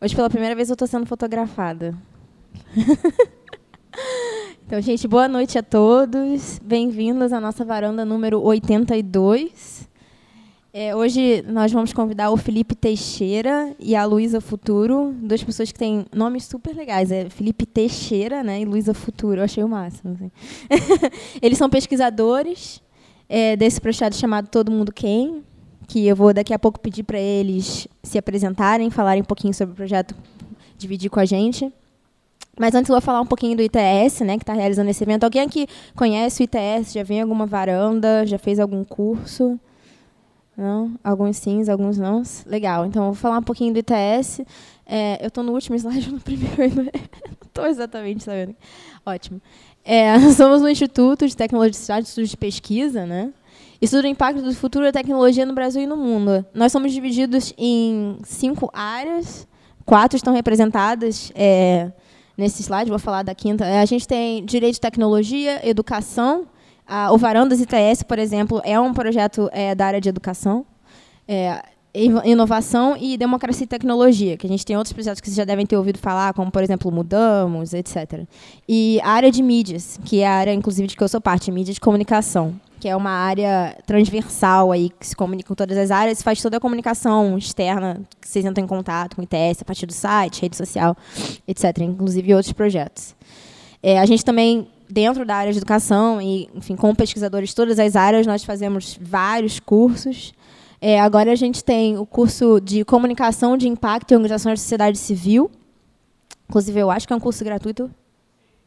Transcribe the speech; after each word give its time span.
Hoje, 0.00 0.14
pela 0.14 0.30
primeira 0.30 0.54
vez, 0.54 0.68
eu 0.68 0.74
estou 0.74 0.86
sendo 0.86 1.06
fotografada. 1.06 1.92
então, 4.64 4.80
gente, 4.80 5.08
boa 5.08 5.26
noite 5.26 5.58
a 5.58 5.62
todos. 5.62 6.60
Bem-vindos 6.62 7.32
à 7.32 7.40
nossa 7.40 7.64
varanda 7.64 8.04
número 8.04 8.40
82. 8.40 9.88
É, 10.72 10.94
hoje 10.94 11.42
nós 11.48 11.72
vamos 11.72 11.92
convidar 11.92 12.30
o 12.30 12.36
Felipe 12.36 12.76
Teixeira 12.76 13.74
e 13.76 13.96
a 13.96 14.04
Luísa 14.04 14.40
Futuro, 14.40 15.12
duas 15.20 15.42
pessoas 15.42 15.72
que 15.72 15.78
têm 15.80 16.06
nomes 16.14 16.44
super 16.44 16.76
legais. 16.76 17.10
É 17.10 17.28
Felipe 17.28 17.66
Teixeira 17.66 18.44
né, 18.44 18.60
e 18.60 18.64
Luísa 18.64 18.94
Futuro. 18.94 19.40
Eu 19.40 19.44
achei 19.44 19.64
o 19.64 19.68
máximo. 19.68 20.12
Assim. 20.12 20.30
Eles 21.42 21.58
são 21.58 21.68
pesquisadores 21.68 22.80
é, 23.28 23.56
desse 23.56 23.80
projeto 23.80 24.14
chamado 24.14 24.46
Todo 24.46 24.70
Mundo 24.70 24.92
Quem, 24.92 25.42
que 25.88 26.06
eu 26.06 26.14
vou 26.14 26.34
daqui 26.34 26.52
a 26.52 26.58
pouco 26.58 26.78
pedir 26.78 27.02
para 27.02 27.18
eles 27.18 27.88
se 28.02 28.18
apresentarem, 28.18 28.90
falarem 28.90 29.22
um 29.22 29.24
pouquinho 29.24 29.54
sobre 29.54 29.72
o 29.72 29.76
projeto, 29.76 30.14
dividir 30.76 31.08
com 31.08 31.18
a 31.18 31.24
gente. 31.24 31.72
Mas 32.60 32.74
antes 32.74 32.90
eu 32.90 32.94
vou 32.94 33.00
falar 33.00 33.22
um 33.22 33.26
pouquinho 33.26 33.56
do 33.56 33.62
ITS, 33.62 34.20
né, 34.20 34.36
que 34.36 34.42
está 34.42 34.52
realizando 34.52 34.90
esse 34.90 35.02
evento. 35.02 35.24
Alguém 35.24 35.42
aqui 35.42 35.66
conhece 35.96 36.42
o 36.42 36.44
ITS? 36.44 36.92
Já 36.92 37.02
vem 37.02 37.22
alguma 37.22 37.46
varanda? 37.46 38.26
Já 38.26 38.38
fez 38.38 38.60
algum 38.60 38.84
curso? 38.84 39.58
Não? 40.54 40.92
Alguns 41.02 41.38
sim, 41.38 41.62
alguns 41.70 41.96
não. 41.96 42.22
Legal. 42.44 42.84
Então, 42.84 43.04
eu 43.04 43.12
vou 43.12 43.14
falar 43.14 43.38
um 43.38 43.42
pouquinho 43.42 43.72
do 43.72 43.78
ITS. 43.78 44.42
É, 44.84 45.22
eu 45.22 45.28
estou 45.28 45.42
no 45.42 45.52
último 45.52 45.74
slide, 45.76 46.10
no 46.12 46.20
primeiro. 46.20 46.82
Não 46.84 47.46
estou 47.46 47.66
exatamente 47.66 48.24
sabendo. 48.24 48.54
Ótimo. 49.06 49.40
É, 49.84 50.18
somos 50.36 50.60
um 50.60 50.68
instituto 50.68 51.26
de 51.26 51.34
tecnologia 51.34 52.02
de 52.02 52.08
estudos 52.08 52.28
de 52.28 52.36
pesquisa, 52.36 53.06
né? 53.06 53.32
Estuda 53.80 54.08
o 54.08 54.10
impacto 54.10 54.42
do 54.42 54.52
futuro 54.54 54.84
da 54.84 54.90
tecnologia 54.90 55.46
no 55.46 55.54
Brasil 55.54 55.82
e 55.82 55.86
no 55.86 55.96
mundo. 55.96 56.44
Nós 56.52 56.72
somos 56.72 56.92
divididos 56.92 57.54
em 57.56 58.18
cinco 58.24 58.68
áreas, 58.72 59.46
quatro 59.86 60.16
estão 60.16 60.34
representadas 60.34 61.30
é, 61.32 61.92
nesse 62.36 62.60
slide, 62.60 62.90
vou 62.90 62.98
falar 62.98 63.22
da 63.22 63.36
quinta. 63.36 63.64
A 63.80 63.84
gente 63.84 64.06
tem 64.06 64.44
direito 64.44 64.74
de 64.74 64.80
tecnologia, 64.80 65.60
educação. 65.62 66.48
A, 66.84 67.12
o 67.12 67.18
Varandas 67.18 67.60
ITS, 67.60 68.02
por 68.02 68.18
exemplo, 68.18 68.60
é 68.64 68.80
um 68.80 68.92
projeto 68.92 69.48
é, 69.52 69.76
da 69.76 69.86
área 69.86 70.00
de 70.00 70.08
educação. 70.08 70.66
É, 71.28 71.62
inovação 72.24 72.96
e 73.00 73.16
democracia 73.16 73.64
e 73.64 73.66
tecnologia, 73.66 74.36
que 74.36 74.46
a 74.46 74.50
gente 74.50 74.64
tem 74.64 74.76
outros 74.76 74.92
projetos 74.92 75.20
que 75.20 75.28
vocês 75.28 75.36
já 75.36 75.44
devem 75.44 75.64
ter 75.64 75.76
ouvido 75.76 75.98
falar, 75.98 76.32
como, 76.34 76.50
por 76.50 76.62
exemplo, 76.62 76.90
Mudamos, 76.92 77.72
etc. 77.72 78.24
E 78.68 79.00
a 79.02 79.10
área 79.10 79.30
de 79.30 79.42
mídias, 79.42 79.98
que 80.04 80.20
é 80.20 80.26
a 80.26 80.32
área, 80.32 80.52
inclusive, 80.52 80.88
de 80.88 80.96
que 80.96 81.02
eu 81.02 81.08
sou 81.08 81.20
parte, 81.20 81.50
mídia 81.50 81.72
de 81.72 81.80
comunicação 81.80 82.54
que 82.78 82.88
é 82.88 82.94
uma 82.94 83.10
área 83.10 83.76
transversal 83.86 84.70
aí, 84.72 84.90
que 84.90 85.06
se 85.06 85.16
comunica 85.16 85.48
com 85.48 85.54
todas 85.54 85.76
as 85.76 85.90
áreas, 85.90 86.22
faz 86.22 86.40
toda 86.40 86.56
a 86.56 86.60
comunicação 86.60 87.36
externa, 87.36 88.00
que 88.20 88.28
vocês 88.28 88.44
entram 88.44 88.64
em 88.64 88.68
contato 88.68 89.16
com 89.16 89.22
o 89.22 89.24
ITS, 89.24 89.62
a 89.62 89.64
partir 89.64 89.86
do 89.86 89.92
site, 89.92 90.42
rede 90.42 90.56
social, 90.56 90.96
etc., 91.46 91.78
inclusive 91.80 92.34
outros 92.34 92.52
projetos. 92.52 93.14
É, 93.82 93.98
a 93.98 94.06
gente 94.06 94.24
também, 94.24 94.68
dentro 94.88 95.24
da 95.24 95.36
área 95.36 95.52
de 95.52 95.58
educação, 95.58 96.20
e, 96.22 96.48
enfim, 96.54 96.76
com 96.76 96.94
pesquisadores 96.94 97.50
de 97.50 97.54
todas 97.54 97.78
as 97.78 97.96
áreas, 97.96 98.26
nós 98.26 98.44
fazemos 98.44 98.98
vários 99.00 99.58
cursos. 99.58 100.32
É, 100.80 101.00
agora 101.00 101.32
a 101.32 101.36
gente 101.36 101.64
tem 101.64 101.98
o 101.98 102.06
curso 102.06 102.60
de 102.60 102.84
Comunicação 102.84 103.56
de 103.56 103.68
Impacto 103.68 104.12
e 104.12 104.14
Organizações 104.14 104.60
da 104.60 104.62
Sociedade 104.62 104.98
Civil. 104.98 105.50
Inclusive, 106.48 106.78
eu 106.78 106.90
acho 106.90 107.06
que 107.06 107.12
é 107.12 107.16
um 107.16 107.20
curso 107.20 107.44
gratuito. 107.44 107.90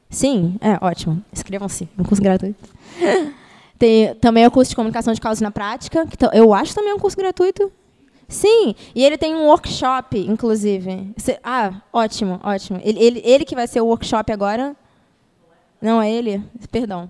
Sim, 0.10 0.58
é 0.60 0.78
ótimo. 0.86 1.24
Inscrevam-se, 1.32 1.88
é 1.98 2.02
um 2.02 2.04
curso 2.04 2.22
gratuito. 2.22 2.70
Tem 3.82 4.14
também 4.14 4.46
o 4.46 4.52
curso 4.52 4.70
de 4.70 4.76
comunicação 4.76 5.12
de 5.12 5.20
causa 5.20 5.44
na 5.44 5.50
prática, 5.50 6.06
que 6.06 6.16
eu 6.38 6.54
acho 6.54 6.76
também 6.76 6.92
é 6.92 6.94
um 6.94 7.00
curso 7.00 7.18
gratuito. 7.18 7.72
Sim, 8.28 8.76
e 8.94 9.04
ele 9.04 9.18
tem 9.18 9.36
um 9.36 9.48
workshop, 9.48 10.20
inclusive. 10.20 11.12
Ah, 11.44 11.82
ótimo, 11.92 12.40
ótimo. 12.44 12.80
Ele, 12.84 13.04
ele, 13.04 13.22
ele 13.26 13.44
que 13.44 13.56
vai 13.56 13.66
ser 13.66 13.82
o 13.82 13.88
workshop 13.88 14.32
agora. 14.32 14.76
Não 15.82 16.00
é 16.00 16.12
ele? 16.12 16.44
Perdão. 16.72 17.10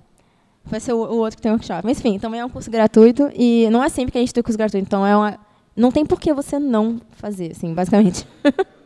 Vai 0.64 0.80
ser 0.80 0.94
o, 0.94 1.00
o 1.00 1.18
outro 1.18 1.36
que 1.36 1.42
tem 1.42 1.52
workshop. 1.52 1.82
Mas, 1.84 2.00
enfim, 2.00 2.18
também 2.18 2.40
é 2.40 2.46
um 2.46 2.50
curso 2.50 2.72
gratuito. 2.72 3.30
E 3.36 3.68
não 3.70 3.84
é 3.84 3.90
sempre 3.90 4.14
que 4.14 4.18
a 4.18 4.22
gente 4.22 4.34
tem 4.34 4.42
curso 4.42 4.58
gratuito. 4.58 4.88
Então, 4.88 5.06
é 5.06 5.14
uma, 5.14 5.38
não 5.76 5.92
tem 5.92 6.06
por 6.06 6.22
que 6.22 6.32
você 6.32 6.58
não 6.58 7.02
fazer, 7.18 7.52
assim, 7.52 7.74
basicamente. 7.74 8.26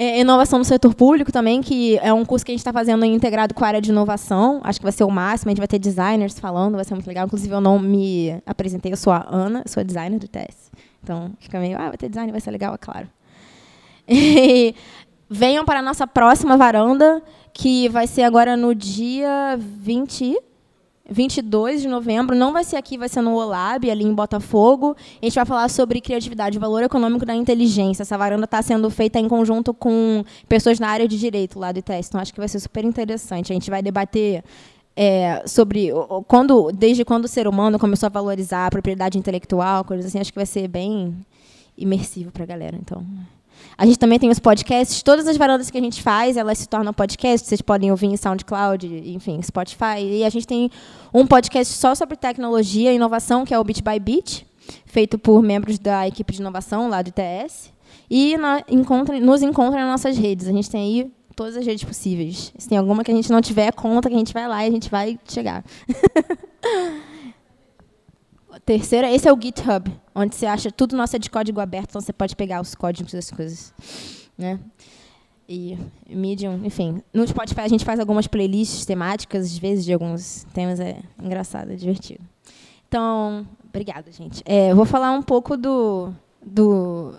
É, 0.00 0.20
inovação 0.20 0.60
no 0.60 0.64
setor 0.64 0.94
público 0.94 1.32
também, 1.32 1.60
que 1.60 1.98
é 1.98 2.12
um 2.12 2.24
curso 2.24 2.46
que 2.46 2.52
a 2.52 2.54
gente 2.54 2.60
está 2.60 2.72
fazendo 2.72 3.04
integrado 3.04 3.52
com 3.52 3.64
a 3.64 3.66
área 3.66 3.80
de 3.80 3.90
inovação. 3.90 4.60
Acho 4.62 4.78
que 4.78 4.84
vai 4.84 4.92
ser 4.92 5.02
o 5.02 5.10
máximo. 5.10 5.48
A 5.48 5.50
gente 5.50 5.58
vai 5.58 5.66
ter 5.66 5.80
designers 5.80 6.38
falando, 6.38 6.76
vai 6.76 6.84
ser 6.84 6.94
muito 6.94 7.08
legal. 7.08 7.26
Inclusive, 7.26 7.52
eu 7.52 7.60
não 7.60 7.80
me 7.80 8.40
apresentei, 8.46 8.92
eu 8.92 8.96
sou 8.96 9.12
a 9.12 9.26
Ana, 9.28 9.64
sou 9.66 9.80
a 9.80 9.84
designer 9.84 10.20
do 10.20 10.28
TS. 10.28 10.70
Então, 11.02 11.32
fica 11.40 11.58
meio, 11.58 11.76
ah, 11.76 11.88
vai 11.88 11.96
ter 11.96 12.08
design, 12.08 12.30
vai 12.30 12.40
ser 12.40 12.52
legal, 12.52 12.74
é 12.74 12.78
claro. 12.78 13.08
E 14.10 14.74
venham 15.28 15.64
para 15.64 15.80
a 15.80 15.82
nossa 15.82 16.06
próxima 16.06 16.56
varanda, 16.56 17.20
que 17.52 17.88
vai 17.88 18.06
ser 18.06 18.22
agora 18.22 18.56
no 18.56 18.74
dia 18.74 19.58
20 19.58 20.38
22 21.08 21.82
de 21.82 21.88
novembro. 21.88 22.36
Não 22.36 22.52
vai 22.52 22.64
ser 22.64 22.76
aqui, 22.76 22.98
vai 22.98 23.08
ser 23.08 23.22
no 23.22 23.34
OLAB, 23.34 23.90
ali 23.90 24.04
em 24.04 24.12
Botafogo. 24.12 24.94
A 25.20 25.24
gente 25.24 25.34
vai 25.34 25.46
falar 25.46 25.68
sobre 25.70 26.00
criatividade, 26.00 26.58
valor 26.58 26.82
econômico 26.82 27.24
da 27.24 27.34
inteligência. 27.34 28.02
Essa 28.02 28.18
varanda 28.18 28.44
está 28.44 28.60
sendo 28.60 28.90
feita 28.90 29.18
em 29.18 29.28
conjunto 29.28 29.72
com 29.72 30.22
pessoas 30.48 30.78
na 30.78 30.88
área 30.88 31.08
de 31.08 31.18
direito 31.18 31.58
lá 31.58 31.72
do 31.72 31.78
ITS. 31.78 32.08
Então, 32.08 32.20
acho 32.20 32.32
que 32.32 32.40
vai 32.40 32.48
ser 32.48 32.60
super 32.60 32.84
interessante. 32.84 33.52
A 33.52 33.54
gente 33.54 33.70
vai 33.70 33.82
debater 33.82 34.44
é, 34.94 35.42
sobre 35.46 35.90
quando, 36.26 36.70
desde 36.72 37.04
quando 37.04 37.24
o 37.24 37.28
ser 37.28 37.48
humano 37.48 37.78
começou 37.78 38.08
a 38.08 38.10
valorizar 38.10 38.66
a 38.66 38.70
propriedade 38.70 39.16
intelectual, 39.16 39.84
coisas 39.84 40.06
assim. 40.06 40.18
Acho 40.18 40.32
que 40.32 40.38
vai 40.38 40.46
ser 40.46 40.68
bem 40.68 41.16
imersivo 41.76 42.30
para 42.30 42.42
a 42.42 42.46
galera. 42.46 42.76
Então. 42.76 43.02
A 43.78 43.86
gente 43.86 43.96
também 43.96 44.18
tem 44.18 44.28
os 44.28 44.40
podcasts. 44.40 45.04
Todas 45.04 45.28
as 45.28 45.36
varandas 45.36 45.70
que 45.70 45.78
a 45.78 45.80
gente 45.80 46.02
faz, 46.02 46.36
elas 46.36 46.58
se 46.58 46.68
tornam 46.68 46.92
podcast. 46.92 47.46
Vocês 47.46 47.62
podem 47.62 47.92
ouvir 47.92 48.08
em 48.08 48.16
SoundCloud, 48.16 48.84
enfim, 49.06 49.40
Spotify. 49.40 50.00
E 50.00 50.24
a 50.24 50.28
gente 50.28 50.48
tem 50.48 50.68
um 51.14 51.24
podcast 51.24 51.72
só 51.74 51.94
sobre 51.94 52.16
tecnologia 52.16 52.92
e 52.92 52.96
inovação, 52.96 53.44
que 53.44 53.54
é 53.54 53.58
o 53.58 53.62
Bit 53.62 53.84
by 53.84 54.00
Bit, 54.00 54.44
feito 54.84 55.16
por 55.16 55.40
membros 55.40 55.78
da 55.78 56.08
equipe 56.08 56.32
de 56.32 56.40
inovação 56.40 56.88
lá 56.88 57.00
do 57.02 57.10
ITS. 57.10 57.72
E 58.10 58.36
na, 58.36 58.64
nos 59.22 59.42
encontra 59.42 59.80
nas 59.80 59.90
nossas 59.92 60.18
redes. 60.18 60.48
A 60.48 60.52
gente 60.52 60.68
tem 60.68 60.82
aí 60.82 61.12
todas 61.36 61.56
as 61.56 61.64
redes 61.64 61.84
possíveis. 61.84 62.52
Se 62.58 62.68
tem 62.68 62.76
alguma 62.76 63.04
que 63.04 63.12
a 63.12 63.14
gente 63.14 63.30
não 63.30 63.40
tiver 63.40 63.72
conta, 63.72 64.08
que 64.08 64.14
a 64.16 64.18
gente 64.18 64.34
vai 64.34 64.48
lá 64.48 64.64
e 64.64 64.68
a 64.68 64.72
gente 64.72 64.90
vai 64.90 65.16
chegar. 65.24 65.64
terceira, 68.68 69.10
esse 69.10 69.26
é 69.26 69.32
o 69.32 69.40
GitHub, 69.40 69.90
onde 70.14 70.34
você 70.34 70.44
acha 70.44 70.70
tudo 70.70 70.94
nosso 70.94 71.16
é 71.16 71.18
de 71.18 71.30
código 71.30 71.58
aberto, 71.58 71.88
então 71.88 72.02
você 72.02 72.12
pode 72.12 72.36
pegar 72.36 72.60
os 72.60 72.74
códigos 72.74 73.14
das 73.14 73.30
coisas, 73.30 73.72
né? 74.36 74.60
E 75.48 75.78
Medium, 76.06 76.60
enfim, 76.62 77.02
no 77.14 77.26
Spotify 77.26 77.62
a 77.62 77.68
gente 77.68 77.82
faz 77.82 77.98
algumas 77.98 78.26
playlists 78.26 78.84
temáticas, 78.84 79.46
às 79.46 79.56
vezes 79.56 79.86
de 79.86 79.94
alguns 79.94 80.46
temas 80.52 80.78
é 80.80 80.98
engraçado, 81.18 81.72
é 81.72 81.76
divertido. 81.76 82.20
Então, 82.86 83.48
obrigada, 83.66 84.12
gente. 84.12 84.42
É, 84.44 84.74
vou 84.74 84.84
falar 84.84 85.12
um 85.12 85.22
pouco 85.22 85.56
do 85.56 86.12
do 86.44 87.14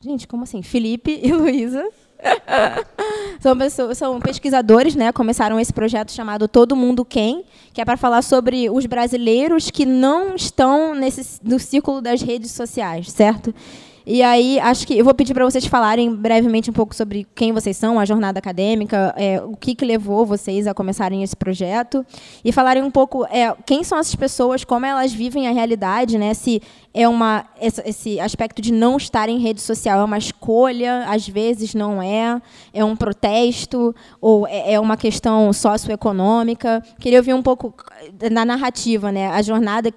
Gente, 0.00 0.26
como 0.26 0.44
assim? 0.44 0.62
Felipe 0.62 1.20
e 1.22 1.30
Luísa. 1.34 1.86
são, 3.40 3.56
pessoas, 3.56 3.98
são 3.98 4.18
pesquisadores, 4.20 4.94
né? 4.94 5.12
Começaram 5.12 5.58
esse 5.58 5.72
projeto 5.72 6.12
chamado 6.12 6.48
Todo 6.48 6.76
Mundo 6.76 7.04
Quem, 7.04 7.44
que 7.72 7.80
é 7.80 7.84
para 7.84 7.96
falar 7.96 8.22
sobre 8.22 8.68
os 8.70 8.86
brasileiros 8.86 9.70
que 9.70 9.86
não 9.86 10.34
estão 10.34 10.94
nesse, 10.94 11.40
no 11.42 11.58
círculo 11.58 12.00
das 12.00 12.20
redes 12.22 12.50
sociais, 12.50 13.10
certo? 13.10 13.54
E 14.10 14.22
aí, 14.22 14.58
acho 14.60 14.86
que 14.86 14.96
eu 14.96 15.04
vou 15.04 15.12
pedir 15.12 15.34
para 15.34 15.44
vocês 15.44 15.66
falarem 15.66 16.14
brevemente 16.14 16.70
um 16.70 16.72
pouco 16.72 16.94
sobre 16.94 17.26
quem 17.34 17.52
vocês 17.52 17.76
são, 17.76 18.00
a 18.00 18.06
jornada 18.06 18.38
acadêmica, 18.38 19.14
é, 19.18 19.38
o 19.42 19.54
que, 19.54 19.74
que 19.74 19.84
levou 19.84 20.24
vocês 20.24 20.66
a 20.66 20.72
começarem 20.72 21.22
esse 21.22 21.36
projeto, 21.36 22.06
e 22.42 22.50
falarem 22.50 22.82
um 22.82 22.90
pouco 22.90 23.26
é, 23.26 23.54
quem 23.66 23.84
são 23.84 23.98
essas 23.98 24.14
pessoas, 24.14 24.64
como 24.64 24.86
elas 24.86 25.12
vivem 25.12 25.46
a 25.46 25.50
realidade, 25.50 26.16
né? 26.16 26.32
Se 26.32 26.62
é 26.94 27.06
uma 27.06 27.44
esse 27.60 28.20
aspecto 28.20 28.62
de 28.62 28.72
não 28.72 28.96
estar 28.96 29.28
em 29.28 29.38
rede 29.38 29.60
social 29.60 30.00
é 30.00 30.04
uma 30.04 30.16
escolha, 30.16 31.04
às 31.08 31.28
vezes 31.28 31.74
não 31.74 32.00
é, 32.00 32.40
é 32.72 32.84
um 32.84 32.94
protesto 32.94 33.94
ou 34.20 34.46
é, 34.46 34.74
é 34.74 34.80
uma 34.80 34.96
questão 34.96 35.52
socioeconômica. 35.52 36.82
Queria 37.00 37.18
ouvir 37.18 37.34
um 37.34 37.42
pouco 37.42 37.74
na 38.30 38.44
narrativa, 38.44 39.10
né? 39.10 39.28
A 39.28 39.42
jornada, 39.42 39.92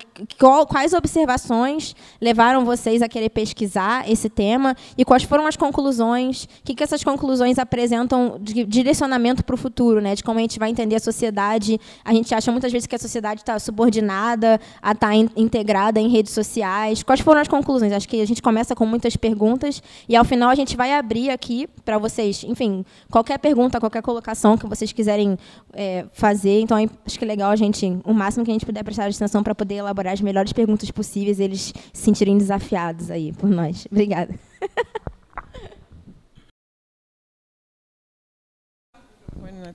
quais 0.68 0.94
observações 0.94 1.96
levaram 2.20 2.66
vocês 2.66 3.02
a 3.02 3.08
querer 3.08 3.30
pesquisar 3.30 4.10
esse 4.10 4.28
tema 4.30 4.76
e 4.98 5.06
quais 5.06 5.24
foram 5.24 5.46
as 5.46 5.56
conclusões? 5.56 6.46
O 6.46 6.48
que, 6.64 6.76
que 6.76 6.84
essas 6.84 7.04
conclusões 7.04 7.60
apresentam 7.60 8.38
de 8.42 8.66
direcionamento 8.66 9.46
para 9.46 9.54
o 9.54 9.58
futuro, 9.58 10.02
né? 10.02 10.16
De 10.16 10.24
como 10.24 10.40
a 10.40 10.42
gente 10.42 10.58
vai 10.58 10.70
entender 10.70 10.96
a 10.96 11.00
sociedade. 11.00 11.80
A 12.04 12.14
gente 12.14 12.34
acha 12.34 12.52
muitas 12.52 12.72
vezes 12.72 12.88
que 12.88 12.96
a 12.96 13.00
sociedade 13.00 13.42
está 13.42 13.60
subordinada 13.60 14.60
a 14.82 14.94
estar 14.94 15.10
tá 15.10 15.16
integrada 15.16 16.00
em 16.00 16.10
redes 16.10 16.34
sociais 16.34 16.81
Quais 17.06 17.20
foram 17.20 17.42
as 17.42 17.48
conclusões? 17.48 17.92
Acho 17.92 18.08
que 18.08 18.22
a 18.22 18.26
gente 18.26 18.42
começa 18.42 18.76
com 18.76 18.86
muitas 18.86 19.16
perguntas 19.16 19.82
e 20.08 20.16
ao 20.16 20.24
final 20.26 20.50
a 20.50 20.56
gente 20.56 20.76
vai 20.76 20.94
abrir 20.94 21.30
aqui 21.30 21.68
para 21.86 21.98
vocês, 21.98 22.44
enfim, 22.44 22.86
qualquer 23.10 23.38
pergunta, 23.40 23.80
qualquer 23.80 24.02
colocação 24.02 24.58
que 24.58 24.68
vocês 24.68 24.92
quiserem 24.92 25.38
é, 25.74 26.06
fazer. 26.14 26.62
Então 26.62 26.78
é, 26.78 26.88
acho 27.06 27.18
que 27.18 27.26
é 27.26 27.28
legal 27.28 27.52
a 27.52 27.56
gente, 27.56 27.86
o 28.06 28.14
máximo 28.14 28.44
que 28.46 28.52
a 28.52 28.54
gente 28.54 28.66
puder 28.66 28.84
prestar 28.84 29.06
atenção 29.06 29.44
para 29.44 29.56
poder 29.56 29.76
elaborar 29.76 30.14
as 30.14 30.22
melhores 30.22 30.54
perguntas 30.54 30.90
possíveis, 30.92 31.40
eles 31.40 31.74
se 31.94 32.12
sentirem 32.12 32.38
desafiados 32.38 33.10
aí 33.10 33.32
por 33.34 33.50
nós. 33.50 33.88
Obrigada. 33.92 34.34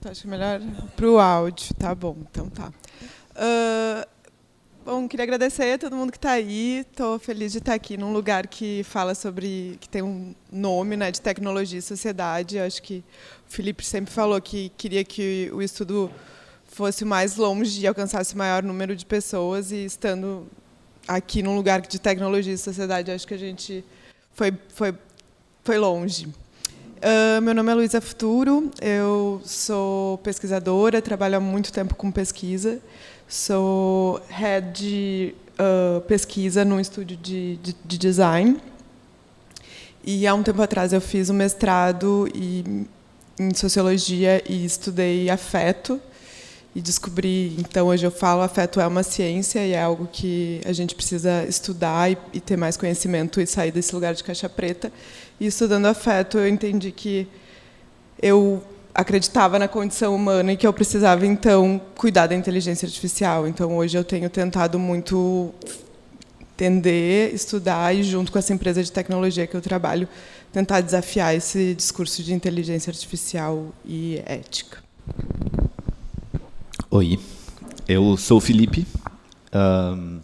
Acho 0.09 0.27
melhor 0.27 0.61
para 0.95 1.09
o 1.09 1.19
áudio, 1.19 1.73
tá 1.75 1.93
bom? 1.93 2.15
Então 2.29 2.49
tá. 2.49 2.71
Uh, 3.35 4.07
bom, 4.87 5.05
queria 5.05 5.23
agradecer 5.25 5.73
a 5.73 5.77
todo 5.77 5.97
mundo 5.97 6.11
que 6.11 6.17
está 6.17 6.31
aí. 6.31 6.85
Estou 6.89 7.19
feliz 7.19 7.51
de 7.51 7.57
estar 7.57 7.73
aqui 7.73 7.97
num 7.97 8.13
lugar 8.13 8.47
que 8.47 8.83
fala 8.85 9.13
sobre, 9.13 9.77
que 9.81 9.89
tem 9.89 10.01
um 10.01 10.33
nome, 10.49 10.95
né, 10.95 11.11
de 11.11 11.19
tecnologia 11.19 11.77
e 11.77 11.81
sociedade. 11.81 12.57
Acho 12.57 12.81
que 12.81 13.03
o 13.45 13.51
Felipe 13.51 13.85
sempre 13.85 14.13
falou 14.13 14.39
que 14.41 14.71
queria 14.77 15.03
que 15.03 15.51
o 15.53 15.61
estudo 15.61 16.09
fosse 16.63 17.03
mais 17.03 17.35
longe 17.35 17.81
e 17.81 17.87
alcançasse 17.87 18.33
o 18.33 18.37
maior 18.37 18.63
número 18.63 18.95
de 18.95 19.05
pessoas 19.05 19.73
e 19.73 19.83
estando 19.83 20.47
aqui 21.05 21.43
num 21.43 21.57
lugar 21.57 21.81
de 21.81 21.99
tecnologia 21.99 22.53
e 22.53 22.57
sociedade, 22.57 23.11
acho 23.11 23.27
que 23.27 23.33
a 23.33 23.39
gente 23.39 23.83
foi 24.33 24.53
foi 24.69 24.95
foi 25.65 25.77
longe. 25.77 26.27
Uh, 26.97 27.41
meu 27.41 27.53
nome 27.53 27.71
é 27.71 27.75
Luísa 27.75 28.01
Futuro, 28.01 28.71
eu 28.81 29.39
sou 29.45 30.17
pesquisadora, 30.19 31.01
trabalho 31.01 31.37
há 31.37 31.39
muito 31.39 31.71
tempo 31.71 31.93
com 31.93 32.09
pesquisa, 32.09 32.81
sou 33.27 34.21
head 34.29 34.71
de 34.71 35.35
uh, 35.59 36.01
pesquisa 36.01 36.63
num 36.63 36.79
estúdio 36.79 37.17
de, 37.17 37.57
de, 37.57 37.75
de, 37.83 37.97
design. 37.97 38.57
E 40.03 40.25
há 40.25 40.33
um 40.33 40.41
tempo 40.41 40.61
atrás 40.61 40.93
eu 40.93 41.01
fiz 41.01 41.29
um 41.29 41.33
mestrado 41.33 42.29
e, 42.33 42.87
em 43.37 43.53
sociologia 43.53 44.41
e 44.49 44.63
estudei 44.63 45.29
afeto. 45.29 45.99
E 46.73 46.81
descobri, 46.81 47.55
então 47.57 47.87
hoje 47.87 48.05
eu 48.05 48.11
falo, 48.11 48.41
afeto 48.41 48.79
é 48.79 48.85
uma 48.85 49.01
ciência 49.01 49.65
e 49.65 49.73
é 49.73 49.81
algo 49.81 50.07
que 50.11 50.61
a 50.63 50.71
gente 50.71 50.93
precisa 50.93 51.43
estudar 51.45 52.11
e, 52.11 52.17
e 52.33 52.39
ter 52.39 52.55
mais 52.55 52.77
conhecimento 52.77 53.41
e 53.41 53.47
sair 53.47 53.71
desse 53.71 53.95
lugar 53.95 54.13
de 54.13 54.23
caixa 54.23 54.47
preta. 54.47 54.91
E 55.39 55.47
estudando 55.47 55.87
afeto, 55.87 56.37
eu 56.37 56.47
entendi 56.47 56.91
que 56.91 57.27
eu 58.21 58.63
acreditava 58.97 59.59
na 59.59 59.67
condição 59.67 60.15
humana 60.15 60.53
e 60.53 60.57
que 60.57 60.65
eu 60.65 60.73
precisava 60.73 61.23
então 61.23 61.79
cuidar 61.95 62.25
da 62.25 62.33
inteligência 62.33 62.87
artificial. 62.87 63.47
Então 63.47 63.77
hoje 63.77 63.95
eu 63.95 64.03
tenho 64.03 64.27
tentado 64.27 64.79
muito 64.79 65.53
entender, 66.55 67.31
estudar 67.31 67.95
e 67.95 68.01
junto 68.01 68.31
com 68.31 68.39
essa 68.39 68.51
empresa 68.51 68.83
de 68.83 68.91
tecnologia 68.91 69.45
que 69.45 69.55
eu 69.55 69.61
trabalho, 69.61 70.09
tentar 70.51 70.81
desafiar 70.81 71.35
esse 71.35 71.75
discurso 71.75 72.23
de 72.23 72.33
inteligência 72.33 72.89
artificial 72.89 73.67
e 73.85 74.19
ética. 74.25 74.79
Oi, 76.89 77.19
eu 77.87 78.17
sou 78.17 78.39
o 78.39 78.41
Felipe. 78.41 78.87
Um, 79.53 80.19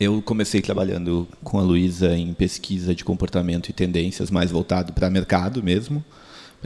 eu 0.00 0.20
comecei 0.20 0.60
trabalhando 0.60 1.28
com 1.44 1.60
a 1.60 1.62
Luísa 1.62 2.16
em 2.16 2.34
pesquisa 2.34 2.92
de 2.92 3.04
comportamento 3.04 3.68
e 3.68 3.72
tendências, 3.72 4.32
mais 4.32 4.50
voltado 4.50 4.92
para 4.92 5.08
mercado 5.08 5.62
mesmo, 5.62 6.04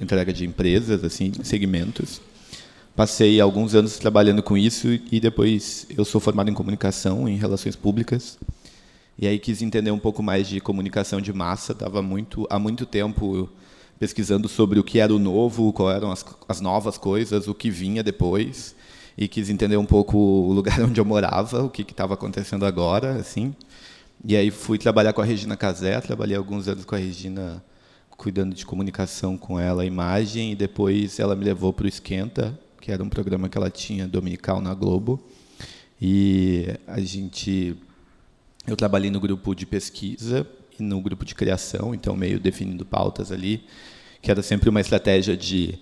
entrega 0.00 0.32
de 0.32 0.44
empresas, 0.44 1.04
assim, 1.04 1.32
segmentos. 1.42 2.20
Passei 2.94 3.40
alguns 3.40 3.74
anos 3.74 3.96
trabalhando 3.98 4.42
com 4.42 4.56
isso 4.56 4.88
e 5.12 5.20
depois 5.20 5.86
eu 5.96 6.04
sou 6.04 6.20
formado 6.20 6.50
em 6.50 6.54
comunicação, 6.54 7.28
em 7.28 7.36
relações 7.36 7.76
públicas. 7.76 8.38
E 9.18 9.26
aí 9.26 9.38
quis 9.38 9.62
entender 9.62 9.90
um 9.90 9.98
pouco 9.98 10.22
mais 10.22 10.48
de 10.48 10.60
comunicação 10.60 11.20
de 11.20 11.32
massa. 11.32 11.72
Estava 11.72 12.02
muito 12.02 12.46
há 12.50 12.58
muito 12.58 12.84
tempo 12.86 13.48
pesquisando 13.98 14.48
sobre 14.48 14.78
o 14.78 14.84
que 14.84 14.98
era 14.98 15.14
o 15.14 15.18
novo, 15.18 15.72
quais 15.72 15.96
eram 15.96 16.10
as, 16.10 16.24
as 16.48 16.60
novas 16.60 16.96
coisas, 16.98 17.48
o 17.48 17.54
que 17.54 17.70
vinha 17.70 18.02
depois 18.02 18.74
e 19.18 19.26
quis 19.26 19.50
entender 19.50 19.76
um 19.76 19.84
pouco 19.84 20.16
o 20.16 20.52
lugar 20.52 20.80
onde 20.82 21.00
eu 21.00 21.04
morava, 21.04 21.64
o 21.64 21.68
que 21.68 21.82
estava 21.82 22.14
acontecendo 22.14 22.64
agora, 22.64 23.16
assim. 23.16 23.54
E 24.24 24.36
aí 24.36 24.50
fui 24.50 24.78
trabalhar 24.78 25.12
com 25.12 25.20
a 25.20 25.24
Regina 25.24 25.56
Casé, 25.56 26.00
trabalhei 26.00 26.36
alguns 26.36 26.68
anos 26.68 26.84
com 26.84 26.94
a 26.94 26.98
Regina 26.98 27.62
cuidando 28.18 28.52
de 28.52 28.66
comunicação 28.66 29.38
com 29.38 29.60
ela, 29.60 29.86
imagem, 29.86 30.52
e 30.52 30.56
depois 30.56 31.20
ela 31.20 31.36
me 31.36 31.44
levou 31.44 31.72
para 31.72 31.84
o 31.84 31.88
Esquenta, 31.88 32.58
que 32.80 32.90
era 32.90 33.02
um 33.02 33.08
programa 33.08 33.48
que 33.48 33.56
ela 33.56 33.70
tinha 33.70 34.08
dominical 34.08 34.60
na 34.60 34.74
Globo. 34.74 35.22
E 36.02 36.66
a 36.86 37.00
gente 37.00 37.76
eu 38.66 38.76
trabalhei 38.76 39.10
no 39.10 39.20
grupo 39.20 39.54
de 39.54 39.64
pesquisa 39.64 40.46
e 40.78 40.82
no 40.82 41.00
grupo 41.00 41.24
de 41.24 41.34
criação, 41.34 41.94
então 41.94 42.16
meio 42.16 42.40
definindo 42.40 42.84
pautas 42.84 43.30
ali, 43.30 43.64
que 44.20 44.30
era 44.30 44.42
sempre 44.42 44.68
uma 44.68 44.80
estratégia 44.80 45.36
de 45.36 45.78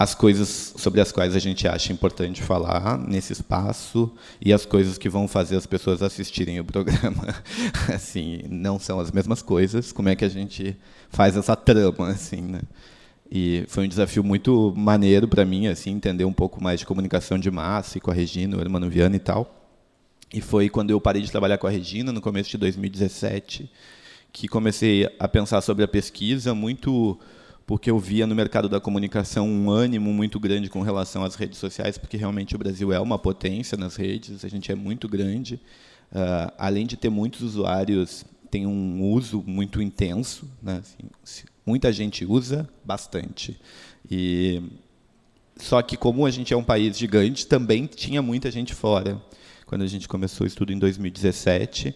as 0.00 0.14
coisas 0.14 0.72
sobre 0.78 0.98
as 0.98 1.12
quais 1.12 1.36
a 1.36 1.38
gente 1.38 1.68
acha 1.68 1.92
importante 1.92 2.42
falar 2.42 2.96
nesse 2.96 3.34
espaço 3.34 4.10
e 4.40 4.50
as 4.50 4.64
coisas 4.64 4.96
que 4.96 5.10
vão 5.10 5.28
fazer 5.28 5.56
as 5.56 5.66
pessoas 5.66 6.02
assistirem 6.02 6.58
o 6.58 6.64
programa. 6.64 7.22
assim, 7.94 8.40
não 8.48 8.78
são 8.78 8.98
as 8.98 9.12
mesmas 9.12 9.42
coisas. 9.42 9.92
Como 9.92 10.08
é 10.08 10.16
que 10.16 10.24
a 10.24 10.28
gente 10.30 10.74
faz 11.10 11.36
essa 11.36 11.54
trama, 11.54 12.08
assim, 12.08 12.40
né? 12.40 12.62
E 13.30 13.66
foi 13.68 13.84
um 13.84 13.88
desafio 13.88 14.24
muito 14.24 14.72
maneiro 14.74 15.28
para 15.28 15.44
mim, 15.44 15.66
assim, 15.66 15.90
entender 15.90 16.24
um 16.24 16.32
pouco 16.32 16.64
mais 16.64 16.80
de 16.80 16.86
comunicação 16.86 17.38
de 17.38 17.50
massa 17.50 17.98
e 17.98 18.00
com 18.00 18.10
a 18.10 18.14
Regina, 18.14 18.56
o 18.56 18.60
Hermano 18.62 18.88
Viana 18.88 19.16
e 19.16 19.20
tal. 19.20 19.54
E 20.32 20.40
foi 20.40 20.70
quando 20.70 20.92
eu 20.92 20.98
parei 20.98 21.20
de 21.20 21.30
trabalhar 21.30 21.58
com 21.58 21.66
a 21.66 21.70
Regina, 21.70 22.10
no 22.10 22.22
começo 22.22 22.48
de 22.48 22.56
2017, 22.56 23.70
que 24.32 24.48
comecei 24.48 25.14
a 25.18 25.28
pensar 25.28 25.60
sobre 25.60 25.84
a 25.84 25.88
pesquisa 25.88 26.54
muito 26.54 27.20
porque 27.70 27.88
eu 27.88 28.00
via 28.00 28.26
no 28.26 28.34
mercado 28.34 28.68
da 28.68 28.80
comunicação 28.80 29.48
um 29.48 29.70
ânimo 29.70 30.12
muito 30.12 30.40
grande 30.40 30.68
com 30.68 30.82
relação 30.82 31.22
às 31.22 31.36
redes 31.36 31.56
sociais, 31.56 31.96
porque 31.96 32.16
realmente 32.16 32.56
o 32.56 32.58
Brasil 32.58 32.92
é 32.92 32.98
uma 32.98 33.16
potência 33.16 33.78
nas 33.78 33.94
redes, 33.94 34.44
a 34.44 34.48
gente 34.48 34.72
é 34.72 34.74
muito 34.74 35.08
grande. 35.08 35.54
Uh, 36.10 36.50
além 36.58 36.84
de 36.84 36.96
ter 36.96 37.10
muitos 37.10 37.42
usuários, 37.42 38.24
tem 38.50 38.66
um 38.66 39.04
uso 39.12 39.44
muito 39.46 39.80
intenso. 39.80 40.50
Né? 40.60 40.82
Assim, 41.22 41.44
muita 41.64 41.92
gente 41.92 42.24
usa 42.24 42.68
bastante. 42.84 43.56
E 44.10 44.60
só 45.54 45.80
que 45.80 45.96
como 45.96 46.26
a 46.26 46.30
gente 46.32 46.52
é 46.52 46.56
um 46.56 46.64
país 46.64 46.98
gigante, 46.98 47.46
também 47.46 47.86
tinha 47.86 48.20
muita 48.20 48.50
gente 48.50 48.74
fora. 48.74 49.22
Quando 49.64 49.82
a 49.82 49.86
gente 49.86 50.08
começou 50.08 50.44
o 50.44 50.48
estudo 50.48 50.72
em 50.72 50.78
2017, 50.80 51.94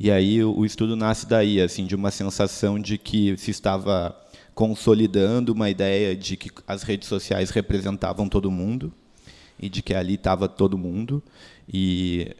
e 0.00 0.10
aí 0.10 0.42
o, 0.42 0.64
estudo 0.64 0.96
nasce 0.96 1.28
daí, 1.28 1.60
assim, 1.60 1.86
de 1.86 1.94
uma 1.94 2.10
sensação 2.10 2.76
de 2.76 2.98
que 2.98 3.36
se 3.36 3.52
estava 3.52 4.20
consolidando 4.54 5.52
uma 5.52 5.70
ideia 5.70 6.14
de 6.14 6.36
que 6.36 6.50
as 6.66 6.82
redes 6.82 7.08
sociais 7.08 7.50
representavam 7.50 8.28
todo 8.28 8.50
mundo 8.50 8.92
e 9.58 9.68
de 9.68 9.82
que 9.82 9.94
ali 9.94 10.14
estava 10.14 10.48
todo 10.48 10.76
mundo. 10.76 11.22
E 11.72 12.34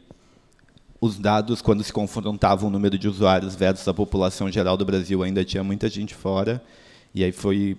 os 1.01 1.17
dados 1.17 1.61
quando 1.61 1.83
se 1.83 1.91
confrontavam 1.91 2.69
o 2.69 2.71
número 2.71 2.97
de 2.97 3.07
usuários 3.07 3.55
versus 3.55 3.87
a 3.87 3.93
população 3.93 4.51
geral 4.51 4.77
do 4.77 4.85
Brasil 4.85 5.21
ainda 5.23 5.43
tinha 5.43 5.63
muita 5.63 5.89
gente 5.89 6.13
fora. 6.13 6.63
E 7.13 7.23
aí 7.23 7.31
foi 7.31 7.77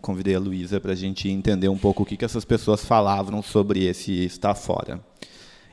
convidei 0.00 0.34
a 0.36 0.38
Luísa 0.38 0.80
para 0.80 0.92
a 0.92 0.94
gente 0.94 1.28
entender 1.28 1.68
um 1.68 1.78
pouco 1.78 2.02
o 2.02 2.06
que, 2.06 2.16
que 2.16 2.24
essas 2.24 2.44
pessoas 2.44 2.84
falavam 2.84 3.42
sobre 3.42 3.84
esse 3.84 4.12
estar 4.24 4.54
fora. 4.54 5.00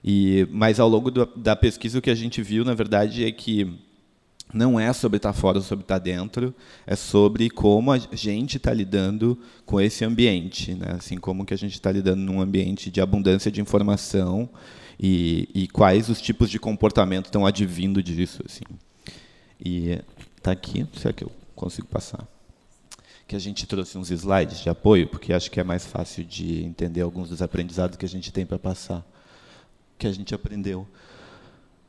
E 0.04 0.48
mas 0.52 0.80
ao 0.80 0.90
longo 0.90 1.12
do, 1.12 1.26
da 1.36 1.56
pesquisa 1.56 2.00
o 2.00 2.02
que 2.02 2.10
a 2.10 2.16
gente 2.16 2.42
viu 2.42 2.66
na 2.66 2.74
verdade 2.74 3.24
é 3.24 3.32
que 3.32 3.80
não 4.54 4.80
é 4.80 4.94
sobre 4.94 5.18
estar 5.18 5.34
fora 5.34 5.58
ou 5.58 5.64
sobre 5.64 5.84
estar 5.84 5.98
dentro, 5.98 6.54
é 6.86 6.96
sobre 6.96 7.50
como 7.50 7.92
a 7.92 7.98
gente 7.98 8.58
está 8.58 8.74
lidando 8.74 9.38
com 9.66 9.82
esse 9.82 10.06
ambiente, 10.06 10.76
né? 10.76 10.96
assim 10.98 11.18
como 11.18 11.46
que 11.46 11.54
a 11.54 11.58
gente 11.58 11.74
está 11.74 11.92
lidando 11.92 12.22
num 12.22 12.40
ambiente 12.40 12.92
de 12.92 13.02
abundância 13.02 13.52
de 13.52 13.60
informação 13.60 14.50
e, 15.00 15.50
e 15.54 15.68
quais 15.68 16.10
os 16.10 16.22
tipos 16.22 16.50
de 16.50 16.60
comportamento 16.60 17.26
estão 17.26 17.46
advindo 17.46 18.02
disso, 18.04 18.44
assim. 18.46 18.64
E 19.64 20.00
está 20.38 20.52
aqui, 20.52 20.86
será 20.96 21.14
que 21.14 21.24
eu 21.24 21.32
consigo 21.56 21.88
passar? 21.88 22.28
Que 23.28 23.36
a 23.36 23.40
gente 23.40 23.66
trouxe 23.66 23.98
uns 23.98 24.12
slides 24.12 24.60
de 24.60 24.70
apoio, 24.70 25.08
porque 25.08 25.34
acho 25.34 25.50
que 25.50 25.60
é 25.60 25.64
mais 25.64 25.86
fácil 25.86 26.24
de 26.24 26.64
entender 26.64 27.02
alguns 27.02 27.30
dos 27.30 27.42
aprendizados 27.42 27.98
que 27.98 28.06
a 28.06 28.10
gente 28.10 28.32
tem 28.32 28.46
para 28.46 28.60
passar, 28.60 29.04
que 29.98 30.06
a 30.06 30.12
gente 30.12 30.36
aprendeu. 30.36 30.88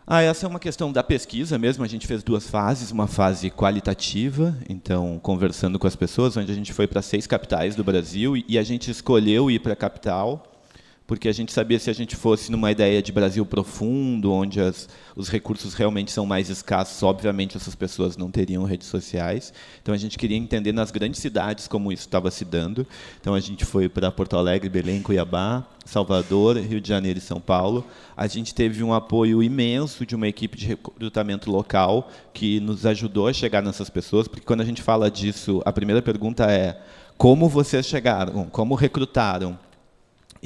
Ah, 0.06 0.20
essa 0.20 0.44
é 0.44 0.48
uma 0.48 0.58
questão 0.58 0.92
da 0.92 1.02
pesquisa 1.02 1.58
mesmo. 1.58 1.82
A 1.82 1.88
gente 1.88 2.06
fez 2.06 2.22
duas 2.22 2.46
fases, 2.48 2.90
uma 2.90 3.06
fase 3.06 3.50
qualitativa, 3.50 4.54
então 4.68 5.18
conversando 5.22 5.78
com 5.78 5.86
as 5.86 5.96
pessoas, 5.96 6.36
onde 6.36 6.52
a 6.52 6.54
gente 6.54 6.74
foi 6.74 6.86
para 6.86 7.00
seis 7.00 7.26
capitais 7.26 7.74
do 7.74 7.82
Brasil 7.82 8.36
e 8.36 8.58
a 8.58 8.62
gente 8.62 8.90
escolheu 8.90 9.50
ir 9.50 9.60
para 9.60 9.72
a 9.72 9.76
capital 9.76 10.53
porque 11.06 11.28
a 11.28 11.32
gente 11.32 11.52
sabia 11.52 11.78
se 11.78 11.90
a 11.90 11.92
gente 11.92 12.16
fosse 12.16 12.50
numa 12.50 12.70
ideia 12.70 13.02
de 13.02 13.12
Brasil 13.12 13.44
profundo, 13.44 14.32
onde 14.32 14.58
as, 14.58 14.88
os 15.14 15.28
recursos 15.28 15.74
realmente 15.74 16.10
são 16.10 16.24
mais 16.24 16.48
escassos, 16.48 17.02
obviamente 17.02 17.56
essas 17.56 17.74
pessoas 17.74 18.16
não 18.16 18.30
teriam 18.30 18.64
redes 18.64 18.88
sociais. 18.88 19.52
Então 19.82 19.94
a 19.94 19.98
gente 19.98 20.16
queria 20.16 20.36
entender 20.36 20.72
nas 20.72 20.90
grandes 20.90 21.20
cidades 21.20 21.68
como 21.68 21.92
isso 21.92 22.02
estava 22.04 22.30
se 22.30 22.44
dando. 22.44 22.86
Então 23.20 23.34
a 23.34 23.40
gente 23.40 23.66
foi 23.66 23.86
para 23.86 24.10
Porto 24.10 24.36
Alegre, 24.36 24.70
Belém, 24.70 25.02
Cuiabá, 25.02 25.66
Salvador, 25.84 26.56
Rio 26.56 26.80
de 26.80 26.88
Janeiro 26.88 27.18
e 27.18 27.22
São 27.22 27.38
Paulo. 27.38 27.84
A 28.16 28.26
gente 28.26 28.54
teve 28.54 28.82
um 28.82 28.94
apoio 28.94 29.42
imenso 29.42 30.06
de 30.06 30.16
uma 30.16 30.26
equipe 30.26 30.56
de 30.56 30.66
recrutamento 30.66 31.50
local 31.50 32.10
que 32.32 32.60
nos 32.60 32.86
ajudou 32.86 33.28
a 33.28 33.32
chegar 33.32 33.62
nessas 33.62 33.90
pessoas, 33.90 34.26
porque 34.26 34.46
quando 34.46 34.62
a 34.62 34.64
gente 34.64 34.80
fala 34.80 35.10
disso, 35.10 35.60
a 35.66 35.72
primeira 35.72 36.00
pergunta 36.00 36.50
é 36.50 36.80
como 37.16 37.48
vocês 37.48 37.86
chegaram, 37.86 38.46
como 38.46 38.74
recrutaram, 38.74 39.58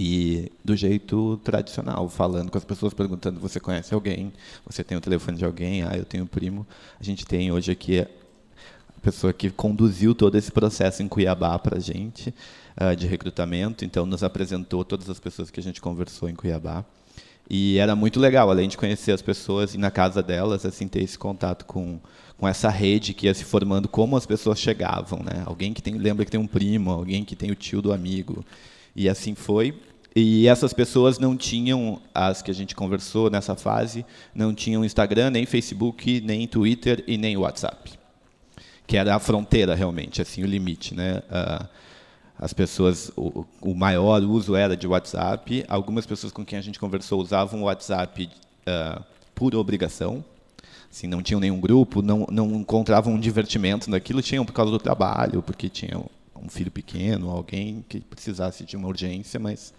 e 0.01 0.53
do 0.65 0.77
jeito 0.77 1.41
tradicional, 1.43 2.09
falando 2.09 2.53
com 2.53 2.57
as 2.57 2.65
pessoas, 2.65 2.95
perguntando: 2.95 3.41
você 3.41 3.59
conhece 3.59 3.93
alguém? 3.93 4.33
Você 4.65 4.85
tem 4.85 4.97
o 4.97 5.01
telefone 5.01 5.37
de 5.37 5.45
alguém? 5.45 5.83
Ah, 5.83 5.97
eu 5.97 6.05
tenho 6.05 6.23
um 6.23 6.27
primo. 6.29 6.65
A 7.01 7.03
gente 7.03 7.27
tem 7.27 7.51
hoje 7.51 7.73
aqui 7.73 8.07
pessoa 9.03 9.33
que 9.33 9.51
conduziu 9.51 10.15
todo 10.15 10.37
esse 10.37 10.53
processo 10.53 11.03
em 11.03 11.09
Cuiabá 11.09 11.59
para 11.59 11.79
a 11.79 11.81
gente, 11.81 12.33
uh, 12.81 12.95
de 12.95 13.09
recrutamento. 13.09 13.85
Então, 13.85 14.07
nos 14.07 14.23
apresentou 14.23 14.85
todas 14.85 15.11
as 15.11 15.19
pessoas 15.19 15.51
que 15.51 15.59
a 15.59 15.63
gente 15.63 15.81
conversou 15.81 16.29
em 16.29 16.35
Cuiabá. 16.35 16.85
E 17.51 17.79
era 17.79 17.97
muito 17.97 18.21
legal, 18.21 18.51
além 18.51 18.69
de 18.69 18.77
conhecer 18.77 19.11
as 19.11 19.23
pessoas 19.23 19.75
e 19.75 19.79
na 19.79 19.91
casa 19.91 20.23
delas, 20.23 20.65
assim, 20.65 20.87
ter 20.87 21.03
esse 21.03 21.19
contato 21.19 21.65
com, 21.65 21.99
com 22.37 22.47
essa 22.47 22.69
rede 22.69 23.15
que 23.15 23.27
ia 23.27 23.35
se 23.35 23.45
formando, 23.45 23.89
como 23.89 24.17
as 24.17 24.27
pessoas 24.27 24.61
chegavam, 24.61 25.23
né? 25.25 25.43
Alguém 25.47 25.73
que 25.73 25.83
tem, 25.83 25.95
lembra 25.95 26.25
que 26.25 26.31
tem 26.31 26.39
um 26.39 26.47
primo, 26.47 26.91
alguém 26.91 27.25
que 27.25 27.35
tem 27.35 27.51
o 27.51 27.55
tio 27.55 27.81
do 27.81 27.93
amigo. 27.93 28.45
E 28.95 29.09
assim 29.09 29.35
foi. 29.35 29.75
E 30.21 30.49
essas 30.49 30.73
pessoas 30.73 31.17
não 31.21 31.37
tinham, 31.37 32.03
as 32.13 32.43
que 32.43 32.51
a 32.51 32.55
gente 32.55 32.75
conversou 32.75 33.31
nessa 33.31 33.55
fase, 33.55 34.05
não 34.35 34.53
tinham 34.53 34.85
Instagram, 34.85 35.31
nem 35.31 35.47
Facebook, 35.47 36.21
nem 36.23 36.45
Twitter 36.49 37.05
e 37.07 37.17
nem 37.17 37.37
WhatsApp. 37.37 37.93
Que 38.85 38.97
era 38.97 39.15
a 39.15 39.21
fronteira, 39.21 39.77
realmente, 39.77 40.21
assim, 40.21 40.43
o 40.43 40.47
limite, 40.47 40.93
né? 40.93 41.23
As 42.37 42.53
pessoas, 42.53 43.13
o, 43.17 43.47
o, 43.61 43.77
maior 43.77 44.21
uso 44.25 44.57
era 44.57 44.77
de 44.77 44.89
WhatsApp. 44.89 45.65
Algumas 45.69 46.05
pessoas 46.05 46.33
com 46.33 46.45
quem 46.45 46.59
a 46.59 46.63
gente 46.63 46.81
conversou 46.81 47.21
usavam 47.21 47.63
o 47.63 47.65
WhatsApp 47.67 48.29
uh, 48.67 49.05
por 49.37 49.55
obrigação, 49.55 50.25
assim, 50.91 51.07
não 51.07 51.23
tinham 51.23 51.39
nenhum 51.39 51.61
grupo, 51.61 52.03
não, 52.03 52.27
não 52.29 52.57
encontravam 52.57 53.15
um 53.15 53.21
divertimento 53.21 53.89
naquilo, 53.89 54.21
tinham 54.21 54.45
por 54.45 54.53
causa 54.53 54.73
do 54.73 54.81
trabalho, 54.81 55.43
porque 55.43 55.69
tinham 55.69 56.07
um 56.35 56.49
filho 56.49 56.73
pequeno, 56.73 57.31
alguém 57.31 57.85
que 57.89 58.01
precisasse 58.01 58.65
de 58.65 58.77
uma 58.77 58.89
urgência, 58.89 59.39
mas 59.39 59.73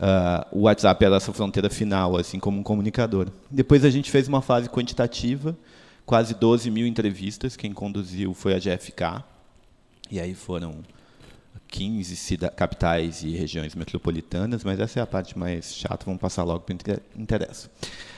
uh, 0.00 0.46
o 0.50 0.62
WhatsApp 0.62 1.04
era 1.04 1.16
essa 1.16 1.32
fronteira 1.32 1.68
final, 1.70 2.16
assim 2.16 2.38
como 2.38 2.58
um 2.58 2.62
comunicador. 2.62 3.28
Depois 3.50 3.84
a 3.84 3.90
gente 3.90 4.10
fez 4.10 4.26
uma 4.26 4.40
fase 4.40 4.68
quantitativa, 4.68 5.56
quase 6.06 6.34
12 6.34 6.70
mil 6.70 6.86
entrevistas, 6.86 7.56
quem 7.56 7.72
conduziu 7.72 8.34
foi 8.34 8.54
a 8.54 8.58
GFK, 8.58 9.22
e 10.10 10.18
aí 10.18 10.34
foram 10.34 10.82
15 11.68 12.38
capitais 12.56 13.22
e 13.22 13.30
regiões 13.30 13.74
metropolitanas, 13.74 14.64
mas 14.64 14.80
essa 14.80 14.98
é 14.98 15.02
a 15.02 15.06
parte 15.06 15.38
mais 15.38 15.74
chata, 15.74 16.04
vamos 16.04 16.20
passar 16.20 16.42
logo 16.42 16.60
para 16.60 16.74
o 16.74 16.78
que 16.78 17.00
interessa. 17.16 17.70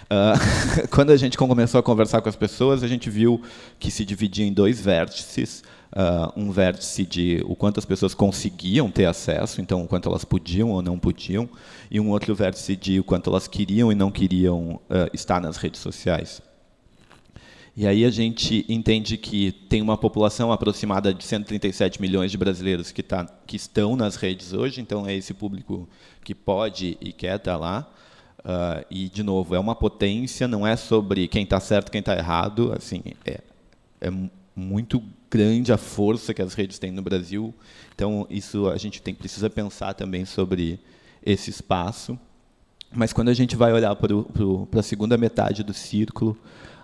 Uh, 0.05 0.89
quando 0.89 1.11
a 1.11 1.17
gente 1.17 1.37
começou 1.37 1.79
a 1.79 1.83
conversar 1.83 2.23
com 2.23 2.29
as 2.29 2.37
pessoas, 2.37 2.83
a 2.83 2.89
gente 2.89 3.11
viu 3.11 3.43
que 3.79 3.91
se 3.91 4.05
dividia 4.05 4.47
em 4.47 4.53
dois 4.53 4.81
vértices. 4.81 5.63
Uh, 5.93 6.41
um 6.41 6.51
vértice 6.51 7.05
de 7.05 7.43
o 7.45 7.55
quanto 7.55 7.79
as 7.79 7.85
pessoas 7.85 8.15
conseguiam 8.15 8.91
ter 8.91 9.05
acesso, 9.05 9.61
então 9.61 9.83
o 9.83 9.87
quanto 9.87 10.09
elas 10.09 10.25
podiam 10.25 10.71
ou 10.71 10.81
não 10.81 10.99
podiam, 10.99 11.47
e 11.91 12.01
um 12.01 12.09
outro 12.09 12.35
vértice 12.35 12.75
de 12.75 12.99
o 12.99 13.05
quanto 13.05 13.29
elas 13.29 13.47
queriam 13.47 13.93
e 13.93 13.95
não 13.95 14.11
queriam 14.11 14.81
uh, 14.89 15.11
estar 15.13 15.39
nas 15.39 15.59
redes 15.59 15.81
sociais. 15.81 16.41
E 17.75 17.87
aí 17.87 18.05
a 18.05 18.11
gente 18.11 18.67
entende 18.69 19.17
que 19.17 19.51
tem 19.51 19.81
uma 19.81 19.97
população 19.97 20.53
aproximada 20.53 21.13
de 21.13 21.25
137 21.25 22.01
milhões 22.01 22.31
de 22.31 22.37
brasileiros 22.37 22.93
que, 22.93 23.03
tá, 23.03 23.27
que 23.47 23.57
estão 23.57 23.97
nas 23.97 24.17
redes 24.17 24.53
hoje, 24.53 24.81
então 24.81 25.07
é 25.07 25.15
esse 25.15 25.33
público 25.33 25.89
que 26.23 26.35
pode 26.35 26.99
e 27.01 27.13
quer 27.13 27.37
estar 27.37 27.57
lá. 27.57 27.91
Uh, 28.41 28.85
e, 28.91 29.09
de 29.09 29.23
novo, 29.23 29.55
é 29.55 29.59
uma 29.59 29.75
potência, 29.75 30.49
não 30.49 30.67
é 30.67 30.77
sobre 30.77 31.29
quem 31.29 31.45
está 31.45 31.61
certo 31.61 31.91
quem 31.91 32.01
está 32.01 32.17
errado. 32.17 32.73
Assim, 32.77 33.03
é, 33.25 33.41
é 34.01 34.11
muito 34.55 35.03
grande 35.31 35.73
a 35.73 35.77
força 35.77 36.35
que 36.35 36.43
as 36.43 36.55
redes 36.55 36.79
têm 36.79 36.91
no 36.91 37.03
Brasil. 37.03 37.55
Então, 37.95 38.27
isso 38.29 38.69
a 38.69 38.77
gente 38.77 39.01
tem, 39.01 39.15
precisa 39.15 39.49
pensar 39.49 39.95
também 39.95 40.25
sobre 40.25 40.79
esse 41.25 41.51
espaço. 41.51 42.19
Mas, 42.95 43.13
quando 43.13 43.29
a 43.29 43.35
gente 43.35 43.57
vai 43.57 43.73
olhar 43.73 43.95
para 43.97 44.81
a 44.81 44.83
segunda 44.83 45.17
metade 45.17 45.63
do 45.63 45.73
círculo, 45.73 46.37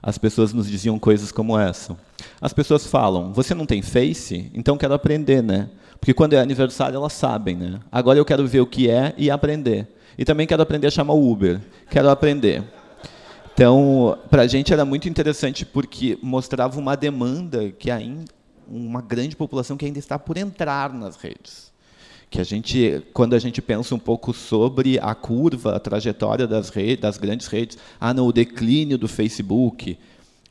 as 0.02 0.16
pessoas 0.16 0.52
nos 0.52 0.68
diziam 0.68 0.98
coisas 0.98 1.32
como 1.32 1.58
essa. 1.58 1.96
As 2.40 2.52
pessoas 2.52 2.86
falam: 2.86 3.32
"Você 3.32 3.54
não 3.54 3.66
tem 3.66 3.82
Face? 3.82 4.50
Então 4.54 4.78
quero 4.78 4.94
aprender, 4.94 5.42
né?" 5.42 5.68
Porque 6.00 6.14
quando 6.14 6.34
é 6.34 6.40
aniversário 6.40 6.96
elas 6.96 7.12
sabem, 7.12 7.56
né? 7.56 7.80
Agora 7.90 8.18
eu 8.18 8.24
quero 8.24 8.46
ver 8.46 8.60
o 8.60 8.66
que 8.66 8.88
é 8.88 9.12
e 9.18 9.30
aprender. 9.30 9.88
E 10.16 10.24
também 10.24 10.46
quero 10.46 10.62
aprender 10.62 10.86
a 10.86 10.90
chamar 10.90 11.14
o 11.14 11.30
Uber. 11.30 11.60
Quero 11.90 12.08
aprender. 12.08 12.62
Então, 13.58 14.16
para 14.30 14.42
a 14.42 14.46
gente 14.46 14.72
era 14.72 14.84
muito 14.84 15.08
interessante 15.08 15.66
porque 15.66 16.16
mostrava 16.22 16.78
uma 16.78 16.96
demanda 16.96 17.72
que 17.72 17.90
ainda 17.90 18.32
uma 18.68 19.02
grande 19.02 19.34
população 19.34 19.76
que 19.76 19.84
ainda 19.84 19.98
está 19.98 20.16
por 20.16 20.36
entrar 20.36 20.94
nas 20.94 21.16
redes 21.16 21.72
que 22.30 22.40
a 22.40 22.44
gente, 22.44 23.02
quando 23.12 23.34
a 23.34 23.38
gente 23.40 23.60
pensa 23.60 23.92
um 23.96 23.98
pouco 23.98 24.32
sobre 24.32 24.96
a 25.00 25.12
curva, 25.12 25.74
a 25.74 25.80
trajetória 25.80 26.46
das 26.46 26.68
redes, 26.68 27.00
das 27.00 27.18
grandes 27.18 27.48
redes, 27.48 27.76
ah, 27.98 28.14
no 28.14 28.30
declínio 28.32 28.96
do 28.96 29.08
Facebook, 29.08 29.98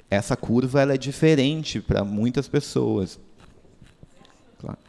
essa 0.10 0.36
curva 0.36 0.82
ela 0.82 0.96
é 0.96 0.98
diferente 0.98 1.80
para 1.80 2.04
muitas 2.04 2.50
pessoas. 2.50 3.18
Claro. 4.60 4.80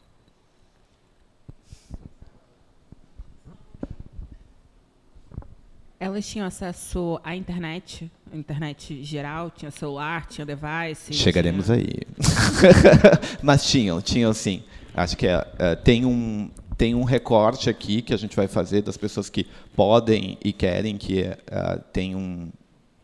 Elas 6.00 6.26
tinham 6.28 6.46
acesso 6.46 7.20
à 7.24 7.34
internet, 7.34 8.10
internet 8.32 9.02
geral, 9.02 9.50
tinha 9.50 9.70
celular, 9.70 10.26
tinha 10.26 10.46
device. 10.46 11.12
Chegaremos 11.12 11.66
tinha... 11.66 11.76
aí. 11.76 11.88
Mas 13.42 13.68
tinham, 13.68 14.00
tinham 14.00 14.32
sim. 14.32 14.62
Acho 14.94 15.16
que 15.16 15.26
é, 15.26 15.46
é, 15.58 15.74
tem 15.74 16.04
um 16.04 16.50
tem 16.76 16.94
um 16.94 17.02
recorte 17.02 17.68
aqui 17.68 18.00
que 18.00 18.14
a 18.14 18.16
gente 18.16 18.36
vai 18.36 18.46
fazer 18.46 18.82
das 18.82 18.96
pessoas 18.96 19.28
que 19.28 19.44
podem 19.74 20.38
e 20.44 20.52
querem 20.52 20.96
que 20.96 21.22
uh, 21.22 21.82
tenham 21.92 22.52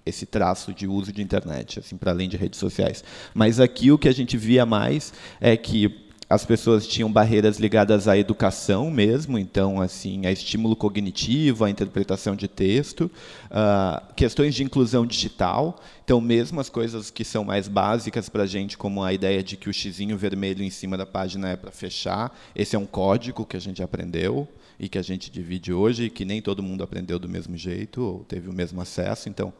esse 0.06 0.26
traço 0.26 0.72
de 0.72 0.86
uso 0.86 1.12
de 1.12 1.20
internet, 1.20 1.80
assim, 1.80 1.96
para 1.96 2.12
além 2.12 2.28
de 2.28 2.36
redes 2.36 2.60
sociais. 2.60 3.02
Mas 3.34 3.58
aqui 3.58 3.90
o 3.90 3.98
que 3.98 4.08
a 4.08 4.12
gente 4.12 4.36
via 4.36 4.64
mais 4.64 5.12
é 5.40 5.56
que 5.56 6.03
as 6.34 6.44
pessoas 6.44 6.86
tinham 6.86 7.10
barreiras 7.10 7.58
ligadas 7.58 8.08
à 8.08 8.18
educação 8.18 8.90
mesmo, 8.90 9.38
então 9.38 9.80
assim 9.80 10.26
a 10.26 10.32
estímulo 10.32 10.74
cognitivo, 10.74 11.64
a 11.64 11.70
interpretação 11.70 12.34
de 12.34 12.48
texto, 12.48 13.10
uh, 13.50 14.14
questões 14.14 14.54
de 14.54 14.64
inclusão 14.64 15.06
digital. 15.06 15.80
Então 16.04 16.20
mesmo 16.20 16.60
as 16.60 16.68
coisas 16.68 17.10
que 17.10 17.24
são 17.24 17.44
mais 17.44 17.68
básicas 17.68 18.28
para 18.28 18.42
a 18.42 18.46
gente, 18.46 18.76
como 18.76 19.02
a 19.02 19.12
ideia 19.12 19.42
de 19.42 19.56
que 19.56 19.70
o 19.70 19.72
xizinho 19.72 20.18
vermelho 20.18 20.64
em 20.64 20.70
cima 20.70 20.98
da 20.98 21.06
página 21.06 21.50
é 21.50 21.56
para 21.56 21.70
fechar, 21.70 22.36
esse 22.54 22.74
é 22.74 22.78
um 22.78 22.86
código 22.86 23.46
que 23.46 23.56
a 23.56 23.60
gente 23.60 23.82
aprendeu 23.82 24.48
e 24.78 24.88
que 24.88 24.98
a 24.98 25.02
gente 25.02 25.30
divide 25.30 25.72
hoje, 25.72 26.04
e 26.04 26.10
que 26.10 26.24
nem 26.24 26.42
todo 26.42 26.62
mundo 26.62 26.82
aprendeu 26.82 27.18
do 27.18 27.28
mesmo 27.28 27.56
jeito 27.56 28.02
ou 28.02 28.24
teve 28.24 28.48
o 28.48 28.52
mesmo 28.52 28.80
acesso. 28.80 29.28
Então 29.28 29.52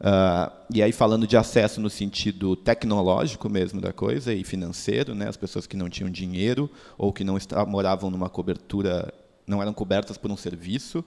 Uh, 0.00 0.52
e 0.72 0.80
aí 0.80 0.92
falando 0.92 1.26
de 1.26 1.36
acesso 1.36 1.80
no 1.80 1.90
sentido 1.90 2.54
tecnológico 2.54 3.48
mesmo 3.48 3.80
da 3.80 3.92
coisa 3.92 4.32
e 4.32 4.44
financeiro, 4.44 5.14
né, 5.14 5.28
as 5.28 5.36
pessoas 5.36 5.66
que 5.66 5.76
não 5.76 5.88
tinham 5.88 6.08
dinheiro 6.08 6.70
ou 6.96 7.12
que 7.12 7.24
não 7.24 7.36
moravam 7.66 8.10
numa 8.10 8.28
cobertura, 8.28 9.12
não 9.46 9.60
eram 9.60 9.72
cobertas 9.72 10.16
por 10.16 10.30
um 10.30 10.36
serviço, 10.36 11.04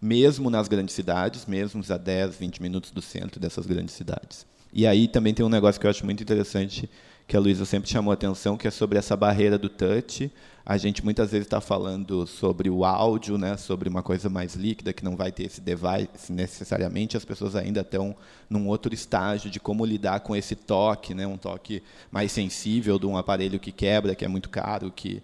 mesmo 0.00 0.50
nas 0.50 0.66
grandes 0.66 0.94
cidades, 0.94 1.46
mesmo 1.46 1.82
a 1.88 1.96
10, 1.96 2.36
20 2.36 2.60
minutos 2.60 2.90
do 2.90 3.00
centro 3.00 3.38
dessas 3.38 3.64
grandes 3.64 3.94
cidades. 3.94 4.44
E 4.72 4.86
aí 4.86 5.06
também 5.06 5.32
tem 5.32 5.44
um 5.46 5.50
negócio 5.50 5.80
que 5.80 5.86
eu 5.86 5.90
acho 5.90 6.04
muito 6.04 6.22
interessante, 6.22 6.90
que 7.26 7.36
a 7.36 7.40
Luísa 7.40 7.64
sempre 7.64 7.88
chamou 7.88 8.12
atenção, 8.12 8.56
que 8.56 8.68
é 8.68 8.70
sobre 8.70 8.98
essa 8.98 9.16
barreira 9.16 9.58
do 9.58 9.68
touch, 9.68 10.30
a 10.64 10.76
gente 10.76 11.04
muitas 11.04 11.30
vezes 11.32 11.46
está 11.46 11.60
falando 11.60 12.26
sobre 12.26 12.70
o 12.70 12.84
áudio, 12.84 13.36
né, 13.36 13.56
sobre 13.56 13.88
uma 13.88 14.02
coisa 14.02 14.28
mais 14.28 14.54
líquida, 14.54 14.92
que 14.92 15.04
não 15.04 15.16
vai 15.16 15.32
ter 15.32 15.44
esse 15.44 15.60
device 15.60 16.32
necessariamente, 16.32 17.16
as 17.16 17.24
pessoas 17.24 17.56
ainda 17.56 17.80
estão 17.80 18.14
num 18.48 18.68
outro 18.68 18.94
estágio 18.94 19.50
de 19.50 19.58
como 19.58 19.84
lidar 19.84 20.20
com 20.20 20.36
esse 20.36 20.54
toque, 20.54 21.14
né, 21.14 21.26
um 21.26 21.36
toque 21.36 21.82
mais 22.10 22.30
sensível 22.30 22.98
de 22.98 23.06
um 23.06 23.16
aparelho 23.16 23.58
que 23.58 23.72
quebra, 23.72 24.14
que 24.14 24.24
é 24.24 24.28
muito 24.28 24.48
caro, 24.48 24.90
que 24.90 25.22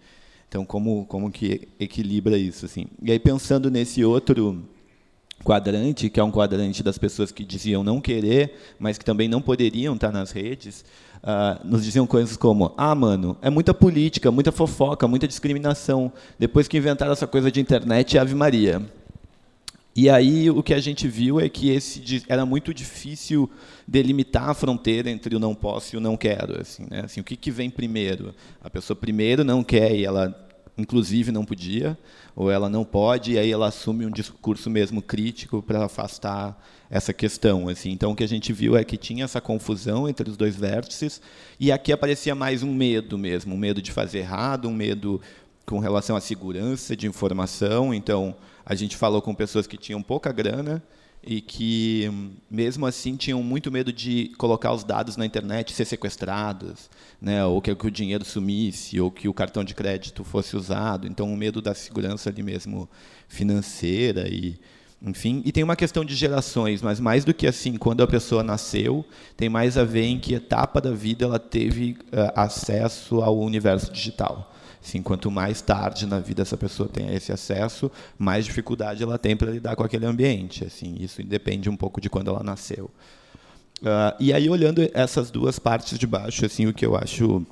então 0.48 0.64
como 0.64 1.04
como 1.04 1.30
que 1.30 1.68
equilibra 1.78 2.36
isso 2.38 2.64
assim. 2.64 2.86
E 3.02 3.12
aí 3.12 3.18
pensando 3.18 3.70
nesse 3.70 4.02
outro 4.02 4.66
quadrante, 5.44 6.10
que 6.10 6.18
é 6.18 6.24
um 6.24 6.32
quadrante 6.32 6.82
das 6.82 6.98
pessoas 6.98 7.30
que 7.30 7.44
diziam 7.44 7.84
não 7.84 8.00
querer, 8.00 8.54
mas 8.78 8.98
que 8.98 9.04
também 9.04 9.28
não 9.28 9.40
poderiam 9.40 9.94
estar 9.94 10.10
nas 10.10 10.32
redes, 10.32 10.84
uh, 11.22 11.66
nos 11.66 11.84
diziam 11.84 12.06
coisas 12.06 12.36
como: 12.36 12.72
ah, 12.76 12.94
mano, 12.94 13.36
é 13.42 13.50
muita 13.50 13.72
política, 13.74 14.30
muita 14.30 14.52
fofoca, 14.52 15.06
muita 15.06 15.28
discriminação. 15.28 16.12
Depois 16.38 16.68
que 16.68 16.76
inventaram 16.76 17.12
essa 17.12 17.26
coisa 17.26 17.50
de 17.50 17.60
internet, 17.60 18.18
Ave 18.18 18.34
Maria. 18.34 18.82
E 20.00 20.08
aí 20.08 20.48
o 20.48 20.62
que 20.62 20.72
a 20.72 20.80
gente 20.80 21.08
viu 21.08 21.40
é 21.40 21.48
que 21.48 21.70
esse 21.70 22.22
era 22.28 22.46
muito 22.46 22.72
difícil 22.72 23.50
delimitar 23.84 24.48
a 24.48 24.54
fronteira 24.54 25.10
entre 25.10 25.34
o 25.34 25.40
não 25.40 25.56
posso 25.56 25.96
e 25.96 25.98
o 25.98 26.00
não 26.00 26.16
quero. 26.16 26.60
Assim, 26.60 26.86
né? 26.88 27.00
assim, 27.04 27.20
o 27.20 27.24
que, 27.24 27.36
que 27.36 27.50
vem 27.50 27.68
primeiro? 27.68 28.32
A 28.62 28.70
pessoa 28.70 28.96
primeiro 28.96 29.42
não 29.42 29.64
quer 29.64 29.96
e 29.96 30.04
ela 30.04 30.47
inclusive 30.78 31.32
não 31.32 31.44
podia, 31.44 31.98
ou 32.36 32.50
ela 32.50 32.68
não 32.68 32.84
pode, 32.84 33.32
e 33.32 33.38
aí 33.38 33.50
ela 33.50 33.66
assume 33.66 34.06
um 34.06 34.10
discurso 34.10 34.70
mesmo 34.70 35.02
crítico 35.02 35.60
para 35.60 35.84
afastar 35.84 36.56
essa 36.88 37.12
questão. 37.12 37.68
Assim. 37.68 37.90
Então, 37.90 38.12
o 38.12 38.16
que 38.16 38.22
a 38.22 38.28
gente 38.28 38.52
viu 38.52 38.76
é 38.76 38.84
que 38.84 38.96
tinha 38.96 39.24
essa 39.24 39.40
confusão 39.40 40.08
entre 40.08 40.30
os 40.30 40.36
dois 40.36 40.54
vértices, 40.56 41.20
e 41.58 41.72
aqui 41.72 41.92
aparecia 41.92 42.34
mais 42.34 42.62
um 42.62 42.72
medo 42.72 43.18
mesmo, 43.18 43.54
um 43.54 43.58
medo 43.58 43.82
de 43.82 43.90
fazer 43.90 44.20
errado, 44.20 44.68
um 44.68 44.74
medo 44.74 45.20
com 45.66 45.80
relação 45.80 46.16
à 46.16 46.20
segurança 46.20 46.96
de 46.96 47.06
informação. 47.06 47.92
Então, 47.92 48.34
a 48.64 48.74
gente 48.74 48.96
falou 48.96 49.20
com 49.20 49.34
pessoas 49.34 49.66
que 49.66 49.76
tinham 49.76 50.00
pouca 50.00 50.32
grana, 50.32 50.82
e 51.22 51.40
que, 51.40 52.10
mesmo 52.50 52.86
assim, 52.86 53.16
tinham 53.16 53.42
muito 53.42 53.70
medo 53.70 53.92
de 53.92 54.32
colocar 54.38 54.72
os 54.72 54.84
dados 54.84 55.16
na 55.16 55.26
internet 55.26 55.72
ser 55.72 55.84
sequestrados, 55.84 56.88
né, 57.20 57.44
ou 57.44 57.60
que, 57.60 57.74
que, 57.74 57.86
o 57.86 57.90
dinheiro 57.90 58.24
sumisse, 58.24 59.00
ou 59.00 59.10
que 59.10 59.28
o 59.28 59.34
cartão 59.34 59.64
de 59.64 59.74
crédito 59.74 60.24
fosse 60.24 60.56
usado. 60.56 61.06
Então, 61.06 61.32
o 61.32 61.36
medo 61.36 61.60
da 61.60 61.74
segurança 61.74 62.30
ali 62.30 62.42
mesmo 62.42 62.88
financeira 63.28 64.28
e 64.28 64.58
enfim, 65.00 65.42
e 65.44 65.52
tem 65.52 65.62
uma 65.62 65.76
questão 65.76 66.04
de 66.04 66.12
gerações, 66.14 66.82
mas 66.82 66.98
mais 66.98 67.24
do 67.24 67.32
que 67.32 67.46
assim, 67.46 67.76
quando 67.76 68.02
a 68.02 68.06
pessoa 68.06 68.42
nasceu, 68.42 69.04
tem 69.36 69.48
mais 69.48 69.78
a 69.78 69.84
ver 69.84 70.04
em 70.04 70.18
que 70.18 70.34
etapa 70.34 70.80
da 70.80 70.90
vida 70.90 71.24
ela 71.24 71.38
teve 71.38 71.92
uh, 72.12 72.32
acesso 72.34 73.20
ao 73.20 73.38
universo 73.38 73.92
digital. 73.92 74.52
Assim, 74.82 75.02
quanto 75.02 75.30
mais 75.30 75.60
tarde 75.60 76.06
na 76.06 76.20
vida 76.20 76.42
essa 76.42 76.56
pessoa 76.56 76.88
tem 76.88 77.14
esse 77.14 77.32
acesso, 77.32 77.90
mais 78.18 78.44
dificuldade 78.44 79.02
ela 79.02 79.18
tem 79.18 79.36
para 79.36 79.50
lidar 79.50 79.76
com 79.76 79.82
aquele 79.82 80.06
ambiente. 80.06 80.64
Assim, 80.64 80.96
isso 80.98 81.22
depende 81.22 81.68
um 81.68 81.76
pouco 81.76 82.00
de 82.00 82.08
quando 82.08 82.30
ela 82.30 82.42
nasceu. 82.42 82.90
Uh, 83.80 84.14
e 84.18 84.32
aí, 84.32 84.48
olhando 84.48 84.88
essas 84.92 85.30
duas 85.30 85.58
partes 85.58 85.98
de 85.98 86.06
baixo, 86.06 86.44
assim, 86.44 86.66
o 86.66 86.74
que 86.74 86.84
eu 86.84 86.96
acho 86.96 87.46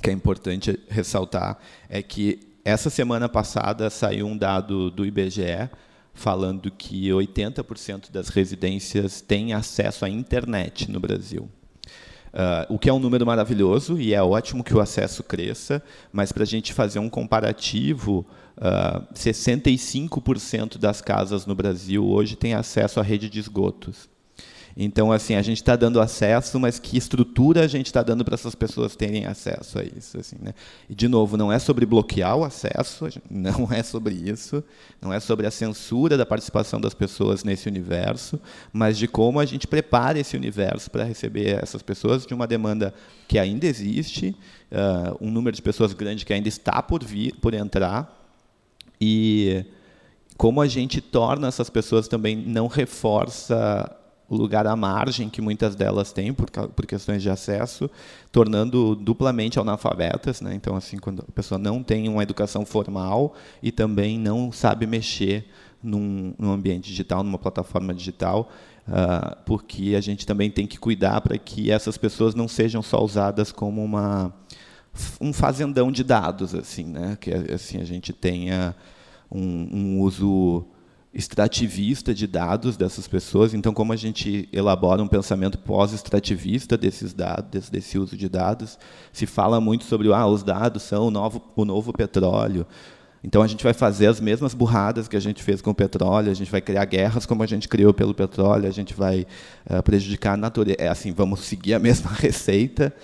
que 0.00 0.10
é 0.10 0.12
importante 0.12 0.78
ressaltar 0.88 1.58
é 1.88 2.02
que 2.02 2.40
essa 2.64 2.90
semana 2.90 3.28
passada 3.28 3.90
saiu 3.90 4.26
um 4.26 4.36
dado 4.36 4.90
do 4.90 5.04
IBGE 5.04 5.68
falando 6.12 6.70
que 6.70 7.08
80% 7.08 8.10
das 8.10 8.28
residências 8.28 9.20
têm 9.20 9.52
acesso 9.52 10.04
à 10.04 10.08
internet 10.08 10.90
no 10.90 11.00
Brasil. 11.00 11.48
Uh, 12.28 12.74
o 12.74 12.78
que 12.78 12.90
é 12.90 12.92
um 12.92 12.98
número 12.98 13.24
maravilhoso 13.24 13.98
e 13.98 14.12
é 14.12 14.22
ótimo 14.22 14.62
que 14.62 14.74
o 14.74 14.80
acesso 14.80 15.22
cresça, 15.22 15.82
mas 16.12 16.30
para 16.30 16.42
a 16.42 16.46
gente 16.46 16.72
fazer 16.72 16.98
um 16.98 17.08
comparativo, 17.08 18.26
uh, 18.56 18.60
ah, 18.60 19.02
65% 19.14 20.78
das 20.78 21.00
casas 21.00 21.46
no 21.46 21.54
Brasil 21.54 22.06
hoje 22.06 22.36
têm 22.36 22.54
acesso 22.54 23.00
à 23.00 23.02
rede 23.02 23.30
de 23.30 23.38
esgotos. 23.38 24.08
Então, 24.80 25.10
assim, 25.10 25.34
a 25.34 25.42
gente 25.42 25.56
está 25.56 25.74
dando 25.74 26.00
acesso, 26.00 26.60
mas 26.60 26.78
que 26.78 26.96
estrutura 26.96 27.64
a 27.64 27.66
gente 27.66 27.86
está 27.86 28.00
dando 28.00 28.24
para 28.24 28.34
essas 28.34 28.54
pessoas 28.54 28.94
terem 28.94 29.26
acesso 29.26 29.76
a 29.76 29.82
isso? 29.82 30.16
Assim, 30.20 30.36
né? 30.40 30.54
E, 30.88 30.94
de 30.94 31.08
novo, 31.08 31.36
não 31.36 31.52
é 31.52 31.58
sobre 31.58 31.84
bloquear 31.84 32.36
o 32.36 32.44
acesso, 32.44 33.08
não 33.28 33.72
é 33.72 33.82
sobre 33.82 34.14
isso, 34.14 34.62
não 35.02 35.12
é 35.12 35.18
sobre 35.18 35.48
a 35.48 35.50
censura 35.50 36.16
da 36.16 36.24
participação 36.24 36.80
das 36.80 36.94
pessoas 36.94 37.42
nesse 37.42 37.68
universo, 37.68 38.40
mas 38.72 38.96
de 38.96 39.08
como 39.08 39.40
a 39.40 39.44
gente 39.44 39.66
prepara 39.66 40.20
esse 40.20 40.36
universo 40.36 40.88
para 40.92 41.02
receber 41.02 41.60
essas 41.60 41.82
pessoas 41.82 42.24
de 42.24 42.32
uma 42.32 42.46
demanda 42.46 42.94
que 43.26 43.36
ainda 43.36 43.66
existe, 43.66 44.36
uh, 44.70 45.18
um 45.20 45.28
número 45.28 45.56
de 45.56 45.60
pessoas 45.60 45.92
grande 45.92 46.24
que 46.24 46.32
ainda 46.32 46.48
está 46.48 46.80
por 46.80 47.02
vir, 47.02 47.34
por 47.40 47.52
entrar, 47.52 48.16
e 49.00 49.64
como 50.36 50.60
a 50.60 50.68
gente 50.68 51.00
torna 51.00 51.48
essas 51.48 51.68
pessoas 51.68 52.06
também 52.06 52.36
não 52.36 52.68
reforça 52.68 53.97
o 54.28 54.36
lugar 54.36 54.66
à 54.66 54.76
margem 54.76 55.28
que 55.30 55.40
muitas 55.40 55.74
delas 55.74 56.12
têm 56.12 56.34
por, 56.34 56.50
por 56.50 56.86
questões 56.86 57.22
de 57.22 57.30
acesso, 57.30 57.90
tornando 58.30 58.94
duplamente 58.94 59.58
analfabetas. 59.58 60.40
Né? 60.40 60.54
Então, 60.54 60.76
assim, 60.76 60.98
quando 60.98 61.24
a 61.26 61.32
pessoa 61.32 61.58
não 61.58 61.82
tem 61.82 62.08
uma 62.08 62.22
educação 62.22 62.66
formal 62.66 63.34
e 63.62 63.72
também 63.72 64.18
não 64.18 64.52
sabe 64.52 64.86
mexer 64.86 65.46
num, 65.82 66.34
num 66.38 66.52
ambiente 66.52 66.88
digital, 66.88 67.22
numa 67.22 67.38
plataforma 67.38 67.94
digital, 67.94 68.50
uh, 68.86 69.36
porque 69.46 69.94
a 69.96 70.00
gente 70.00 70.26
também 70.26 70.50
tem 70.50 70.66
que 70.66 70.78
cuidar 70.78 71.20
para 71.22 71.38
que 71.38 71.70
essas 71.70 71.96
pessoas 71.96 72.34
não 72.34 72.48
sejam 72.48 72.82
só 72.82 73.02
usadas 73.02 73.50
como 73.50 73.82
uma 73.82 74.32
um 75.20 75.32
fazendão 75.32 75.92
de 75.92 76.02
dados, 76.02 76.54
assim, 76.54 76.84
né? 76.84 77.16
Que 77.20 77.30
assim 77.32 77.80
a 77.80 77.84
gente 77.84 78.12
tenha 78.12 78.74
um, 79.30 79.68
um 79.72 80.00
uso 80.00 80.66
extrativista 81.12 82.14
de 82.14 82.26
dados 82.26 82.76
dessas 82.76 83.08
pessoas. 83.08 83.54
Então, 83.54 83.72
como 83.72 83.92
a 83.92 83.96
gente 83.96 84.48
elabora 84.52 85.02
um 85.02 85.08
pensamento 85.08 85.58
pós-extrativista 85.58 86.76
desses 86.76 87.14
dados, 87.14 87.70
desse 87.70 87.98
uso 87.98 88.16
de 88.16 88.28
dados, 88.28 88.78
se 89.12 89.26
fala 89.26 89.60
muito 89.60 89.84
sobre 89.84 90.12
ah, 90.12 90.26
os 90.26 90.42
dados 90.42 90.82
são 90.82 91.06
o 91.06 91.10
novo, 91.10 91.42
o 91.56 91.64
novo 91.64 91.92
petróleo. 91.92 92.66
Então, 93.24 93.42
a 93.42 93.48
gente 93.48 93.64
vai 93.64 93.72
fazer 93.72 94.06
as 94.06 94.20
mesmas 94.20 94.54
burradas 94.54 95.08
que 95.08 95.16
a 95.16 95.20
gente 95.20 95.42
fez 95.42 95.60
com 95.60 95.70
o 95.70 95.74
petróleo, 95.74 96.30
a 96.30 96.34
gente 96.34 96.50
vai 96.50 96.60
criar 96.60 96.84
guerras 96.84 97.26
como 97.26 97.42
a 97.42 97.46
gente 97.46 97.68
criou 97.68 97.92
pelo 97.92 98.14
petróleo, 98.14 98.68
a 98.68 98.70
gente 98.70 98.94
vai 98.94 99.26
uh, 99.68 99.82
prejudicar 99.82 100.34
a 100.34 100.36
natureza. 100.36 100.76
É 100.78 100.88
assim, 100.88 101.12
vamos 101.12 101.40
seguir 101.40 101.74
a 101.74 101.78
mesma 101.80 102.12
receita, 102.12 102.94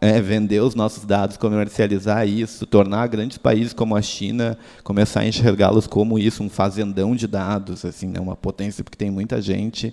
é, 0.00 0.20
vender 0.20 0.60
os 0.60 0.74
nossos 0.74 1.04
dados, 1.04 1.36
comercializar 1.36 2.26
isso, 2.26 2.66
tornar 2.66 3.06
grandes 3.08 3.38
países 3.38 3.72
como 3.72 3.96
a 3.96 4.02
China 4.02 4.56
começar 4.84 5.20
a 5.20 5.26
enxergá-los 5.26 5.86
como 5.86 6.18
isso, 6.18 6.42
um 6.42 6.48
fazendão 6.48 7.16
de 7.16 7.26
dados, 7.26 7.84
assim, 7.84 8.06
né, 8.06 8.20
uma 8.20 8.36
potência 8.36 8.84
porque 8.84 8.96
tem 8.96 9.10
muita 9.10 9.42
gente, 9.42 9.92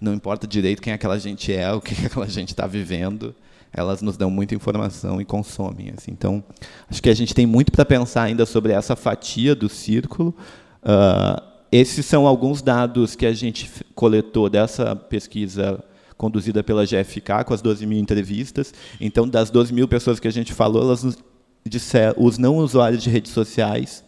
não 0.00 0.14
importa 0.14 0.46
direito 0.46 0.80
quem 0.80 0.92
aquela 0.92 1.18
gente 1.18 1.52
é, 1.52 1.72
o 1.72 1.80
que 1.80 1.94
aquela 2.06 2.28
gente 2.28 2.48
está 2.48 2.66
vivendo, 2.66 3.34
elas 3.72 4.02
nos 4.02 4.16
dão 4.16 4.30
muita 4.30 4.54
informação 4.54 5.20
e 5.20 5.24
consomem. 5.24 5.92
Assim. 5.96 6.10
Então, 6.10 6.44
acho 6.90 7.02
que 7.02 7.08
a 7.08 7.14
gente 7.14 7.34
tem 7.34 7.46
muito 7.46 7.72
para 7.72 7.84
pensar 7.84 8.24
ainda 8.24 8.44
sobre 8.44 8.72
essa 8.72 8.94
fatia 8.94 9.54
do 9.54 9.68
círculo. 9.68 10.34
Uh, 10.82 11.42
esses 11.70 12.04
são 12.04 12.26
alguns 12.26 12.60
dados 12.60 13.16
que 13.16 13.24
a 13.24 13.32
gente 13.32 13.70
coletou 13.94 14.50
dessa 14.50 14.94
pesquisa 14.94 15.82
conduzida 16.22 16.62
pela 16.62 16.84
GFK, 16.86 17.42
com 17.44 17.52
as 17.52 17.60
12 17.60 17.84
mil 17.84 17.98
entrevistas. 17.98 18.72
Então, 19.00 19.28
das 19.28 19.50
12 19.50 19.74
mil 19.74 19.88
pessoas 19.88 20.20
que 20.20 20.28
a 20.28 20.30
gente 20.30 20.52
falou, 20.52 20.82
elas 20.82 21.18
disseram, 21.66 22.14
os 22.16 22.38
não 22.38 22.58
usuários 22.58 23.02
de 23.02 23.10
redes 23.10 23.32
sociais 23.32 24.04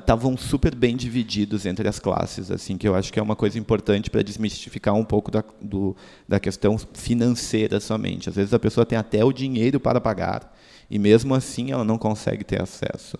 estavam 0.00 0.32
uh, 0.32 0.38
super 0.38 0.74
bem 0.74 0.96
divididos 0.96 1.66
entre 1.66 1.86
as 1.86 1.98
classes, 1.98 2.50
assim 2.50 2.78
que 2.78 2.88
eu 2.88 2.94
acho 2.94 3.12
que 3.12 3.20
é 3.20 3.22
uma 3.22 3.36
coisa 3.36 3.58
importante 3.58 4.08
para 4.08 4.22
desmistificar 4.22 4.94
um 4.94 5.04
pouco 5.04 5.30
da, 5.30 5.44
do, 5.60 5.94
da 6.26 6.40
questão 6.40 6.78
financeira 6.78 7.78
somente. 7.78 8.30
Às 8.30 8.34
vezes 8.34 8.54
a 8.54 8.58
pessoa 8.58 8.86
tem 8.86 8.98
até 8.98 9.22
o 9.22 9.32
dinheiro 9.32 9.78
para 9.78 10.00
pagar 10.00 10.56
e 10.90 10.98
mesmo 10.98 11.34
assim 11.34 11.72
ela 11.72 11.84
não 11.84 11.98
consegue 11.98 12.42
ter 12.42 12.60
acesso. 12.60 13.18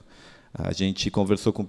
A 0.54 0.72
gente 0.72 1.10
conversou 1.10 1.52
com 1.52 1.64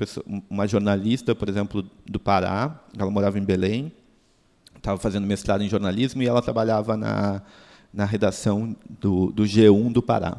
uma 0.50 0.68
jornalista, 0.68 1.36
por 1.36 1.50
exemplo, 1.50 1.86
do 2.06 2.20
Pará, 2.20 2.82
ela 2.98 3.12
morava 3.12 3.38
em 3.38 3.44
Belém, 3.44 3.92
estava 4.84 5.00
fazendo 5.00 5.26
mestrado 5.26 5.64
em 5.64 5.70
jornalismo 5.70 6.22
e 6.22 6.28
ela 6.28 6.42
trabalhava 6.42 6.98
na, 6.98 7.42
na 7.94 8.04
redação 8.04 8.76
do, 9.00 9.32
do 9.32 9.44
G1 9.44 9.94
do 9.94 10.04
Pará. 10.04 10.38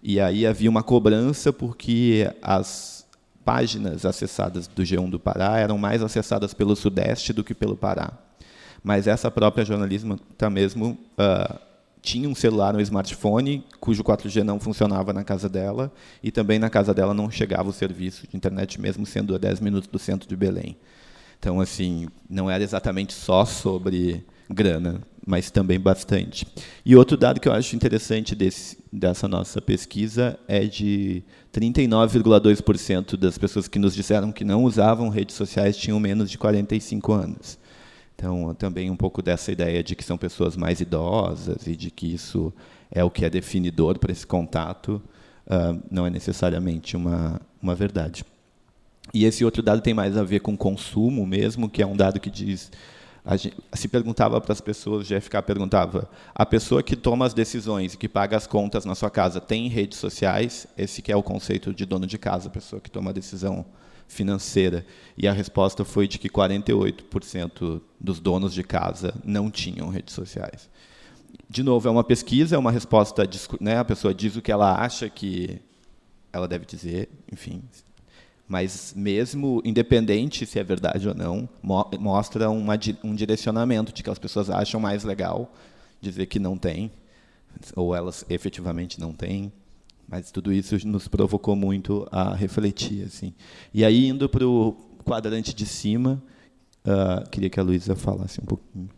E 0.00 0.20
aí 0.20 0.46
havia 0.46 0.70
uma 0.70 0.84
cobrança 0.84 1.52
porque 1.52 2.32
as 2.40 3.04
páginas 3.44 4.06
acessadas 4.06 4.68
do 4.68 4.84
G1 4.84 5.10
do 5.10 5.18
Pará 5.18 5.58
eram 5.58 5.76
mais 5.76 6.00
acessadas 6.00 6.54
pelo 6.54 6.76
Sudeste 6.76 7.32
do 7.32 7.42
que 7.42 7.54
pelo 7.54 7.76
Pará. 7.76 8.12
Mas 8.84 9.08
essa 9.08 9.32
própria 9.32 9.64
jornalista 9.64 10.48
mesmo 10.48 10.96
uh, 11.18 11.58
tinha 12.00 12.28
um 12.28 12.36
celular, 12.36 12.76
um 12.76 12.80
smartphone, 12.80 13.64
cujo 13.80 14.04
4G 14.04 14.44
não 14.44 14.60
funcionava 14.60 15.12
na 15.12 15.24
casa 15.24 15.48
dela, 15.48 15.92
e 16.22 16.30
também 16.30 16.60
na 16.60 16.70
casa 16.70 16.94
dela 16.94 17.12
não 17.12 17.28
chegava 17.28 17.68
o 17.68 17.72
serviço 17.72 18.28
de 18.28 18.36
internet, 18.36 18.80
mesmo 18.80 19.04
sendo 19.04 19.34
a 19.34 19.38
10 19.38 19.58
minutos 19.58 19.88
do 19.88 19.98
centro 19.98 20.28
de 20.28 20.36
Belém. 20.36 20.76
Então, 21.38 21.60
assim, 21.60 22.08
não 22.28 22.50
era 22.50 22.62
exatamente 22.62 23.12
só 23.12 23.44
sobre 23.44 24.24
grana, 24.48 25.00
mas 25.26 25.50
também 25.50 25.78
bastante. 25.78 26.46
E 26.84 26.94
outro 26.94 27.16
dado 27.16 27.40
que 27.40 27.48
eu 27.48 27.52
acho 27.52 27.74
interessante 27.74 28.34
desse, 28.34 28.78
dessa 28.92 29.26
nossa 29.26 29.60
pesquisa 29.60 30.38
é 30.46 30.64
de 30.64 31.22
39,2% 31.52 33.16
das 33.16 33.36
pessoas 33.36 33.66
que 33.66 33.78
nos 33.78 33.94
disseram 33.94 34.30
que 34.30 34.44
não 34.44 34.64
usavam 34.64 35.08
redes 35.08 35.34
sociais 35.34 35.76
tinham 35.76 35.98
menos 35.98 36.30
de 36.30 36.38
45 36.38 37.12
anos. 37.12 37.58
Então, 38.14 38.54
também 38.54 38.90
um 38.90 38.96
pouco 38.96 39.20
dessa 39.20 39.52
ideia 39.52 39.82
de 39.82 39.94
que 39.94 40.04
são 40.04 40.16
pessoas 40.16 40.56
mais 40.56 40.80
idosas 40.80 41.66
e 41.66 41.76
de 41.76 41.90
que 41.90 42.14
isso 42.14 42.52
é 42.90 43.04
o 43.04 43.10
que 43.10 43.24
é 43.24 43.30
definidor 43.30 43.98
para 43.98 44.12
esse 44.12 44.26
contato, 44.26 45.02
uh, 45.46 45.82
não 45.90 46.06
é 46.06 46.10
necessariamente 46.10 46.96
uma, 46.96 47.40
uma 47.60 47.74
verdade. 47.74 48.24
E 49.14 49.24
esse 49.24 49.44
outro 49.44 49.62
dado 49.62 49.80
tem 49.80 49.94
mais 49.94 50.16
a 50.16 50.22
ver 50.22 50.40
com 50.40 50.56
consumo 50.56 51.26
mesmo, 51.26 51.68
que 51.68 51.82
é 51.82 51.86
um 51.86 51.96
dado 51.96 52.20
que 52.20 52.30
diz 52.30 52.70
Gente, 53.34 53.56
se 53.72 53.88
perguntava 53.88 54.40
para 54.40 54.52
as 54.52 54.60
pessoas, 54.60 55.10
o 55.10 55.14
GFK 55.14 55.42
perguntava, 55.42 56.08
a 56.32 56.46
pessoa 56.46 56.80
que 56.80 56.94
toma 56.94 57.26
as 57.26 57.34
decisões 57.34 57.94
e 57.94 57.96
que 57.96 58.08
paga 58.08 58.36
as 58.36 58.46
contas 58.46 58.84
na 58.84 58.94
sua 58.94 59.10
casa 59.10 59.40
tem 59.40 59.68
redes 59.68 59.98
sociais? 59.98 60.68
Esse 60.78 61.02
que 61.02 61.10
é 61.10 61.16
o 61.16 61.22
conceito 61.24 61.74
de 61.74 61.84
dono 61.84 62.06
de 62.06 62.18
casa, 62.18 62.46
a 62.46 62.52
pessoa 62.52 62.80
que 62.80 62.88
toma 62.88 63.10
a 63.10 63.12
decisão 63.12 63.66
financeira. 64.06 64.86
E 65.18 65.26
a 65.26 65.32
resposta 65.32 65.84
foi 65.84 66.06
de 66.06 66.20
que 66.20 66.28
48% 66.28 67.80
dos 67.98 68.20
donos 68.20 68.54
de 68.54 68.62
casa 68.62 69.12
não 69.24 69.50
tinham 69.50 69.88
redes 69.88 70.14
sociais. 70.14 70.70
De 71.50 71.64
novo, 71.64 71.88
é 71.88 71.90
uma 71.90 72.04
pesquisa, 72.04 72.54
é 72.54 72.58
uma 72.58 72.70
resposta, 72.70 73.28
né, 73.60 73.76
a 73.78 73.84
pessoa 73.84 74.14
diz 74.14 74.36
o 74.36 74.42
que 74.42 74.52
ela 74.52 74.80
acha 74.80 75.08
que 75.08 75.60
ela 76.32 76.46
deve 76.46 76.64
dizer, 76.64 77.08
enfim, 77.32 77.60
mas 78.48 78.92
mesmo 78.96 79.60
independente 79.64 80.46
se 80.46 80.58
é 80.58 80.64
verdade 80.64 81.08
ou 81.08 81.14
não, 81.14 81.48
mo 81.62 81.84
mostra 81.98 82.48
uma, 82.50 82.78
um 83.02 83.14
direcionamento 83.14 83.92
de 83.92 84.02
que 84.02 84.10
as 84.10 84.18
pessoas 84.18 84.50
acham 84.50 84.80
mais 84.80 85.04
legal 85.04 85.52
dizer 86.00 86.26
que 86.26 86.38
não 86.38 86.56
tem, 86.56 86.90
ou 87.74 87.94
elas 87.94 88.24
efetivamente 88.28 89.00
não 89.00 89.12
têm. 89.12 89.52
Mas 90.08 90.30
tudo 90.30 90.52
isso 90.52 90.76
nos 90.86 91.08
provocou 91.08 91.56
muito 91.56 92.06
a 92.12 92.32
refletir. 92.34 93.04
assim. 93.04 93.34
E 93.74 93.84
aí, 93.84 94.06
indo 94.06 94.28
para 94.28 94.46
o 94.46 94.72
quadrante 95.04 95.52
de 95.52 95.66
cima, 95.66 96.22
Uh, 96.86 97.28
queria 97.30 97.50
que 97.50 97.58
a 97.58 97.64
Luísa 97.64 97.96
falasse 97.96 98.40
um 98.40 98.44
pouquinho. 98.44 98.88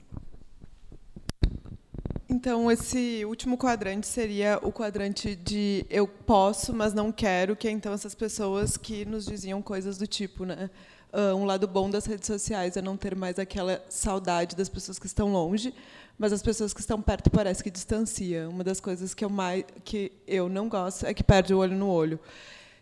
Então, 2.31 2.71
esse 2.71 3.25
último 3.25 3.57
quadrante 3.57 4.07
seria 4.07 4.59
o 4.63 4.71
quadrante 4.71 5.35
de 5.35 5.87
eu 5.89 6.07
posso, 6.07 6.75
mas 6.75 6.93
não 6.93 7.11
quero, 7.11 7.57
que 7.57 7.67
é 7.67 7.71
então 7.71 7.91
essas 7.93 8.15
pessoas 8.15 8.77
que 8.77 9.07
nos 9.07 9.25
diziam 9.25 9.63
coisas 9.63 9.97
do 9.97 10.07
tipo, 10.07 10.45
né? 10.45 10.69
Uh, 11.11 11.35
um 11.35 11.47
lado 11.47 11.67
bom 11.67 11.89
das 11.89 12.05
redes 12.05 12.27
sociais 12.27 12.77
é 12.77 12.83
não 12.83 12.95
ter 12.95 13.17
mais 13.17 13.39
aquela 13.39 13.83
saudade 13.89 14.55
das 14.55 14.69
pessoas 14.69 14.99
que 14.99 15.07
estão 15.07 15.33
longe, 15.33 15.73
mas 16.19 16.31
as 16.31 16.43
pessoas 16.43 16.75
que 16.75 16.81
estão 16.81 17.01
perto 17.01 17.31
parece 17.31 17.65
que 17.65 17.71
distancia. 17.71 18.47
Uma 18.47 18.63
das 18.63 18.79
coisas 18.79 19.15
que 19.15 19.25
eu 19.25 19.31
mais 19.31 19.65
que 19.83 20.13
eu 20.27 20.51
não 20.51 20.69
gosto 20.69 21.07
é 21.07 21.15
que 21.15 21.25
perde 21.25 21.55
o 21.55 21.59
olho 21.59 21.75
no 21.75 21.89
olho. 21.89 22.21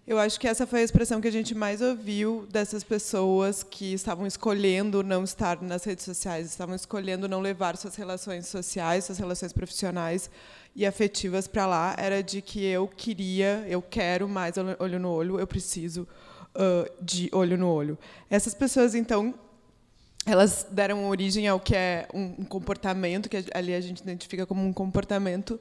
Eu 0.06 0.20
acho 0.20 0.38
que 0.38 0.46
essa 0.46 0.68
foi 0.68 0.82
a 0.82 0.84
expressão 0.84 1.20
que 1.20 1.26
a 1.26 1.32
gente 1.32 1.52
mais 1.52 1.82
ouviu 1.82 2.46
dessas 2.48 2.84
pessoas 2.84 3.64
que 3.64 3.92
estavam 3.92 4.24
escolhendo 4.24 5.02
não 5.02 5.24
estar 5.24 5.60
nas 5.60 5.82
redes 5.82 6.04
sociais, 6.04 6.46
estavam 6.46 6.76
escolhendo 6.76 7.28
não 7.28 7.40
levar 7.40 7.76
suas 7.76 7.96
relações 7.96 8.46
sociais, 8.46 9.04
suas 9.04 9.18
relações 9.18 9.52
profissionais 9.52 10.30
e 10.76 10.86
afetivas 10.86 11.48
para 11.48 11.66
lá. 11.66 11.96
Era 11.98 12.22
de 12.22 12.40
que 12.40 12.64
eu 12.64 12.86
queria, 12.86 13.66
eu 13.68 13.82
quero 13.82 14.28
mais 14.28 14.54
olho 14.78 15.00
no 15.00 15.10
olho, 15.10 15.40
eu 15.40 15.46
preciso 15.46 16.06
uh, 16.54 16.88
de 17.02 17.28
olho 17.32 17.58
no 17.58 17.68
olho. 17.68 17.98
Essas 18.30 18.54
pessoas, 18.54 18.94
então, 18.94 19.34
elas 20.24 20.68
deram 20.70 21.08
origem 21.08 21.48
ao 21.48 21.58
que 21.58 21.74
é 21.74 22.06
um 22.14 22.44
comportamento, 22.44 23.28
que 23.28 23.44
ali 23.52 23.74
a 23.74 23.80
gente 23.80 24.02
identifica 24.02 24.46
como 24.46 24.64
um 24.64 24.72
comportamento 24.72 25.58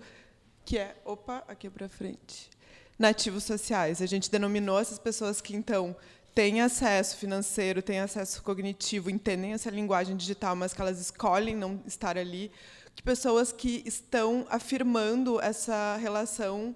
que 0.64 0.78
é. 0.78 0.96
Opa, 1.04 1.44
aqui 1.48 1.68
para 1.68 1.90
frente 1.90 2.54
nativos 2.98 3.44
sociais. 3.44 4.02
A 4.02 4.06
gente 4.06 4.30
denominou 4.30 4.80
essas 4.80 5.00
pessoas 5.00 5.42
que, 5.42 5.56
então, 5.56 5.96
têm 6.34 6.62
acesso 6.62 7.18
financeiro, 7.18 7.82
têm 7.82 8.00
acesso 8.00 8.44
cognitivo, 8.44 9.10
entendem 9.10 9.54
essa 9.54 9.70
linguagem 9.70 10.16
digital, 10.16 10.56
mas 10.56 10.74
que 10.74 10.82
elas 10.82 11.00
escolhem 11.00 11.56
não 11.56 11.82
estar 11.86 12.18
ali, 12.18 12.52
que 12.96 13.04
pessoas 13.04 13.52
que 13.52 13.84
estão 13.86 14.46
afirmando 14.50 15.40
essa 15.42 15.98
relação 15.98 16.76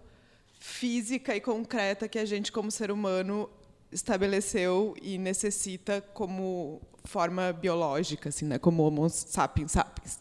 física 0.60 1.36
e 1.36 1.42
concreta 1.42 2.08
que 2.08 2.20
a 2.20 2.26
gente, 2.26 2.52
como 2.52 2.70
ser 2.70 2.92
humano, 2.92 3.50
estabeleceu 3.92 4.96
e 5.02 5.18
necessita 5.18 6.02
como 6.14 6.82
forma 7.06 7.54
biológica, 7.54 8.30
assim, 8.30 8.46
né, 8.46 8.60
como 8.60 8.84
Homo 8.84 9.10
sapiens 9.10 9.72
sapiens. 9.72 10.20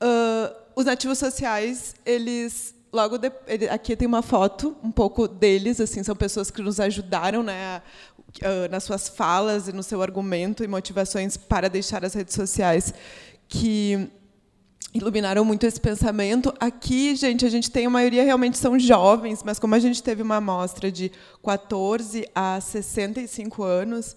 Uh, 0.00 0.54
os 0.76 0.84
nativos 0.84 1.18
sociais, 1.18 1.94
eles 2.06 2.74
logo 2.92 3.18
de, 3.18 3.30
aqui 3.70 3.96
tem 3.96 4.06
uma 4.06 4.22
foto 4.22 4.76
um 4.82 4.90
pouco 4.90 5.28
deles, 5.28 5.80
assim, 5.80 6.02
são 6.02 6.16
pessoas 6.16 6.50
que 6.50 6.62
nos 6.62 6.80
ajudaram, 6.80 7.42
né, 7.42 7.82
nas 8.70 8.84
suas 8.84 9.08
falas 9.08 9.68
e 9.68 9.72
no 9.72 9.82
seu 9.82 10.02
argumento 10.02 10.62
e 10.62 10.68
motivações 10.68 11.36
para 11.36 11.68
deixar 11.68 12.04
as 12.04 12.14
redes 12.14 12.34
sociais 12.34 12.92
que 13.48 14.10
iluminaram 14.92 15.44
muito 15.44 15.64
esse 15.66 15.80
pensamento. 15.80 16.52
Aqui, 16.60 17.14
gente, 17.14 17.44
a 17.44 17.48
gente 17.48 17.70
tem 17.70 17.86
a 17.86 17.90
maioria 17.90 18.22
realmente 18.22 18.58
são 18.58 18.78
jovens, 18.78 19.42
mas 19.42 19.58
como 19.58 19.74
a 19.74 19.78
gente 19.78 20.02
teve 20.02 20.22
uma 20.22 20.36
amostra 20.36 20.90
de 20.90 21.10
14 21.42 22.28
a 22.34 22.60
65 22.60 23.62
anos, 23.62 24.16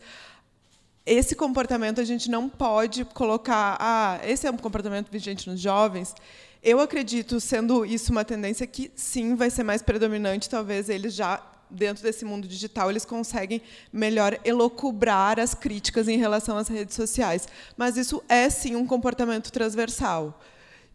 esse 1.05 1.35
comportamento 1.35 1.99
a 1.99 2.03
gente 2.03 2.29
não 2.29 2.47
pode 2.47 3.05
colocar, 3.05 3.77
ah, 3.79 4.19
esse 4.23 4.47
é 4.47 4.51
um 4.51 4.57
comportamento 4.57 5.09
vigente 5.09 5.49
nos 5.49 5.59
jovens. 5.59 6.13
Eu 6.63 6.79
acredito, 6.79 7.39
sendo 7.39 7.83
isso 7.83 8.11
uma 8.11 8.23
tendência, 8.23 8.67
que 8.67 8.91
sim, 8.95 9.35
vai 9.35 9.49
ser 9.49 9.63
mais 9.63 9.81
predominante, 9.81 10.49
talvez 10.49 10.89
eles 10.89 11.13
já 11.15 11.41
dentro 11.71 12.03
desse 12.03 12.25
mundo 12.25 12.47
digital, 12.47 12.89
eles 12.89 13.05
conseguem 13.05 13.61
melhor 13.91 14.37
elocubrar 14.43 15.39
as 15.39 15.55
críticas 15.55 16.07
em 16.07 16.17
relação 16.17 16.57
às 16.57 16.67
redes 16.67 16.95
sociais. 16.95 17.47
Mas 17.77 17.97
isso 17.97 18.21
é, 18.27 18.49
sim, 18.49 18.75
um 18.75 18.85
comportamento 18.85 19.51
transversal, 19.51 20.39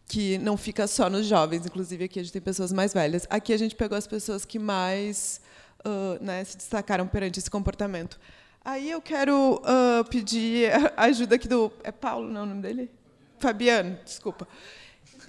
que 0.05 0.37
não 0.37 0.55
fica 0.55 0.87
só 0.87 1.09
nos 1.09 1.25
jovens. 1.25 1.65
Inclusive, 1.65 2.05
aqui 2.05 2.19
a 2.19 2.23
gente 2.23 2.31
tem 2.31 2.41
pessoas 2.41 2.71
mais 2.71 2.93
velhas. 2.93 3.27
Aqui 3.29 3.51
a 3.51 3.57
gente 3.57 3.75
pegou 3.75 3.97
as 3.97 4.07
pessoas 4.07 4.45
que 4.45 4.59
mais 4.59 5.41
uh, 5.79 6.23
né, 6.23 6.43
se 6.43 6.55
destacaram 6.55 7.07
perante 7.07 7.39
esse 7.39 7.49
comportamento. 7.49 8.19
Aí 8.63 8.89
eu 8.89 9.01
quero 9.01 9.55
uh, 9.55 10.05
pedir 10.09 10.69
ajuda 10.95 11.35
aqui 11.35 11.47
do... 11.47 11.71
É 11.83 11.91
Paulo, 11.91 12.29
não 12.29 12.41
é 12.41 12.43
o 12.43 12.47
nome 12.47 12.61
dele? 12.61 12.91
Fabiano, 13.39 13.97
desculpa. 14.05 14.47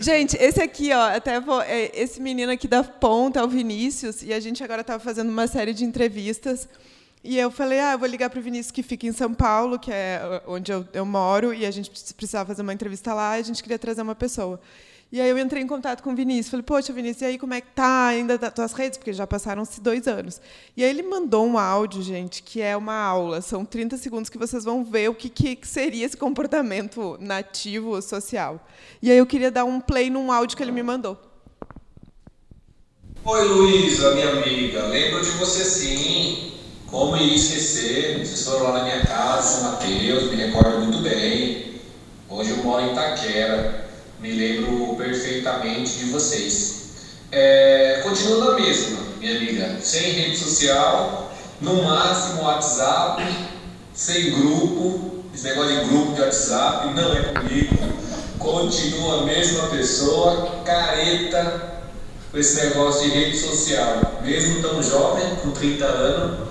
Gente, 0.01 0.37
esse 0.37 0.63
aqui, 0.63 0.93
ó, 0.93 1.17
até 1.17 1.41
vou, 1.41 1.61
é, 1.61 1.91
esse 1.93 2.23
menino 2.23 2.53
aqui 2.53 2.69
da 2.69 2.85
ponta 2.85 3.41
é 3.41 3.43
o 3.43 3.49
Vinícius, 3.49 4.23
e 4.23 4.33
a 4.33 4.39
gente 4.39 4.63
agora 4.63 4.83
estava 4.83 5.03
fazendo 5.03 5.29
uma 5.29 5.49
série 5.49 5.75
de 5.75 5.85
entrevistas. 5.85 6.69
E 7.25 7.37
eu 7.37 7.51
falei, 7.51 7.81
ah, 7.81 7.93
eu 7.95 7.99
vou 7.99 8.07
ligar 8.07 8.31
para 8.31 8.39
o 8.39 8.43
Vinícius 8.43 8.71
que 8.71 8.81
fica 8.81 9.09
em 9.09 9.13
São 9.13 9.35
Paulo, 9.35 9.77
que 9.77 9.91
é 9.91 10.41
onde 10.47 10.71
eu, 10.71 10.87
eu 10.93 11.05
moro, 11.05 11.53
e 11.53 11.67
a 11.67 11.71
gente 11.73 11.91
precisava 12.15 12.47
fazer 12.47 12.63
uma 12.63 12.73
entrevista 12.73 13.13
lá, 13.13 13.39
e 13.39 13.41
a 13.41 13.45
gente 13.45 13.61
queria 13.61 13.79
trazer 13.79 14.03
uma 14.03 14.15
pessoa. 14.15 14.61
E 15.11 15.23
aí 15.23 15.31
eu 15.31 15.39
entrei 15.39 15.63
em 15.63 15.67
contato 15.67 16.03
com 16.03 16.13
o 16.13 16.15
Vinícius, 16.15 16.51
falei, 16.51 16.63
poxa, 16.63 16.93
Vinícius, 16.93 17.23
e 17.23 17.25
aí 17.25 17.39
como 17.39 17.55
é 17.55 17.63
que 17.63 17.69
tá 17.69 18.09
ainda 18.09 18.37
das 18.37 18.53
tuas 18.53 18.75
redes? 18.75 18.99
Porque 18.99 19.15
já 19.15 19.27
passaram-se 19.27 19.81
dois 19.81 20.07
anos. 20.07 20.39
E 20.77 20.85
aí 20.85 20.91
ele 20.91 21.03
mandou 21.03 21.47
um 21.47 21.57
áudio, 21.57 22.03
gente, 22.03 22.43
que 22.43 22.61
é 22.61 22.77
uma 22.77 22.95
aula, 22.95 23.41
são 23.41 23.65
30 23.65 23.97
segundos 23.97 24.29
que 24.29 24.37
vocês 24.37 24.65
vão 24.65 24.85
ver 24.85 25.09
o 25.09 25.15
que, 25.15 25.31
que 25.31 25.67
seria 25.67 26.05
esse 26.05 26.15
comportamento 26.15 27.17
nativo 27.21 28.03
social. 28.03 28.63
E 29.01 29.11
aí 29.11 29.17
eu 29.17 29.25
queria 29.25 29.51
dar 29.51 29.65
um 29.65 29.81
play 29.81 30.11
num 30.11 30.31
áudio 30.31 30.55
que 30.55 30.63
ele 30.63 30.73
me 30.73 30.83
mandou. 30.83 31.17
Oi, 33.25 33.45
Luísa, 33.45 34.15
minha 34.15 34.29
amiga, 34.29 34.89
lembro 34.89 35.23
de 35.23 35.31
você 35.31 35.65
sim. 35.65 36.53
Como 36.87 37.17
ia 37.17 37.35
esquecer? 37.35 38.19
Vocês 38.19 38.45
foram 38.45 38.65
lá 38.65 38.73
na 38.79 38.85
minha 38.85 39.07
casa, 39.07 39.61
São 39.61 39.73
Mateus, 39.73 40.31
me 40.31 40.37
recordo 40.37 40.81
muito 40.81 40.99
bem. 40.99 41.81
Hoje 42.29 42.51
eu 42.51 42.59
moro 42.59 42.83
em 42.83 42.93
Itaquera 42.93 43.88
me 44.21 44.33
lembro 44.33 44.97
perfeitamente 44.97 45.99
de 45.99 46.05
vocês. 46.07 46.79
É, 47.31 48.01
continua 48.03 48.53
na 48.53 48.61
mesma, 48.61 48.99
minha 49.19 49.37
amiga, 49.37 49.79
sem 49.81 50.13
rede 50.13 50.37
social, 50.37 51.33
no 51.61 51.83
máximo 51.83 52.43
WhatsApp, 52.43 53.23
sem 53.95 54.31
grupo, 54.31 55.25
esse 55.35 55.45
negócio 55.45 55.79
de 55.79 55.85
grupo 55.89 56.15
de 56.15 56.21
WhatsApp 56.23 56.95
não 56.95 57.13
é 57.15 57.23
comigo, 57.23 57.77
continua 58.39 59.21
a 59.21 59.27
mesma 59.27 59.69
pessoa, 59.69 60.63
careta, 60.65 61.83
com 62.31 62.39
esse 62.39 62.57
negócio 62.65 63.11
de 63.11 63.17
rede 63.17 63.39
social, 63.39 64.21
mesmo 64.23 64.63
tão 64.63 64.83
jovem, 64.83 65.37
com 65.37 65.51
30 65.51 65.85
anos, 65.85 66.49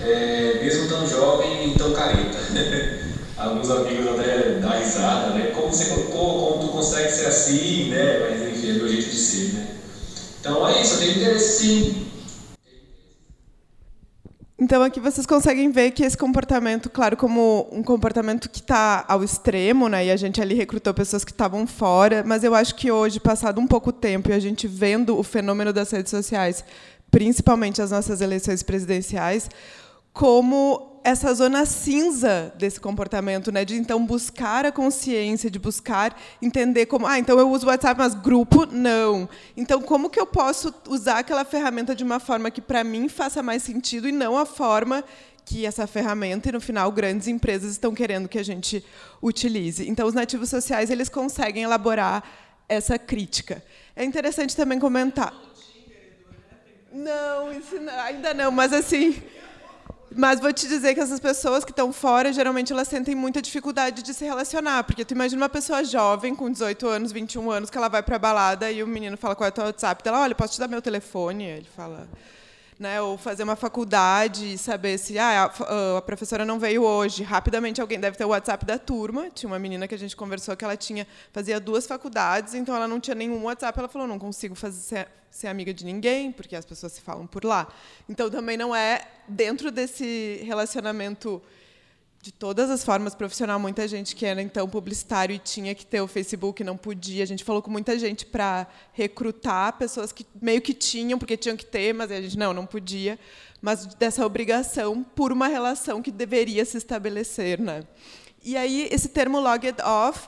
é, 0.00 0.60
mesmo 0.62 0.88
tão 0.88 1.06
jovem 1.08 1.72
e 1.72 1.78
tão 1.78 1.92
careta. 1.92 2.38
alguns 3.36 3.70
amigos 3.70 4.06
até 4.08 4.58
dão 4.60 4.70
risada, 4.70 5.30
né? 5.34 5.50
Como 5.54 5.68
você 5.68 5.86
como, 5.90 6.10
como 6.12 6.60
tu 6.60 6.72
consegue 6.72 7.10
ser 7.10 7.26
assim, 7.26 7.90
né? 7.90 8.20
Mas 8.20 8.42
enfim, 8.52 8.70
é 8.70 8.72
meu 8.74 8.88
jeito 8.88 9.10
de 9.10 9.16
ser, 9.16 9.54
né? 9.54 9.76
Então 10.40 10.68
é 10.68 10.80
isso, 10.80 10.94
eu 10.94 10.98
tenho 10.98 11.16
interesse 11.16 11.62
sim. 11.62 12.06
Então 14.56 14.82
aqui 14.82 15.00
vocês 15.00 15.26
conseguem 15.26 15.70
ver 15.70 15.90
que 15.90 16.04
esse 16.04 16.16
comportamento, 16.16 16.88
claro, 16.88 17.16
como 17.16 17.68
um 17.72 17.82
comportamento 17.82 18.48
que 18.48 18.60
está 18.60 19.04
ao 19.08 19.24
extremo, 19.24 19.88
né? 19.88 20.06
E 20.06 20.10
a 20.10 20.16
gente 20.16 20.40
ali 20.40 20.54
recrutou 20.54 20.94
pessoas 20.94 21.24
que 21.24 21.32
estavam 21.32 21.66
fora, 21.66 22.22
mas 22.24 22.44
eu 22.44 22.54
acho 22.54 22.74
que 22.76 22.90
hoje, 22.90 23.18
passado 23.18 23.60
um 23.60 23.66
pouco 23.66 23.92
tempo, 23.92 24.30
e 24.30 24.32
a 24.32 24.38
gente 24.38 24.68
vendo 24.68 25.18
o 25.18 25.24
fenômeno 25.24 25.72
das 25.72 25.90
redes 25.90 26.10
sociais, 26.10 26.64
principalmente 27.10 27.82
as 27.82 27.90
nossas 27.90 28.20
eleições 28.20 28.62
presidenciais, 28.62 29.50
como 30.12 30.93
essa 31.04 31.34
zona 31.34 31.66
cinza 31.66 32.50
desse 32.56 32.80
comportamento, 32.80 33.52
né? 33.52 33.62
De 33.62 33.76
então 33.76 34.04
buscar 34.06 34.64
a 34.64 34.72
consciência, 34.72 35.50
de 35.50 35.58
buscar 35.58 36.18
entender 36.40 36.86
como, 36.86 37.06
ah, 37.06 37.18
então 37.18 37.38
eu 37.38 37.50
uso 37.50 37.66
o 37.66 37.68
WhatsApp, 37.68 37.98
mas 37.98 38.14
grupo 38.14 38.64
não. 38.64 39.28
Então 39.54 39.82
como 39.82 40.08
que 40.08 40.18
eu 40.18 40.26
posso 40.26 40.74
usar 40.88 41.18
aquela 41.18 41.44
ferramenta 41.44 41.94
de 41.94 42.02
uma 42.02 42.18
forma 42.18 42.50
que 42.50 42.62
para 42.62 42.82
mim 42.82 43.06
faça 43.06 43.42
mais 43.42 43.62
sentido 43.62 44.08
e 44.08 44.12
não 44.12 44.38
a 44.38 44.46
forma 44.46 45.04
que 45.44 45.66
essa 45.66 45.86
ferramenta 45.86 46.48
e 46.48 46.52
no 46.52 46.60
final 46.60 46.90
grandes 46.90 47.28
empresas 47.28 47.72
estão 47.72 47.94
querendo 47.94 48.26
que 48.26 48.38
a 48.38 48.42
gente 48.42 48.82
utilize. 49.22 49.86
Então 49.86 50.08
os 50.08 50.14
nativos 50.14 50.48
sociais 50.48 50.88
eles 50.88 51.10
conseguem 51.10 51.64
elaborar 51.64 52.24
essa 52.66 52.98
crítica. 52.98 53.62
É 53.94 54.02
interessante 54.02 54.56
também 54.56 54.78
comentar. 54.78 55.34
Não, 56.90 57.52
isso 57.52 57.78
não, 57.78 57.92
ainda 58.00 58.32
não, 58.32 58.50
mas 58.50 58.72
assim, 58.72 59.20
mas 60.16 60.40
vou 60.40 60.52
te 60.52 60.68
dizer 60.68 60.94
que 60.94 61.00
essas 61.00 61.20
pessoas 61.20 61.64
que 61.64 61.72
estão 61.72 61.92
fora, 61.92 62.32
geralmente 62.32 62.72
elas 62.72 62.88
sentem 62.88 63.14
muita 63.14 63.42
dificuldade 63.42 64.02
de 64.02 64.14
se 64.14 64.24
relacionar, 64.24 64.84
porque 64.84 65.04
tu 65.04 65.12
imagina 65.12 65.42
uma 65.42 65.48
pessoa 65.48 65.84
jovem 65.84 66.34
com 66.34 66.50
18 66.50 66.86
anos, 66.86 67.12
21 67.12 67.50
anos, 67.50 67.70
que 67.70 67.76
ela 67.76 67.88
vai 67.88 68.02
para 68.02 68.16
a 68.16 68.18
balada 68.18 68.70
e 68.70 68.82
o 68.82 68.86
menino 68.86 69.16
fala 69.16 69.34
qual 69.34 69.46
é 69.46 69.50
o 69.50 69.52
teu 69.52 69.64
WhatsApp, 69.64 70.06
ela, 70.06 70.20
olha, 70.20 70.34
posso 70.34 70.54
te 70.54 70.60
dar 70.60 70.68
meu 70.68 70.80
telefone? 70.80 71.44
Ele 71.44 71.68
fala, 71.76 72.08
né, 72.78 73.00
ou 73.00 73.16
fazer 73.16 73.42
uma 73.42 73.56
faculdade 73.56 74.54
e 74.54 74.58
saber 74.58 74.98
se 74.98 75.18
ah, 75.18 75.44
a, 75.44 75.98
a, 75.98 76.02
professora 76.02 76.44
não 76.44 76.58
veio 76.58 76.82
hoje. 76.82 77.22
Rapidamente 77.22 77.80
alguém 77.80 78.00
deve 78.00 78.16
ter 78.16 78.24
o 78.24 78.28
WhatsApp 78.28 78.64
da 78.64 78.78
turma. 78.78 79.30
Tinha 79.30 79.48
uma 79.48 79.58
menina 79.58 79.86
que 79.86 79.94
a 79.94 79.98
gente 79.98 80.16
conversou 80.16 80.56
que 80.56 80.64
ela 80.64 80.76
tinha 80.76 81.06
fazia 81.32 81.60
duas 81.60 81.86
faculdades, 81.86 82.54
então 82.54 82.74
ela 82.74 82.88
não 82.88 82.98
tinha 82.98 83.14
nenhum 83.14 83.44
WhatsApp. 83.44 83.78
Ela 83.78 83.88
falou: 83.88 84.08
não 84.08 84.18
consigo 84.18 84.54
fazer, 84.54 84.80
ser, 84.80 85.08
ser 85.30 85.46
amiga 85.46 85.72
de 85.72 85.84
ninguém, 85.84 86.32
porque 86.32 86.56
as 86.56 86.64
pessoas 86.64 86.92
se 86.92 87.00
falam 87.00 87.26
por 87.26 87.44
lá. 87.44 87.68
Então 88.08 88.28
também 88.28 88.56
não 88.56 88.74
é 88.74 89.06
dentro 89.28 89.70
desse 89.70 90.40
relacionamento 90.44 91.40
de 92.24 92.32
todas 92.32 92.70
as 92.70 92.82
formas 92.82 93.14
profissional, 93.14 93.60
muita 93.60 93.86
gente 93.86 94.16
que 94.16 94.24
era 94.24 94.40
então 94.40 94.66
publicitário 94.66 95.36
e 95.36 95.38
tinha 95.38 95.74
que 95.74 95.84
ter 95.84 96.00
o 96.00 96.06
Facebook, 96.06 96.64
não 96.64 96.74
podia. 96.74 97.22
A 97.22 97.26
gente 97.26 97.44
falou 97.44 97.60
com 97.60 97.70
muita 97.70 97.98
gente 97.98 98.24
para 98.24 98.66
recrutar 98.94 99.74
pessoas 99.76 100.10
que 100.10 100.26
meio 100.40 100.62
que 100.62 100.72
tinham, 100.72 101.18
porque 101.18 101.36
tinham 101.36 101.54
que 101.54 101.66
ter, 101.66 101.92
mas 101.92 102.10
a 102.10 102.22
gente 102.22 102.38
não, 102.38 102.54
não 102.54 102.64
podia. 102.64 103.18
Mas 103.60 103.84
dessa 103.96 104.24
obrigação 104.24 105.04
por 105.04 105.32
uma 105.32 105.48
relação 105.48 106.00
que 106.00 106.10
deveria 106.10 106.64
se 106.64 106.78
estabelecer, 106.78 107.60
né? 107.60 107.82
E 108.42 108.56
aí 108.56 108.88
esse 108.90 109.10
termo 109.10 109.38
logged 109.38 109.82
off, 109.82 110.26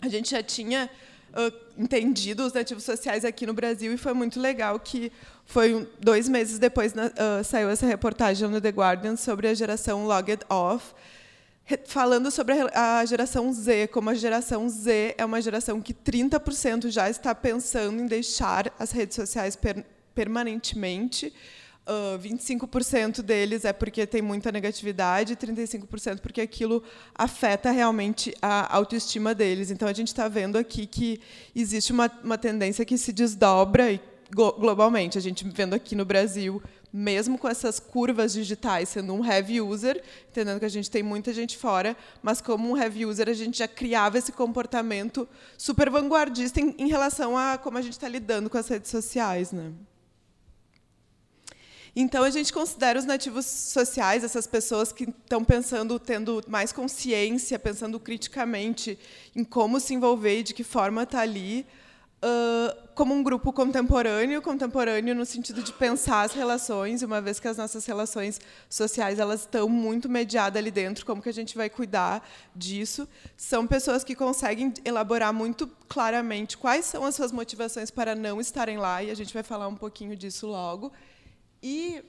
a 0.00 0.08
gente 0.08 0.30
já 0.30 0.42
tinha 0.42 0.88
uh, 1.34 1.54
entendido 1.76 2.42
os 2.42 2.54
nativos 2.54 2.84
sociais 2.84 3.22
aqui 3.22 3.44
no 3.44 3.52
Brasil 3.52 3.92
e 3.92 3.98
foi 3.98 4.14
muito 4.14 4.40
legal 4.40 4.80
que 4.80 5.12
foi 5.44 5.74
um, 5.74 5.86
dois 6.00 6.26
meses 6.26 6.58
depois 6.58 6.94
uh, 6.94 7.44
saiu 7.44 7.68
essa 7.68 7.84
reportagem 7.84 8.48
no 8.48 8.62
The 8.62 8.70
Guardian 8.70 9.16
sobre 9.16 9.46
a 9.46 9.52
geração 9.52 10.06
logged 10.06 10.42
off 10.48 10.94
falando 11.86 12.30
sobre 12.30 12.54
a 12.72 13.04
geração 13.04 13.52
Z, 13.52 13.88
como 13.88 14.10
a 14.10 14.14
geração 14.14 14.68
Z 14.68 15.14
é 15.18 15.24
uma 15.24 15.40
geração 15.40 15.80
que 15.80 15.92
30% 15.92 16.88
já 16.88 17.10
está 17.10 17.34
pensando 17.34 18.00
em 18.00 18.06
deixar 18.06 18.72
as 18.78 18.90
redes 18.90 19.16
sociais 19.16 19.56
per 19.56 19.84
permanentemente. 20.14 21.32
Uh, 21.86 22.18
25% 22.18 23.22
deles 23.22 23.64
é 23.64 23.72
porque 23.72 24.04
tem 24.04 24.20
muita 24.20 24.50
negatividade, 24.50 25.36
35% 25.36 26.18
porque 26.18 26.40
aquilo 26.40 26.82
afeta 27.14 27.70
realmente 27.70 28.34
a 28.42 28.74
autoestima 28.74 29.32
deles. 29.32 29.70
Então, 29.70 29.86
a 29.86 29.92
gente 29.92 30.08
está 30.08 30.26
vendo 30.26 30.58
aqui 30.58 30.86
que 30.86 31.20
existe 31.54 31.92
uma, 31.92 32.10
uma 32.24 32.36
tendência 32.36 32.84
que 32.84 32.98
se 32.98 33.12
desdobra 33.12 33.98
globalmente. 34.30 35.16
A 35.16 35.20
gente 35.20 35.48
vendo 35.48 35.72
aqui 35.72 35.94
no 35.94 36.04
Brasil 36.04 36.60
mesmo 36.92 37.38
com 37.38 37.48
essas 37.48 37.78
curvas 37.78 38.32
digitais, 38.32 38.88
sendo 38.88 39.12
um 39.12 39.24
heavy 39.24 39.60
user, 39.60 40.02
entendendo 40.30 40.58
que 40.58 40.64
a 40.64 40.70
gente 40.70 40.90
tem 40.90 41.02
muita 41.02 41.32
gente 41.32 41.56
fora, 41.56 41.96
mas 42.22 42.40
como 42.40 42.70
um 42.70 42.76
heavy 42.76 43.04
user 43.04 43.28
a 43.28 43.32
gente 43.32 43.58
já 43.58 43.68
criava 43.68 44.18
esse 44.18 44.32
comportamento 44.32 45.28
super 45.56 45.90
vanguardista 45.90 46.60
em, 46.60 46.74
em 46.78 46.88
relação 46.88 47.36
a 47.36 47.58
como 47.58 47.78
a 47.78 47.82
gente 47.82 47.92
está 47.92 48.08
lidando 48.08 48.48
com 48.48 48.58
as 48.58 48.68
redes 48.68 48.90
sociais, 48.90 49.52
né? 49.52 49.72
Então 52.00 52.22
a 52.22 52.30
gente 52.30 52.52
considera 52.52 52.98
os 52.98 53.04
nativos 53.04 53.44
sociais 53.44 54.22
essas 54.22 54.46
pessoas 54.46 54.92
que 54.92 55.04
estão 55.04 55.42
pensando, 55.42 55.98
tendo 55.98 56.44
mais 56.46 56.72
consciência, 56.72 57.58
pensando 57.58 57.98
criticamente 57.98 58.96
em 59.34 59.42
como 59.42 59.80
se 59.80 59.94
envolver 59.94 60.38
e 60.38 60.42
de 60.44 60.54
que 60.54 60.62
forma 60.62 61.02
está 61.02 61.20
ali, 61.20 61.66
uh, 62.22 62.88
como 62.94 63.14
um 63.14 63.22
grupo 63.22 63.52
contemporâneo, 63.52 64.42
contemporâneo 64.42 65.14
no 65.14 65.24
sentido 65.24 65.62
de 65.62 65.72
pensar 65.72 66.22
as 66.22 66.32
relações, 66.32 67.02
uma 67.02 67.20
vez 67.20 67.38
que 67.38 67.48
as 67.48 67.56
nossas 67.56 67.86
relações 67.86 68.40
sociais 68.68 69.18
elas 69.18 69.40
estão 69.40 69.68
muito 69.68 70.08
mediadas 70.08 70.58
ali 70.58 70.70
dentro, 70.70 71.06
como 71.06 71.22
que 71.22 71.28
a 71.28 71.32
gente 71.32 71.56
vai 71.56 71.70
cuidar 71.70 72.26
disso? 72.54 73.08
São 73.36 73.66
pessoas 73.66 74.02
que 74.02 74.14
conseguem 74.14 74.72
elaborar 74.84 75.32
muito 75.32 75.66
claramente 75.88 76.58
quais 76.58 76.84
são 76.84 77.04
as 77.04 77.14
suas 77.14 77.32
motivações 77.32 77.90
para 77.90 78.14
não 78.14 78.40
estarem 78.40 78.78
lá, 78.78 79.02
e 79.02 79.10
a 79.10 79.14
gente 79.14 79.32
vai 79.32 79.42
falar 79.42 79.68
um 79.68 79.76
pouquinho 79.76 80.16
disso 80.16 80.46
logo. 80.46 80.92
E 81.62 82.02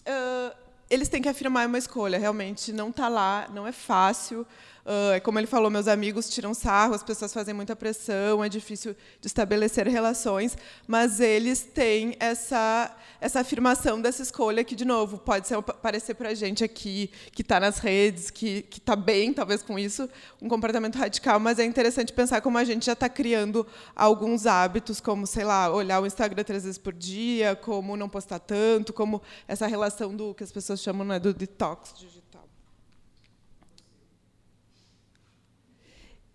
uh, 0.00 0.56
eles 0.88 1.08
têm 1.08 1.22
que 1.22 1.28
afirmar 1.28 1.66
uma 1.66 1.78
escolha, 1.78 2.18
realmente 2.18 2.72
não 2.72 2.90
está 2.90 3.08
lá, 3.08 3.48
não 3.52 3.66
é 3.66 3.72
fácil. 3.72 4.46
Uh, 4.84 5.22
como 5.22 5.38
ele 5.38 5.46
falou, 5.46 5.70
meus 5.70 5.86
amigos 5.86 6.28
tiram 6.28 6.52
sarro, 6.52 6.94
as 6.94 7.04
pessoas 7.04 7.32
fazem 7.32 7.54
muita 7.54 7.76
pressão, 7.76 8.42
é 8.42 8.48
difícil 8.48 8.96
de 9.20 9.28
estabelecer 9.28 9.86
relações, 9.86 10.58
mas 10.88 11.20
eles 11.20 11.62
têm 11.62 12.16
essa, 12.18 12.92
essa 13.20 13.40
afirmação 13.40 14.00
dessa 14.00 14.22
escolha 14.22 14.64
que, 14.64 14.74
de 14.74 14.84
novo, 14.84 15.18
pode 15.18 15.46
ser, 15.46 15.62
parecer 15.62 16.14
para 16.14 16.30
a 16.30 16.34
gente 16.34 16.64
aqui, 16.64 17.10
que 17.30 17.42
está 17.42 17.60
nas 17.60 17.78
redes, 17.78 18.28
que 18.28 18.66
está 18.72 18.96
bem, 18.96 19.32
talvez, 19.32 19.62
com 19.62 19.78
isso, 19.78 20.10
um 20.40 20.48
comportamento 20.48 20.96
radical, 20.96 21.38
mas 21.38 21.60
é 21.60 21.64
interessante 21.64 22.12
pensar 22.12 22.40
como 22.40 22.58
a 22.58 22.64
gente 22.64 22.86
já 22.86 22.94
está 22.94 23.08
criando 23.08 23.64
alguns 23.94 24.46
hábitos, 24.46 25.00
como, 25.00 25.28
sei 25.28 25.44
lá, 25.44 25.72
olhar 25.72 26.00
o 26.00 26.06
Instagram 26.06 26.42
três 26.42 26.64
vezes 26.64 26.78
por 26.78 26.92
dia, 26.92 27.54
como 27.54 27.96
não 27.96 28.08
postar 28.08 28.40
tanto, 28.40 28.92
como 28.92 29.22
essa 29.46 29.68
relação 29.68 30.16
do 30.16 30.34
que 30.34 30.42
as 30.42 30.50
pessoas 30.50 30.82
chamam 30.82 31.06
né, 31.06 31.20
do 31.20 31.32
detox 31.32 31.94
digital. 31.96 32.21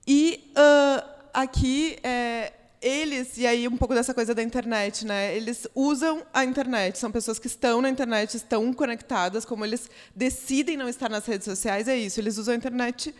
E 0.08 0.52
uh, 0.52 1.06
aqui 1.34 1.98
é, 2.02 2.54
eles, 2.82 3.38
e 3.38 3.46
aí 3.46 3.67
um 3.67 3.76
pouco 3.76 3.93
dessa 3.93 4.13
coisa 4.13 4.34
da 4.34 4.41
internet, 4.41 5.06
né? 5.06 5.36
Eles 5.36 5.67
usam 5.76 6.24
a 6.34 6.46
internet, 6.46 6.98
são 6.98 7.12
pessoas 7.12 7.38
que 7.38 7.48
estão 7.48 7.82
na 7.82 7.89
internet, 7.89 8.36
estão 8.36 8.72
conectadas, 8.72 9.43
como 9.43 9.65
eles 9.65 9.89
decidem 10.15 10.78
não 10.78 10.88
estar 10.88 11.10
nas 11.10 11.26
redes 11.26 11.46
sociais, 11.46 11.88
é 11.88 11.98
isso. 11.98 12.20
Eles 12.20 12.38
usam 12.38 12.54
a 12.54 12.58
internet 12.58 13.13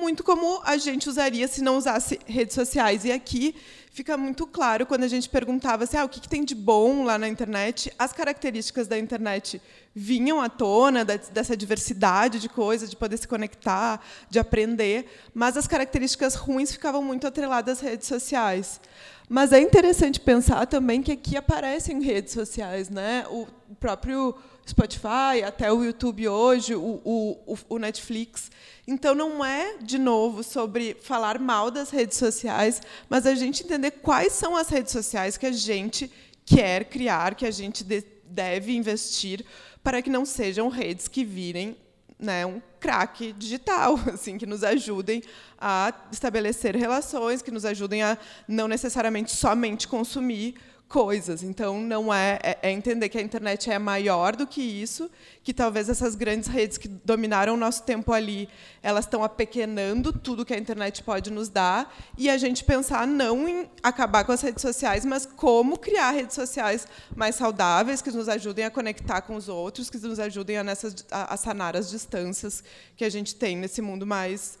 muito 0.00 0.22
como 0.22 0.60
a 0.64 0.76
gente 0.76 1.08
usaria 1.08 1.48
se 1.48 1.62
não 1.62 1.76
usasse 1.76 2.18
redes 2.26 2.54
sociais. 2.54 3.04
E 3.04 3.12
aqui 3.12 3.54
fica 3.90 4.16
muito 4.16 4.46
claro 4.46 4.84
quando 4.84 5.04
a 5.04 5.08
gente 5.08 5.28
perguntava 5.28 5.84
assim, 5.84 5.96
ah, 5.96 6.04
o 6.04 6.08
que, 6.08 6.20
que 6.20 6.28
tem 6.28 6.44
de 6.44 6.54
bom 6.54 7.02
lá 7.04 7.18
na 7.18 7.26
internet, 7.26 7.92
as 7.98 8.12
características 8.12 8.86
da 8.86 8.98
internet 8.98 9.60
vinham 9.94 10.40
à 10.40 10.50
tona, 10.50 11.04
dessa 11.04 11.56
diversidade 11.56 12.38
de 12.38 12.48
coisas, 12.48 12.90
de 12.90 12.96
poder 12.96 13.16
se 13.16 13.26
conectar, 13.26 13.98
de 14.28 14.38
aprender, 14.38 15.06
mas 15.32 15.56
as 15.56 15.66
características 15.66 16.34
ruins 16.34 16.70
ficavam 16.70 17.02
muito 17.02 17.26
atreladas 17.26 17.78
às 17.78 17.80
redes 17.80 18.06
sociais. 18.06 18.80
Mas 19.28 19.52
é 19.52 19.60
interessante 19.60 20.20
pensar 20.20 20.66
também 20.66 21.02
que 21.02 21.12
aqui 21.12 21.36
aparecem 21.36 22.00
redes 22.02 22.34
sociais, 22.34 22.90
né? 22.90 23.24
O 23.30 23.46
próprio 23.80 24.34
Spotify, 24.66 25.44
até 25.46 25.72
o 25.72 25.84
YouTube 25.84 26.28
hoje, 26.28 26.74
o, 26.74 27.00
o, 27.04 27.58
o 27.68 27.78
Netflix. 27.78 28.50
Então, 28.86 29.14
não 29.14 29.44
é, 29.44 29.78
de 29.78 29.96
novo, 29.96 30.42
sobre 30.42 30.96
falar 31.00 31.38
mal 31.38 31.70
das 31.70 31.90
redes 31.90 32.16
sociais, 32.18 32.82
mas 33.08 33.26
a 33.26 33.34
gente 33.34 33.62
entender 33.62 33.92
quais 33.92 34.32
são 34.32 34.56
as 34.56 34.68
redes 34.68 34.92
sociais 34.92 35.36
que 35.36 35.46
a 35.46 35.52
gente 35.52 36.10
quer 36.44 36.84
criar, 36.86 37.36
que 37.36 37.46
a 37.46 37.50
gente 37.50 37.84
deve 38.24 38.74
investir, 38.74 39.44
para 39.82 40.02
que 40.02 40.10
não 40.10 40.24
sejam 40.24 40.68
redes 40.68 41.06
que 41.06 41.24
virem 41.24 41.76
né, 42.18 42.44
um 42.46 42.60
crack 42.80 43.32
digital, 43.34 43.98
assim, 44.12 44.38
que 44.38 44.46
nos 44.46 44.64
ajudem 44.64 45.22
a 45.58 45.92
estabelecer 46.10 46.74
relações, 46.74 47.42
que 47.42 47.50
nos 47.50 47.64
ajudem 47.64 48.02
a 48.02 48.18
não 48.48 48.66
necessariamente 48.66 49.34
somente 49.34 49.86
consumir 49.86 50.54
coisas. 50.88 51.42
Então, 51.42 51.80
não 51.80 52.14
é, 52.14 52.38
é, 52.42 52.58
é, 52.62 52.70
entender 52.70 53.08
que 53.08 53.18
a 53.18 53.22
internet 53.22 53.70
é 53.70 53.78
maior 53.78 54.36
do 54.36 54.46
que 54.46 54.60
isso, 54.60 55.10
que 55.42 55.52
talvez 55.52 55.88
essas 55.88 56.14
grandes 56.14 56.48
redes 56.48 56.78
que 56.78 56.86
dominaram 56.86 57.54
o 57.54 57.56
nosso 57.56 57.82
tempo 57.82 58.12
ali, 58.12 58.48
elas 58.82 59.04
estão 59.04 59.24
apequenando 59.24 60.12
tudo 60.12 60.44
que 60.44 60.54
a 60.54 60.58
internet 60.58 61.02
pode 61.02 61.30
nos 61.30 61.48
dar, 61.48 61.92
e 62.16 62.30
a 62.30 62.38
gente 62.38 62.62
pensar 62.62 63.06
não 63.06 63.48
em 63.48 63.68
acabar 63.82 64.24
com 64.24 64.32
as 64.32 64.40
redes 64.40 64.62
sociais, 64.62 65.04
mas 65.04 65.26
como 65.26 65.76
criar 65.76 66.12
redes 66.12 66.34
sociais 66.34 66.86
mais 67.14 67.34
saudáveis, 67.34 68.00
que 68.00 68.10
nos 68.10 68.28
ajudem 68.28 68.64
a 68.64 68.70
conectar 68.70 69.20
com 69.22 69.34
os 69.34 69.48
outros, 69.48 69.90
que 69.90 69.98
nos 69.98 70.20
ajudem 70.20 70.58
a, 70.58 70.64
nessas, 70.64 71.04
a, 71.10 71.34
a 71.34 71.36
sanar 71.36 71.76
as 71.76 71.90
distâncias 71.90 72.62
que 72.96 73.04
a 73.04 73.10
gente 73.10 73.34
tem 73.34 73.56
nesse 73.56 73.82
mundo 73.82 74.06
mais 74.06 74.56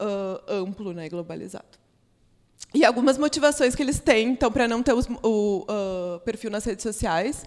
uh, 0.00 0.52
amplo, 0.52 0.92
né, 0.92 1.08
globalizado. 1.08 1.83
E 2.74 2.84
algumas 2.84 3.16
motivações 3.16 3.76
que 3.76 3.82
eles 3.82 4.00
têm, 4.00 4.30
então, 4.30 4.50
para 4.50 4.66
não 4.66 4.82
ter 4.82 4.92
os, 4.92 5.06
o 5.22 5.64
uh, 5.70 6.18
perfil 6.24 6.50
nas 6.50 6.64
redes 6.64 6.82
sociais. 6.82 7.44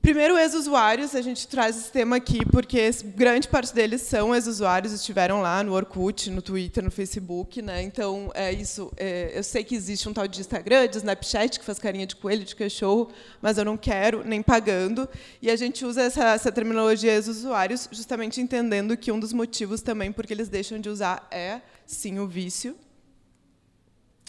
Primeiro, 0.00 0.38
ex-usuários, 0.38 1.14
a 1.16 1.22
gente 1.22 1.48
traz 1.48 1.78
esse 1.78 1.90
tema 1.90 2.16
aqui 2.16 2.44
porque 2.52 2.90
grande 3.16 3.48
parte 3.48 3.74
deles 3.74 4.02
são 4.02 4.34
ex-usuários, 4.34 4.92
estiveram 4.92 5.40
lá 5.40 5.64
no 5.64 5.72
Orkut, 5.72 6.30
no 6.30 6.42
Twitter, 6.42 6.84
no 6.84 6.90
Facebook. 6.90 7.60
Né? 7.60 7.82
Então, 7.82 8.30
é 8.34 8.52
isso. 8.52 8.92
É, 8.98 9.32
eu 9.34 9.42
sei 9.42 9.64
que 9.64 9.74
existe 9.74 10.06
um 10.06 10.12
tal 10.12 10.28
de 10.28 10.40
Instagram, 10.40 10.86
de 10.86 10.98
Snapchat, 10.98 11.58
que 11.58 11.64
faz 11.64 11.78
carinha 11.78 12.06
de 12.06 12.14
coelho, 12.14 12.44
de 12.44 12.54
cachorro, 12.54 13.10
mas 13.40 13.56
eu 13.56 13.64
não 13.64 13.78
quero, 13.78 14.22
nem 14.22 14.42
pagando. 14.42 15.08
E 15.40 15.50
a 15.50 15.56
gente 15.56 15.86
usa 15.86 16.02
essa, 16.02 16.34
essa 16.34 16.52
terminologia 16.52 17.14
ex-usuários 17.14 17.88
justamente 17.90 18.40
entendendo 18.40 18.96
que 18.96 19.10
um 19.10 19.18
dos 19.18 19.32
motivos 19.32 19.80
também 19.80 20.12
porque 20.12 20.34
eles 20.34 20.48
deixam 20.48 20.78
de 20.78 20.90
usar 20.90 21.26
é, 21.32 21.62
sim, 21.86 22.18
o 22.18 22.28
vício. 22.28 22.76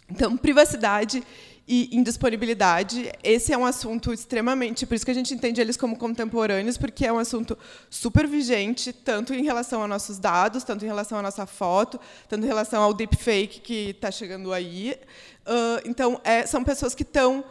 Então, 0.09 0.37
privacidade 0.37 1.23
e 1.67 1.89
indisponibilidade, 1.97 3.11
esse 3.23 3.51
é 3.51 3.57
um 3.57 3.65
assunto 3.65 4.13
extremamente, 4.13 4.85
por 4.85 4.93
isso 4.93 5.03
que 5.03 5.09
a 5.09 5.15
gente 5.15 5.33
entende 5.33 5.59
eles 5.59 5.75
como 5.75 5.97
contemporâneos, 5.97 6.77
porque 6.77 7.07
é 7.07 7.11
um 7.11 7.17
assunto 7.17 7.57
super 7.89 8.27
vigente, 8.27 8.93
tanto 8.93 9.33
em 9.33 9.43
relação 9.43 9.81
aos 9.81 9.89
nossos 9.89 10.19
dados, 10.19 10.63
tanto 10.63 10.85
em 10.85 10.87
relação 10.87 11.17
à 11.17 11.23
nossa 11.23 11.47
foto, 11.47 11.99
tanto 12.29 12.43
em 12.43 12.47
relação 12.47 12.83
ao 12.83 12.93
deepfake 12.93 13.61
que 13.61 13.89
está 13.89 14.11
chegando 14.11 14.53
aí. 14.53 14.95
Uh, 15.41 15.89
então, 15.89 16.21
é, 16.23 16.45
são 16.45 16.63
pessoas 16.63 16.93
que 16.93 17.01
estão 17.01 17.43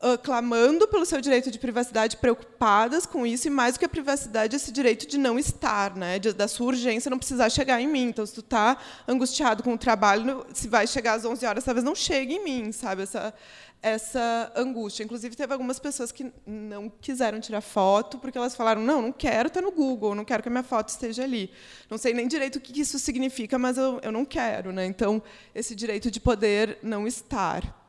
uh, 0.00 0.18
clamando 0.18 0.88
pelo 0.88 1.04
seu 1.04 1.20
direito 1.20 1.50
de 1.50 1.58
privacidade, 1.58 2.16
preocupadas 2.16 3.06
com 3.06 3.26
isso, 3.26 3.46
e 3.46 3.50
mais 3.50 3.74
do 3.74 3.80
que 3.80 3.84
a 3.84 3.88
privacidade, 3.88 4.56
esse 4.56 4.72
direito 4.72 5.06
de 5.06 5.18
não 5.18 5.38
estar, 5.38 5.94
né? 5.94 6.18
De, 6.18 6.32
da 6.32 6.48
sua 6.48 6.68
urgência 6.68 7.10
não 7.10 7.18
precisar 7.18 7.50
chegar 7.50 7.80
em 7.80 7.86
mim. 7.86 8.04
Então, 8.04 8.24
se 8.24 8.34
tu 8.34 8.40
está 8.40 8.78
angustiado 9.06 9.62
com 9.62 9.74
o 9.74 9.78
trabalho, 9.78 10.46
se 10.52 10.68
vai 10.68 10.86
chegar 10.86 11.14
às 11.14 11.24
11 11.24 11.46
horas, 11.46 11.64
talvez 11.64 11.84
não 11.84 11.94
chegue 11.94 12.34
em 12.34 12.44
mim, 12.44 12.72
sabe? 12.72 13.02
Essa, 13.02 13.34
essa 13.82 14.52
angústia. 14.54 15.04
Inclusive, 15.04 15.34
teve 15.34 15.52
algumas 15.52 15.78
pessoas 15.78 16.12
que 16.12 16.32
não 16.46 16.88
quiseram 16.88 17.40
tirar 17.40 17.60
foto 17.60 18.18
porque 18.18 18.36
elas 18.36 18.54
falaram: 18.54 18.82
não, 18.82 19.02
não 19.02 19.12
quero 19.12 19.48
estar 19.48 19.60
no 19.60 19.72
Google, 19.72 20.14
não 20.14 20.24
quero 20.24 20.42
que 20.42 20.48
a 20.48 20.52
minha 20.52 20.62
foto 20.62 20.88
esteja 20.88 21.24
ali. 21.24 21.50
Não 21.88 21.98
sei 21.98 22.12
nem 22.14 22.28
direito 22.28 22.56
o 22.56 22.60
que 22.60 22.78
isso 22.80 22.98
significa, 22.98 23.58
mas 23.58 23.76
eu, 23.78 23.98
eu 24.02 24.12
não 24.12 24.24
quero. 24.24 24.72
Né? 24.72 24.86
Então, 24.86 25.22
esse 25.54 25.74
direito 25.74 26.10
de 26.10 26.20
poder 26.20 26.78
não 26.82 27.06
estar. 27.06 27.79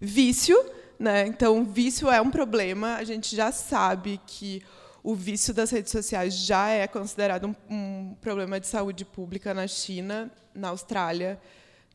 Vício. 0.00 0.56
Né? 0.98 1.26
Então, 1.26 1.64
vício 1.64 2.10
é 2.10 2.20
um 2.20 2.30
problema. 2.30 2.96
A 2.96 3.04
gente 3.04 3.34
já 3.34 3.52
sabe 3.52 4.20
que 4.26 4.62
o 5.02 5.14
vício 5.14 5.54
das 5.54 5.70
redes 5.70 5.92
sociais 5.92 6.34
já 6.34 6.68
é 6.68 6.86
considerado 6.86 7.46
um, 7.46 7.54
um 7.74 8.16
problema 8.20 8.60
de 8.60 8.66
saúde 8.66 9.04
pública 9.04 9.54
na 9.54 9.66
China, 9.66 10.30
na 10.54 10.68
Austrália, 10.68 11.40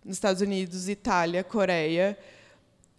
nos 0.03 0.17
Estados 0.17 0.41
Unidos, 0.41 0.89
Itália, 0.89 1.43
Coreia. 1.43 2.17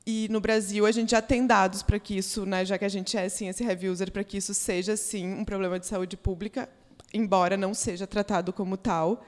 E 0.06 0.28
no 0.30 0.40
Brasil 0.40 0.86
a 0.86 0.92
gente 0.92 1.10
já 1.10 1.20
tem 1.20 1.44
dados 1.44 1.82
para 1.82 1.98
que 1.98 2.16
isso, 2.16 2.46
né, 2.46 2.64
já 2.64 2.78
que 2.78 2.84
a 2.84 2.88
gente 2.88 3.16
é 3.16 3.28
sim 3.28 3.48
esse 3.48 3.64
heavy 3.64 3.88
user, 3.88 4.12
para 4.12 4.22
que 4.22 4.36
isso 4.36 4.54
seja 4.54 4.96
sim 4.96 5.32
um 5.34 5.44
problema 5.44 5.80
de 5.80 5.86
saúde 5.86 6.16
pública, 6.16 6.68
embora 7.12 7.56
não 7.56 7.74
seja 7.74 8.06
tratado 8.06 8.52
como 8.52 8.76
tal. 8.76 9.24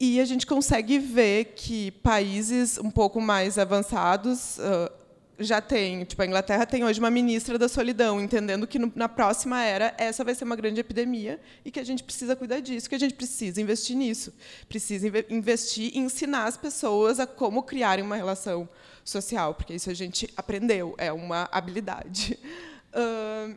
E 0.00 0.20
a 0.20 0.24
gente 0.24 0.46
consegue 0.46 0.98
ver 0.98 1.54
que 1.56 1.90
países 1.90 2.78
um 2.78 2.90
pouco 2.90 3.20
mais 3.20 3.58
avançados 3.58 4.58
uh, 4.58 4.92
já 5.40 5.60
tem, 5.60 6.04
tipo 6.04 6.20
a 6.22 6.26
Inglaterra 6.26 6.66
tem 6.66 6.84
hoje 6.84 6.98
uma 6.98 7.10
ministra 7.10 7.58
da 7.58 7.68
solidão, 7.68 8.20
entendendo 8.20 8.66
que 8.66 8.78
no, 8.78 8.92
na 8.94 9.08
próxima 9.08 9.62
era 9.62 9.94
essa 9.98 10.24
vai 10.24 10.34
ser 10.34 10.44
uma 10.44 10.56
grande 10.56 10.80
epidemia 10.80 11.40
e 11.64 11.70
que 11.70 11.78
a 11.78 11.84
gente 11.84 12.02
precisa 12.02 12.36
cuidar 12.36 12.60
disso, 12.60 12.88
que 12.88 12.94
a 12.94 12.98
gente 12.98 13.14
precisa 13.14 13.60
investir 13.60 13.96
nisso, 13.96 14.32
precisa 14.68 15.08
investir 15.30 15.92
e 15.94 15.98
ensinar 15.98 16.44
as 16.44 16.56
pessoas 16.56 17.20
a 17.20 17.26
como 17.26 17.62
criarem 17.62 18.04
uma 18.04 18.16
relação 18.16 18.68
social, 19.04 19.54
porque 19.54 19.74
isso 19.74 19.90
a 19.90 19.94
gente 19.94 20.28
aprendeu, 20.36 20.94
é 20.98 21.12
uma 21.12 21.48
habilidade. 21.52 22.38
Uh, 22.88 23.54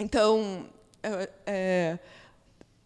então, 0.00 0.66
é, 1.46 1.98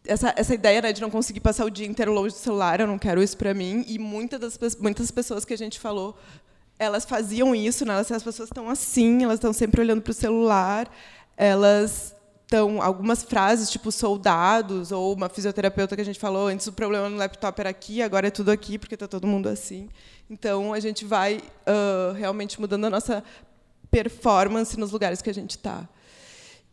essa, 0.06 0.32
essa 0.36 0.54
ideia 0.54 0.82
né, 0.82 0.92
de 0.92 1.00
não 1.00 1.10
conseguir 1.10 1.40
passar 1.40 1.64
o 1.64 1.70
dia 1.70 1.86
inteiro 1.86 2.12
longe 2.12 2.34
do 2.34 2.38
celular, 2.38 2.80
eu 2.80 2.86
não 2.86 2.98
quero 2.98 3.22
isso 3.22 3.36
para 3.36 3.54
mim, 3.54 3.84
e 3.88 3.98
muitas 3.98 4.56
das 4.56 4.76
muitas 4.76 5.10
pessoas 5.10 5.44
que 5.44 5.54
a 5.54 5.58
gente 5.58 5.80
falou, 5.80 6.16
elas 6.78 7.04
faziam 7.04 7.54
isso, 7.54 7.84
né, 7.84 7.98
as 7.98 8.22
pessoas 8.22 8.48
estão 8.48 8.68
assim, 8.68 9.24
elas 9.24 9.36
estão 9.36 9.52
sempre 9.52 9.80
olhando 9.80 10.02
para 10.02 10.10
o 10.10 10.14
celular, 10.14 10.90
elas 11.36 12.14
estão 12.42 12.82
algumas 12.82 13.22
frases 13.22 13.70
tipo 13.70 13.90
soldados 13.90 14.92
ou 14.92 15.14
uma 15.14 15.28
fisioterapeuta 15.28 15.96
que 15.96 16.02
a 16.02 16.04
gente 16.04 16.20
falou 16.20 16.48
antes 16.48 16.66
o 16.66 16.72
problema 16.72 17.08
no 17.08 17.16
laptop 17.16 17.58
era 17.58 17.70
aqui 17.70 18.02
agora 18.02 18.28
é 18.28 18.30
tudo 18.30 18.50
aqui 18.50 18.78
porque 18.78 18.94
está 18.94 19.08
todo 19.08 19.26
mundo 19.26 19.48
assim. 19.48 19.88
Então, 20.28 20.72
a 20.72 20.80
gente 20.80 21.04
vai 21.04 21.36
uh, 21.36 22.12
realmente 22.14 22.60
mudando 22.60 22.86
a 22.86 22.90
nossa 22.90 23.22
performance 23.90 24.78
nos 24.78 24.90
lugares 24.90 25.20
que 25.20 25.28
a 25.28 25.34
gente 25.34 25.50
está. 25.50 25.86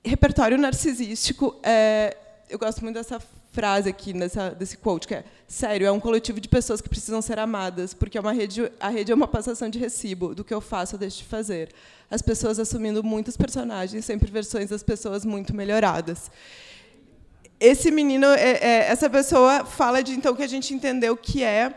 Repertório 0.03 0.57
narcisístico, 0.57 1.59
é, 1.61 2.15
eu 2.51 2.59
gosto 2.59 2.83
muito 2.83 2.95
dessa 2.95 3.19
frase 3.51 3.89
aqui, 3.89 4.13
nessa, 4.13 4.49
desse 4.49 4.77
quote, 4.77 5.07
que 5.07 5.15
é, 5.15 5.23
sério, 5.47 5.87
é 5.87 5.91
um 5.91 6.01
coletivo 6.01 6.39
de 6.39 6.49
pessoas 6.49 6.81
que 6.81 6.89
precisam 6.89 7.21
ser 7.21 7.39
amadas, 7.39 7.93
porque 7.93 8.17
é 8.17 8.21
uma 8.21 8.33
rede, 8.33 8.69
a 8.77 8.89
rede 8.89 9.11
é 9.11 9.15
uma 9.15 9.27
passação 9.27 9.69
de 9.69 9.79
recibo 9.79 10.35
do 10.35 10.43
que 10.43 10.53
eu 10.53 10.59
faço 10.59 10.95
ou 10.95 10.99
deixo 10.99 11.19
de 11.19 11.23
fazer. 11.23 11.69
As 12.09 12.21
pessoas 12.21 12.59
assumindo 12.59 13.01
muitos 13.01 13.37
personagens, 13.37 14.03
sempre 14.03 14.29
versões 14.29 14.69
das 14.69 14.83
pessoas 14.83 15.23
muito 15.23 15.55
melhoradas. 15.55 16.29
Esse 17.57 17.89
menino, 17.89 18.27
é, 18.27 18.51
é, 18.51 18.91
essa 18.91 19.09
pessoa 19.09 19.63
fala 19.63 20.03
de 20.03 20.11
então 20.11 20.35
que 20.35 20.43
a 20.43 20.47
gente 20.47 20.73
entendeu 20.73 21.15
que 21.15 21.43
é 21.43 21.73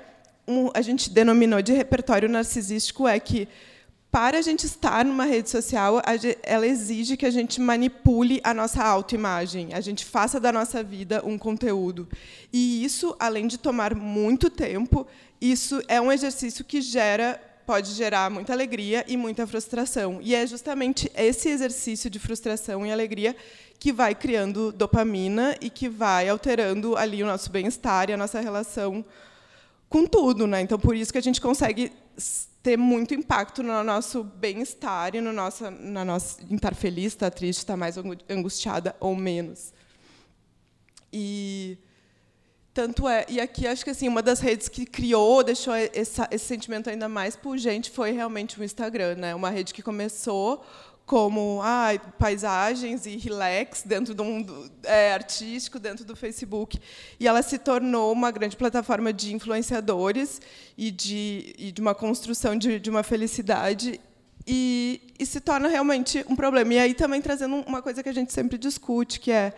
um, 0.47 0.71
a 0.75 0.83
gente 0.83 1.09
denominou 1.09 1.63
de 1.63 1.73
repertório 1.73 2.29
narcisístico 2.29 3.07
é 3.07 3.21
que 3.21 3.49
para 4.15 4.39
a 4.39 4.43
gente 4.43 4.65
estar 4.65 5.05
numa 5.05 5.25
rede 5.25 5.51
social, 5.51 6.01
ela 6.45 6.65
exige 6.65 7.17
que 7.17 7.27
a 7.27 7.33
gente 7.33 7.61
manipule 7.61 8.41
a 8.45 8.55
nossa 8.55 8.81
autoimagem, 8.81 9.75
a 9.75 9.81
gente 9.81 10.05
faça 10.05 10.39
da 10.39 10.53
nossa 10.53 10.85
vida 10.85 11.21
um 11.27 11.37
conteúdo. 11.37 12.07
E 12.53 12.85
isso, 12.85 13.17
além 13.19 13.49
de 13.49 13.59
tomar 13.59 13.93
muito 13.93 14.49
tempo, 14.49 15.05
isso 15.41 15.83
é 15.89 16.01
um 16.01 16.13
exercício 16.13 16.65
que 16.65 16.81
gera 16.81 17.41
pode 17.67 17.93
gerar 17.93 18.31
muita 18.31 18.53
alegria 18.53 19.05
e 19.09 19.17
muita 19.17 19.49
frustração. 19.49 20.21
E 20.23 20.33
é 20.33 20.47
justamente 20.47 21.11
esse 21.17 21.49
exercício 21.49 22.09
de 22.09 22.21
frustração 22.21 22.87
e 22.87 22.93
alegria 22.93 23.35
que 23.81 23.93
vai 23.93 24.15
criando 24.15 24.71
dopamina 24.71 25.57
e 25.61 25.69
que 25.69 25.89
vai 25.89 26.29
alterando 26.29 26.97
ali 26.97 27.21
o 27.21 27.27
nosso 27.27 27.51
bem-estar 27.51 28.11
e 28.11 28.13
a 28.13 28.17
nossa 28.17 28.41
relação 28.41 29.05
com 29.89 30.07
tudo, 30.07 30.47
né? 30.47 30.61
Então 30.61 30.79
por 30.79 30.95
isso 30.95 31.11
que 31.11 31.19
a 31.19 31.23
gente 31.23 31.41
consegue 31.41 31.91
ter 32.65 32.79
muito 32.79 33.13
impacto 33.13 33.63
no 33.63 33.85
nosso 33.85 34.25
bem-estar 34.25 35.15
e 35.15 35.21
no 35.21 35.35
nosso, 35.35 35.71
na 35.71 36.03
nossa 36.03 36.43
estar 36.51 36.75
feliz, 36.75 37.13
estar 37.13 37.31
triste, 37.31 37.59
estar 37.59 37.77
mais 37.77 37.97
angustiada 38.27 38.97
ou 38.99 39.15
menos. 39.15 39.71
E 41.13 41.77
tanto 42.73 43.07
é, 43.07 43.27
e 43.29 43.39
aqui 43.39 43.67
acho 43.67 43.85
que 43.85 43.91
assim 43.91 44.09
uma 44.09 44.23
das 44.23 44.41
redes 44.41 44.71
que 44.71 44.87
criou, 44.87 45.45
deixou 45.45 45.75
essa, 45.75 46.27
esse 46.31 46.47
sentimento 46.47 46.89
ainda 46.89 47.07
mais 47.07 47.37
pungente 47.37 47.91
foi 47.91 48.13
realmente 48.13 48.59
o 48.59 48.65
Instagram, 48.65 49.17
né? 49.17 49.35
Uma 49.35 49.51
rede 49.51 49.75
que 49.75 49.83
começou 49.83 50.65
como 51.07 51.61
ah, 51.63 51.89
paisagens 52.19 53.05
e 53.05 53.17
relax 53.17 53.83
dentro 53.83 54.15
do 54.15 54.25
mundo 54.25 54.71
é, 54.85 55.13
artístico, 55.13 55.79
dentro 55.79 56.05
do 56.05 56.17
Facebook. 56.17 56.79
E 57.21 57.29
ela 57.29 57.43
se 57.43 57.59
tornou 57.59 58.13
uma 58.13 58.31
grande 58.31 58.57
plataforma 58.57 59.13
de 59.13 59.35
influenciadores 59.35 60.41
e 60.79 60.91
de, 60.91 61.55
e 61.59 61.73
de 61.73 61.81
uma 61.81 61.95
construção 61.95 62.57
de, 62.57 62.81
de 62.81 62.89
uma 62.89 63.03
felicidade. 63.03 64.01
E, 64.47 65.01
e 65.19 65.27
se 65.27 65.41
torna 65.41 65.69
realmente 65.69 66.25
um 66.29 66.37
problema. 66.37 66.75
E 66.75 66.79
aí 66.79 66.95
também 66.95 67.21
trazendo 67.21 67.57
uma 67.67 67.83
coisa 67.83 68.03
que 68.03 68.09
a 68.09 68.15
gente 68.15 68.33
sempre 68.33 68.57
discute, 68.57 69.21
que 69.21 69.31
é 69.31 69.55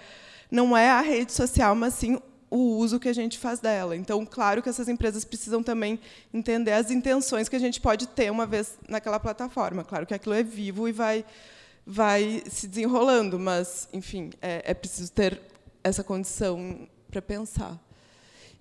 não 0.50 0.76
é 0.76 0.90
a 0.90 1.00
rede 1.00 1.32
social, 1.32 1.74
mas 1.74 1.94
sim 1.94 2.18
o 2.50 2.76
uso 2.76 3.00
que 3.00 3.08
a 3.08 3.12
gente 3.12 3.38
faz 3.38 3.60
dela. 3.60 3.96
Então, 3.96 4.24
claro 4.24 4.62
que 4.62 4.68
essas 4.68 4.88
empresas 4.88 5.24
precisam 5.24 5.62
também 5.62 5.98
entender 6.32 6.72
as 6.72 6.90
intenções 6.90 7.48
que 7.48 7.56
a 7.56 7.58
gente 7.60 7.80
pode 7.80 8.06
ter 8.08 8.30
uma 8.30 8.46
vez 8.46 8.78
naquela 8.88 9.18
plataforma. 9.18 9.84
Claro 9.84 10.06
que 10.06 10.14
aquilo 10.14 10.34
é 10.34 10.42
vivo 10.42 10.88
e 10.88 10.92
vai, 10.92 11.24
vai 11.84 12.42
se 12.48 12.66
desenrolando, 12.66 13.38
mas, 13.38 13.88
enfim, 13.92 14.30
é, 14.40 14.62
é 14.64 14.74
preciso 14.74 15.10
ter 15.12 15.40
essa 15.82 16.04
condição 16.04 16.88
para 17.10 17.22
pensar. 17.22 17.85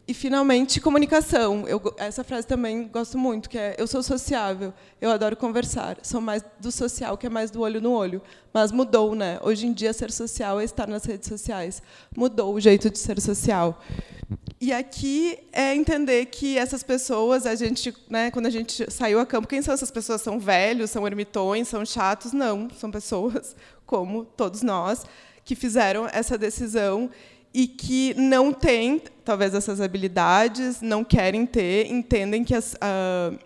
E, 0.08 0.14
finalmente, 0.14 0.80
comunicação. 0.80 1.68
Eu, 1.68 1.82
essa 1.98 2.24
frase 2.24 2.46
também 2.46 2.88
gosto 2.88 3.18
muito, 3.18 3.50
que 3.50 3.58
é 3.58 3.76
eu 3.78 3.88
sou 3.88 4.04
sociável, 4.04 4.72
eu 5.02 5.10
adoro 5.10 5.36
conversar. 5.36 5.98
Sou 6.04 6.22
mais 6.22 6.44
do 6.60 6.72
social, 6.72 7.18
que 7.18 7.26
é 7.26 7.30
mais 7.30 7.50
do 7.50 7.62
olho 7.62 7.82
no 7.82 7.92
olho. 7.92 8.22
Mas 8.54 8.72
mudou, 8.72 9.16
né? 9.16 9.40
Hoje 9.42 9.66
em 9.66 9.74
dia, 9.74 9.92
ser 9.94 10.12
social 10.12 10.60
é 10.60 10.64
estar 10.64 10.88
nas 10.88 11.06
redes 11.06 11.28
sociais. 11.28 11.82
Mudou 12.16 12.54
o 12.54 12.60
jeito 12.60 12.92
de 12.92 13.00
ser 13.00 13.20
social. 13.20 13.82
E 14.62 14.72
aqui 14.72 15.40
é 15.52 15.74
entender 15.74 16.28
que 16.28 16.56
essas 16.56 16.84
pessoas, 16.84 17.48
a 17.48 17.56
gente, 17.56 17.92
né, 18.08 18.30
quando 18.30 18.46
a 18.46 18.52
gente 18.52 18.90
saiu 18.92 19.20
a 19.20 19.26
campo, 19.26 19.48
quem 19.48 19.64
são 19.64 19.74
essas 19.74 19.90
pessoas? 19.90 20.22
São 20.22 20.40
velhos, 20.40 20.92
são 20.92 21.06
ermitões, 21.08 21.68
são 21.68 21.84
chatos? 21.84 22.32
Não, 22.32 22.70
são 22.70 22.92
pessoas 22.92 23.56
como 23.88 24.24
todos 24.24 24.62
nós 24.62 25.04
que 25.44 25.56
fizeram 25.56 26.10
essa 26.12 26.38
decisão 26.38 27.10
e 27.58 27.68
que 27.68 28.14
não 28.16 28.52
têm, 28.52 29.02
talvez, 29.24 29.54
essas 29.54 29.80
habilidades, 29.80 30.82
não 30.82 31.06
querem 31.06 31.46
ter, 31.46 31.90
entendem 31.90 32.44
que 32.44 32.54
as, 32.54 32.74
uh, 32.74 33.40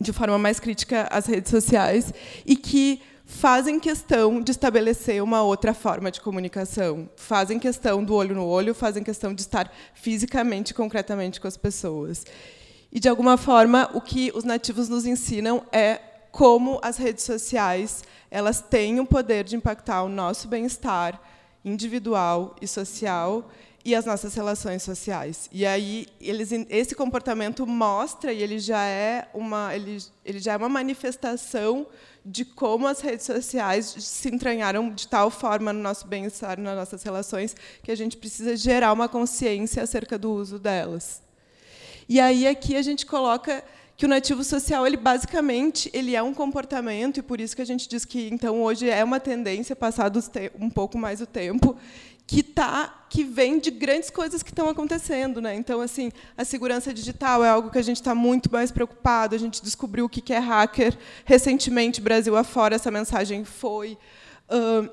de 0.00 0.14
forma 0.14 0.38
mais 0.38 0.58
crítica 0.58 1.06
as 1.10 1.26
redes 1.26 1.50
sociais 1.50 2.14
e 2.46 2.56
que 2.56 3.02
fazem 3.26 3.78
questão 3.78 4.40
de 4.40 4.50
estabelecer 4.50 5.22
uma 5.22 5.42
outra 5.42 5.74
forma 5.74 6.10
de 6.10 6.22
comunicação, 6.22 7.06
fazem 7.14 7.58
questão 7.58 8.02
do 8.02 8.14
olho 8.14 8.34
no 8.34 8.46
olho, 8.46 8.74
fazem 8.74 9.04
questão 9.04 9.34
de 9.34 9.42
estar 9.42 9.70
fisicamente, 9.92 10.72
concretamente 10.72 11.38
com 11.38 11.46
as 11.46 11.58
pessoas. 11.58 12.24
E 12.90 12.98
de 12.98 13.10
alguma 13.10 13.36
forma, 13.36 13.90
o 13.92 14.00
que 14.00 14.32
os 14.34 14.42
nativos 14.42 14.88
nos 14.88 15.04
ensinam 15.04 15.62
é 15.70 16.00
como 16.30 16.80
as 16.82 16.96
redes 16.96 17.24
sociais 17.24 18.04
elas 18.30 18.62
têm 18.62 19.00
o 19.00 19.04
poder 19.04 19.44
de 19.44 19.54
impactar 19.54 20.02
o 20.02 20.08
nosso 20.08 20.48
bem-estar, 20.48 21.20
individual 21.64 22.56
e 22.60 22.66
social 22.66 23.50
e 23.84 23.94
as 23.94 24.04
nossas 24.04 24.34
relações 24.34 24.82
sociais. 24.82 25.48
E 25.52 25.66
aí 25.66 26.06
eles, 26.20 26.50
esse 26.68 26.94
comportamento 26.94 27.66
mostra 27.66 28.32
e 28.32 28.42
ele 28.42 28.58
já 28.58 28.84
é 28.84 29.28
uma 29.34 29.74
ele, 29.74 29.98
ele 30.24 30.38
já 30.38 30.52
é 30.52 30.56
uma 30.56 30.68
manifestação 30.68 31.86
de 32.24 32.44
como 32.44 32.86
as 32.86 33.00
redes 33.00 33.26
sociais 33.26 33.86
se 33.98 34.28
entranharam 34.28 34.90
de 34.90 35.08
tal 35.08 35.30
forma 35.30 35.72
no 35.72 35.80
nosso 35.80 36.06
bem-estar, 36.06 36.58
nas 36.60 36.76
nossas 36.76 37.02
relações, 37.02 37.56
que 37.82 37.90
a 37.90 37.96
gente 37.96 38.16
precisa 38.16 38.56
gerar 38.56 38.92
uma 38.92 39.08
consciência 39.08 39.82
acerca 39.82 40.16
do 40.16 40.32
uso 40.32 40.58
delas. 40.58 41.20
E 42.08 42.20
aí 42.20 42.46
aqui 42.46 42.76
a 42.76 42.82
gente 42.82 43.04
coloca 43.04 43.64
que 44.02 44.06
o 44.06 44.08
nativo 44.08 44.42
social, 44.42 44.84
ele 44.84 44.96
basicamente, 44.96 45.88
ele 45.94 46.16
é 46.16 46.20
um 46.20 46.34
comportamento 46.34 47.18
e 47.18 47.22
por 47.22 47.40
isso 47.40 47.54
que 47.54 47.62
a 47.62 47.64
gente 47.64 47.88
diz 47.88 48.04
que 48.04 48.28
então 48.32 48.60
hoje 48.60 48.90
é 48.90 49.04
uma 49.04 49.20
tendência 49.20 49.76
passado 49.76 50.18
um 50.58 50.68
pouco 50.68 50.98
mais 50.98 51.20
o 51.20 51.26
tempo 51.26 51.76
que 52.26 52.42
tá 52.42 53.06
que 53.08 53.22
vem 53.22 53.60
de 53.60 53.70
grandes 53.70 54.10
coisas 54.10 54.42
que 54.42 54.50
estão 54.50 54.68
acontecendo, 54.68 55.40
né? 55.40 55.54
Então, 55.54 55.80
assim, 55.80 56.10
a 56.36 56.44
segurança 56.44 56.92
digital 56.92 57.44
é 57.44 57.48
algo 57.48 57.70
que 57.70 57.78
a 57.78 57.82
gente 57.82 57.98
está 57.98 58.12
muito 58.12 58.50
mais 58.50 58.72
preocupado. 58.72 59.36
A 59.36 59.38
gente 59.38 59.62
descobriu 59.62 60.06
o 60.06 60.08
que 60.08 60.32
é 60.32 60.38
hacker 60.40 60.98
recentemente, 61.24 62.00
Brasil 62.00 62.36
afora, 62.36 62.74
essa 62.74 62.90
mensagem 62.90 63.44
foi. 63.44 63.96
Uh, 64.50 64.90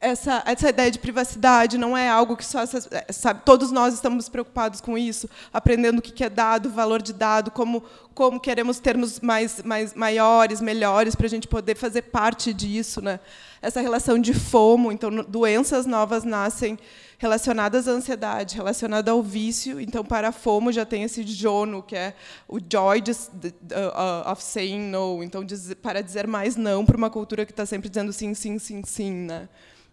essa, 0.00 0.42
essa 0.46 0.68
ideia 0.68 0.90
de 0.90 0.98
privacidade 0.98 1.76
não 1.76 1.96
é 1.96 2.08
algo 2.08 2.36
que 2.36 2.44
só 2.44 2.62
é, 2.62 3.12
sabe, 3.12 3.42
todos 3.44 3.72
nós 3.72 3.94
estamos 3.94 4.28
preocupados 4.28 4.80
com 4.80 4.96
isso, 4.96 5.28
aprendendo 5.52 5.98
o 5.98 6.02
que 6.02 6.22
é 6.22 6.30
dado, 6.30 6.66
o 6.66 6.72
valor 6.72 7.02
de 7.02 7.12
dado, 7.12 7.50
como, 7.50 7.82
como 8.14 8.38
queremos 8.38 8.78
termos 8.78 9.18
mais, 9.18 9.60
mais 9.62 9.94
maiores, 9.94 10.60
melhores, 10.60 11.16
para 11.16 11.26
a 11.26 11.30
gente 11.30 11.48
poder 11.48 11.74
fazer 11.74 12.02
parte 12.02 12.54
disso. 12.54 13.00
Né? 13.00 13.18
Essa 13.60 13.80
relação 13.80 14.20
de 14.20 14.32
FOMO, 14.32 14.92
então, 14.92 15.10
doenças 15.10 15.84
novas 15.84 16.22
nascem 16.22 16.78
relacionadas 17.18 17.88
à 17.88 17.90
ansiedade, 17.90 18.54
relacionada 18.54 19.10
ao 19.10 19.20
vício. 19.20 19.80
Então, 19.80 20.04
para 20.04 20.30
FOMO 20.30 20.70
já 20.70 20.86
tem 20.86 21.02
esse 21.02 21.24
jono, 21.24 21.82
que 21.82 21.96
é 21.96 22.14
o 22.46 22.60
joy 22.60 23.00
de, 23.00 23.10
uh, 23.10 24.30
of 24.30 24.40
saying 24.40 24.82
no. 24.90 25.24
Então, 25.24 25.44
para 25.82 26.00
dizer 26.00 26.28
mais 26.28 26.54
não 26.54 26.86
para 26.86 26.96
uma 26.96 27.10
cultura 27.10 27.44
que 27.44 27.50
está 27.50 27.66
sempre 27.66 27.88
dizendo 27.88 28.12
sim, 28.12 28.32
sim, 28.34 28.60
sim, 28.60 28.82
sim. 28.84 29.12
Né? 29.12 29.48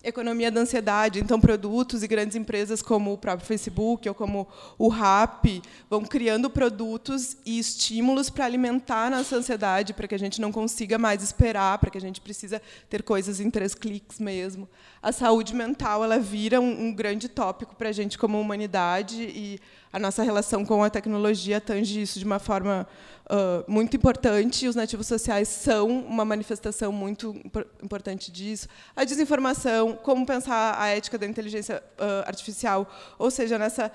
Economia 0.06 0.52
da 0.52 0.62
ansiedade. 0.62 1.20
Então, 1.20 1.40
produtos 1.40 2.04
e 2.04 2.08
grandes 2.08 2.36
empresas 2.36 2.82
como 2.82 3.12
o 3.14 3.18
próprio 3.18 3.48
Facebook 3.48 4.08
ou 4.08 4.16
como 4.16 4.48
o 4.78 4.88
Rap 4.88 5.62
vão 5.90 6.04
criando 6.04 6.50
produtos 6.50 7.36
e 7.46 7.58
estímulos 7.58 8.30
para 8.30 8.46
alimentar 8.46 9.10
nossa 9.10 9.36
ansiedade, 9.36 9.94
para 9.94 10.08
que 10.08 10.16
a 10.16 10.20
gente 10.20 10.40
não 10.40 10.52
consiga 10.52 10.98
mais 10.98 11.24
esperar, 11.24 11.78
para 11.80 11.90
que 11.90 11.98
a 11.98 12.02
gente 12.02 12.22
precisa 12.22 12.62
ter 12.90 13.04
coisas 13.04 13.40
em 13.40 13.50
três 13.50 13.74
cliques 13.74 14.20
mesmo. 14.20 14.70
A 15.02 15.12
saúde 15.12 15.56
mental 15.56 16.04
ela 16.04 16.20
vira 16.20 16.62
um, 16.62 16.88
um 16.88 16.94
grande 16.94 17.28
tópico 17.28 17.76
para 17.76 17.90
a 17.90 17.92
gente 17.92 18.18
como 18.18 18.40
humanidade 18.40 19.22
e 19.24 19.60
a 19.92 20.00
nossa 20.00 20.24
relação 20.24 20.66
com 20.66 20.84
a 20.84 20.90
tecnologia 20.90 21.62
tange 21.62 22.02
isso 22.02 22.20
de 22.20 22.26
uma 22.26 22.38
forma 22.38 22.86
uh, 23.26 23.70
muito 23.72 23.96
importante. 23.96 24.68
Os 24.68 24.76
nativos 24.76 25.08
sociais 25.08 25.48
são 25.48 25.88
uma 25.88 26.26
manifestação 26.26 26.92
muito 26.92 27.36
importante 27.82 28.32
disso. 28.32 28.68
A 28.96 29.04
desinformação, 29.04 29.94
como 29.94 30.26
pensar 30.26 30.80
a 30.80 30.88
ética 30.88 31.18
da 31.18 31.26
inteligência 31.26 31.84
uh, 32.00 32.28
artificial, 32.28 32.90
ou 33.18 33.32
seja, 33.32 33.58
nessa 33.58 33.92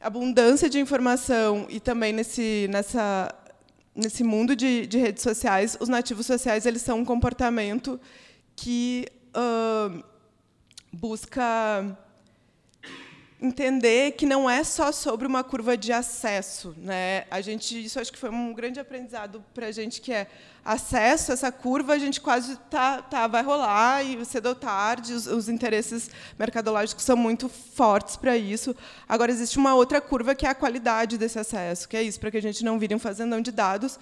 abundância 0.00 0.68
de 0.68 0.80
informação 0.80 1.66
e 1.68 1.78
também 1.78 2.12
nesse 2.12 2.66
nessa 2.70 3.32
nesse 3.94 4.24
mundo 4.24 4.56
de, 4.56 4.86
de 4.86 4.98
redes 4.98 5.22
sociais, 5.22 5.76
os 5.78 5.88
nativos 5.88 6.26
sociais 6.26 6.64
eles 6.64 6.82
são 6.82 7.00
um 7.00 7.04
comportamento 7.04 8.00
que 8.56 9.06
uh, 9.36 10.02
busca 10.92 11.96
entender 13.42 14.12
que 14.12 14.24
não 14.24 14.48
é 14.48 14.62
só 14.62 14.92
sobre 14.92 15.26
uma 15.26 15.42
curva 15.42 15.76
de 15.76 15.92
acesso, 15.92 16.74
né? 16.78 17.24
A 17.28 17.40
gente 17.40 17.84
isso 17.84 17.98
acho 17.98 18.12
que 18.12 18.18
foi 18.18 18.30
um 18.30 18.54
grande 18.54 18.78
aprendizado 18.78 19.44
para 19.52 19.66
a 19.66 19.72
gente 19.72 20.00
que 20.00 20.12
é 20.12 20.28
acesso 20.64 21.32
essa 21.32 21.50
curva 21.50 21.94
a 21.94 21.98
gente 21.98 22.20
quase 22.20 22.56
tá, 22.70 23.02
tá 23.02 23.26
vai 23.26 23.42
rolar 23.42 24.04
e 24.04 24.24
cedo 24.24 24.50
ou 24.50 24.54
tarde 24.54 25.12
os, 25.12 25.26
os 25.26 25.48
interesses 25.48 26.08
mercadológicos 26.38 27.04
são 27.04 27.16
muito 27.16 27.48
fortes 27.48 28.14
para 28.14 28.36
isso. 28.36 28.76
Agora 29.08 29.32
existe 29.32 29.58
uma 29.58 29.74
outra 29.74 30.00
curva 30.00 30.36
que 30.36 30.46
é 30.46 30.50
a 30.50 30.54
qualidade 30.54 31.18
desse 31.18 31.38
acesso, 31.38 31.88
que 31.88 31.96
é 31.96 32.02
isso 32.02 32.20
para 32.20 32.30
que 32.30 32.36
a 32.36 32.42
gente 32.42 32.64
não 32.64 32.78
vire 32.78 32.94
um 32.94 33.00
fazendão 33.00 33.40
de 33.40 33.50
dados. 33.50 33.98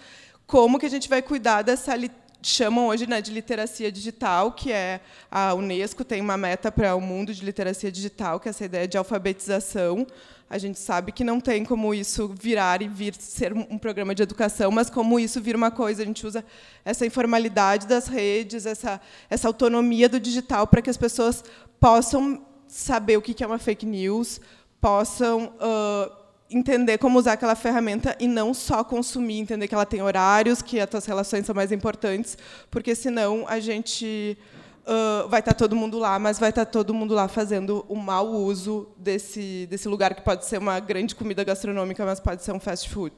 Como 0.47 0.78
que 0.78 0.86
a 0.86 0.91
gente 0.91 1.09
vai 1.09 1.22
cuidar 1.22 1.62
dessa 1.62 1.95
chamam 2.43 2.86
hoje 2.88 3.07
né, 3.07 3.20
de 3.20 3.32
literacia 3.32 3.91
digital, 3.91 4.53
que 4.53 4.72
é 4.72 5.01
a 5.30 5.55
Unesco 5.55 6.05
tem 6.05 6.20
uma 6.20 6.36
meta 6.36 6.72
para 6.72 6.95
o 6.95 7.01
mundo 7.01 7.34
de 7.34 7.45
literacia 7.45 7.91
digital, 7.91 8.41
que 8.41 8.49
é 8.49 8.51
essa 8.51 8.64
ideia 8.64 8.88
de 8.88 8.97
alfabetização. 8.97 10.07
A 10.49 10.59
gente 10.59 10.78
sabe 10.78 11.12
que 11.12 11.22
não 11.22 11.41
tem 11.41 11.64
como 11.64 11.95
isso 11.95 12.28
virar 12.28 12.82
e 12.82 12.88
vir 12.88 13.14
ser 13.14 13.53
um 13.53 13.78
programa 13.78 14.14
de 14.14 14.22
educação, 14.22 14.70
mas 14.70 14.91
como 14.91 15.20
isso 15.20 15.41
vir 15.41 15.55
uma 15.55 15.70
coisa, 15.70 16.03
a 16.03 16.05
gente 16.05 16.26
usa 16.26 16.45
essa 16.84 17.07
informalidade 17.07 17.86
das 17.86 18.09
redes, 18.09 18.66
essa, 18.66 19.01
essa 19.28 19.47
autonomia 19.47 20.09
do 20.09 20.18
digital 20.18 20.66
para 20.66 20.82
que 20.82 20.91
as 20.91 20.97
pessoas 20.97 21.45
possam 21.78 22.45
saber 22.66 23.16
o 23.16 23.22
que 23.22 23.45
é 23.45 23.47
uma 23.47 23.59
fake 23.59 23.86
news, 23.86 24.41
possam 24.80 25.53
uh, 25.57 26.20
entender 26.51 26.99
como 26.99 27.19
usar 27.19 27.35
aquela 27.35 27.55
ferramenta 27.55 28.17
e 28.19 28.27
não 28.27 28.53
só 28.53 28.83
consumir, 28.83 29.39
entender 29.39 29.69
que 29.69 29.75
ela 29.75 29.87
tem 29.87 30.03
horários, 30.03 30.61
que 30.61 30.81
as 30.81 31.07
relações 31.07 31.47
são 31.47 31.55
mais 31.55 31.71
importantes, 31.71 32.37
porque 32.71 32.95
senão 32.95 33.47
a 33.47 33.61
gente 33.61 34.37
uh, 34.83 35.29
vai 35.29 35.41
estar 35.41 35.55
todo 35.55 35.77
mundo 35.77 35.99
lá, 35.99 36.19
mas 36.19 36.39
vai 36.39 36.51
estar 36.51 36.65
todo 36.65 36.93
mundo 36.93 37.15
lá 37.15 37.29
fazendo 37.29 37.85
o 37.89 37.95
mau 37.95 38.29
uso 38.29 38.89
desse 38.99 39.67
desse 39.71 39.89
lugar 39.89 40.15
que 40.15 40.23
pode 40.23 40.45
ser 40.45 40.59
uma 40.59 40.81
grande 40.81 41.15
comida 41.15 41.45
gastronômica, 41.45 42.05
mas 42.05 42.19
pode 42.19 42.43
ser 42.43 42.53
um 42.53 42.61
fast 42.61 42.89
food. 42.89 43.15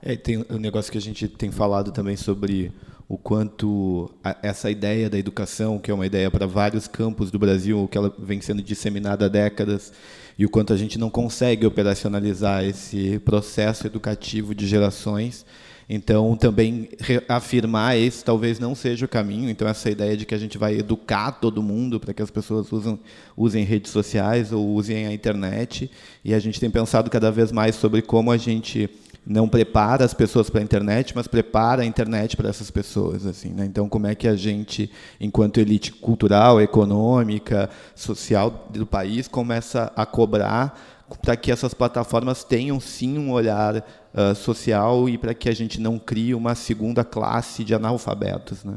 É, 0.00 0.16
tem 0.16 0.44
um 0.50 0.58
negócio 0.58 0.90
que 0.90 0.98
a 0.98 1.00
gente 1.00 1.28
tem 1.28 1.50
falado 1.50 1.92
também 1.92 2.16
sobre 2.16 2.72
o 3.08 3.18
quanto 3.18 4.10
a, 4.22 4.36
essa 4.42 4.70
ideia 4.70 5.08
da 5.08 5.18
educação, 5.18 5.78
que 5.78 5.90
é 5.90 5.94
uma 5.94 6.06
ideia 6.06 6.30
para 6.30 6.46
vários 6.46 6.86
campos 6.86 7.30
do 7.30 7.38
Brasil, 7.38 7.88
que 7.90 7.96
ela 7.96 8.14
vem 8.18 8.40
sendo 8.40 8.62
disseminada 8.62 9.26
há 9.26 9.28
décadas, 9.28 9.92
e 10.38 10.44
o 10.44 10.48
quanto 10.48 10.72
a 10.72 10.76
gente 10.76 10.98
não 10.98 11.10
consegue 11.10 11.66
operacionalizar 11.66 12.64
esse 12.64 13.18
processo 13.20 13.86
educativo 13.86 14.54
de 14.54 14.66
gerações. 14.66 15.44
Então, 15.88 16.34
também 16.36 16.88
afirmar 17.28 17.96
esse 17.96 18.24
talvez 18.24 18.58
não 18.58 18.74
seja 18.74 19.04
o 19.04 19.08
caminho. 19.08 19.50
Então, 19.50 19.68
essa 19.68 19.90
ideia 19.90 20.16
de 20.16 20.24
que 20.24 20.34
a 20.34 20.38
gente 20.38 20.56
vai 20.56 20.78
educar 20.78 21.32
todo 21.32 21.62
mundo 21.62 22.00
para 22.00 22.14
que 22.14 22.22
as 22.22 22.30
pessoas 22.30 22.72
usem, 22.72 22.98
usem 23.36 23.64
redes 23.64 23.92
sociais 23.92 24.50
ou 24.52 24.66
usem 24.66 25.06
a 25.06 25.12
internet. 25.12 25.90
E 26.24 26.32
a 26.32 26.38
gente 26.38 26.58
tem 26.58 26.70
pensado 26.70 27.10
cada 27.10 27.30
vez 27.30 27.52
mais 27.52 27.74
sobre 27.74 28.00
como 28.00 28.30
a 28.30 28.36
gente 28.36 28.88
não 29.26 29.48
prepara 29.48 30.04
as 30.04 30.12
pessoas 30.12 30.50
para 30.50 30.60
a 30.60 30.62
internet, 30.62 31.14
mas 31.14 31.26
prepara 31.26 31.82
a 31.82 31.84
internet 31.84 32.36
para 32.36 32.48
essas 32.48 32.70
pessoas. 32.70 33.26
assim. 33.26 33.50
Né? 33.50 33.64
Então, 33.64 33.88
como 33.88 34.06
é 34.06 34.14
que 34.14 34.28
a 34.28 34.36
gente, 34.36 34.90
enquanto 35.20 35.58
elite 35.58 35.92
cultural, 35.92 36.60
econômica, 36.60 37.70
social 37.94 38.68
do 38.70 38.86
país, 38.86 39.26
começa 39.26 39.92
a 39.96 40.04
cobrar 40.04 40.78
para 41.22 41.36
que 41.36 41.50
essas 41.50 41.72
plataformas 41.74 42.44
tenham 42.44 42.80
sim 42.80 43.18
um 43.18 43.30
olhar 43.30 43.76
uh, 43.76 44.34
social 44.34 45.08
e 45.08 45.16
para 45.16 45.34
que 45.34 45.48
a 45.48 45.54
gente 45.54 45.80
não 45.80 45.98
crie 45.98 46.34
uma 46.34 46.54
segunda 46.54 47.04
classe 47.04 47.62
de 47.64 47.74
analfabetos. 47.74 48.64
Né? 48.64 48.76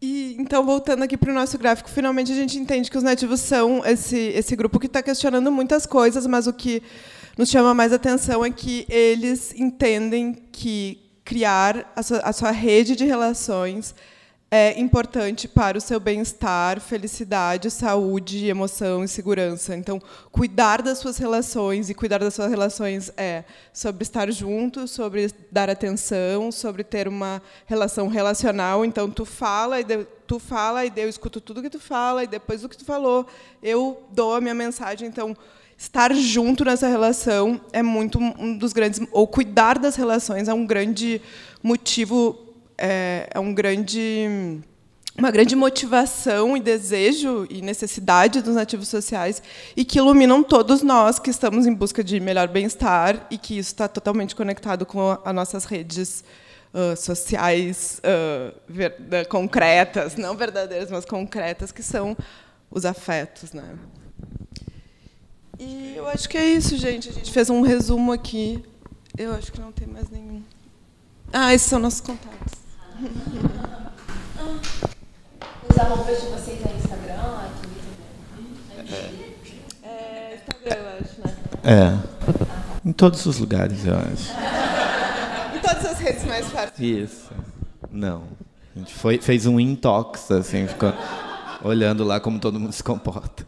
E, 0.00 0.36
então, 0.38 0.64
voltando 0.64 1.02
aqui 1.02 1.16
para 1.16 1.30
o 1.30 1.34
nosso 1.34 1.58
gráfico, 1.58 1.90
finalmente 1.90 2.32
a 2.32 2.34
gente 2.34 2.58
entende 2.58 2.90
que 2.90 2.96
os 2.96 3.02
nativos 3.02 3.40
são 3.40 3.84
esse, 3.84 4.16
esse 4.16 4.54
grupo 4.54 4.78
que 4.78 4.86
está 4.86 5.02
questionando 5.02 5.50
muitas 5.50 5.86
coisas, 5.86 6.26
mas 6.26 6.46
o 6.46 6.52
que 6.52 6.82
nos 7.38 7.50
chama 7.50 7.72
mais 7.72 7.92
atenção 7.92 8.44
é 8.44 8.50
que 8.50 8.84
eles 8.88 9.54
entendem 9.54 10.34
que 10.50 10.98
criar 11.24 11.92
a 11.94 12.02
sua, 12.02 12.18
a 12.18 12.32
sua 12.32 12.50
rede 12.50 12.96
de 12.96 13.04
relações 13.04 13.94
é 14.50 14.80
importante 14.80 15.46
para 15.46 15.78
o 15.78 15.80
seu 15.80 16.00
bem-estar, 16.00 16.80
felicidade, 16.80 17.70
saúde, 17.70 18.46
emoção 18.46 19.04
e 19.04 19.08
segurança. 19.08 19.76
Então, 19.76 20.02
cuidar 20.32 20.82
das 20.82 20.98
suas 20.98 21.16
relações 21.16 21.88
e 21.88 21.94
cuidar 21.94 22.18
das 22.18 22.34
suas 22.34 22.50
relações 22.50 23.12
é 23.16 23.44
sobre 23.72 24.02
estar 24.02 24.28
junto, 24.32 24.88
sobre 24.88 25.30
dar 25.52 25.70
atenção, 25.70 26.50
sobre 26.50 26.82
ter 26.82 27.06
uma 27.06 27.40
relação 27.66 28.08
relacional. 28.08 28.84
Então, 28.84 29.08
tu 29.08 29.24
fala 29.24 29.80
e 29.80 29.84
tu 30.26 30.40
fala 30.40 30.84
e 30.84 30.92
eu 30.96 31.08
escuto 31.08 31.40
tudo 31.40 31.62
que 31.62 31.70
tu 31.70 31.78
fala 31.78 32.24
e 32.24 32.26
depois 32.26 32.62
do 32.62 32.68
que 32.68 32.76
tu 32.76 32.84
falou, 32.84 33.26
eu 33.62 34.02
dou 34.10 34.34
a 34.34 34.40
minha 34.40 34.54
mensagem. 34.54 35.06
Então, 35.06 35.36
estar 35.78 36.12
junto 36.12 36.64
nessa 36.64 36.88
relação 36.88 37.60
é 37.72 37.82
muito 37.82 38.18
um 38.18 38.58
dos 38.58 38.72
grandes 38.72 39.00
ou 39.12 39.28
cuidar 39.28 39.78
das 39.78 39.94
relações 39.94 40.48
é 40.48 40.52
um 40.52 40.66
grande 40.66 41.22
motivo 41.62 42.36
é, 42.76 43.28
é 43.32 43.38
um 43.38 43.54
grande 43.54 44.60
uma 45.16 45.30
grande 45.30 45.54
motivação 45.56 46.56
e 46.56 46.60
desejo 46.60 47.46
e 47.48 47.62
necessidade 47.62 48.40
dos 48.42 48.56
nativos 48.56 48.88
sociais 48.88 49.40
e 49.76 49.84
que 49.84 49.98
iluminam 49.98 50.42
todos 50.42 50.82
nós 50.82 51.18
que 51.18 51.30
estamos 51.30 51.66
em 51.66 51.74
busca 51.74 52.02
de 52.02 52.18
melhor 52.18 52.48
bem-estar 52.48 53.26
e 53.30 53.38
que 53.38 53.58
isso 53.58 53.70
está 53.70 53.88
totalmente 53.88 54.34
conectado 54.34 54.84
com 54.84 55.18
as 55.24 55.34
nossas 55.34 55.64
redes 55.64 56.24
uh, 56.72 56.96
sociais 56.96 58.00
uh, 58.04 59.28
concretas, 59.28 60.14
não 60.14 60.36
verdadeiras, 60.36 60.88
mas 60.88 61.04
concretas, 61.04 61.72
que 61.72 61.82
são 61.82 62.16
os 62.70 62.84
afetos, 62.84 63.52
né? 63.52 63.64
E 65.58 65.94
eu 65.96 66.08
acho 66.08 66.28
que 66.28 66.38
é 66.38 66.46
isso, 66.46 66.76
gente. 66.76 67.08
A 67.08 67.12
gente 67.12 67.32
fez 67.32 67.50
um 67.50 67.62
resumo 67.62 68.12
aqui. 68.12 68.62
Eu 69.16 69.34
acho 69.34 69.50
que 69.50 69.60
não 69.60 69.72
tem 69.72 69.88
mais 69.88 70.08
nenhum. 70.08 70.42
Ah, 71.32 71.52
esses 71.52 71.68
são 71.68 71.78
nossos 71.78 72.00
contatos. 72.00 72.54
Os 75.68 75.78
arrobas 75.78 76.20
de 76.20 76.26
vocês 76.28 76.60
é 76.64 76.76
Instagram, 76.76 77.50
Twitter? 77.62 79.08
É, 79.82 80.36
Instagram, 80.36 80.76
eu 80.76 80.88
acho, 81.00 81.20
né? 81.20 81.36
É. 81.64 82.88
Em 82.88 82.92
todos 82.92 83.26
os 83.26 83.38
lugares, 83.38 83.84
eu 83.84 83.96
acho. 83.96 84.32
em 85.56 85.60
todas 85.60 85.84
as 85.84 85.98
redes 85.98 86.24
mais 86.24 86.46
fáceis. 86.48 86.78
Isso. 86.78 87.30
Não. 87.90 88.24
A 88.74 88.78
gente 88.78 88.94
foi, 88.94 89.18
fez 89.18 89.44
um 89.46 89.58
intox, 89.58 90.30
assim, 90.30 90.66
ficou 90.68 90.94
olhando 91.64 92.04
lá 92.04 92.20
como 92.20 92.38
todo 92.38 92.60
mundo 92.60 92.72
se 92.72 92.82
comporta. 92.82 93.44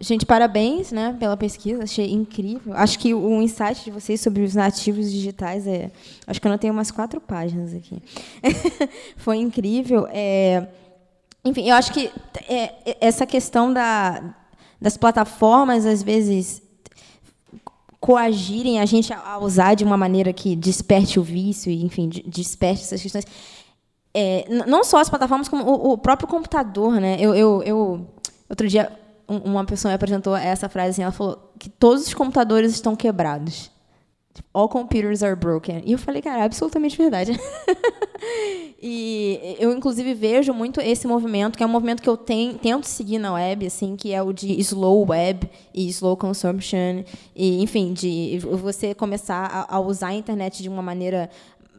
Gente, 0.00 0.26
parabéns 0.26 0.92
né, 0.92 1.16
pela 1.18 1.36
pesquisa, 1.36 1.84
achei 1.84 2.12
incrível. 2.12 2.72
Acho 2.74 2.98
que 2.98 3.14
o 3.14 3.40
insight 3.40 3.84
de 3.84 3.90
vocês 3.90 4.20
sobre 4.20 4.42
os 4.42 4.54
nativos 4.54 5.10
digitais 5.10 5.66
é. 5.66 5.90
Acho 6.26 6.40
que 6.40 6.46
eu 6.46 6.50
não 6.50 6.58
tenho 6.58 6.72
umas 6.72 6.90
quatro 6.90 7.20
páginas 7.20 7.74
aqui. 7.74 8.02
Foi 9.16 9.36
incrível. 9.36 10.06
É, 10.10 10.66
enfim, 11.44 11.68
eu 11.68 11.76
acho 11.76 11.92
que 11.92 12.10
é, 12.48 12.96
essa 13.00 13.26
questão 13.26 13.72
da, 13.72 14.34
das 14.80 14.96
plataformas, 14.96 15.86
às 15.86 16.02
vezes, 16.02 16.62
coagirem 18.00 18.80
a 18.80 18.86
gente 18.86 19.12
a 19.12 19.38
usar 19.38 19.74
de 19.74 19.84
uma 19.84 19.96
maneira 19.96 20.32
que 20.32 20.56
desperte 20.56 21.18
o 21.18 21.22
vício, 21.22 21.70
e, 21.70 21.84
enfim, 21.84 22.08
desperte 22.26 22.82
essas 22.82 23.00
questões. 23.00 23.26
É, 24.12 24.46
não 24.48 24.84
só 24.84 24.98
as 24.98 25.08
plataformas, 25.08 25.48
como 25.48 25.64
o, 25.64 25.92
o 25.92 25.98
próprio 25.98 26.28
computador. 26.28 27.00
Né? 27.00 27.16
Eu, 27.18 27.34
eu, 27.34 27.62
eu, 27.62 28.06
outro 28.48 28.68
dia 28.68 29.03
uma 29.28 29.64
pessoa 29.64 29.90
me 29.90 29.96
apresentou 29.96 30.36
essa 30.36 30.68
frase 30.68 30.90
assim, 30.90 31.02
ela 31.02 31.12
falou 31.12 31.52
que 31.58 31.68
todos 31.68 32.06
os 32.06 32.14
computadores 32.14 32.72
estão 32.72 32.94
quebrados. 32.94 33.70
Tipo, 34.34 34.48
All 34.52 34.68
computers 34.68 35.22
are 35.22 35.36
broken. 35.36 35.82
E 35.86 35.92
eu 35.92 35.98
falei, 35.98 36.20
cara, 36.20 36.40
é 36.40 36.44
absolutamente 36.44 36.98
verdade. 36.98 37.38
e 38.82 39.56
eu, 39.60 39.72
inclusive, 39.72 40.12
vejo 40.12 40.52
muito 40.52 40.80
esse 40.80 41.06
movimento, 41.06 41.56
que 41.56 41.62
é 41.62 41.66
um 41.66 41.70
movimento 41.70 42.02
que 42.02 42.08
eu 42.08 42.16
tenho, 42.16 42.54
tento 42.54 42.84
seguir 42.84 43.18
na 43.18 43.32
web, 43.34 43.64
assim, 43.64 43.94
que 43.94 44.12
é 44.12 44.20
o 44.20 44.32
de 44.32 44.58
slow 44.60 45.06
web 45.08 45.48
e 45.72 45.88
slow 45.88 46.16
consumption. 46.16 47.04
E, 47.34 47.62
enfim, 47.62 47.92
de 47.92 48.40
você 48.40 48.92
começar 48.92 49.46
a, 49.46 49.76
a 49.76 49.80
usar 49.80 50.08
a 50.08 50.14
internet 50.14 50.64
de 50.64 50.68
uma 50.68 50.82
maneira 50.82 51.30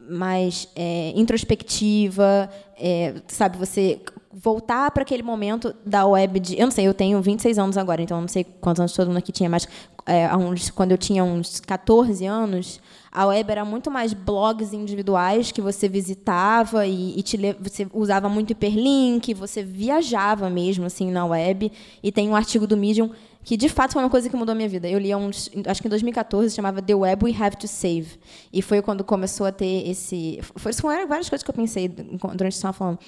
mais 0.08 0.68
é, 0.74 1.12
introspectiva, 1.14 2.48
é, 2.78 3.14
sabe, 3.28 3.58
você 3.58 4.00
voltar 4.38 4.90
para 4.90 5.02
aquele 5.02 5.22
momento 5.22 5.74
da 5.84 6.04
web 6.06 6.38
de. 6.38 6.58
Eu 6.58 6.66
não 6.66 6.70
sei, 6.70 6.86
eu 6.86 6.92
tenho 6.92 7.20
26 7.22 7.58
anos 7.58 7.78
agora, 7.78 8.02
então 8.02 8.20
não 8.20 8.28
sei 8.28 8.44
quantos 8.44 8.80
anos 8.80 8.92
todo 8.92 9.08
mundo 9.08 9.16
aqui 9.16 9.32
tinha, 9.32 9.48
mas 9.48 9.66
é, 10.04 10.34
uns, 10.36 10.70
quando 10.70 10.90
eu 10.92 10.98
tinha 10.98 11.24
uns 11.24 11.58
14 11.60 12.26
anos, 12.26 12.78
a 13.10 13.24
web 13.26 13.50
era 13.50 13.64
muito 13.64 13.90
mais 13.90 14.12
blogs 14.12 14.74
individuais 14.74 15.50
que 15.50 15.62
você 15.62 15.88
visitava 15.88 16.86
e, 16.86 17.18
e 17.18 17.22
te, 17.22 17.38
você 17.58 17.88
usava 17.94 18.28
muito 18.28 18.50
hiperlink, 18.50 19.32
você 19.32 19.62
viajava 19.62 20.50
mesmo 20.50 20.84
assim 20.84 21.10
na 21.10 21.24
web. 21.24 21.72
E 22.02 22.12
tem 22.12 22.28
um 22.28 22.36
artigo 22.36 22.66
do 22.66 22.76
Medium 22.76 23.10
que 23.42 23.56
de 23.56 23.68
fato 23.68 23.92
foi 23.92 24.02
uma 24.02 24.10
coisa 24.10 24.28
que 24.28 24.36
mudou 24.36 24.52
a 24.52 24.56
minha 24.56 24.68
vida. 24.68 24.86
Eu 24.86 24.98
li 24.98 25.14
uns, 25.14 25.50
acho 25.66 25.80
que 25.80 25.88
em 25.88 25.90
2014, 25.90 26.54
chamava 26.54 26.82
The 26.82 26.94
Web 26.94 27.24
We 27.24 27.34
Have 27.40 27.56
to 27.56 27.68
Save. 27.68 28.18
E 28.52 28.60
foi 28.60 28.82
quando 28.82 29.02
começou 29.02 29.46
a 29.46 29.52
ter 29.52 29.88
esse. 29.88 30.40
Foi, 30.56 30.72
foram 30.74 31.08
várias 31.08 31.30
coisas 31.30 31.42
que 31.42 31.50
eu 31.50 31.54
pensei 31.54 31.88
durante 31.88 32.42
o 32.42 32.48
estava 32.48 32.74
falando. 32.74 32.98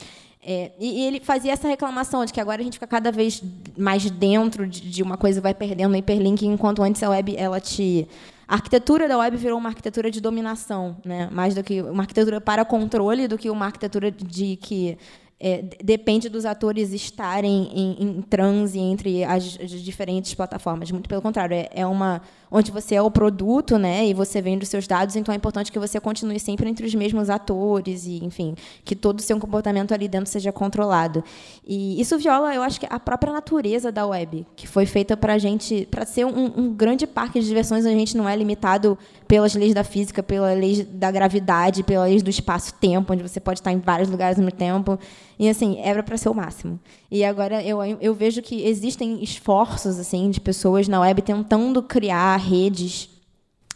É, 0.43 0.73
e, 0.79 1.05
ele 1.05 1.21
fazia 1.21 1.53
essa 1.53 1.67
reclamação 1.67 2.25
de 2.25 2.33
que 2.33 2.41
agora 2.41 2.61
a 2.61 2.65
gente 2.65 2.75
fica 2.75 2.87
cada 2.87 3.11
vez 3.11 3.43
mais 3.77 4.09
dentro 4.11 4.67
de, 4.67 4.81
de 4.89 5.03
uma 5.03 5.17
coisa 5.17 5.41
vai 5.41 5.53
perdendo 5.53 5.93
o 5.93 5.97
hiperlink, 5.97 6.47
enquanto 6.47 6.83
antes 6.83 7.03
a 7.03 7.11
web 7.11 7.35
ela 7.37 7.61
te 7.61 8.07
a 8.47 8.55
arquitetura 8.55 9.07
da 9.07 9.19
web 9.19 9.37
virou 9.37 9.59
uma 9.59 9.69
arquitetura 9.69 10.11
de 10.11 10.23
dominação, 10.23 10.97
né? 11.05 11.29
mais 11.31 11.55
do 11.55 11.63
que 11.63 11.83
uma 11.83 12.05
arquitetura 12.05 12.41
para 12.41 12.65
controle 12.65 13.29
do 13.29 13.37
que 13.37 13.51
uma 13.51 13.67
arquitetura 13.67 14.11
de 14.11 14.57
que 14.57 14.97
é, 15.41 15.63
depende 15.83 16.29
dos 16.29 16.45
atores 16.45 16.93
estarem 16.93 17.71
em, 17.73 17.97
em 18.01 18.23
transe 18.23 18.79
entre 18.79 19.23
as, 19.23 19.57
as, 19.63 19.71
diferentes 19.71 20.35
plataformas. 20.35 20.91
Muito 20.91 21.09
pelo 21.09 21.23
contrário, 21.23 21.55
é, 21.55 21.69
é, 21.73 21.87
uma 21.87 22.21
onde 22.51 22.73
você 22.73 22.95
é 22.95 23.03
o 23.03 23.11
produto, 23.11 23.79
né, 23.79 24.07
e 24.07 24.15
você 24.15 24.41
vende 24.41 24.63
os 24.63 24.71
seus 24.71 24.87
dados, 24.87 25.15
então 25.15 25.35
é 25.35 25.37
importante 25.37 25.71
que 25.71 25.79
você 25.79 26.01
continue 26.01 26.41
sempre 26.41 26.69
entre 26.69 26.87
os 26.87 26.95
mesmos 26.95 27.29
atores 27.29 28.07
e, 28.07 28.25
enfim, 28.25 28.55
que 28.87 28.97
todo 28.97 29.19
o 29.19 29.23
seu 29.23 29.39
comportamento 29.39 29.93
ali 29.93 30.09
dentro 30.09 30.31
seja 30.31 30.51
controlado. 30.51 31.23
E 31.67 32.01
isso 32.01 32.17
viola, 32.17 32.55
eu 32.55 32.63
acho 32.63 32.81
que 32.81 32.87
a 32.89 32.99
própria 32.99 33.35
natureza 33.35 33.93
da 33.93 34.07
web, 34.07 34.47
que 34.57 34.67
foi 34.67 34.87
feita 34.87 35.15
para 35.15 35.35
a 35.35 35.39
gente, 35.39 35.87
para 35.91 36.07
ser 36.07 36.25
um, 36.25 36.53
um 36.57 36.73
grande 36.73 37.07
parque 37.07 37.39
de 37.39 37.47
diversões, 37.47 37.85
a 37.85 37.91
gente 37.91 38.17
não 38.17 38.27
é 38.27 38.35
limitado 38.35 38.97
pelas 39.29 39.55
leis 39.55 39.75
da 39.75 39.85
física, 39.85 40.23
pela 40.23 40.53
lei 40.55 40.85
da 40.85 41.11
gravidade, 41.11 41.83
pela 41.83 42.07
lei 42.07 42.23
do 42.23 42.31
espaço-tempo, 42.31 43.13
onde 43.13 43.23
você 43.23 43.39
pode 43.39 43.61
estar 43.61 43.73
em 43.73 43.79
vários 43.79 44.09
lugares 44.09 44.39
ao 44.39 44.45
mesmo 44.45 44.59
tempo. 44.59 44.99
E 45.39 45.49
assim, 45.49 45.79
era 45.81 46.03
para 46.03 46.17
ser 46.17 46.29
o 46.29 46.35
máximo. 46.35 46.81
E 47.11 47.25
agora 47.25 47.63
eu, 47.63 47.81
eu 48.01 48.13
vejo 48.13 48.43
que 48.43 48.67
existem 48.67 49.23
esforços 49.23 49.99
assim 49.99 50.31
de 50.31 50.41
pessoas 50.41 50.89
na 50.89 51.01
web 51.01 51.23
tentando 51.23 51.81
criar 51.83 52.37
redes. 52.37 53.09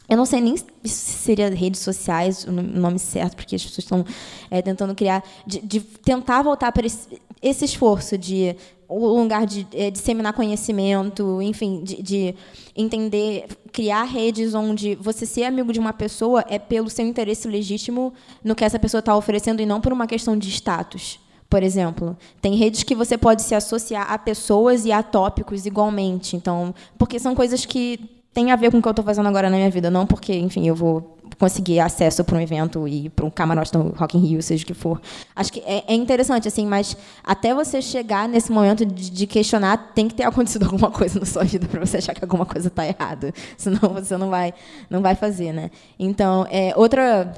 Eu 0.08 0.16
não 0.16 0.26
sei 0.26 0.40
nem 0.40 0.56
se 0.56 0.66
seria 0.88 1.48
redes 1.48 1.80
sociais 1.80 2.44
o 2.44 2.50
nome 2.50 2.98
certo, 2.98 3.36
porque 3.36 3.54
as 3.54 3.62
pessoas 3.62 3.78
estão 3.78 4.04
é, 4.50 4.60
tentando 4.60 4.94
criar, 4.94 5.22
de, 5.46 5.60
de, 5.60 5.80
tentar 5.80 6.42
voltar 6.42 6.72
para 6.72 6.84
esse, 6.84 7.20
esse 7.40 7.64
esforço 7.64 8.18
de 8.18 8.56
o 8.88 9.16
lugar 9.22 9.46
de 9.46 9.66
é, 9.72 9.90
disseminar 9.90 10.34
conhecimento, 10.34 11.40
enfim, 11.40 11.82
de, 11.82 12.02
de, 12.02 12.34
entender, 12.76 13.46
criar 13.72 14.02
redes 14.02 14.52
onde 14.52 14.96
você 14.96 15.24
ser 15.24 15.44
amigo 15.44 15.72
de 15.72 15.80
uma 15.80 15.94
pessoa 15.94 16.44
é 16.46 16.58
pelo 16.58 16.90
seu 16.90 17.06
interesse 17.06 17.48
legítimo 17.48 18.12
no 18.44 18.54
que 18.54 18.64
essa 18.64 18.78
pessoa 18.78 18.98
está 18.98 19.16
oferecendo 19.16 19.62
e 19.62 19.66
não 19.66 19.80
por 19.80 19.94
uma 19.94 20.06
questão 20.06 20.36
de 20.36 20.50
status 20.50 21.21
por 21.52 21.62
exemplo. 21.62 22.16
Tem 22.40 22.54
redes 22.54 22.82
que 22.82 22.94
você 22.94 23.18
pode 23.18 23.42
se 23.42 23.54
associar 23.54 24.10
a 24.10 24.16
pessoas 24.16 24.86
e 24.86 24.90
a 24.90 25.02
tópicos 25.02 25.66
igualmente. 25.66 26.34
Então, 26.34 26.74
porque 26.96 27.18
são 27.18 27.34
coisas 27.34 27.66
que 27.66 28.00
têm 28.32 28.50
a 28.50 28.56
ver 28.56 28.70
com 28.70 28.78
o 28.78 28.82
que 28.82 28.88
eu 28.88 28.92
estou 28.92 29.04
fazendo 29.04 29.28
agora 29.28 29.50
na 29.50 29.56
minha 29.58 29.68
vida, 29.68 29.90
não 29.90 30.06
porque, 30.06 30.32
enfim, 30.32 30.66
eu 30.66 30.74
vou 30.74 31.18
conseguir 31.38 31.78
acesso 31.78 32.24
para 32.24 32.38
um 32.38 32.40
evento 32.40 32.88
e 32.88 33.10
para 33.10 33.26
um 33.26 33.30
camarote 33.30 33.70
do 33.70 33.90
Rock 33.90 34.16
in 34.16 34.20
Rio, 34.22 34.42
seja 34.42 34.64
o 34.64 34.66
que 34.66 34.72
for. 34.72 34.98
Acho 35.36 35.52
que 35.52 35.60
é, 35.66 35.84
é 35.88 35.94
interessante, 35.94 36.48
assim, 36.48 36.64
mas 36.64 36.96
até 37.22 37.52
você 37.52 37.82
chegar 37.82 38.26
nesse 38.26 38.50
momento 38.50 38.86
de, 38.86 39.10
de, 39.10 39.26
questionar, 39.26 39.92
tem 39.94 40.08
que 40.08 40.14
ter 40.14 40.22
acontecido 40.24 40.64
alguma 40.64 40.90
coisa 40.90 41.20
na 41.20 41.26
sua 41.26 41.44
vida 41.44 41.68
para 41.68 41.84
você 41.84 41.98
achar 41.98 42.14
que 42.14 42.24
alguma 42.24 42.46
coisa 42.46 42.68
está 42.68 42.86
errada. 42.86 43.34
Senão 43.58 43.90
você 43.92 44.16
não 44.16 44.30
vai, 44.30 44.54
não 44.88 45.02
vai 45.02 45.14
fazer, 45.14 45.52
né? 45.52 45.70
Então, 45.98 46.46
é, 46.50 46.72
outra 46.76 47.30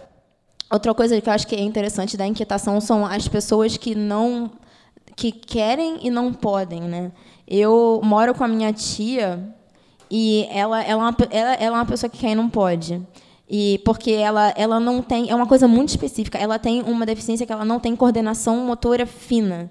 Outra 0.75 0.93
coisa 0.93 1.21
que 1.21 1.29
eu 1.29 1.33
acho 1.33 1.47
que 1.47 1.55
é 1.55 1.61
interessante 1.61 2.17
da 2.17 2.27
inquietação 2.27 2.81
são 2.81 3.07
as 3.07 3.29
pessoas 3.29 3.77
que 3.77 3.95
não 3.95 4.51
que 5.15 5.31
querem 5.31 6.01
e 6.03 6.11
não 6.11 6.33
podem, 6.33 6.81
né? 6.81 7.13
Eu 7.47 8.01
moro 8.03 8.35
com 8.35 8.43
a 8.43 8.49
minha 8.49 8.73
tia 8.73 9.55
e 10.11 10.49
ela, 10.51 10.83
ela, 10.83 10.91
é, 10.91 10.97
uma, 10.97 11.17
ela, 11.31 11.55
ela 11.55 11.77
é 11.77 11.81
uma 11.81 11.87
pessoa 11.87 12.11
que 12.11 12.19
quer 12.19 12.33
e 12.33 12.35
não 12.35 12.51
pode. 12.51 13.01
E 13.49 13.81
porque 13.85 14.11
ela, 14.11 14.53
ela 14.57 14.81
não 14.81 15.01
tem. 15.01 15.31
É 15.31 15.35
uma 15.37 15.47
coisa 15.47 15.69
muito 15.69 15.91
específica. 15.91 16.39
Ela 16.39 16.59
tem 16.59 16.83
uma 16.83 17.07
deficiência 17.07 17.47
que 17.47 17.53
ela 17.53 17.65
não 17.65 17.79
tem 17.79 17.95
coordenação 17.95 18.57
motora 18.67 19.07
fina. 19.07 19.71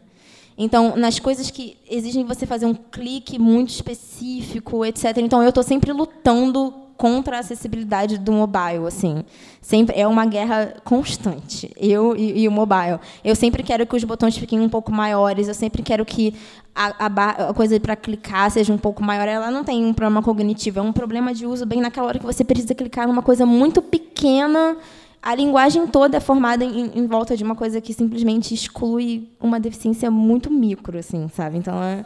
Então, 0.58 0.96
nas 0.96 1.20
coisas 1.20 1.52
que 1.52 1.76
exigem 1.90 2.24
você 2.24 2.46
fazer 2.46 2.66
um 2.66 2.74
clique 2.74 3.38
muito 3.38 3.72
específico, 3.72 4.86
etc. 4.86 5.18
Então, 5.18 5.44
eu 5.44 5.50
estou 5.50 5.64
sempre 5.64 5.92
lutando 5.92 6.83
contra 6.98 7.38
a 7.38 7.40
acessibilidade 7.40 8.18
do 8.18 8.32
mobile, 8.32 8.88
assim. 8.88 9.24
Sempre 9.62 10.00
é 10.00 10.08
uma 10.08 10.26
guerra 10.26 10.76
constante. 10.84 11.72
Eu 11.78 12.16
e, 12.16 12.42
e, 12.42 12.48
o 12.48 12.52
mobile. 12.52 13.00
Eu 13.24 13.36
sempre 13.36 13.64
quero 13.64 13.86
que 13.86 13.96
os 13.96 14.04
botões 14.04 14.38
fiquem 14.38 14.60
um 14.60 14.70
pouco 14.70 14.92
maiores. 14.92 15.48
Eu 15.48 15.54
sempre 15.54 15.82
quero 15.82 16.06
que 16.06 16.34
a, 16.76 17.06
a, 17.08 17.50
a 17.50 17.54
coisa 17.54 17.80
para 17.80 17.96
clicar 17.96 18.50
seja 18.52 18.74
um 18.74 18.78
pouco 18.78 19.04
maior. 19.04 19.28
Ela 19.28 19.50
não 19.52 19.64
tem 19.64 19.86
um 19.86 19.94
problema 19.94 20.22
cognitivo, 20.22 20.80
é 20.80 20.82
um 20.82 20.94
problema 20.94 21.34
de 21.34 21.46
uso 21.46 21.66
bem 21.66 21.82
naquela 21.82 22.08
hora 22.08 22.20
que 22.20 22.26
você 22.26 22.44
precisa 22.44 22.76
clicar 22.76 23.08
numa 23.08 23.22
coisa 23.22 23.46
muito 23.46 23.82
pequena. 23.82 24.78
A 25.22 25.34
linguagem 25.34 25.88
toda 25.88 26.18
é 26.18 26.20
formada 26.20 26.66
em, 26.66 26.92
em 26.96 27.08
volta 27.08 27.38
de 27.38 27.44
uma 27.44 27.56
coisa 27.56 27.80
que 27.80 27.94
simplesmente 27.94 28.54
exclui 28.54 29.30
uma 29.40 29.60
deficiência 29.60 30.12
muito 30.12 30.52
micro, 30.52 30.98
assim, 30.98 31.30
sabe? 31.30 31.58
Então 31.58 31.82
é 31.82 32.06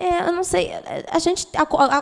é, 0.00 0.28
eu 0.28 0.32
não 0.32 0.44
sei. 0.44 0.70
A 1.10 1.18
gente 1.18 1.48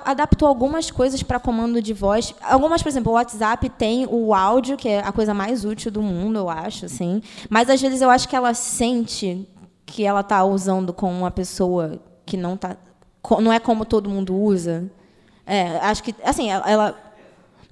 adaptou 0.04 0.46
algumas 0.46 0.90
coisas 0.90 1.22
para 1.22 1.40
comando 1.40 1.80
de 1.80 1.94
voz. 1.94 2.34
Algumas, 2.42 2.82
por 2.82 2.90
exemplo, 2.90 3.10
o 3.10 3.14
WhatsApp 3.14 3.70
tem 3.70 4.06
o 4.06 4.34
áudio, 4.34 4.76
que 4.76 4.86
é 4.86 4.98
a 4.98 5.10
coisa 5.10 5.32
mais 5.32 5.64
útil 5.64 5.90
do 5.90 6.02
mundo, 6.02 6.38
eu 6.38 6.50
acho, 6.50 6.84
assim. 6.84 7.22
Mas 7.48 7.70
às 7.70 7.80
vezes 7.80 8.02
eu 8.02 8.10
acho 8.10 8.28
que 8.28 8.36
ela 8.36 8.52
sente 8.52 9.48
que 9.86 10.04
ela 10.04 10.20
está 10.20 10.44
usando 10.44 10.92
com 10.92 11.10
uma 11.10 11.30
pessoa 11.30 11.98
que 12.26 12.36
não 12.36 12.54
tá, 12.54 12.76
não 13.40 13.50
é 13.50 13.58
como 13.58 13.86
todo 13.86 14.10
mundo 14.10 14.36
usa. 14.36 14.90
É, 15.46 15.78
acho 15.78 16.02
que 16.02 16.14
assim, 16.22 16.50
ela, 16.50 16.70
ela 16.70 17.06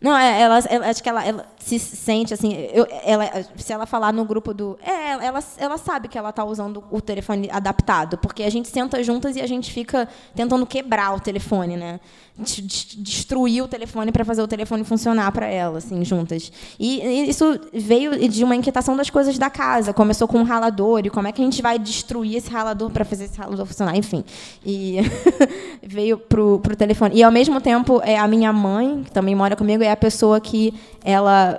não, 0.00 0.16
é, 0.16 0.40
ela, 0.40 0.58
ela, 0.70 0.86
acho 0.88 1.02
que 1.02 1.08
ela, 1.08 1.22
ela, 1.22 1.46
se 1.64 1.78
sente 1.78 2.34
assim, 2.34 2.52
eu, 2.72 2.86
ela, 3.04 3.24
se 3.56 3.72
ela 3.72 3.86
falar 3.86 4.12
no 4.12 4.22
grupo 4.24 4.52
do, 4.52 4.78
é, 4.82 5.12
ela, 5.12 5.42
ela 5.56 5.78
sabe 5.78 6.08
que 6.08 6.18
ela 6.18 6.28
está 6.28 6.44
usando 6.44 6.84
o 6.90 7.00
telefone 7.00 7.48
adaptado, 7.50 8.18
porque 8.18 8.42
a 8.42 8.50
gente 8.50 8.68
senta 8.68 9.02
juntas 9.02 9.34
e 9.34 9.40
a 9.40 9.46
gente 9.46 9.72
fica 9.72 10.06
tentando 10.34 10.66
quebrar 10.66 11.14
o 11.14 11.20
telefone, 11.20 11.76
né? 11.76 12.00
Destruir 12.36 13.62
o 13.62 13.68
telefone 13.68 14.12
para 14.12 14.24
fazer 14.24 14.42
o 14.42 14.48
telefone 14.48 14.84
funcionar 14.84 15.30
para 15.32 15.46
ela, 15.46 15.78
assim, 15.78 16.04
juntas. 16.04 16.52
E, 16.78 17.00
e 17.00 17.30
isso 17.30 17.58
veio 17.72 18.28
de 18.28 18.42
uma 18.42 18.56
inquietação 18.56 18.96
das 18.96 19.08
coisas 19.08 19.38
da 19.38 19.48
casa. 19.48 19.94
Começou 19.94 20.26
com 20.26 20.38
um 20.38 20.42
ralador 20.42 21.06
e 21.06 21.10
como 21.10 21.28
é 21.28 21.32
que 21.32 21.40
a 21.40 21.44
gente 21.44 21.62
vai 21.62 21.78
destruir 21.78 22.36
esse 22.36 22.50
ralador 22.50 22.90
para 22.90 23.04
fazer 23.04 23.26
esse 23.26 23.38
ralador 23.38 23.64
funcionar, 23.64 23.96
enfim. 23.96 24.24
E 24.66 24.96
veio 25.80 26.18
pro, 26.18 26.58
pro 26.58 26.74
telefone. 26.74 27.14
E 27.14 27.22
ao 27.22 27.30
mesmo 27.30 27.60
tempo, 27.60 28.00
é 28.02 28.18
a 28.18 28.26
minha 28.26 28.52
mãe, 28.52 29.04
que 29.04 29.12
também 29.12 29.34
mora 29.34 29.54
comigo, 29.54 29.84
é 29.84 29.92
a 29.92 29.96
pessoa 29.96 30.40
que 30.40 30.74
ela 31.04 31.53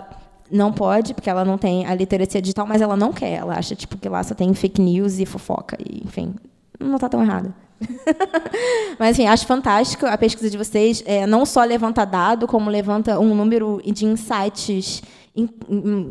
não 0.56 0.72
pode, 0.72 1.14
porque 1.14 1.30
ela 1.30 1.43
não 1.43 1.58
tem 1.58 1.86
a 1.86 1.93
literacia 1.93 2.41
digital, 2.41 2.66
mas 2.66 2.82
ela 2.82 2.95
não 2.95 3.12
quer. 3.12 3.34
Ela 3.34 3.58
acha 3.58 3.76
tipo 3.76 3.97
que 3.97 4.10
lá 4.10 4.24
só 4.24 4.34
tem 4.34 4.53
fake 4.53 4.82
news 4.82 5.20
e 5.20 5.26
fofoca 5.26 5.78
e, 5.80 6.01
enfim, 6.06 6.34
não 6.80 6.95
está 6.95 7.10
tão 7.10 7.22
errado. 7.22 7.53
Mas, 8.97 9.12
enfim, 9.20 9.28
acho 9.28 9.45
fantástico 9.45 10.06
a 10.06 10.18
pesquisa 10.18 10.49
de 10.49 10.58
vocês. 10.58 11.03
É, 11.06 11.28
não 11.28 11.45
só 11.45 11.64
levanta 11.64 12.06
dado, 12.06 12.47
como 12.47 12.70
levanta 12.70 13.20
um 13.20 13.36
número 13.36 13.82
de 13.86 14.06
insights 14.06 15.03
in, 15.36 15.49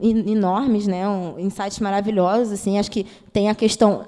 in, 0.03 0.32
enormes, 0.32 0.86
né? 0.86 1.09
Um, 1.09 1.38
insights 1.38 1.80
maravilhosos. 1.80 2.53
Assim, 2.53 2.78
acho 2.78 2.90
que 2.90 3.07
tem 3.32 3.49
a 3.49 3.55
questão, 3.55 4.07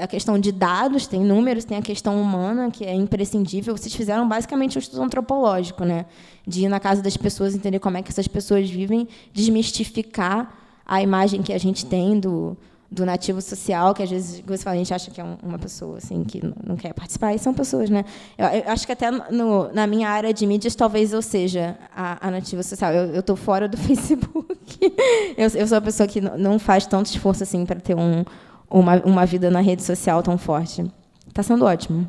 a 0.00 0.06
questão 0.06 0.38
de 0.38 0.52
dados, 0.52 1.06
tem 1.06 1.20
números, 1.20 1.64
tem 1.64 1.78
a 1.78 1.82
questão 1.82 2.20
humana, 2.20 2.70
que 2.70 2.84
é 2.84 2.94
imprescindível. 2.94 3.76
Vocês 3.76 3.94
fizeram 3.94 4.28
basicamente 4.28 4.76
um 4.76 4.80
estudo 4.80 5.02
antropológico, 5.02 5.84
né? 5.84 6.06
de 6.46 6.64
ir 6.64 6.68
na 6.68 6.78
casa 6.78 7.02
das 7.02 7.16
pessoas, 7.16 7.54
entender 7.54 7.80
como 7.80 7.96
é 7.96 8.02
que 8.02 8.10
essas 8.10 8.28
pessoas 8.28 8.70
vivem, 8.70 9.08
desmistificar 9.32 10.54
a 10.86 11.02
imagem 11.02 11.42
que 11.42 11.52
a 11.52 11.58
gente 11.58 11.84
tem 11.84 12.18
do 12.20 12.56
do 12.88 13.04
nativo 13.04 13.42
social, 13.42 13.92
que 13.92 14.00
às 14.00 14.08
vezes 14.08 14.44
a 14.64 14.74
gente 14.76 14.94
acha 14.94 15.10
que 15.10 15.20
é 15.20 15.24
uma 15.42 15.58
pessoa 15.58 15.98
assim 15.98 16.22
que 16.22 16.40
não 16.64 16.76
quer 16.76 16.94
participar, 16.94 17.34
e 17.34 17.38
são 17.38 17.52
pessoas, 17.52 17.90
né? 17.90 18.04
Eu, 18.38 18.46
eu 18.46 18.70
acho 18.70 18.86
que 18.86 18.92
até 18.92 19.10
no, 19.10 19.72
na 19.72 19.88
minha 19.88 20.08
área 20.08 20.32
de 20.32 20.46
mídias 20.46 20.76
talvez 20.76 21.12
eu 21.12 21.20
seja 21.20 21.76
a, 21.94 22.28
a 22.28 22.30
nativa 22.30 22.62
social. 22.62 22.92
Eu 22.92 23.18
estou 23.18 23.34
fora 23.34 23.66
do 23.66 23.76
Facebook. 23.76 24.94
eu, 25.36 25.48
eu 25.48 25.66
sou 25.66 25.78
a 25.78 25.80
pessoa 25.80 26.06
que 26.06 26.20
não 26.20 26.60
faz 26.60 26.86
tanto 26.86 27.06
esforço 27.06 27.42
assim 27.42 27.66
para 27.66 27.80
ter 27.80 27.96
um, 27.96 28.24
uma, 28.70 28.96
uma 29.04 29.26
vida 29.26 29.50
na 29.50 29.60
rede 29.60 29.82
social 29.82 30.22
tão 30.22 30.36
forte. 30.38 30.84
Está 31.28 31.42
sendo 31.42 31.64
ótimo. 31.64 32.08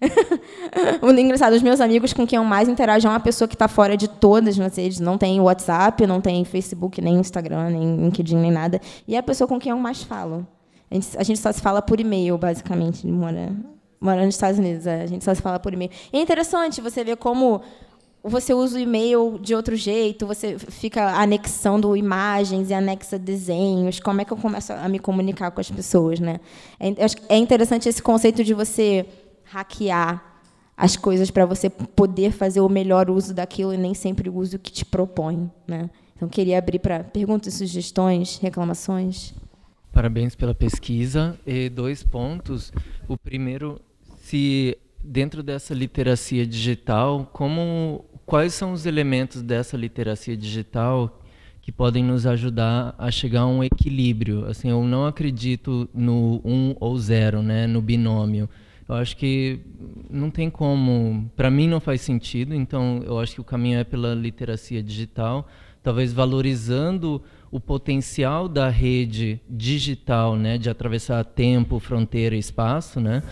o 1.02 1.10
engraçado, 1.10 1.54
os 1.54 1.62
meus 1.62 1.80
amigos 1.80 2.12
com 2.12 2.26
quem 2.26 2.36
eu 2.36 2.44
mais 2.44 2.68
interajo 2.68 3.06
é 3.06 3.10
uma 3.10 3.20
pessoa 3.20 3.48
que 3.48 3.54
está 3.54 3.68
fora 3.68 3.96
de 3.96 4.08
todas 4.08 4.58
as 4.58 4.76
redes, 4.76 5.00
não 5.00 5.16
tem 5.16 5.40
WhatsApp, 5.40 6.06
não 6.06 6.20
tem 6.20 6.44
Facebook, 6.44 7.00
nem 7.00 7.16
Instagram, 7.16 7.70
nem 7.70 7.96
LinkedIn, 7.96 8.36
nem 8.36 8.50
nada. 8.50 8.80
E 9.06 9.14
é 9.14 9.18
a 9.18 9.22
pessoa 9.22 9.48
com 9.48 9.58
quem 9.58 9.70
eu 9.70 9.78
mais 9.78 10.02
falo. 10.02 10.46
A 10.90 10.94
gente, 10.94 11.18
a 11.18 11.22
gente 11.22 11.38
só 11.38 11.50
se 11.50 11.60
fala 11.60 11.80
por 11.80 11.98
e-mail, 12.00 12.36
basicamente, 12.36 13.06
mora, 13.06 13.54
mora 14.00 14.24
nos 14.24 14.34
Estados 14.34 14.58
Unidos. 14.58 14.86
É, 14.86 15.02
a 15.02 15.06
gente 15.06 15.24
só 15.24 15.34
se 15.34 15.40
fala 15.40 15.58
por 15.58 15.72
e-mail. 15.72 15.90
É 16.12 16.20
interessante 16.20 16.80
você 16.80 17.02
ver 17.02 17.16
como 17.16 17.62
você 18.24 18.54
usa 18.54 18.78
o 18.78 18.80
e-mail 18.80 19.38
de 19.38 19.54
outro 19.54 19.76
jeito, 19.76 20.26
você 20.26 20.58
fica 20.58 21.14
anexando 21.20 21.94
imagens 21.94 22.70
e 22.70 22.74
anexa 22.74 23.18
desenhos. 23.18 24.00
Como 24.00 24.20
é 24.20 24.24
que 24.24 24.32
eu 24.32 24.36
começo 24.36 24.72
a 24.72 24.88
me 24.88 24.98
comunicar 24.98 25.50
com 25.50 25.60
as 25.60 25.70
pessoas, 25.70 26.18
né? 26.18 26.40
É, 26.80 27.34
é 27.34 27.36
interessante 27.36 27.86
esse 27.86 28.02
conceito 28.02 28.42
de 28.42 28.54
você 28.54 29.06
hackear 29.44 30.34
as 30.76 30.96
coisas 30.96 31.30
para 31.30 31.44
você 31.44 31.68
poder 31.68 32.32
fazer 32.32 32.60
o 32.60 32.68
melhor 32.68 33.10
uso 33.10 33.32
daquilo 33.32 33.72
e 33.74 33.76
nem 33.76 33.94
sempre 33.94 34.28
o 34.28 34.36
uso 34.36 34.58
que 34.58 34.72
te 34.72 34.84
propõe. 34.84 35.50
Né? 35.66 35.90
Então, 36.16 36.28
queria 36.28 36.58
abrir 36.58 36.78
para 36.78 37.04
perguntas, 37.04 37.54
sugestões, 37.54 38.38
reclamações. 38.38 39.34
Parabéns 39.92 40.34
pela 40.34 40.54
pesquisa. 40.54 41.38
E 41.46 41.68
dois 41.68 42.02
pontos. 42.02 42.72
O 43.06 43.16
primeiro, 43.16 43.80
se 44.16 44.76
dentro 45.04 45.42
dessa 45.42 45.74
literacia 45.74 46.46
digital, 46.46 47.28
como 47.32 48.04
quais 48.26 48.54
são 48.54 48.72
os 48.72 48.86
elementos 48.86 49.42
dessa 49.42 49.76
literacia 49.76 50.36
digital 50.36 51.20
que 51.60 51.72
podem 51.72 52.04
nos 52.04 52.26
ajudar 52.26 52.94
a 52.98 53.10
chegar 53.10 53.42
a 53.42 53.46
um 53.46 53.62
equilíbrio? 53.62 54.46
Assim, 54.46 54.68
eu 54.68 54.84
não 54.84 55.06
acredito 55.06 55.88
no 55.94 56.40
um 56.44 56.74
ou 56.78 56.98
zero, 56.98 57.42
né, 57.42 57.66
no 57.66 57.80
binômio 57.80 58.48
eu 58.88 58.94
acho 58.94 59.16
que 59.16 59.60
não 60.10 60.30
tem 60.30 60.50
como, 60.50 61.30
para 61.34 61.50
mim 61.50 61.68
não 61.68 61.80
faz 61.80 62.02
sentido, 62.02 62.54
então 62.54 63.02
eu 63.04 63.18
acho 63.18 63.34
que 63.34 63.40
o 63.40 63.44
caminho 63.44 63.78
é 63.78 63.84
pela 63.84 64.14
literacia 64.14 64.82
digital, 64.82 65.48
talvez 65.82 66.12
valorizando 66.12 67.22
o 67.50 67.58
potencial 67.58 68.48
da 68.48 68.68
rede 68.68 69.40
digital, 69.48 70.36
né, 70.36 70.58
de 70.58 70.68
atravessar 70.68 71.24
tempo, 71.24 71.78
fronteira 71.78 72.36
espaço, 72.36 73.00
né? 73.00 73.22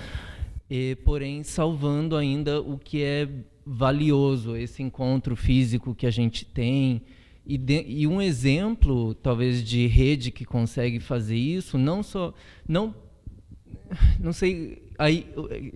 E, 0.70 0.96
porém 1.04 1.42
salvando 1.42 2.16
ainda 2.16 2.60
o 2.60 2.78
que 2.78 3.02
é 3.02 3.28
valioso, 3.64 4.56
esse 4.56 4.82
encontro 4.82 5.36
físico 5.36 5.94
que 5.94 6.06
a 6.06 6.10
gente 6.10 6.44
tem, 6.44 7.02
e, 7.44 7.58
de, 7.58 7.84
e, 7.86 8.06
um 8.06 8.22
exemplo, 8.22 9.14
talvez, 9.14 9.64
de 9.64 9.86
rede 9.86 10.30
que 10.30 10.44
consegue 10.44 11.00
fazer 11.00 11.36
isso, 11.36 11.76
não 11.76 12.02
só, 12.02 12.32
não, 12.68 12.94
não 14.20 14.32
sei 14.32 14.82
aí 14.98 15.26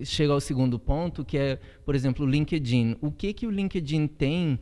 chega 0.03 0.31
ao 0.31 0.39
segundo 0.39 0.79
ponto, 0.79 1.25
que 1.25 1.37
é, 1.37 1.59
por 1.85 1.95
exemplo, 1.95 2.25
o 2.25 2.29
LinkedIn. 2.29 2.95
O 3.01 3.11
que, 3.11 3.33
que 3.33 3.45
o 3.45 3.51
LinkedIn 3.51 4.07
tem 4.07 4.59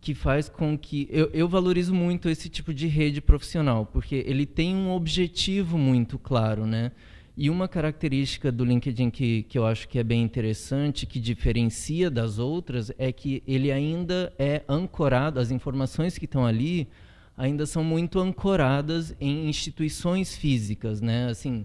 que 0.00 0.14
faz 0.14 0.48
com 0.48 0.76
que. 0.76 1.08
Eu, 1.10 1.30
eu 1.32 1.48
valorizo 1.48 1.94
muito 1.94 2.28
esse 2.28 2.48
tipo 2.48 2.72
de 2.72 2.86
rede 2.86 3.20
profissional, 3.20 3.86
porque 3.86 4.24
ele 4.26 4.46
tem 4.46 4.74
um 4.74 4.90
objetivo 4.90 5.76
muito 5.78 6.18
claro, 6.18 6.66
né? 6.66 6.92
E 7.36 7.48
uma 7.48 7.68
característica 7.68 8.50
do 8.50 8.64
LinkedIn 8.64 9.10
que, 9.10 9.44
que 9.44 9.56
eu 9.56 9.66
acho 9.66 9.88
que 9.88 9.98
é 9.98 10.04
bem 10.04 10.22
interessante, 10.22 11.06
que 11.06 11.18
diferencia 11.18 12.10
das 12.10 12.38
outras, 12.38 12.92
é 12.98 13.12
que 13.12 13.42
ele 13.46 13.70
ainda 13.72 14.32
é 14.38 14.62
ancorado, 14.68 15.40
as 15.40 15.50
informações 15.50 16.18
que 16.18 16.24
estão 16.24 16.44
ali 16.44 16.88
ainda 17.36 17.64
são 17.64 17.82
muito 17.82 18.18
ancoradas 18.18 19.16
em 19.18 19.48
instituições 19.48 20.36
físicas, 20.36 21.00
né? 21.00 21.28
Assim, 21.30 21.64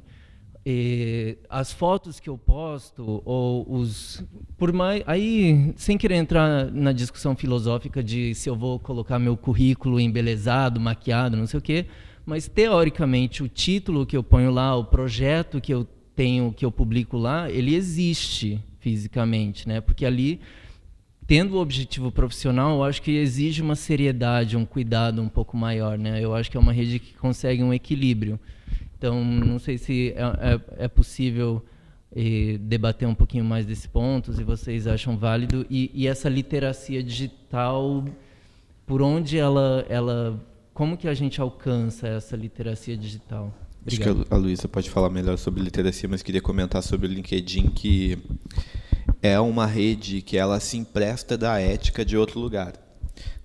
e 0.65 1.37
as 1.47 1.71
fotos 1.71 2.19
que 2.19 2.27
eu 2.27 2.39
posto 2.39 3.21
ou 3.23 3.71
os 3.71 4.23
por 4.57 4.73
mais 4.73 5.03
aí 5.05 5.71
sem 5.75 5.95
querer 5.95 6.15
entrar 6.15 6.71
na 6.71 6.91
discussão 6.91 7.35
filosófica 7.35 8.03
de 8.03 8.33
se 8.33 8.49
eu 8.49 8.55
vou 8.55 8.79
colocar 8.79 9.19
meu 9.19 9.37
currículo 9.37 9.99
embelezado, 9.99 10.79
maquiado, 10.79 11.37
não 11.37 11.45
sei 11.45 11.59
o 11.59 11.61
quê, 11.61 11.85
mas 12.25 12.47
teoricamente 12.47 13.43
o 13.43 13.47
título 13.47 14.05
que 14.05 14.17
eu 14.17 14.23
ponho 14.23 14.51
lá, 14.51 14.75
o 14.75 14.85
projeto 14.85 15.61
que 15.61 15.73
eu 15.73 15.87
tenho, 16.15 16.51
que 16.53 16.65
eu 16.65 16.71
publico 16.71 17.17
lá, 17.17 17.49
ele 17.49 17.75
existe 17.75 18.59
fisicamente, 18.79 19.67
né? 19.67 19.81
Porque 19.81 20.05
ali 20.05 20.39
tendo 21.27 21.55
o 21.55 21.59
objetivo 21.59 22.11
profissional, 22.11 22.77
eu 22.77 22.83
acho 22.83 23.01
que 23.01 23.11
exige 23.11 23.61
uma 23.61 23.75
seriedade, 23.75 24.55
um 24.55 24.65
cuidado 24.65 25.21
um 25.21 25.29
pouco 25.29 25.57
maior, 25.57 25.97
né? 25.97 26.23
Eu 26.23 26.35
acho 26.35 26.51
que 26.51 26.57
é 26.57 26.59
uma 26.59 26.71
rede 26.73 26.99
que 26.99 27.13
consegue 27.13 27.63
um 27.63 27.73
equilíbrio. 27.73 28.39
Então, 28.97 29.23
não 29.23 29.59
sei 29.59 29.77
se 29.77 30.13
é, 30.15 30.21
é, 30.53 30.85
é 30.85 30.87
possível 30.87 31.63
eh, 32.15 32.57
debater 32.59 33.07
um 33.07 33.15
pouquinho 33.15 33.43
mais 33.43 33.65
desse 33.65 33.89
ponto, 33.89 34.33
se 34.33 34.43
vocês 34.43 34.87
acham 34.87 35.17
válido. 35.17 35.65
E, 35.69 35.91
e, 35.93 36.07
essa 36.07 36.29
literacia 36.29 37.03
digital, 37.03 38.05
por 38.85 39.01
onde 39.01 39.37
ela, 39.37 39.85
ela. 39.89 40.41
Como 40.75 40.97
que 40.97 41.07
a 41.07 41.13
gente 41.13 41.39
alcança 41.39 42.05
essa 42.05 42.35
literacia 42.35 42.97
digital? 42.97 43.49
Obrigado. 43.81 44.19
Acho 44.19 44.25
que 44.25 44.33
a 44.33 44.37
Luísa 44.37 44.67
pode 44.67 44.89
falar 44.89 45.09
melhor 45.09 45.37
sobre 45.37 45.63
literacia, 45.63 46.09
mas 46.09 46.21
queria 46.21 46.41
comentar 46.41 46.83
sobre 46.83 47.07
o 47.07 47.09
LinkedIn, 47.09 47.67
que 47.67 48.17
é 49.21 49.39
uma 49.39 49.65
rede 49.65 50.21
que 50.21 50.35
ela 50.35 50.59
se 50.59 50.75
empresta 50.75 51.37
da 51.37 51.57
ética 51.61 52.03
de 52.03 52.17
outro 52.17 52.41
lugar. 52.41 52.73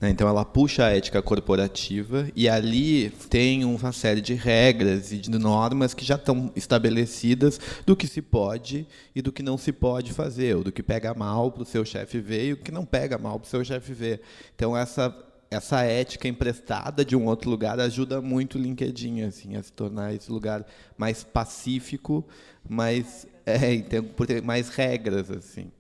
Né? 0.01 0.11
Então, 0.11 0.29
ela 0.29 0.45
puxa 0.45 0.87
a 0.87 0.91
ética 0.91 1.23
corporativa 1.23 2.29
e 2.35 2.49
ali 2.49 3.11
tem 3.31 3.65
uma 3.65 3.93
série 3.93 4.21
de 4.21 4.35
regras 4.35 5.13
e 5.13 5.19
de 5.19 5.31
normas 5.31 5.95
que 5.95 6.05
já 6.05 6.17
estão 6.17 6.51
estabelecidas 6.57 7.61
do 7.87 7.95
que 7.95 8.09
se 8.09 8.21
pode 8.21 8.89
e 9.15 9.23
do 9.23 9.31
que 9.31 9.41
não 9.41 9.57
se 9.57 9.71
pode 9.71 10.13
fazer, 10.13 10.57
ou 10.57 10.65
do 10.65 10.73
que 10.73 10.83
pega 10.83 11.15
mal 11.15 11.53
para 11.53 11.63
o 11.63 11.67
seu 11.67 11.85
chefe 11.85 12.19
ver 12.19 12.49
e 12.49 12.53
o 12.55 12.57
que 12.57 12.73
não 12.73 12.85
pega 12.85 13.17
mal 13.19 13.39
para 13.39 13.47
o 13.47 13.51
seu 13.51 13.65
chefe 13.65 13.93
ver. 13.93 14.21
Então, 14.57 14.77
essa 14.77 15.17
essa 15.51 15.83
ética 15.83 16.29
emprestada 16.29 17.05
de 17.05 17.17
um 17.17 17.27
outro 17.27 17.51
lugar 17.51 17.81
ajuda 17.81 18.23
muito 18.23 18.57
o 18.57 18.61
LinkedIn 18.61 19.23
assim 19.23 19.57
a 19.57 19.63
se 19.63 19.73
tornar 19.73 20.15
esse 20.15 20.31
lugar 20.31 20.65
mais 20.97 21.25
pacífico, 21.25 22.25
mais 22.69 23.27
é, 23.45 23.75
então, 23.75 24.05
por 24.05 24.27
ter 24.27 24.43
mais 24.43 24.69
regras 24.69 25.29
assim. 25.31 25.73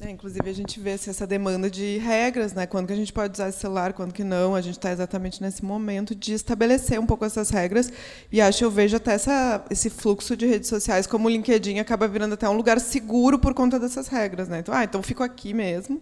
É, 0.00 0.08
inclusive 0.10 0.48
a 0.48 0.52
gente 0.52 0.78
vê 0.78 0.92
assim, 0.92 1.10
essa 1.10 1.26
demanda 1.26 1.68
de 1.68 1.98
regras, 1.98 2.54
né? 2.54 2.66
Quando 2.66 2.86
que 2.86 2.92
a 2.92 2.96
gente 2.96 3.12
pode 3.12 3.34
usar 3.34 3.48
esse 3.48 3.58
celular, 3.58 3.92
quando 3.92 4.14
que 4.14 4.22
não. 4.22 4.54
A 4.54 4.60
gente 4.60 4.78
está 4.78 4.92
exatamente 4.92 5.42
nesse 5.42 5.64
momento 5.64 6.14
de 6.14 6.32
estabelecer 6.32 7.00
um 7.00 7.06
pouco 7.06 7.24
essas 7.24 7.50
regras. 7.50 7.92
E 8.30 8.40
acho 8.40 8.62
eu 8.62 8.70
vejo 8.70 8.96
até 8.96 9.12
essa, 9.14 9.64
esse 9.68 9.90
fluxo 9.90 10.36
de 10.36 10.46
redes 10.46 10.68
sociais 10.68 11.06
como 11.06 11.26
o 11.26 11.30
LinkedIn 11.30 11.80
acaba 11.80 12.06
virando 12.06 12.34
até 12.34 12.48
um 12.48 12.52
lugar 12.52 12.78
seguro 12.80 13.40
por 13.40 13.52
conta 13.52 13.78
dessas 13.78 14.06
regras, 14.06 14.48
né? 14.48 14.60
Então, 14.60 14.72
ah, 14.72 14.84
então 14.84 15.02
fico 15.02 15.24
aqui 15.24 15.52
mesmo. 15.52 16.00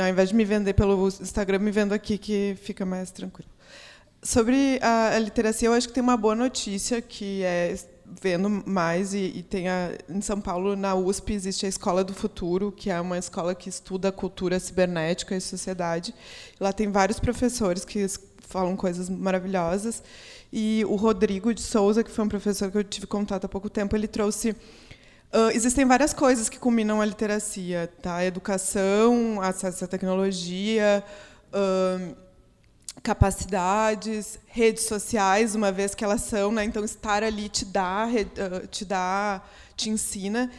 Ao 0.00 0.08
invés 0.08 0.28
de 0.30 0.34
me 0.34 0.44
vender 0.44 0.74
pelo 0.74 1.08
Instagram, 1.08 1.58
me 1.60 1.70
vendo 1.70 1.92
aqui, 1.92 2.18
que 2.18 2.56
fica 2.62 2.84
mais 2.84 3.10
tranquilo. 3.10 3.48
Sobre 4.22 4.78
a, 4.82 5.14
a 5.14 5.18
literacia, 5.18 5.68
eu 5.68 5.72
acho 5.72 5.88
que 5.88 5.94
tem 5.94 6.02
uma 6.02 6.16
boa 6.16 6.34
notícia, 6.34 7.00
que 7.00 7.42
é 7.42 7.74
vendo 8.20 8.48
mais 8.66 9.14
e, 9.14 9.32
e 9.36 9.42
tem 9.42 9.68
a, 9.68 9.92
em 10.08 10.20
São 10.20 10.40
Paulo 10.40 10.74
na 10.74 10.94
USP 10.94 11.32
existe 11.32 11.66
a 11.66 11.68
Escola 11.68 12.02
do 12.02 12.12
Futuro 12.12 12.72
que 12.72 12.90
é 12.90 13.00
uma 13.00 13.18
escola 13.18 13.54
que 13.54 13.68
estuda 13.68 14.10
cultura 14.10 14.58
cibernética 14.58 15.36
e 15.36 15.40
sociedade 15.40 16.14
lá 16.58 16.72
tem 16.72 16.90
vários 16.90 17.20
professores 17.20 17.84
que 17.84 18.04
falam 18.40 18.74
coisas 18.76 19.08
maravilhosas 19.08 20.02
e 20.52 20.84
o 20.88 20.96
Rodrigo 20.96 21.54
de 21.54 21.62
Souza 21.62 22.02
que 22.02 22.10
foi 22.10 22.24
um 22.24 22.28
professor 22.28 22.70
que 22.70 22.78
eu 22.78 22.84
tive 22.84 23.06
contato 23.06 23.44
há 23.44 23.48
pouco 23.48 23.70
tempo 23.70 23.94
ele 23.94 24.08
trouxe 24.08 24.56
uh, 25.32 25.50
existem 25.52 25.84
várias 25.84 26.12
coisas 26.12 26.48
que 26.48 26.58
combinam 26.58 27.00
a 27.00 27.04
literacia 27.04 27.90
tá 28.02 28.24
educação 28.24 29.40
acesso 29.40 29.84
à 29.84 29.88
tecnologia 29.88 31.04
uh, 31.52 32.16
capacidades, 33.02 34.38
redes 34.46 34.84
sociais, 34.84 35.54
uma 35.54 35.72
vez 35.72 35.94
que 35.94 36.04
elas 36.04 36.22
são, 36.22 36.52
né? 36.52 36.64
então 36.64 36.84
estar 36.84 37.22
ali 37.22 37.48
te 37.48 37.64
dá, 37.64 38.06
te 38.70 38.84
dá, 38.84 39.42
te 39.76 39.88
ensina, 39.88 40.50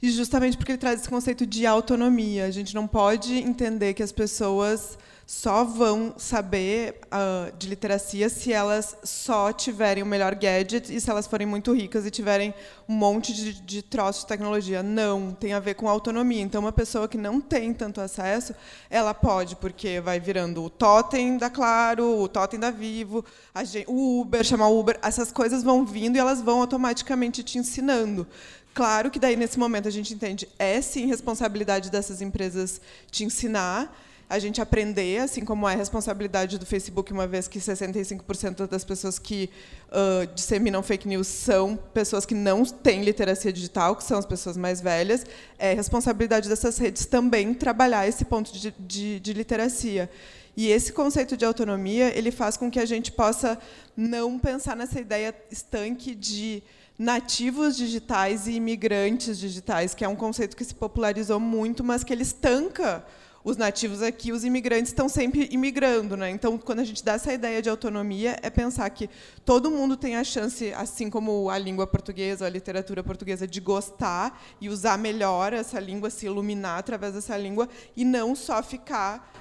e 0.00 0.10
justamente 0.10 0.56
porque 0.56 0.72
ele 0.72 0.78
traz 0.78 1.00
esse 1.00 1.08
conceito 1.08 1.44
de 1.44 1.66
autonomia. 1.66 2.44
A 2.44 2.50
gente 2.50 2.74
não 2.74 2.86
pode 2.86 3.34
entender 3.34 3.94
que 3.94 4.02
as 4.02 4.12
pessoas 4.12 4.96
só 5.28 5.62
vão 5.62 6.14
saber 6.16 7.02
uh, 7.04 7.54
de 7.58 7.68
literacia 7.68 8.30
se 8.30 8.50
elas 8.50 8.96
só 9.04 9.52
tiverem 9.52 10.02
o 10.02 10.06
melhor 10.06 10.34
gadget 10.34 10.90
e 10.90 10.98
se 10.98 11.10
elas 11.10 11.26
forem 11.26 11.46
muito 11.46 11.70
ricas 11.74 12.06
e 12.06 12.10
tiverem 12.10 12.54
um 12.88 12.94
monte 12.94 13.34
de, 13.34 13.60
de 13.60 13.82
troços 13.82 14.22
de 14.22 14.28
tecnologia. 14.28 14.82
Não, 14.82 15.36
tem 15.38 15.52
a 15.52 15.60
ver 15.60 15.74
com 15.74 15.86
autonomia. 15.86 16.40
Então, 16.40 16.62
uma 16.62 16.72
pessoa 16.72 17.06
que 17.06 17.18
não 17.18 17.42
tem 17.42 17.74
tanto 17.74 18.00
acesso, 18.00 18.54
ela 18.88 19.12
pode, 19.12 19.54
porque 19.56 20.00
vai 20.00 20.18
virando 20.18 20.64
o 20.64 20.70
totem 20.70 21.36
da 21.36 21.50
Claro, 21.50 22.22
o 22.22 22.26
totem 22.26 22.58
da 22.58 22.70
Vivo, 22.70 23.22
gente, 23.66 23.84
o 23.86 24.22
Uber, 24.22 24.42
chamar 24.42 24.68
o 24.68 24.80
Uber, 24.80 24.98
essas 25.02 25.30
coisas 25.30 25.62
vão 25.62 25.84
vindo 25.84 26.16
e 26.16 26.18
elas 26.18 26.40
vão 26.40 26.62
automaticamente 26.62 27.42
te 27.42 27.58
ensinando. 27.58 28.26
Claro 28.72 29.10
que 29.10 29.18
daí 29.18 29.36
nesse 29.36 29.58
momento 29.58 29.88
a 29.88 29.90
gente 29.90 30.14
entende 30.14 30.48
é 30.58 30.80
sim 30.80 31.04
responsabilidade 31.06 31.90
dessas 31.90 32.22
empresas 32.22 32.80
te 33.10 33.24
ensinar, 33.24 33.94
a 34.28 34.38
gente 34.38 34.60
aprender, 34.60 35.18
assim 35.18 35.42
como 35.42 35.66
é 35.66 35.74
responsabilidade 35.74 36.58
do 36.58 36.66
Facebook, 36.66 37.12
uma 37.12 37.26
vez 37.26 37.48
que 37.48 37.58
65% 37.58 38.66
das 38.66 38.84
pessoas 38.84 39.18
que 39.18 39.48
uh, 39.88 40.26
disseminam 40.34 40.82
fake 40.82 41.08
news 41.08 41.26
são 41.26 41.78
pessoas 41.94 42.26
que 42.26 42.34
não 42.34 42.62
têm 42.64 43.02
literacia 43.02 43.50
digital, 43.50 43.96
que 43.96 44.04
são 44.04 44.18
as 44.18 44.26
pessoas 44.26 44.56
mais 44.56 44.82
velhas, 44.82 45.24
é 45.58 45.72
responsabilidade 45.72 46.48
dessas 46.48 46.76
redes 46.76 47.06
também 47.06 47.54
trabalhar 47.54 48.06
esse 48.06 48.24
ponto 48.24 48.52
de, 48.52 48.74
de, 48.78 49.18
de 49.18 49.32
literacia. 49.32 50.10
E 50.54 50.68
esse 50.68 50.92
conceito 50.92 51.36
de 51.36 51.44
autonomia 51.44 52.12
ele 52.14 52.30
faz 52.30 52.56
com 52.56 52.70
que 52.70 52.80
a 52.80 52.84
gente 52.84 53.12
possa 53.12 53.58
não 53.96 54.38
pensar 54.38 54.76
nessa 54.76 55.00
ideia 55.00 55.34
estanque 55.50 56.14
de 56.14 56.62
nativos 56.98 57.76
digitais 57.76 58.46
e 58.48 58.54
imigrantes 58.54 59.38
digitais, 59.38 59.94
que 59.94 60.04
é 60.04 60.08
um 60.08 60.16
conceito 60.16 60.56
que 60.56 60.64
se 60.64 60.74
popularizou 60.74 61.38
muito, 61.38 61.84
mas 61.84 62.02
que 62.02 62.12
ele 62.12 62.24
estanca 62.24 63.04
os 63.48 63.56
nativos 63.56 64.02
aqui, 64.02 64.30
os 64.30 64.44
imigrantes 64.44 64.90
estão 64.90 65.08
sempre 65.08 65.48
imigrando. 65.50 66.16
Né? 66.16 66.30
Então, 66.30 66.58
quando 66.58 66.80
a 66.80 66.84
gente 66.84 67.02
dá 67.02 67.14
essa 67.14 67.32
ideia 67.32 67.62
de 67.62 67.70
autonomia, 67.70 68.38
é 68.42 68.50
pensar 68.50 68.88
que 68.90 69.08
todo 69.42 69.70
mundo 69.70 69.96
tem 69.96 70.16
a 70.16 70.24
chance, 70.24 70.72
assim 70.74 71.08
como 71.08 71.48
a 71.48 71.56
língua 71.56 71.86
portuguesa, 71.86 72.44
a 72.44 72.50
literatura 72.50 73.02
portuguesa, 73.02 73.46
de 73.46 73.58
gostar 73.60 74.38
e 74.60 74.68
usar 74.68 74.98
melhor 74.98 75.54
essa 75.54 75.80
língua, 75.80 76.10
se 76.10 76.26
iluminar 76.26 76.78
através 76.78 77.14
dessa 77.14 77.36
língua, 77.38 77.68
e 77.96 78.04
não 78.04 78.36
só 78.36 78.62
ficar 78.62 79.32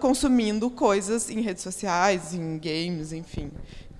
consumindo 0.00 0.70
coisas 0.70 1.30
em 1.30 1.40
redes 1.40 1.62
sociais, 1.62 2.34
em 2.34 2.58
games, 2.58 3.12
enfim. 3.12 3.50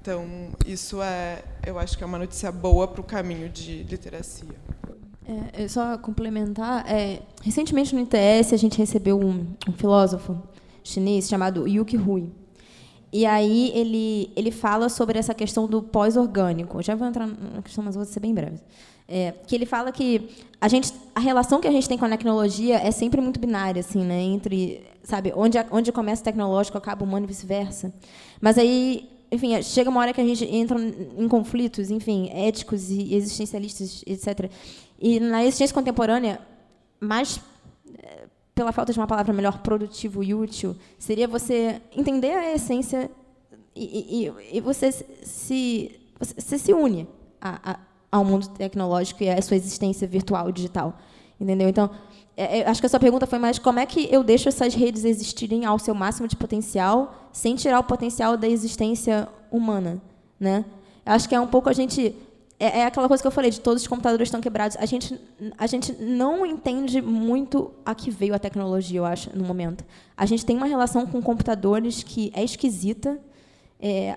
Então, 0.03 0.51
isso 0.66 1.03
é, 1.03 1.43
eu 1.66 1.78
acho 1.78 1.97
que 1.97 2.05
é 2.05 2.07
uma 2.07 2.18
notícia 2.18 2.53
boa 2.53 2.86
para 2.86 3.01
o 3.01 3.05
caminho 3.05 3.49
de 3.49 3.84
literacia. 3.84 4.57
É, 5.52 5.68
só 5.68 5.96
complementar, 5.96 6.84
é, 6.90 7.22
recentemente 7.40 7.94
no 7.94 8.00
ITS 8.00 8.52
a 8.52 8.56
gente 8.56 8.76
recebeu 8.78 9.16
um, 9.16 9.46
um, 9.68 9.72
filósofo 9.72 10.36
chinês 10.82 11.28
chamado 11.28 11.68
Yuki 11.68 11.96
Hui. 11.96 12.32
E 13.12 13.24
aí 13.24 13.70
ele, 13.74 14.32
ele 14.34 14.50
fala 14.50 14.88
sobre 14.88 15.18
essa 15.18 15.32
questão 15.32 15.68
do 15.68 15.82
pós-orgânico. 15.82 16.82
Já 16.82 16.96
vou 16.96 17.06
entrar 17.06 17.26
na 17.26 17.62
questão, 17.62 17.84
mas 17.84 17.94
vou 17.94 18.04
ser 18.04 18.18
bem 18.18 18.34
breve. 18.34 18.58
É, 19.08 19.34
que 19.46 19.54
ele 19.54 19.66
fala 19.66 19.90
que 19.90 20.28
a 20.60 20.68
gente 20.68 20.92
a 21.14 21.20
relação 21.20 21.60
que 21.60 21.66
a 21.66 21.72
gente 21.72 21.88
tem 21.88 21.98
com 21.98 22.04
a 22.04 22.08
tecnologia 22.08 22.76
é 22.76 22.92
sempre 22.92 23.20
muito 23.20 23.40
binária 23.40 23.80
assim 23.80 24.04
né 24.04 24.22
entre 24.22 24.84
sabe 25.02 25.32
onde 25.34 25.58
onde 25.72 25.90
começa 25.90 26.22
o 26.22 26.24
tecnológico 26.24 26.78
acaba 26.78 27.02
o 27.02 27.08
humano 27.08 27.26
e 27.26 27.26
vice-versa 27.26 27.92
mas 28.40 28.56
aí 28.56 29.10
enfim 29.32 29.60
chega 29.62 29.90
uma 29.90 29.98
hora 29.98 30.12
que 30.12 30.20
a 30.20 30.24
gente 30.24 30.44
entra 30.44 30.78
em 31.18 31.26
conflitos 31.26 31.90
enfim 31.90 32.30
éticos 32.32 32.88
e 32.88 33.12
existencialistas 33.12 34.04
etc 34.06 34.48
e 35.01 35.18
na 35.18 35.42
existência 35.44 35.74
contemporânea, 35.74 36.40
mais 37.01 37.40
eh, 37.98 38.26
pela 38.55 38.70
falta 38.70 38.92
de 38.92 38.98
uma 38.98 39.07
palavra 39.07 39.32
melhor, 39.32 39.59
produtivo 39.59 40.22
e 40.22 40.34
útil, 40.34 40.76
seria 40.98 41.26
você 41.26 41.80
entender 41.96 42.32
a 42.32 42.53
essência 42.53 43.11
e, 43.74 44.26
e, 44.26 44.57
e 44.59 44.61
você 44.61 44.92
se 44.92 45.98
você 46.18 46.59
se 46.59 46.72
une 46.74 47.09
a, 47.40 47.72
a, 47.72 47.78
ao 48.12 48.24
mundo 48.24 48.48
tecnológico 48.48 49.22
e 49.22 49.30
à 49.30 49.40
sua 49.40 49.57
existência 49.57 50.07
virtual 50.07 50.53
digital, 50.53 50.98
entendeu? 51.40 51.68
Então, 51.68 51.90
é, 52.36 52.59
é, 52.59 52.68
acho 52.68 52.80
que 52.80 52.86
a 52.86 52.90
sua 52.90 53.01
pergunta 53.01 53.26
foi 53.26 53.38
mais 53.38 53.59
como 53.59 53.78
é 53.78 53.86
que 53.86 54.09
eu 54.12 54.22
deixo 54.22 54.48
essas 54.48 54.74
redes 54.74 55.05
existirem 55.05 55.64
ao 55.64 55.78
seu 55.78 55.94
máximo 55.94 56.28
de 56.28 56.36
potencial, 56.36 57.30
sem 57.32 57.57
tirar 57.57 57.78
o 57.78 57.84
potencial 57.84 58.36
da 58.36 58.48
existência 58.48 59.28
humana, 59.51 60.01
né? 60.38 60.64
Acho 61.05 61.28
que 61.28 61.34
é 61.34 61.40
um 61.40 61.46
pouco 61.46 61.68
a 61.68 61.72
gente 61.72 62.14
é, 62.61 62.80
é, 62.80 62.84
aquela 62.84 63.08
coisa 63.08 63.22
que 63.22 63.26
eu 63.26 63.30
falei, 63.32 63.50
de 63.50 63.58
todos 63.58 63.80
os 63.80 63.88
computadores 63.88 64.26
estão 64.26 64.38
quebrados. 64.38 64.76
A 64.78 64.84
gente, 64.84 65.18
a 65.56 65.66
gente 65.66 65.94
não 65.94 66.44
entende 66.44 67.00
muito 67.00 67.72
a 67.86 67.94
que 67.94 68.11
veio 68.11 68.34
a 68.34 68.38
tecnologia, 68.38 68.98
eu 68.98 69.06
acho, 69.06 69.34
no 69.34 69.44
momento. 69.44 69.82
A 70.14 70.26
gente 70.26 70.44
tem 70.44 70.58
uma 70.58 70.66
relação 70.66 71.06
com 71.06 71.22
computadores 71.22 72.02
que 72.02 72.30
é 72.34 72.44
esquisita. 72.44 73.18
É, 73.80 74.14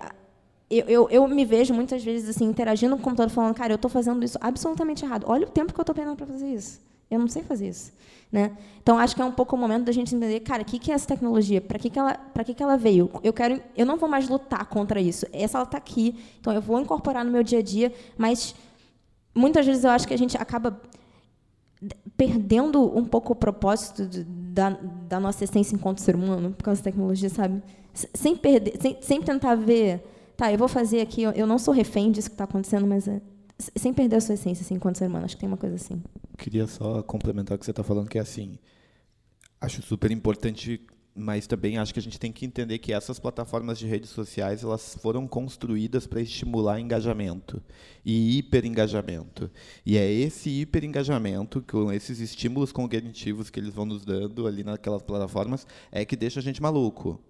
eu, 0.70 0.86
eu, 0.88 1.10
eu, 1.10 1.28
me 1.30 1.46
vejo 1.46 1.74
muitas 1.74 2.04
vezes 2.04 2.28
assim 2.28 2.44
interagindo 2.44 2.98
com 2.98 3.02
o 3.02 3.04
computador, 3.06 3.32
falando, 3.32 3.56
cara, 3.56 3.72
eu 3.72 3.76
estou 3.76 3.90
fazendo 3.90 4.26
isso 4.26 4.38
absolutamente 4.42 5.06
errado. 5.06 5.24
Olha 5.26 5.48
o 5.48 5.50
tempo 5.50 5.74
que 5.74 5.80
eu 5.80 5.84
estou 5.84 5.96
perdendo 5.96 6.18
para 6.18 6.28
fazer 6.28 6.54
isso. 6.54 6.82
Eu 7.14 7.20
não 7.20 7.28
sei 7.28 7.44
fazer 7.44 7.70
isso. 7.70 7.92
Né? 8.32 8.52
Então, 8.82 8.98
acho 8.98 9.16
que 9.16 9.22
é 9.22 9.26
um 9.26 9.32
pouco 9.32 9.56
o 9.56 9.60
momento 9.60 9.86
da 9.86 9.92
gente 9.92 10.16
entender, 10.16 10.40
cara, 10.40 10.64
o 10.64 10.66
que, 10.66 10.80
que 10.80 10.92
é 10.92 10.96
essa 10.96 11.08
tecnologia? 11.08 11.62
Para 11.62 11.78
que, 11.78 11.90
que, 11.90 12.00
ela, 12.00 12.16
que, 12.44 12.54
que 12.56 12.64
ela 12.64 12.76
veio? 12.76 13.10
Eu, 13.24 13.32
quero, 13.32 13.62
eu 13.78 13.86
não 13.86 13.96
vou 13.96 14.10
mais 14.10 14.28
lutar 14.28 14.66
contra 14.66 15.00
isso. 15.00 15.28
Essa 15.32 15.60
ela 15.60 15.66
está 15.66 15.78
aqui, 15.78 16.16
então 16.40 16.52
eu 16.52 16.60
vou 16.60 16.80
incorporar 16.80 17.24
no 17.24 17.32
meu 17.32 17.44
dia 17.44 17.60
a 17.60 17.62
dia, 17.62 17.94
mas 18.18 18.56
muitas 19.36 19.66
vezes 19.66 19.84
eu 19.84 19.92
acho 19.92 20.08
que 20.08 20.16
a 20.16 20.18
gente 20.18 20.36
acaba 20.36 20.82
perdendo 22.18 22.98
um 22.98 23.06
pouco 23.06 23.34
o 23.34 23.36
propósito 23.36 24.06
de, 24.08 24.24
da, 24.24 24.72
da 25.08 25.20
nossa 25.20 25.44
essência 25.44 25.76
enquanto 25.76 26.00
ser 26.00 26.16
humano 26.16 26.52
por 26.52 26.64
causa 26.64 26.82
da 26.82 26.86
tecnologia, 26.86 27.30
sabe? 27.30 27.62
Sem 27.94 28.36
perder, 28.36 28.80
sem, 28.82 28.98
sem 29.02 29.22
tentar 29.22 29.56
ver, 29.56 30.04
tá, 30.36 30.52
eu 30.52 30.58
vou 30.58 30.68
fazer 30.68 31.02
aqui, 31.02 31.22
eu, 31.22 31.32
eu 31.32 31.46
não 31.46 31.60
sou 31.60 31.74
refém 31.74 32.12
disso 32.12 32.30
que 32.30 32.34
está 32.34 32.46
acontecendo, 32.46 32.88
mas 32.88 33.08
é, 33.08 33.22
sem 33.76 33.94
perder 33.94 34.18
a 34.18 34.22
sua 34.22 34.36
essência 34.36 34.64
assim, 34.64 34.76
enquanto 34.76 34.98
ser 34.98 35.08
humano. 35.08 35.26
Acho 35.26 35.36
que 35.36 35.42
tem 35.42 35.48
uma 35.48 35.58
coisa 35.58 35.76
assim. 35.76 36.02
Queria 36.38 36.68
só 36.68 37.02
complementar 37.04 37.56
o 37.56 37.60
que 37.60 37.66
você 37.66 37.72
está 37.72 37.84
falando, 37.84 38.10
que 38.10 38.18
é 38.18 38.22
assim, 38.22 38.58
acho 39.62 39.82
super 39.82 40.12
importante, 40.12 40.82
mas 41.16 41.46
também 41.46 41.78
acho 41.78 41.94
que 41.94 42.00
a 42.00 42.04
gente 42.04 42.20
tem 42.20 42.32
que 42.32 42.46
entender 42.46 42.80
que 42.80 42.92
essas 42.92 43.20
plataformas 43.20 43.78
de 43.78 43.86
redes 43.86 44.10
sociais 44.10 44.64
elas 44.64 44.98
foram 45.00 45.28
construídas 45.28 46.08
para 46.08 46.22
estimular 46.22 46.80
engajamento 46.80 47.62
e 48.04 48.38
hiperengajamento. 48.38 49.50
E 49.86 49.98
é 49.98 50.12
esse 50.12 50.50
hiperengajamento, 50.50 51.62
com 51.62 51.92
esses 51.92 52.20
estímulos 52.20 52.72
cognitivos 52.72 53.50
que 53.50 53.60
eles 53.60 53.74
vão 53.74 53.86
nos 53.86 54.04
dando 54.04 54.48
ali 54.48 54.64
naquelas 54.64 55.04
plataformas, 55.04 55.68
é 55.92 56.04
que 56.04 56.16
deixa 56.16 56.40
a 56.40 56.44
gente 56.44 56.62
maluco. 56.62 57.22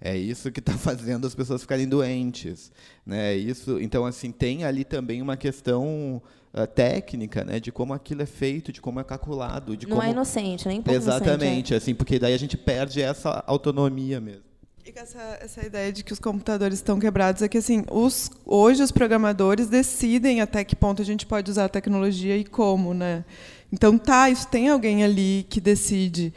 É 0.00 0.16
isso 0.16 0.50
que 0.50 0.60
está 0.60 0.72
fazendo 0.78 1.26
as 1.26 1.34
pessoas 1.34 1.62
ficarem 1.62 1.88
doentes, 1.88 2.70
né? 3.06 3.32
É 3.32 3.36
isso, 3.36 3.80
então 3.80 4.04
assim 4.04 4.30
tem 4.30 4.64
ali 4.64 4.84
também 4.84 5.22
uma 5.22 5.36
questão 5.36 6.22
uh, 6.52 6.66
técnica, 6.66 7.44
né, 7.44 7.58
de 7.58 7.72
como 7.72 7.92
aquilo 7.92 8.22
é 8.22 8.26
feito, 8.26 8.72
de 8.72 8.80
como 8.80 9.00
é 9.00 9.04
calculado, 9.04 9.76
de 9.76 9.86
não 9.86 9.96
como 9.96 10.08
é 10.08 10.12
inocente, 10.12 10.68
nem 10.68 10.82
pouco 10.82 10.96
exatamente, 10.96 11.44
inocente, 11.44 11.74
é. 11.74 11.76
assim, 11.76 11.94
porque 11.94 12.18
daí 12.18 12.34
a 12.34 12.38
gente 12.38 12.56
perde 12.56 13.00
essa 13.00 13.42
autonomia 13.46 14.20
mesmo. 14.20 14.54
E 14.86 14.92
essa, 14.94 15.38
essa 15.40 15.64
ideia 15.64 15.90
de 15.90 16.04
que 16.04 16.12
os 16.12 16.18
computadores 16.18 16.74
estão 16.74 17.00
quebrados 17.00 17.40
é 17.40 17.48
que 17.48 17.56
assim, 17.56 17.84
os, 17.90 18.30
hoje 18.44 18.82
os 18.82 18.92
programadores 18.92 19.66
decidem 19.66 20.42
até 20.42 20.62
que 20.62 20.76
ponto 20.76 21.00
a 21.00 21.04
gente 21.04 21.24
pode 21.24 21.50
usar 21.50 21.64
a 21.64 21.68
tecnologia 21.70 22.36
e 22.36 22.44
como, 22.44 22.92
né? 22.92 23.24
Então 23.72 23.96
tá, 23.96 24.28
isso 24.28 24.46
tem 24.46 24.68
alguém 24.68 25.02
ali 25.02 25.46
que 25.48 25.58
decide. 25.58 26.34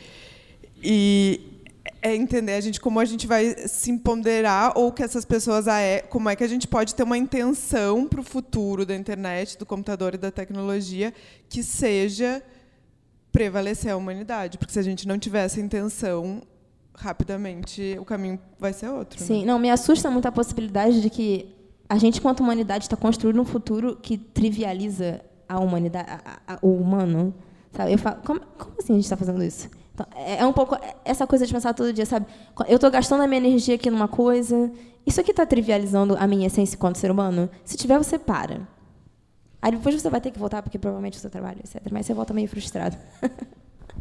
E 0.82 1.57
é 2.08 2.16
entender 2.16 2.54
a 2.54 2.62
gente 2.62 2.80
como 2.80 3.00
a 3.00 3.06
gente 3.06 3.28
vai 3.28 3.56
se 3.68 3.92
empoderar 3.92 4.74
ou 4.76 4.92
que 4.92 5.04
essas 5.04 5.26
pessoas 5.26 5.68
é, 5.68 6.00
como 6.00 6.30
é 6.30 6.36
que 6.36 6.44
a 6.44 6.48
gente 6.48 6.68
pode 6.68 6.96
ter 6.96 7.04
uma 7.04 7.18
intenção 7.18 8.08
para 8.08 8.20
o 8.20 8.24
futuro 8.24 8.86
da 8.86 8.96
internet, 8.96 9.58
do 9.58 9.66
computador 9.66 10.16
e 10.16 10.18
da 10.18 10.32
tecnologia 10.32 11.14
que 11.50 11.62
seja 11.64 12.42
prevalecer 13.32 13.92
a 13.92 13.98
humanidade, 13.98 14.58
porque 14.58 14.74
se 14.74 14.80
a 14.80 14.84
gente 14.84 15.08
não 15.08 15.20
tiver 15.20 15.46
essa 15.46 15.60
intenção, 15.60 16.42
rapidamente 16.96 17.96
o 18.00 18.06
caminho 18.06 18.40
vai 18.60 18.74
ser 18.74 18.90
outro. 18.90 19.20
Sim, 19.20 19.42
né? 19.42 19.46
não, 19.46 19.60
me 19.60 19.70
assusta 19.70 20.10
muito 20.10 20.28
a 20.28 20.32
possibilidade 20.32 21.02
de 21.02 21.10
que 21.10 21.56
a 21.88 21.98
gente, 21.98 22.20
quanto 22.20 22.42
humanidade, 22.42 22.86
está 22.86 22.98
construindo 22.98 23.40
um 23.40 23.46
futuro 23.46 23.96
que 23.96 24.18
trivializa 24.18 25.22
a 25.48 25.60
humanidade, 25.60 26.10
a, 26.10 26.56
a, 26.56 26.60
o 26.62 26.74
humano. 26.74 27.34
Sabe? 27.72 27.94
Eu 27.94 27.98
falo, 27.98 28.18
como, 28.26 28.40
como 28.58 28.74
assim 28.80 28.94
a 28.94 28.96
gente 28.96 29.06
está 29.06 29.16
fazendo 29.16 29.44
isso? 29.44 29.70
Então, 29.98 30.06
é, 30.16 30.38
é 30.38 30.46
um 30.46 30.54
pouco 30.54 30.78
essa 31.04 31.26
coisa 31.26 31.48
de 31.48 31.52
pensar 31.52 31.74
todo 31.74 31.92
dia, 31.92 32.06
sabe? 32.06 32.28
Eu 32.68 32.76
estou 32.76 32.92
gastando 32.92 33.24
a 33.24 33.28
minha 33.28 33.40
energia 33.40 33.74
aqui 33.74 33.90
numa 33.90 34.08
coisa. 34.08 34.72
Isso 35.06 35.20
aqui 35.20 35.32
está 35.32 35.44
trivializando 35.44 36.16
a 36.20 36.28
minha 36.28 36.46
essência 36.46 36.76
enquanto 36.76 36.98
ser 36.98 37.10
humano? 37.10 37.50
Se 37.66 37.76
tiver, 37.76 37.98
você 37.98 38.20
para. 38.20 38.68
Aí 39.60 39.72
depois 39.72 40.00
você 40.00 40.08
vai 40.08 40.22
ter 40.22 40.30
que 40.30 40.38
voltar, 40.38 40.62
porque 40.62 40.78
provavelmente 40.78 41.18
o 41.18 41.20
seu 41.20 41.32
trabalho, 41.32 41.60
etc. 41.60 41.82
Mas 41.92 42.06
você 42.06 42.14
volta 42.14 42.32
meio 42.32 42.48
frustrado. 42.48 42.96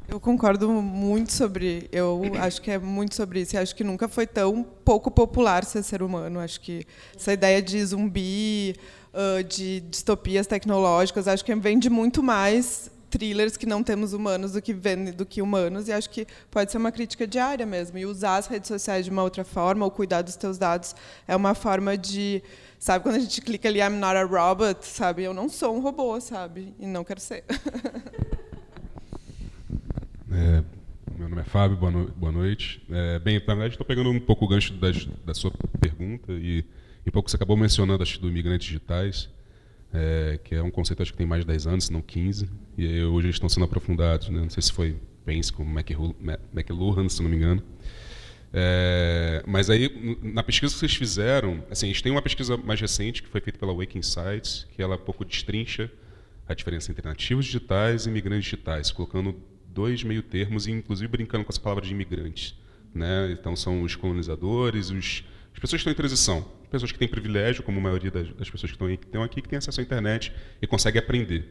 Eu 0.06 0.20
concordo 0.20 0.68
muito 0.70 1.32
sobre. 1.32 1.88
Eu 1.90 2.20
acho 2.40 2.60
que 2.60 2.70
é 2.70 2.78
muito 2.78 3.14
sobre 3.14 3.40
isso. 3.40 3.56
E 3.56 3.58
acho 3.58 3.74
que 3.74 3.82
nunca 3.82 4.06
foi 4.06 4.26
tão 4.26 4.62
pouco 4.62 5.10
popular 5.10 5.64
ser 5.64 5.82
ser 5.82 6.00
humano. 6.02 6.38
Acho 6.38 6.60
que 6.60 6.86
essa 7.16 7.32
ideia 7.32 7.60
de 7.60 7.84
zumbi, 7.84 8.76
uh, 9.12 9.42
de 9.42 9.80
distopias 9.80 10.46
tecnológicas, 10.46 11.26
acho 11.26 11.44
que 11.44 11.52
vem 11.56 11.78
de 11.78 11.90
muito 11.90 12.22
mais 12.22 12.88
thrillers 13.16 13.56
que 13.56 13.66
não 13.66 13.82
temos 13.82 14.12
humanos 14.12 14.52
do 14.52 14.62
que 14.62 14.74
do 15.14 15.24
que 15.24 15.40
humanos. 15.40 15.88
E 15.88 15.92
acho 15.92 16.10
que 16.10 16.26
pode 16.50 16.70
ser 16.70 16.78
uma 16.78 16.92
crítica 16.92 17.26
diária 17.26 17.64
mesmo. 17.64 17.96
E 17.98 18.04
usar 18.04 18.36
as 18.36 18.46
redes 18.46 18.68
sociais 18.68 19.04
de 19.04 19.10
uma 19.10 19.22
outra 19.22 19.44
forma, 19.44 19.84
ou 19.84 19.90
cuidar 19.90 20.22
dos 20.22 20.36
teus 20.36 20.58
dados, 20.58 20.94
é 21.26 21.34
uma 21.34 21.54
forma 21.54 21.96
de. 21.96 22.42
Sabe, 22.78 23.02
quando 23.02 23.16
a 23.16 23.20
gente 23.20 23.40
clica 23.40 23.68
ali, 23.68 23.80
I'm 23.80 23.98
not 23.98 24.16
a 24.16 24.24
robot, 24.24 24.84
sabe? 24.84 25.24
Eu 25.24 25.32
não 25.32 25.48
sou 25.48 25.74
um 25.74 25.80
robô, 25.80 26.20
sabe? 26.20 26.74
E 26.78 26.86
não 26.86 27.04
quero 27.04 27.20
ser. 27.20 27.44
É, 30.28 30.62
meu 31.16 31.30
nome 31.30 31.40
é 31.40 31.44
Fábio, 31.44 31.76
boa, 31.78 31.90
no, 31.90 32.08
boa 32.08 32.32
noite. 32.32 32.82
É, 32.90 33.18
bem, 33.20 33.38
na 33.38 33.54
verdade, 33.54 33.74
estou 33.74 33.86
pegando 33.86 34.10
um 34.10 34.20
pouco 34.20 34.44
o 34.44 34.48
gancho 34.48 34.74
das, 34.74 35.06
da 35.24 35.32
sua 35.32 35.50
pergunta 35.80 36.32
e 36.32 36.62
em 37.06 37.10
pouco 37.10 37.30
você 37.30 37.36
acabou 37.36 37.56
mencionando 37.56 38.02
acho, 38.02 38.20
do 38.20 38.28
imigrantes 38.28 38.66
digitais, 38.66 39.30
é, 39.92 40.38
que 40.42 40.54
é 40.54 40.62
um 40.62 40.70
conceito 40.70 41.02
acho 41.02 41.12
que 41.12 41.18
tem 41.18 41.26
mais 41.26 41.42
de 41.42 41.46
10 41.46 41.66
anos, 41.66 41.84
se 41.84 41.92
não 41.92 42.02
15, 42.02 42.48
e 42.76 43.02
hoje 43.02 43.26
eles 43.26 43.36
estão 43.36 43.48
sendo 43.48 43.64
aprofundados. 43.64 44.28
Né? 44.28 44.40
Não 44.40 44.50
sei 44.50 44.62
se 44.62 44.72
foi 44.72 44.96
Pence 45.24 45.52
com 45.52 45.64
McLuhan, 45.64 47.08
se 47.08 47.22
não 47.22 47.28
me 47.28 47.36
engano. 47.36 47.62
É, 48.52 49.42
mas 49.46 49.68
aí, 49.68 50.18
na 50.22 50.42
pesquisa 50.42 50.72
que 50.72 50.78
vocês 50.78 50.94
fizeram, 50.94 51.64
assim, 51.70 51.86
a 51.86 51.88
gente 51.88 52.02
tem 52.02 52.12
uma 52.12 52.22
pesquisa 52.22 52.56
mais 52.56 52.80
recente 52.80 53.22
que 53.22 53.28
foi 53.28 53.40
feita 53.40 53.58
pela 53.58 53.74
Wake 53.74 53.98
Insights, 53.98 54.66
que 54.74 54.80
ela 54.80 54.96
pouco 54.96 55.24
destrincha 55.24 55.90
a 56.48 56.54
diferença 56.54 56.90
entre 56.90 57.06
nativos 57.06 57.44
digitais 57.44 58.06
e 58.06 58.08
imigrantes 58.08 58.44
digitais, 58.44 58.90
colocando 58.90 59.34
dois 59.68 60.02
meio 60.04 60.22
termos, 60.22 60.66
e 60.66 60.70
inclusive 60.70 61.08
brincando 61.08 61.44
com 61.44 61.50
essa 61.50 61.60
palavra 61.60 61.84
de 61.84 61.92
imigrantes. 61.92 62.54
Né? 62.94 63.32
Então, 63.32 63.54
são 63.56 63.82
os 63.82 63.94
colonizadores, 63.94 64.90
os, 64.90 65.24
as 65.56 65.60
pessoas 65.60 65.82
que 65.82 65.88
estão 65.88 65.92
em 65.92 65.96
transição, 65.96 66.46
pessoas 66.70 66.92
que 66.92 66.98
têm 66.98 67.08
privilégio, 67.08 67.62
como 67.62 67.78
a 67.78 67.82
maioria 67.82 68.10
das, 68.10 68.28
das 68.34 68.50
pessoas 68.50 68.70
que 68.70 68.84
estão, 68.94 69.22
aqui, 69.22 69.40
que 69.40 69.48
têm 69.48 69.56
acesso 69.56 69.80
à 69.80 69.82
internet 69.82 70.30
e 70.60 70.66
conseguem 70.66 71.00
aprender. 71.00 71.48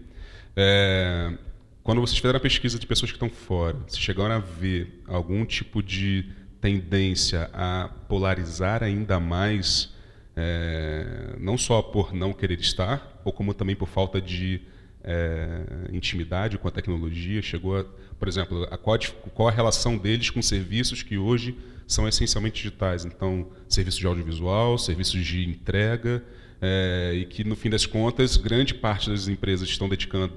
É, 0.56 1.36
quando 1.82 2.01
vocês 2.01 2.18
fizeram 2.18 2.38
a 2.38 2.39
pesquisa 2.39 2.78
de 2.78 2.86
pessoas 2.86 3.12
que 3.12 3.16
estão 3.16 3.30
fora, 3.30 3.76
se 3.88 3.99
chegaram 3.99 4.36
a 4.36 4.39
ver 4.39 5.01
algum 5.08 5.43
tipo 5.43 5.82
de 5.82 6.30
tendência 6.62 7.49
a 7.51 7.89
polarizar 8.08 8.84
ainda 8.84 9.20
mais, 9.20 9.91
é, 10.36 11.36
não 11.39 11.58
só 11.58 11.82
por 11.82 12.14
não 12.14 12.32
querer 12.32 12.60
estar, 12.60 13.22
ou 13.26 13.34
como 13.34 13.56
também 13.56 13.76
por 13.76 13.88
falta 13.88 14.22
de 14.22 14.62
é, 15.03 15.89
intimidade 15.91 16.60
com 16.60 16.68
a 16.68 16.72
tecnologia, 16.72 17.41
chegou 17.41 17.80
a 17.80 17.86
por 18.18 18.28
exemplo, 18.28 18.68
a 18.72 18.78
qual, 18.78 18.97
qual 19.34 19.49
a 19.49 19.51
relação 19.51 19.97
deles 19.97 20.30
com 20.30 20.41
serviços 20.41 21.03
que 21.03 21.18
hoje 21.18 21.58
são 21.88 22.07
essencialmente 22.07 22.63
digitais. 22.63 23.05
Então, 23.05 23.47
serviços 23.67 23.99
de 23.99 24.07
audiovisual, 24.07 24.77
serviços 24.77 25.23
de 25.23 25.47
entrega, 25.47 26.23
é, 26.61 27.13
e 27.15 27.25
que, 27.25 27.43
no 27.43 27.55
fim 27.55 27.69
das 27.69 27.86
contas, 27.86 28.38
grande 28.38 28.73
parte 28.73 29.09
das 29.09 29.27
empresas 29.27 29.69
estão 29.69 29.88
dedicando 29.88 30.33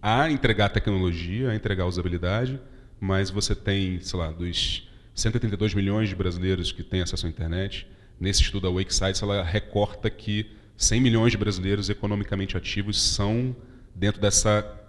a 0.00 0.30
entregar 0.30 0.70
tecnologia, 0.70 1.50
a 1.50 1.54
entregar 1.54 1.86
usabilidade, 1.86 2.60
mas 3.00 3.30
você 3.30 3.54
tem, 3.54 4.00
sei 4.00 4.18
lá, 4.18 4.30
dos 4.32 4.88
132 5.14 5.74
milhões 5.74 6.08
de 6.08 6.16
brasileiros 6.16 6.72
que 6.72 6.82
têm 6.82 7.02
acesso 7.02 7.26
à 7.26 7.28
internet, 7.28 7.86
nesse 8.18 8.42
estudo 8.42 8.68
da 8.68 8.74
Wake 8.74 8.94
Sites, 8.94 9.22
ela 9.22 9.42
recorta 9.42 10.08
que 10.08 10.46
100 10.76 11.00
milhões 11.00 11.32
de 11.32 11.38
brasileiros 11.38 11.88
economicamente 11.90 12.56
ativos 12.56 13.00
são 13.00 13.54
dentro 13.94 14.20
dessa 14.20 14.80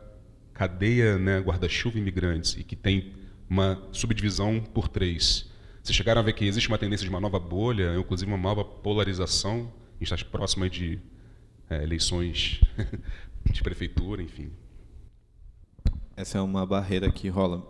cadeia 0.53 1.17
né, 1.17 1.39
guarda-chuva 1.39 1.97
imigrantes 1.97 2.55
e 2.57 2.63
que 2.63 2.75
tem 2.75 3.13
uma 3.49 3.81
subdivisão 3.91 4.59
por 4.59 4.87
três. 4.87 5.51
Vocês 5.84 5.97
chegaram 5.97 6.21
a 6.21 6.23
ver 6.23 6.31
que 6.31 6.45
existe 6.45 6.69
uma 6.69 6.77
tendência 6.77 7.03
de 7.03 7.09
uma 7.09 7.19
nova 7.19 7.38
bolha, 7.38 7.93
inclusive 7.97 8.31
uma 8.31 8.38
nova 8.38 8.63
polarização. 8.63 9.69
A 9.99 10.03
gente 10.03 10.13
está 10.13 10.29
próximo 10.29 10.69
de 10.69 10.97
é, 11.69 11.84
eleições 11.84 12.61
de 13.51 13.61
prefeitura, 13.61 14.21
enfim. 14.21 14.49
Essa 16.15 16.38
é 16.38 16.41
uma 16.41 16.65
barreira 16.65 17.11
que 17.11 17.27
rola. 17.27 17.69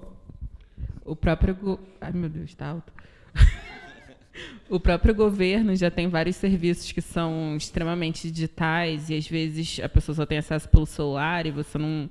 O 1.03 1.15
próprio. 1.15 1.55
Go... 1.55 1.79
Ai, 1.99 2.11
meu 2.13 2.29
Deus, 2.29 2.51
está 2.51 2.67
alto. 2.67 2.93
o 4.69 4.79
próprio 4.79 5.15
governo 5.15 5.75
já 5.75 5.89
tem 5.89 6.07
vários 6.07 6.35
serviços 6.35 6.91
que 6.91 7.01
são 7.01 7.57
extremamente 7.57 8.29
digitais 8.29 9.09
e 9.09 9.17
às 9.17 9.27
vezes 9.27 9.79
a 9.79 9.89
pessoa 9.89 10.15
só 10.15 10.23
tem 10.23 10.37
acesso 10.37 10.69
pelo 10.69 10.85
celular 10.85 11.47
e 11.47 11.51
você 11.51 11.79
não 11.79 12.07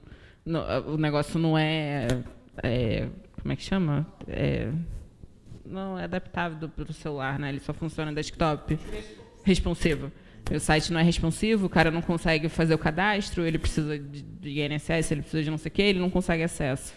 o 0.89 0.97
negócio 0.97 1.39
não 1.39 1.57
é, 1.57 2.09
é, 2.61 3.09
Como 3.41 3.53
é 3.53 3.55
que 3.55 3.63
chama? 3.63 4.05
É, 4.27 4.73
não 5.65 5.99
é 5.99 6.05
adaptável 6.05 6.69
para 6.69 6.91
o 6.91 6.93
celular, 6.93 7.39
né? 7.39 7.49
Ele 7.49 7.61
só 7.61 7.73
funciona 7.73 8.13
desktop. 8.13 8.79
Responsivo. 9.45 10.11
O 10.51 10.59
site 10.59 10.93
não 10.93 11.01
é 11.01 11.03
responsivo, 11.03 11.67
o 11.67 11.69
cara 11.69 11.91
não 11.91 12.03
consegue 12.03 12.49
fazer 12.49 12.75
o 12.75 12.79
cadastro, 12.79 13.47
ele 13.47 13.59
precisa 13.59 13.99
de, 13.99 14.23
de 14.23 14.61
INSS, 14.61 15.13
ele 15.13 15.23
precisa 15.23 15.43
de 15.43 15.51
não 15.51 15.59
sei 15.59 15.71
o 15.71 15.73
quê, 15.73 15.83
ele 15.83 16.01
não 16.01 16.11
consegue 16.11 16.43
acesso. 16.43 16.93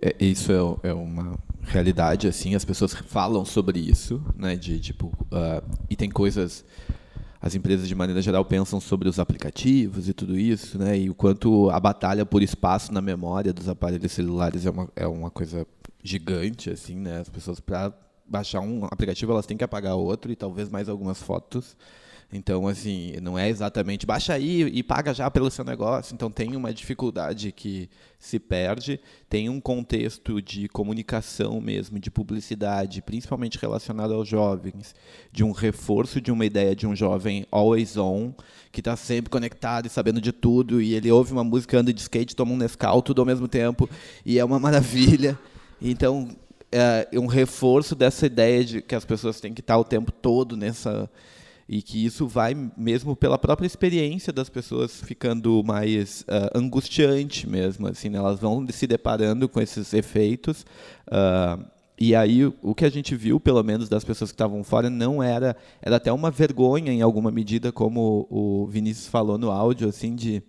É, 0.00 0.16
isso 0.18 0.50
é, 0.50 0.88
é, 0.88 0.92
uma 0.92 1.38
realidade, 1.62 2.26
assim, 2.26 2.54
as 2.54 2.64
pessoas 2.64 2.92
falam 2.94 3.44
sobre 3.44 3.78
isso, 3.78 4.24
né? 4.34 4.56
De 4.56 4.80
tipo, 4.80 5.06
uh, 5.06 5.62
e 5.88 5.94
tem 5.94 6.10
coisas 6.10 6.64
as 7.42 7.56
empresas 7.56 7.88
de 7.88 7.94
maneira 7.94 8.22
geral 8.22 8.44
pensam 8.44 8.80
sobre 8.80 9.08
os 9.08 9.18
aplicativos 9.18 10.08
e 10.08 10.12
tudo 10.12 10.38
isso, 10.38 10.78
né? 10.78 10.96
E 10.96 11.10
o 11.10 11.14
quanto 11.14 11.68
a 11.70 11.80
batalha 11.80 12.24
por 12.24 12.40
espaço 12.40 12.94
na 12.94 13.00
memória 13.00 13.52
dos 13.52 13.68
aparelhos 13.68 14.12
celulares 14.12 14.64
é 14.64 14.70
uma, 14.70 14.88
é 14.94 15.06
uma 15.08 15.28
coisa 15.28 15.66
gigante, 16.02 16.70
assim, 16.70 16.96
né? 16.96 17.20
As 17.20 17.28
pessoas 17.28 17.60
para 17.60 17.92
baixar 18.26 18.60
um 18.60 18.84
aplicativo 18.86 19.32
elas 19.32 19.46
têm 19.46 19.56
que 19.56 19.64
apagar 19.64 19.94
outro 19.94 20.32
e 20.32 20.36
talvez 20.36 20.68
mais 20.68 20.88
algumas 20.88 21.22
fotos. 21.22 21.76
Então, 22.34 22.66
assim, 22.66 23.12
não 23.20 23.38
é 23.38 23.50
exatamente 23.50 24.06
baixa 24.06 24.32
aí 24.32 24.62
e 24.62 24.82
paga 24.82 25.12
já 25.12 25.30
pelo 25.30 25.50
seu 25.50 25.62
negócio. 25.66 26.14
Então, 26.14 26.30
tem 26.30 26.56
uma 26.56 26.72
dificuldade 26.72 27.52
que 27.52 27.90
se 28.18 28.38
perde. 28.38 28.98
Tem 29.28 29.50
um 29.50 29.60
contexto 29.60 30.40
de 30.40 30.66
comunicação 30.66 31.60
mesmo, 31.60 31.98
de 31.98 32.10
publicidade, 32.10 33.02
principalmente 33.02 33.58
relacionado 33.58 34.14
aos 34.14 34.26
jovens, 34.26 34.94
de 35.30 35.44
um 35.44 35.52
reforço 35.52 36.22
de 36.22 36.32
uma 36.32 36.46
ideia 36.46 36.74
de 36.74 36.86
um 36.86 36.96
jovem 36.96 37.46
always 37.50 37.98
on, 37.98 38.32
que 38.70 38.80
está 38.80 38.96
sempre 38.96 39.28
conectado 39.28 39.84
e 39.84 39.90
sabendo 39.90 40.20
de 40.20 40.32
tudo. 40.32 40.80
E 40.80 40.94
ele 40.94 41.12
ouve 41.12 41.32
uma 41.32 41.44
música, 41.44 41.78
anda 41.78 41.92
de 41.92 42.00
skate, 42.00 42.34
toma 42.34 42.52
um 42.52 42.56
Nescau, 42.56 43.02
tudo 43.02 43.20
ao 43.20 43.26
mesmo 43.26 43.46
tempo. 43.46 43.86
E 44.24 44.38
é 44.38 44.44
uma 44.44 44.56
maravilha. 44.58 45.38
Então, 45.82 46.28
é 46.70 47.18
um 47.18 47.26
reforço 47.26 47.94
dessa 47.94 48.24
ideia 48.26 48.64
de 48.64 48.80
que 48.80 48.94
as 48.94 49.04
pessoas 49.04 49.40
têm 49.40 49.52
que 49.52 49.60
estar 49.60 49.76
o 49.76 49.84
tempo 49.84 50.10
todo 50.10 50.56
nessa 50.56 51.10
e 51.68 51.80
que 51.80 52.04
isso 52.04 52.26
vai 52.26 52.54
mesmo 52.76 53.14
pela 53.14 53.38
própria 53.38 53.66
experiência 53.66 54.32
das 54.32 54.48
pessoas 54.48 55.00
ficando 55.00 55.62
mais 55.64 56.22
uh, 56.22 56.58
angustiante 56.58 57.48
mesmo, 57.48 57.86
assim, 57.86 58.08
né? 58.08 58.18
elas 58.18 58.40
vão 58.40 58.66
se 58.68 58.86
deparando 58.86 59.48
com 59.48 59.60
esses 59.60 59.94
efeitos. 59.94 60.66
Uh, 61.06 61.64
e 61.98 62.14
aí 62.14 62.44
o 62.44 62.74
que 62.74 62.84
a 62.84 62.90
gente 62.90 63.14
viu, 63.14 63.38
pelo 63.38 63.62
menos 63.62 63.88
das 63.88 64.04
pessoas 64.04 64.30
que 64.30 64.34
estavam 64.34 64.64
fora, 64.64 64.90
não 64.90 65.22
era 65.22 65.56
era 65.80 65.96
até 65.96 66.12
uma 66.12 66.30
vergonha 66.30 66.92
em 66.92 67.00
alguma 67.00 67.30
medida, 67.30 67.70
como 67.70 68.26
o 68.28 68.66
Vinícius 68.66 69.06
falou 69.06 69.38
no 69.38 69.50
áudio, 69.50 69.88
assim 69.88 70.14
de 70.14 70.42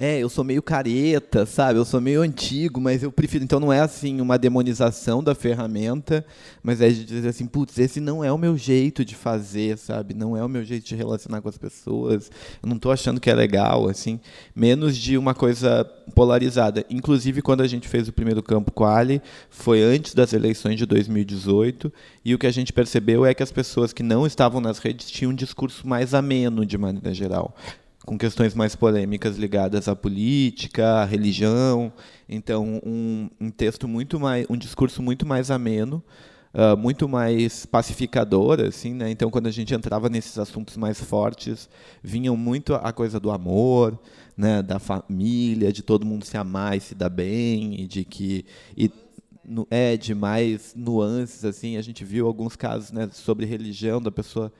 é, 0.00 0.20
eu 0.20 0.28
sou 0.28 0.44
meio 0.44 0.62
careta, 0.62 1.44
sabe? 1.44 1.76
Eu 1.76 1.84
sou 1.84 2.00
meio 2.00 2.22
antigo, 2.22 2.80
mas 2.80 3.02
eu 3.02 3.10
prefiro. 3.10 3.42
Então 3.42 3.58
não 3.58 3.72
é 3.72 3.80
assim 3.80 4.20
uma 4.20 4.38
demonização 4.38 5.24
da 5.24 5.34
ferramenta, 5.34 6.24
mas 6.62 6.80
é 6.80 6.88
de 6.88 7.04
dizer 7.04 7.28
assim, 7.28 7.48
putz, 7.48 7.76
esse 7.80 7.98
não 7.98 8.22
é 8.22 8.30
o 8.30 8.38
meu 8.38 8.56
jeito 8.56 9.04
de 9.04 9.16
fazer, 9.16 9.76
sabe? 9.76 10.14
Não 10.14 10.36
é 10.36 10.44
o 10.44 10.48
meu 10.48 10.64
jeito 10.64 10.86
de 10.86 10.94
relacionar 10.94 11.42
com 11.42 11.48
as 11.48 11.58
pessoas. 11.58 12.30
Eu 12.62 12.68
não 12.68 12.76
estou 12.76 12.92
achando 12.92 13.18
que 13.18 13.28
é 13.28 13.34
legal, 13.34 13.88
assim. 13.88 14.20
Menos 14.54 14.96
de 14.96 15.18
uma 15.18 15.34
coisa 15.34 15.84
polarizada. 16.14 16.86
Inclusive, 16.88 17.42
quando 17.42 17.62
a 17.62 17.66
gente 17.66 17.88
fez 17.88 18.06
o 18.06 18.12
primeiro 18.12 18.40
campo 18.40 18.70
quali, 18.70 19.20
foi 19.50 19.82
antes 19.82 20.14
das 20.14 20.32
eleições 20.32 20.76
de 20.76 20.86
2018, 20.86 21.92
e 22.24 22.36
o 22.36 22.38
que 22.38 22.46
a 22.46 22.52
gente 22.52 22.72
percebeu 22.72 23.26
é 23.26 23.34
que 23.34 23.42
as 23.42 23.50
pessoas 23.50 23.92
que 23.92 24.04
não 24.04 24.24
estavam 24.24 24.60
nas 24.60 24.78
redes 24.78 25.10
tinham 25.10 25.32
um 25.32 25.34
discurso 25.34 25.88
mais 25.88 26.14
ameno, 26.14 26.64
de 26.64 26.78
maneira 26.78 27.12
geral 27.12 27.52
com 28.08 28.16
questões 28.16 28.54
mais 28.54 28.74
polêmicas 28.74 29.36
ligadas 29.36 29.86
à 29.86 29.94
política, 29.94 31.02
à 31.02 31.04
religião. 31.04 31.92
Então, 32.26 32.80
um, 32.82 33.28
um 33.38 33.50
texto 33.50 33.86
muito 33.86 34.18
mais, 34.18 34.46
um 34.48 34.56
discurso 34.56 35.02
muito 35.02 35.26
mais 35.26 35.50
ameno, 35.50 36.02
uh, 36.54 36.74
muito 36.74 37.06
mais 37.06 37.66
pacificador, 37.66 38.60
assim, 38.62 38.94
né? 38.94 39.10
Então, 39.10 39.30
quando 39.30 39.46
a 39.46 39.50
gente 39.50 39.74
entrava 39.74 40.08
nesses 40.08 40.38
assuntos 40.38 40.78
mais 40.78 40.98
fortes, 40.98 41.68
vinham 42.02 42.34
muito 42.34 42.74
a 42.74 42.94
coisa 42.94 43.20
do 43.20 43.30
amor, 43.30 43.98
né? 44.34 44.62
Da 44.62 44.78
família, 44.78 45.70
de 45.70 45.82
todo 45.82 46.06
mundo 46.06 46.24
se 46.24 46.38
amar 46.38 46.78
e 46.78 46.80
se 46.80 46.94
dar 46.94 47.10
bem, 47.10 47.78
e 47.78 47.86
de 47.86 48.06
que 48.06 48.46
e, 48.74 48.90
é 49.70 49.98
de 49.98 50.14
mais 50.14 50.72
nuances, 50.74 51.44
assim. 51.44 51.76
A 51.76 51.82
gente 51.82 52.06
viu 52.06 52.26
alguns 52.26 52.56
casos, 52.56 52.90
né? 52.90 53.06
Sobre 53.12 53.44
religião 53.44 54.00
da 54.00 54.10
pessoa 54.10 54.50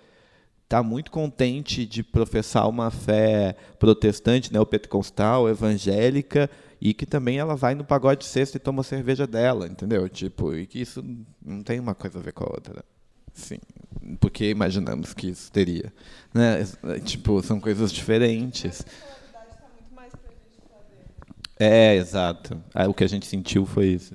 está 0.69 0.83
muito 0.83 1.11
contente 1.11 1.87
de 1.87 2.03
professar 2.03 2.69
uma 2.69 2.91
fé 2.91 3.57
protestante, 3.79 4.53
né, 4.53 4.61
o 4.61 4.67
pentecostal, 4.67 5.49
evangélica, 5.49 6.51
e 6.79 6.93
que 6.93 7.07
também 7.07 7.39
ela 7.39 7.57
vai 7.57 7.75
no 7.75 7.83
pagode 7.83 8.27
sexta 8.27 8.59
e 8.59 8.61
toma 8.61 8.83
cerveja 8.83 9.27
dela, 9.27 9.67
entendeu? 9.67 10.07
Tipo, 10.11 10.55
e 10.55 10.67
que 10.67 10.79
isso 10.79 11.03
não 11.43 11.63
tem 11.63 11.81
uma 11.81 11.95
coisa 11.95 12.19
a 12.19 12.23
ver 12.23 12.33
com 12.33 12.45
a 12.45 12.51
outra. 12.51 12.85
Sim, 13.33 13.59
porque 14.21 14.51
imaginamos 14.51 15.15
que 15.15 15.29
isso 15.29 15.51
teria, 15.51 15.91
né? 16.35 16.63
Tipo, 17.03 17.43
são 17.43 17.59
coisas 17.59 17.91
diferentes. 17.91 18.85
É, 21.59 21.97
exato. 21.97 22.63
o 22.87 22.93
que 22.93 23.05
a 23.05 23.09
gente 23.09 23.27
sentiu 23.27 23.65
foi 23.65 23.87
isso. 23.87 24.15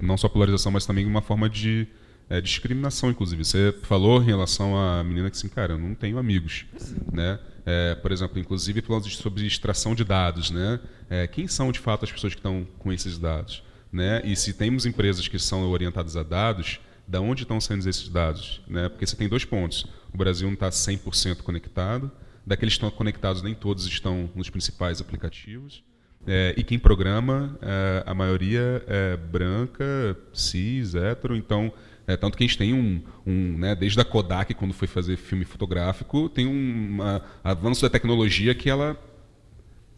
não 0.00 0.16
só 0.16 0.28
polarização, 0.28 0.72
mas 0.72 0.86
também 0.86 1.04
uma 1.06 1.20
forma 1.20 1.48
de 1.48 1.86
é, 2.30 2.40
discriminação, 2.40 3.10
inclusive. 3.10 3.44
Você 3.44 3.74
falou 3.82 4.22
em 4.22 4.26
relação 4.26 4.78
à 4.78 5.02
menina 5.02 5.28
que, 5.28 5.36
assim, 5.36 5.48
cara, 5.48 5.72
eu 5.72 5.78
não 5.78 5.94
tenho 5.96 6.16
amigos, 6.16 6.64
né? 7.12 7.40
É, 7.66 7.96
por 7.96 8.12
exemplo, 8.12 8.38
inclusive 8.38 8.80
falando 8.80 9.08
sobre 9.10 9.44
extração 9.46 9.94
de 9.94 10.04
dados, 10.04 10.50
né? 10.50 10.78
É, 11.10 11.26
quem 11.26 11.48
são 11.48 11.72
de 11.72 11.80
fato 11.80 12.04
as 12.04 12.12
pessoas 12.12 12.32
que 12.32 12.38
estão 12.38 12.66
com 12.78 12.92
esses 12.92 13.18
dados, 13.18 13.64
né? 13.92 14.22
E 14.24 14.36
se 14.36 14.54
temos 14.54 14.86
empresas 14.86 15.26
que 15.26 15.38
são 15.40 15.68
orientadas 15.68 16.16
a 16.16 16.22
dados, 16.22 16.80
da 17.06 17.20
onde 17.20 17.42
estão 17.42 17.60
saindo 17.60 17.88
esses 17.88 18.08
dados, 18.08 18.62
né? 18.68 18.88
Porque 18.88 19.04
você 19.04 19.16
tem 19.16 19.28
dois 19.28 19.44
pontos: 19.44 19.84
o 20.14 20.16
Brasil 20.16 20.46
não 20.46 20.54
está 20.54 20.70
100% 20.70 21.42
conectado, 21.42 22.10
daqueles 22.46 22.74
que 22.74 22.78
estão 22.78 22.90
conectados 22.92 23.42
nem 23.42 23.54
todos 23.54 23.86
estão 23.86 24.30
nos 24.36 24.48
principais 24.48 25.00
aplicativos. 25.00 25.82
É, 26.26 26.54
e 26.56 26.62
quem 26.62 26.78
programa, 26.78 27.58
é, 27.62 28.04
a 28.06 28.14
maioria 28.14 28.84
é 28.86 29.16
branca, 29.16 30.16
cis, 30.32 30.94
hétero, 30.94 31.34
então 31.34 31.72
é, 32.06 32.16
tanto 32.16 32.36
que 32.36 32.44
a 32.44 32.46
gente 32.46 32.58
tem 32.58 32.74
um, 32.74 33.02
um 33.26 33.58
né, 33.58 33.74
desde 33.74 34.00
a 34.00 34.04
Kodak, 34.04 34.52
quando 34.54 34.74
foi 34.74 34.88
fazer 34.88 35.16
filme 35.16 35.44
fotográfico, 35.44 36.28
tem 36.28 36.46
um 36.46 36.98
avanço 37.42 37.82
da 37.82 37.90
tecnologia 37.90 38.54
que 38.54 38.68
ela 38.68 38.96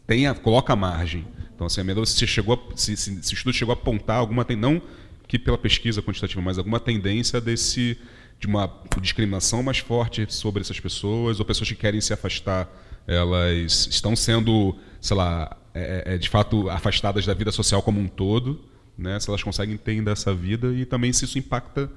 tem 0.07 0.27
a, 0.27 0.35
coloca 0.35 0.73
a 0.73 0.77
margem. 0.77 1.27
Então, 1.55 1.67
assim, 1.67 1.81
a 1.81 1.85
medida 1.85 2.05
se 2.05 2.27
chegou, 2.27 2.55
a, 2.55 2.77
se, 2.77 2.97
se, 2.97 3.35
estudo 3.35 3.53
chegou 3.53 3.73
a 3.73 3.77
apontar 3.77 4.19
alguma 4.19 4.47
não 4.57 4.83
que 5.27 5.39
pela 5.39 5.57
pesquisa 5.57 6.03
quantitativa, 6.03 6.43
mas 6.43 6.59
alguma 6.59 6.79
tendência 6.79 7.41
desse 7.41 7.97
de 8.39 8.49
uma 8.49 8.69
discriminação 9.01 9.63
mais 9.63 9.79
forte 9.79 10.27
sobre 10.29 10.61
essas 10.61 10.81
pessoas 10.81 11.39
ou 11.39 11.47
pessoas 11.47 11.69
que 11.69 11.77
querem 11.77 12.01
se 12.01 12.13
afastar, 12.13 12.69
elas 13.07 13.87
estão 13.89 14.17
sendo, 14.17 14.77
sei 15.01 15.17
lá, 15.17 15.57
é, 15.73 16.03
é, 16.07 16.15
é 16.15 16.19
de 16.19 16.29
fato 16.29 16.69
afastadas 16.69 17.25
da 17.25 17.35
vida 17.35 17.53
social 17.53 17.81
como 17.83 18.01
um 18.01 18.09
todo 18.09 18.72
né? 18.97 19.19
Se 19.21 19.29
elas 19.29 19.43
conseguem 19.43 19.79
ainda 19.87 20.13
essa 20.13 20.35
vida 20.35 20.73
e 20.73 20.85
também 20.85 21.13
se 21.13 21.25
isso 21.25 21.39
impacta 21.39 21.91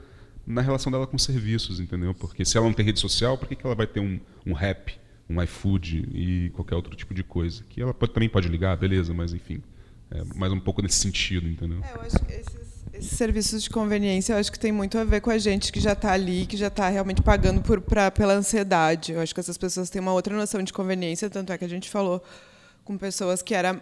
na 0.46 0.62
relação 0.62 0.92
dela 0.92 1.08
com 1.08 1.18
serviços, 1.18 1.80
entendeu? 1.80 2.14
Porque 2.14 2.46
se 2.46 2.58
ela 2.58 2.66
não 2.66 2.74
tem 2.74 2.86
rede 2.86 3.00
social, 3.00 3.38
por 3.38 3.48
que, 3.48 3.56
que 3.56 3.66
ela 3.66 3.76
vai 3.76 3.88
ter 3.88 4.00
um, 4.00 4.20
um 4.46 4.54
rap, 4.54 4.94
um 5.30 5.42
iFood 5.42 6.08
e 6.14 6.52
qualquer 6.52 6.76
outro 6.76 6.96
tipo 6.96 7.14
de 7.14 7.24
coisa? 7.24 7.64
Que 7.70 7.82
ela 7.82 7.94
pode, 7.94 8.14
também 8.14 8.30
pode 8.30 8.48
ligar, 8.48 8.78
beleza, 8.78 9.14
mas 9.14 9.34
enfim, 9.34 9.62
é 10.12 10.24
mais 10.36 10.54
um 10.54 10.60
pouco 10.60 10.82
nesse 10.82 11.00
sentido, 11.00 11.48
entendeu? 11.48 11.80
É, 11.84 11.96
eu 11.96 12.02
acho 12.02 12.20
que 12.20 12.32
esses, 12.32 12.86
esses, 12.94 13.18
serviços 13.18 13.64
de 13.64 13.70
conveniência, 13.72 14.34
eu 14.34 14.38
acho 14.38 14.52
que 14.52 14.60
tem 14.60 14.72
muito 14.72 14.98
a 15.00 15.04
ver 15.04 15.20
com 15.20 15.32
a 15.32 15.38
gente 15.38 15.72
que 15.72 15.80
já 15.80 15.94
está 15.94 16.12
ali, 16.12 16.46
que 16.46 16.56
já 16.56 16.68
está 16.68 16.90
realmente 16.90 17.24
pagando 17.24 17.62
por, 17.62 17.82
pra, 17.82 18.12
pela 18.12 18.34
ansiedade. 18.34 19.14
Eu 19.14 19.22
acho 19.22 19.34
que 19.34 19.40
essas 19.40 19.58
pessoas 19.58 19.90
têm 19.90 20.00
uma 20.00 20.14
outra 20.14 20.36
noção 20.36 20.62
de 20.62 20.72
conveniência, 20.72 21.30
tanto 21.30 21.52
é 21.52 21.58
que 21.58 21.66
a 21.66 21.70
gente 21.70 21.90
falou 21.90 22.24
com 22.84 22.98
pessoas 22.98 23.42
que 23.42 23.56
era 23.56 23.82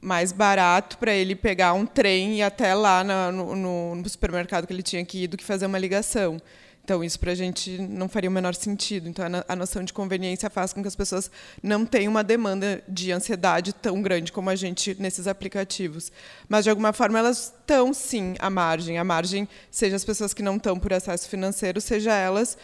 mais 0.00 0.32
barato 0.32 0.96
para 0.98 1.12
ele 1.12 1.34
pegar 1.34 1.74
um 1.74 1.84
trem 1.84 2.34
e 2.34 2.38
ir 2.38 2.42
até 2.42 2.74
lá 2.74 3.04
no, 3.04 3.54
no, 3.54 3.94
no, 3.94 4.08
supermercado 4.08 4.66
que 4.66 4.72
ele 4.72 4.82
tinha 4.82 5.04
que 5.04 5.24
ir 5.24 5.26
do 5.28 5.36
que 5.36 5.44
fazer 5.44 5.66
uma 5.66 5.78
ligação. 5.78 6.40
Então, 6.82 7.04
isso 7.04 7.20
para 7.20 7.32
a 7.32 7.34
gente 7.34 7.78
não 7.78 8.08
faria 8.08 8.28
o 8.28 8.32
menor 8.32 8.54
sentido. 8.54 9.08
Então, 9.08 9.24
a 9.46 9.54
noção 9.54 9.84
de 9.84 9.92
conveniência 9.92 10.50
faz 10.50 10.72
com 10.72 10.82
que 10.82 10.88
as 10.88 10.96
pessoas 10.96 11.30
não 11.62 11.84
tenham 11.86 12.10
uma 12.10 12.24
demanda 12.24 12.82
de 12.88 13.12
ansiedade 13.12 13.72
tão 13.72 14.02
grande 14.02 14.32
como 14.32 14.50
a 14.50 14.56
gente 14.56 14.96
nesses 15.00 15.28
aplicativos. 15.28 16.10
Mas, 16.48 16.64
de 16.64 16.70
alguma 16.70 16.92
forma, 16.92 17.18
elas 17.18 17.52
estão, 17.56 17.92
sim, 17.92 18.34
à 18.40 18.50
margem. 18.50 18.98
À 18.98 19.04
margem, 19.04 19.46
seja 19.70 19.94
as 19.94 20.04
pessoas 20.04 20.34
que 20.34 20.42
não 20.42 20.56
estão 20.56 20.78
por 20.78 20.92
acesso 20.92 21.28
financeiro, 21.28 21.80
seja 21.80 22.12
elas 22.12 22.58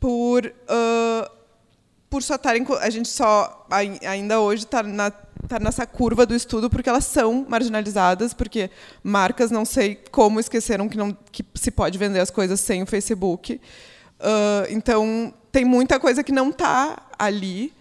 por. 0.00 0.46
Uh, 0.46 1.38
por 2.10 2.22
só 2.22 2.34
estarem. 2.34 2.66
A 2.80 2.90
gente 2.90 3.08
só 3.08 3.66
ainda 3.70 4.40
hoje 4.40 4.64
está 4.64 4.82
na, 4.82 5.12
tá 5.46 5.58
nessa 5.58 5.86
curva 5.86 6.26
do 6.26 6.34
estudo 6.34 6.68
porque 6.68 6.88
elas 6.88 7.04
são 7.04 7.46
marginalizadas, 7.48 8.32
porque 8.34 8.70
marcas 9.02 9.50
não 9.50 9.64
sei 9.64 9.96
como 10.10 10.40
esqueceram 10.40 10.88
que, 10.88 10.96
não, 10.96 11.16
que 11.30 11.44
se 11.54 11.70
pode 11.70 11.98
vender 11.98 12.20
as 12.20 12.30
coisas 12.30 12.60
sem 12.60 12.82
o 12.82 12.86
Facebook. 12.86 13.60
Uh, 14.20 14.66
então, 14.70 15.32
tem 15.52 15.64
muita 15.64 16.00
coisa 16.00 16.22
que 16.22 16.32
não 16.32 16.50
está 16.50 17.02
ali. 17.18 17.72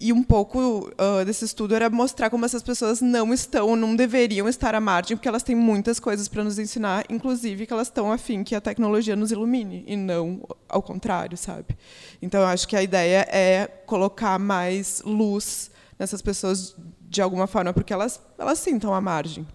E 0.00 0.12
um 0.12 0.22
pouco 0.22 0.92
uh, 0.92 1.24
desse 1.24 1.44
estudo 1.44 1.74
era 1.74 1.90
mostrar 1.90 2.30
como 2.30 2.44
essas 2.44 2.62
pessoas 2.62 3.00
não 3.00 3.34
estão, 3.34 3.74
não 3.74 3.96
deveriam 3.96 4.48
estar 4.48 4.72
à 4.72 4.80
margem, 4.80 5.16
porque 5.16 5.26
elas 5.26 5.42
têm 5.42 5.56
muitas 5.56 5.98
coisas 5.98 6.28
para 6.28 6.44
nos 6.44 6.56
ensinar, 6.56 7.04
inclusive 7.10 7.66
que 7.66 7.72
elas 7.72 7.88
estão 7.88 8.12
afim 8.12 8.44
que 8.44 8.54
a 8.54 8.60
tecnologia 8.60 9.16
nos 9.16 9.32
ilumine, 9.32 9.82
e 9.88 9.96
não 9.96 10.40
ao 10.68 10.80
contrário, 10.80 11.36
sabe? 11.36 11.76
Então, 12.22 12.44
acho 12.44 12.68
que 12.68 12.76
a 12.76 12.82
ideia 12.82 13.26
é 13.28 13.66
colocar 13.86 14.38
mais 14.38 15.02
luz 15.04 15.68
nessas 15.98 16.22
pessoas 16.22 16.76
de 17.00 17.20
alguma 17.20 17.46
forma, 17.46 17.72
porque 17.72 17.92
elas, 17.92 18.20
elas 18.38 18.58
sintam 18.58 18.94
a 18.94 19.00
margem. 19.00 19.46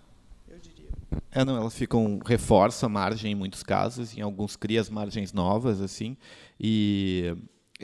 Eu 0.47 0.59
diria. 0.59 0.89
É, 1.31 1.45
não, 1.45 1.55
elas 1.55 1.75
ficam, 1.75 2.19
reforçam 2.25 2.87
a 2.87 2.89
margem 2.89 3.31
em 3.31 3.35
muitos 3.35 3.63
casos, 3.63 4.17
em 4.17 4.21
alguns 4.21 4.55
cria 4.55 4.81
as 4.81 4.89
margens 4.89 5.31
novas, 5.31 5.81
assim, 5.81 6.17
e 6.59 7.35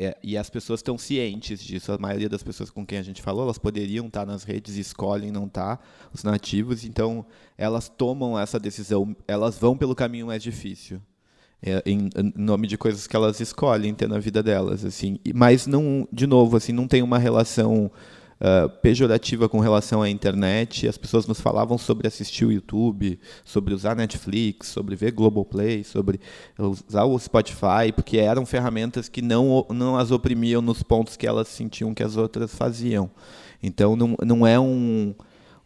é, 0.01 0.17
e 0.23 0.37
as 0.37 0.49
pessoas 0.49 0.79
estão 0.79 0.97
cientes 0.97 1.61
disso. 1.61 1.91
A 1.91 1.97
maioria 1.97 2.29
das 2.29 2.41
pessoas 2.41 2.69
com 2.69 2.85
quem 2.85 2.97
a 2.97 3.03
gente 3.03 3.21
falou, 3.21 3.43
elas 3.43 3.57
poderiam 3.57 4.07
estar 4.07 4.25
nas 4.25 4.45
redes 4.45 4.77
e 4.77 4.79
escolhem 4.79 5.29
não 5.29 5.45
estar, 5.45 5.85
os 6.13 6.23
nativos. 6.23 6.85
Então, 6.85 7.25
elas 7.57 7.89
tomam 7.89 8.39
essa 8.39 8.57
decisão, 8.57 9.13
elas 9.27 9.57
vão 9.57 9.75
pelo 9.75 9.93
caminho 9.93 10.27
mais 10.27 10.41
difícil. 10.41 11.01
É, 11.61 11.83
em, 11.85 12.09
em, 12.15 12.33
nome 12.37 12.65
de 12.65 12.77
coisas 12.77 13.05
que 13.05 13.13
elas 13.13 13.41
escolhem 13.41 13.93
ter 13.93 14.07
na 14.07 14.19
vida 14.19 14.41
delas, 14.41 14.85
assim. 14.85 15.19
Mas 15.35 15.67
não, 15.67 16.07
de 16.09 16.25
novo, 16.25 16.55
assim, 16.55 16.71
não 16.71 16.87
tem 16.87 17.01
uma 17.01 17.17
relação 17.17 17.91
uh, 18.39 18.69
pejorativa 18.81 19.47
com 19.47 19.59
relação 19.59 20.01
à 20.01 20.09
internet. 20.09 20.87
As 20.87 20.97
pessoas 20.97 21.27
nos 21.27 21.39
falavam 21.41 21.77
sobre 21.77 22.07
assistir 22.07 22.45
o 22.45 22.51
YouTube, 22.51 23.19
sobre 23.43 23.73
usar 23.73 23.95
Netflix, 23.95 24.67
sobre 24.67 24.95
ver 24.95 25.11
Globoplay, 25.11 25.83
sobre 25.83 26.19
usar 26.57 27.05
o 27.05 27.17
Spotify, 27.19 27.91
porque 27.93 28.17
eram 28.17 28.45
ferramentas 28.45 29.09
que 29.09 29.21
não, 29.21 29.65
não 29.69 29.97
as 29.97 30.11
oprimiam 30.11 30.61
nos 30.61 30.83
pontos 30.83 31.17
que 31.17 31.27
elas 31.27 31.47
sentiam 31.47 31.93
que 31.93 32.03
as 32.03 32.17
outras 32.17 32.55
faziam. 32.55 33.09
Então, 33.61 33.95
não, 33.95 34.15
não 34.25 34.47
é 34.47 34.59
um, 34.59 35.13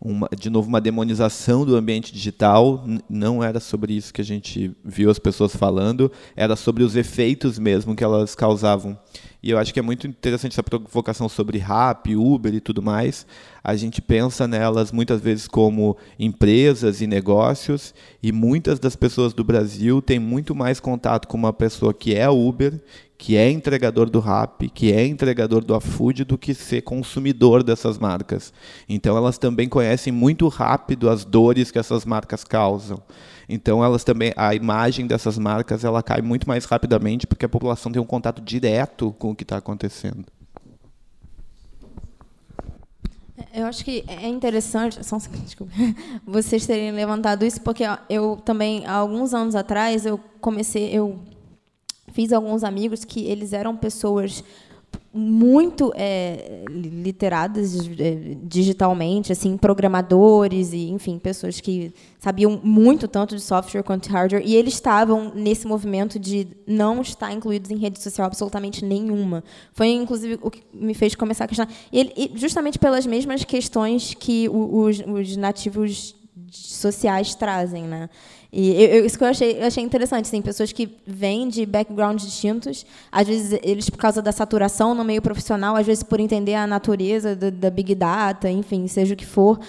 uma, 0.03 0.27
de 0.37 0.49
novo, 0.49 0.67
uma 0.67 0.81
demonização 0.81 1.65
do 1.65 1.77
ambiente 1.77 2.11
digital. 2.11 2.83
Não 3.09 3.41
era 3.41 3.61
sobre 3.61 3.93
isso 3.93 4.13
que 4.13 4.19
a 4.19 4.25
gente 4.25 4.75
viu 4.83 5.09
as 5.09 5.17
pessoas 5.17 5.55
falando, 5.55 6.11
era 6.35 6.57
sobre 6.57 6.83
os 6.83 6.97
efeitos 6.97 7.57
mesmo 7.57 7.95
que 7.95 8.03
elas 8.03 8.35
causavam. 8.35 8.97
E 9.41 9.49
eu 9.49 9.57
acho 9.57 9.73
que 9.73 9.79
é 9.79 9.83
muito 9.83 10.05
interessante 10.05 10.53
essa 10.53 10.63
provocação 10.63 11.29
sobre 11.29 11.57
rap, 11.57 12.15
Uber 12.15 12.53
e 12.53 12.59
tudo 12.59 12.81
mais. 12.81 13.25
A 13.63 13.75
gente 13.75 14.01
pensa 14.01 14.47
nelas 14.47 14.91
muitas 14.91 15.21
vezes 15.21 15.47
como 15.47 15.97
empresas 16.19 17.01
e 17.01 17.07
negócios, 17.07 17.93
e 18.21 18.31
muitas 18.31 18.79
das 18.79 18.95
pessoas 18.95 19.33
do 19.33 19.43
Brasil 19.43 20.01
têm 20.01 20.19
muito 20.19 20.53
mais 20.53 20.79
contato 20.79 21.27
com 21.27 21.37
uma 21.37 21.53
pessoa 21.53 21.93
que 21.93 22.13
é 22.13 22.29
Uber, 22.29 22.81
que 23.17 23.37
é 23.37 23.49
entregador 23.49 24.09
do 24.09 24.19
rap, 24.19 24.69
que 24.69 24.91
é 24.91 25.05
entregador 25.05 25.63
do 25.63 25.75
iFood, 25.77 26.25
do 26.25 26.37
que 26.37 26.53
ser 26.53 26.81
consumidor 26.81 27.63
dessas 27.63 27.97
marcas. 27.97 28.53
Então 28.87 29.15
elas 29.15 29.37
também 29.37 29.69
conhecem 29.69 30.11
muito 30.11 30.47
rápido 30.47 31.09
as 31.09 31.23
dores 31.23 31.71
que 31.71 31.79
essas 31.79 32.05
marcas 32.05 32.43
causam. 32.43 33.01
Então 33.47 33.83
elas 33.83 34.03
também 34.03 34.33
a 34.35 34.53
imagem 34.55 35.07
dessas 35.07 35.37
marcas 35.37 35.83
ela 35.83 36.01
cai 36.01 36.21
muito 36.21 36.47
mais 36.47 36.65
rapidamente 36.65 37.27
porque 37.27 37.45
a 37.45 37.49
população 37.49 37.91
tem 37.91 38.01
um 38.01 38.05
contato 38.05 38.41
direto 38.41 39.13
com 39.17 39.31
o 39.31 39.35
que 39.35 39.43
está 39.43 39.57
acontecendo. 39.57 40.25
Eu 43.53 43.67
acho 43.67 43.85
que 43.85 44.03
é 44.07 44.27
interessante, 44.27 45.05
só 45.05 45.15
um 45.15 45.19
segundo, 45.19 45.43
desculpa, 45.43 45.71
vocês 46.25 46.65
terem 46.65 46.91
levantado 46.91 47.45
isso, 47.45 47.61
porque 47.61 47.83
eu 48.09 48.37
também, 48.37 48.83
há 48.85 48.93
alguns 48.93 49.31
anos 49.31 49.53
atrás, 49.53 50.07
eu 50.07 50.19
comecei, 50.41 50.89
eu 50.89 51.19
fiz 52.13 52.31
alguns 52.31 52.63
amigos 52.63 53.03
que 53.03 53.25
eles 53.25 53.51
eram 53.51 53.75
pessoas 53.75 54.43
muito 55.15 55.93
é, 55.95 56.65
literadas 56.69 57.87
é, 57.99 58.35
digitalmente, 58.43 59.31
assim, 59.31 59.55
programadores 59.57 60.73
e, 60.73 60.89
enfim, 60.89 61.19
pessoas 61.19 61.59
que 61.59 61.93
sabiam 62.17 62.59
muito 62.63 63.07
tanto 63.07 63.35
de 63.35 63.41
software 63.41 63.83
quanto 63.83 64.07
de 64.07 64.09
hardware, 64.09 64.41
e 64.43 64.55
eles 64.55 64.73
estavam 64.73 65.31
nesse 65.35 65.67
movimento 65.67 66.17
de 66.17 66.47
não 66.65 67.01
estar 67.01 67.31
incluídos 67.31 67.69
em 67.69 67.77
rede 67.77 68.01
social 68.01 68.25
absolutamente 68.25 68.83
nenhuma. 68.83 69.43
Foi, 69.71 69.89
inclusive, 69.89 70.39
o 70.41 70.49
que 70.49 70.63
me 70.73 70.95
fez 70.95 71.13
começar 71.13 71.43
a 71.43 71.47
questionar. 71.47 71.71
E, 71.91 72.31
justamente 72.33 72.79
pelas 72.79 73.05
mesmas 73.05 73.43
questões 73.43 74.15
que 74.15 74.49
os, 74.49 74.99
os 75.05 75.37
nativos 75.37 76.15
sociais 76.49 77.35
trazem, 77.35 77.83
né? 77.83 78.09
E 78.55 78.83
eu, 78.83 79.03
isso 79.03 79.17
que 79.17 79.23
eu 79.23 79.27
achei, 79.27 79.59
eu 79.59 79.65
achei 79.65 79.83
interessante, 79.83 80.25
assim, 80.25 80.39
pessoas 80.39 80.71
que 80.71 80.87
vêm 81.07 81.49
de 81.49 81.65
backgrounds 81.65 82.23
distintos, 82.23 82.85
às 83.11 83.27
vezes 83.27 83.59
eles 83.63 83.89
por 83.89 83.97
causa 83.97 84.21
da 84.21 84.31
saturação 84.31 84.93
no 84.93 85.03
meio 85.03 85.23
profissional, 85.23 85.75
às 85.75 85.87
vezes 85.87 86.03
por 86.03 86.19
entender 86.19 86.53
a 86.53 86.67
natureza 86.67 87.35
da, 87.35 87.49
da 87.49 87.71
big 87.71 87.95
data, 87.95 88.47
enfim, 88.51 88.87
seja 88.87 89.15
o 89.15 89.17
que 89.17 89.25
for, 89.25 89.59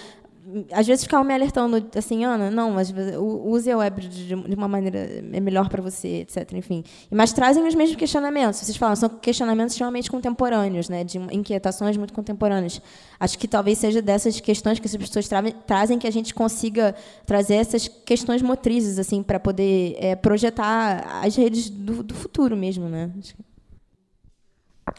às 0.71 0.87
vezes 0.87 1.03
ficavam 1.03 1.25
me 1.25 1.33
alertando 1.33 1.85
assim, 1.95 2.23
Ana, 2.23 2.49
não, 2.49 2.71
mas 2.71 2.93
use 3.17 3.69
a 3.69 3.77
web 3.77 4.07
de, 4.07 4.33
uma 4.33 4.67
maneira 4.67 4.99
é 5.33 5.39
melhor 5.39 5.69
para 5.69 5.81
você, 5.81 6.21
etc. 6.21 6.53
Enfim, 6.53 6.83
mas 7.11 7.33
trazem 7.33 7.65
os 7.67 7.75
mesmos 7.75 7.95
questionamentos. 7.95 8.59
Vocês 8.59 8.77
falam, 8.77 8.95
são 8.95 9.09
questionamentos 9.09 9.73
extremamente 9.73 10.09
contemporâneos, 10.09 10.87
né, 10.89 11.03
de 11.03 11.17
inquietações 11.17 11.97
muito 11.97 12.13
contemporâneas. 12.13 12.81
Acho 13.19 13.37
que 13.37 13.47
talvez 13.47 13.77
seja 13.77 14.01
dessas 14.01 14.39
questões 14.39 14.79
que 14.79 14.87
essas 14.87 14.99
pessoas 14.99 15.27
tra 15.27 15.41
trazem 15.51 15.99
que 15.99 16.07
a 16.07 16.11
gente 16.11 16.33
consiga 16.33 16.95
trazer 17.25 17.55
essas 17.55 17.87
questões 17.87 18.41
motrizes 18.41 18.97
assim 18.97 19.21
para 19.21 19.39
poder 19.39 19.95
é, 19.99 20.15
projetar 20.15 21.21
as 21.23 21.35
redes 21.35 21.69
do, 21.69 22.01
do 22.01 22.13
futuro 22.13 22.55
mesmo, 22.55 22.87
né? 22.87 23.11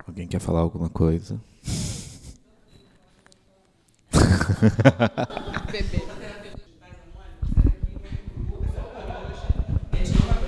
Alguém 0.06 0.26
quer 0.26 0.40
falar 0.40 0.60
alguma 0.60 0.88
coisa? 0.88 1.40
Bebê. 5.72 6.00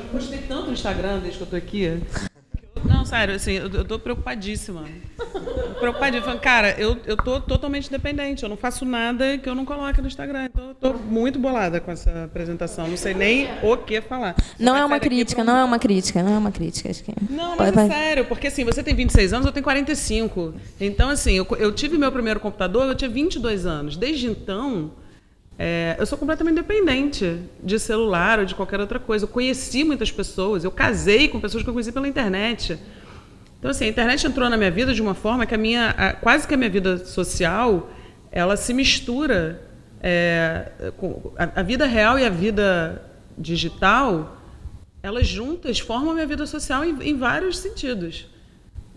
Eu 0.01 0.13
gostei 0.13 0.39
tanto 0.49 0.67
do 0.67 0.73
Instagram 0.73 1.21
desde 1.21 1.39
que 1.39 1.45
eu 1.45 1.49
tô 1.49 1.57
aqui. 1.57 2.01
Não, 2.99 3.05
sério, 3.05 3.35
assim, 3.37 3.53
eu, 3.53 3.71
eu 3.71 3.85
tô 3.85 3.97
preocupadíssima. 3.97 4.85
Preocupadíssima. 5.79 6.25
Falando, 6.25 6.41
cara, 6.41 6.75
eu, 6.81 6.97
eu 7.07 7.17
tô 7.17 7.41
totalmente 7.41 7.89
dependente. 7.89 8.43
Eu 8.43 8.49
não 8.49 8.57
faço 8.57 8.85
nada 8.85 9.39
que 9.39 9.49
eu 9.49 9.55
não 9.55 9.65
coloque 9.65 10.01
no 10.01 10.09
Instagram. 10.09 10.47
Então, 10.47 10.69
eu 10.71 10.75
tô 10.75 10.95
muito 10.95 11.39
bolada 11.39 11.81
com 11.81 11.93
essa 11.93 12.25
apresentação. 12.25 12.89
Não 12.89 12.97
sei 12.97 13.15
nem 13.15 13.49
o 13.63 13.77
que 13.77 14.01
falar. 14.01 14.35
Não 14.59 14.77
é 14.77 14.85
uma 14.85 14.99
crítica, 14.99 15.45
não 15.45 15.57
é 15.57 15.63
uma 15.63 15.79
crítica, 15.79 16.25
não 16.25 16.35
é 16.35 16.39
uma 16.39 16.51
crítica. 16.51 16.91
Acho 16.91 17.05
que... 17.05 17.15
Não, 17.31 17.57
mas 17.57 17.77
é 17.77 17.87
sério, 17.87 18.25
porque 18.25 18.49
assim, 18.49 18.65
você 18.65 18.83
tem 18.83 18.97
26 18.97 19.33
anos, 19.33 19.47
eu 19.47 19.53
tenho 19.53 19.63
45. 19.63 20.55
Então, 20.81 21.09
assim, 21.11 21.35
eu, 21.35 21.47
eu 21.57 21.73
tive 21.73 21.97
meu 21.97 22.11
primeiro 22.11 22.41
computador, 22.41 22.89
eu 22.89 22.97
tinha 22.97 23.09
22 23.09 23.65
anos. 23.65 23.97
Desde 23.97 24.27
então 24.27 24.91
é, 25.59 25.97
eu 25.99 26.07
sou 26.07 26.17
completamente 26.17 26.55
dependente 26.55 27.41
de 27.61 27.81
celular 27.81 28.39
ou 28.39 28.45
de 28.45 28.55
qualquer 28.55 28.79
outra 28.79 29.01
coisa. 29.01 29.25
Eu 29.25 29.29
conheci 29.29 29.83
muitas 29.83 30.13
pessoas, 30.13 30.63
eu 30.63 30.71
casei 30.71 31.27
com 31.27 31.41
pessoas 31.41 31.65
que 31.65 31.69
eu 31.69 31.75
conheci 31.75 31.91
pela 31.91 32.07
internet. 32.07 32.79
Então, 33.59 33.73
assim, 33.73 33.87
a 33.87 33.89
internet 33.89 34.25
entrou 34.25 34.49
na 34.49 34.57
minha 34.57 34.71
vida 34.71 34.95
de 34.95 35.03
uma 35.03 35.15
forma 35.15 35.45
que 35.45 35.55
a 35.55 35.59
minha, 35.59 35.91
a, 35.91 36.13
quase 36.13 36.47
que 36.47 36.55
a 36.55 36.57
minha 36.57 36.71
vida 36.71 37.05
social, 37.05 37.91
ela 38.31 38.57
se 38.57 38.73
mistura. 38.73 39.65
É, 40.01 40.93
com, 40.97 41.33
a, 41.37 41.61
a 41.61 41.63
vida 41.65 41.85
real 41.85 42.17
e 42.21 42.25
a 42.25 42.31
vida 42.31 43.03
digital, 43.37 44.37
elas 45.03 45.27
juntas 45.27 45.81
formam 45.81 46.13
a 46.13 46.15
minha 46.15 46.27
vida 46.27 46.47
social 46.47 46.85
em, 46.85 46.97
em 47.03 47.19
vários 47.19 47.59
sentidos. 47.59 48.29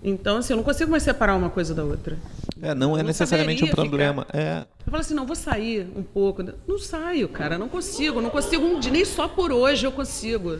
Então, 0.04 0.38
assim, 0.38 0.54
eu 0.54 0.58
não 0.58 0.64
consigo 0.64 0.92
mais 0.92 1.02
separar 1.02 1.36
uma 1.36 1.50
coisa 1.50 1.74
da 1.74 1.84
outra. 1.84 2.20
É, 2.62 2.76
não 2.76 2.98
é 2.98 3.04
necessariamente 3.04 3.64
um 3.64 3.68
problema. 3.68 4.26
É. 4.32 4.66
Eu 4.86 4.92
falo 4.92 5.02
assim, 5.02 5.14
não, 5.14 5.26
vou 5.26 5.36
sair 5.36 5.88
um 5.96 6.04
pouco. 6.04 6.44
Não 6.68 6.78
saio, 6.78 7.28
cara, 7.28 7.58
não 7.58 7.68
consigo. 7.68 8.22
Não 8.22 8.30
consigo 8.30 8.64
um 8.64 8.80
dia, 8.80 8.92
nem 8.92 9.04
só 9.04 9.28
por 9.28 9.52
hoje 9.52 9.86
eu 9.86 9.92
consigo. 9.92 10.60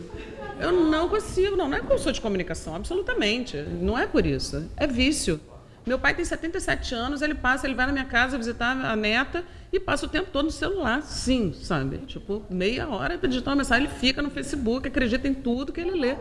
Eu 0.60 0.72
não 0.72 1.08
consigo, 1.08 1.56
não. 1.56 1.68
Não 1.68 1.76
é 1.76 1.80
que 1.80 1.92
eu 1.92 1.98
sou 1.98 2.12
de 2.12 2.20
comunicação, 2.20 2.74
absolutamente. 2.74 3.56
Não 3.56 3.98
é 3.98 4.06
por 4.06 4.26
isso. 4.26 4.68
É 4.76 4.86
vício. 4.86 5.40
Meu 5.84 5.98
pai 5.98 6.14
tem 6.14 6.24
77 6.24 6.94
anos, 6.94 7.22
ele 7.22 7.34
passa, 7.34 7.66
ele 7.66 7.74
vai 7.74 7.86
na 7.86 7.92
minha 7.92 8.04
casa 8.04 8.38
visitar 8.38 8.70
a 8.70 8.94
neta 8.94 9.44
e 9.72 9.80
passa 9.80 10.06
o 10.06 10.08
tempo 10.08 10.28
todo 10.32 10.44
no 10.44 10.50
celular. 10.50 11.02
Sim, 11.02 11.52
sabe? 11.52 11.98
Tipo, 12.06 12.44
meia 12.48 12.88
hora 12.88 13.18
para 13.18 13.28
digitar 13.28 13.52
uma 13.52 13.58
mensagem, 13.58 13.86
ele 13.86 13.94
fica 13.94 14.22
no 14.22 14.30
Facebook, 14.30 14.86
acredita 14.86 15.26
em 15.26 15.34
tudo 15.34 15.72
que 15.72 15.80
ele 15.80 15.92
lê. 15.92 16.16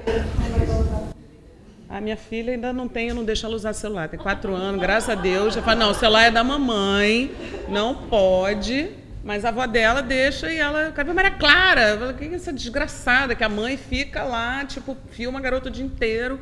A 1.92 2.00
minha 2.00 2.16
filha 2.16 2.54
ainda 2.54 2.72
não 2.72 2.88
tem, 2.88 3.10
eu 3.10 3.16
não 3.16 3.26
deixo 3.26 3.46
ela 3.46 3.54
usar 3.54 3.74
celular. 3.74 4.08
Tem 4.08 4.18
quatro 4.18 4.56
anos, 4.56 4.80
graças 4.80 5.10
a 5.10 5.16
Deus. 5.16 5.54
Já 5.54 5.62
fala, 5.62 5.76
não, 5.76 5.92
o 5.92 5.94
celular 5.94 6.24
é 6.24 6.32
da 6.32 6.42
mamãe, 6.42 7.30
não 7.68 8.08
pode. 8.08 8.92
Mas 9.22 9.44
a 9.44 9.50
avó 9.50 9.68
dela 9.68 10.02
deixa 10.02 10.50
e 10.50 10.58
ela. 10.58 10.94
Eu 10.98 11.06
ver 11.06 11.14
Maria 11.14 11.32
Clara. 11.32 11.98
Falo, 11.98 12.14
que 12.14 12.24
é 12.24 12.34
essa 12.34 12.54
desgraçada? 12.54 13.36
Que 13.36 13.44
a 13.44 13.50
mãe 13.50 13.76
fica 13.76 14.24
lá, 14.24 14.64
tipo, 14.64 14.96
filma 15.10 15.39
a 15.39 15.42
garota 15.42 15.68
o 15.68 15.72
dia 15.72 15.84
inteiro. 15.84 16.39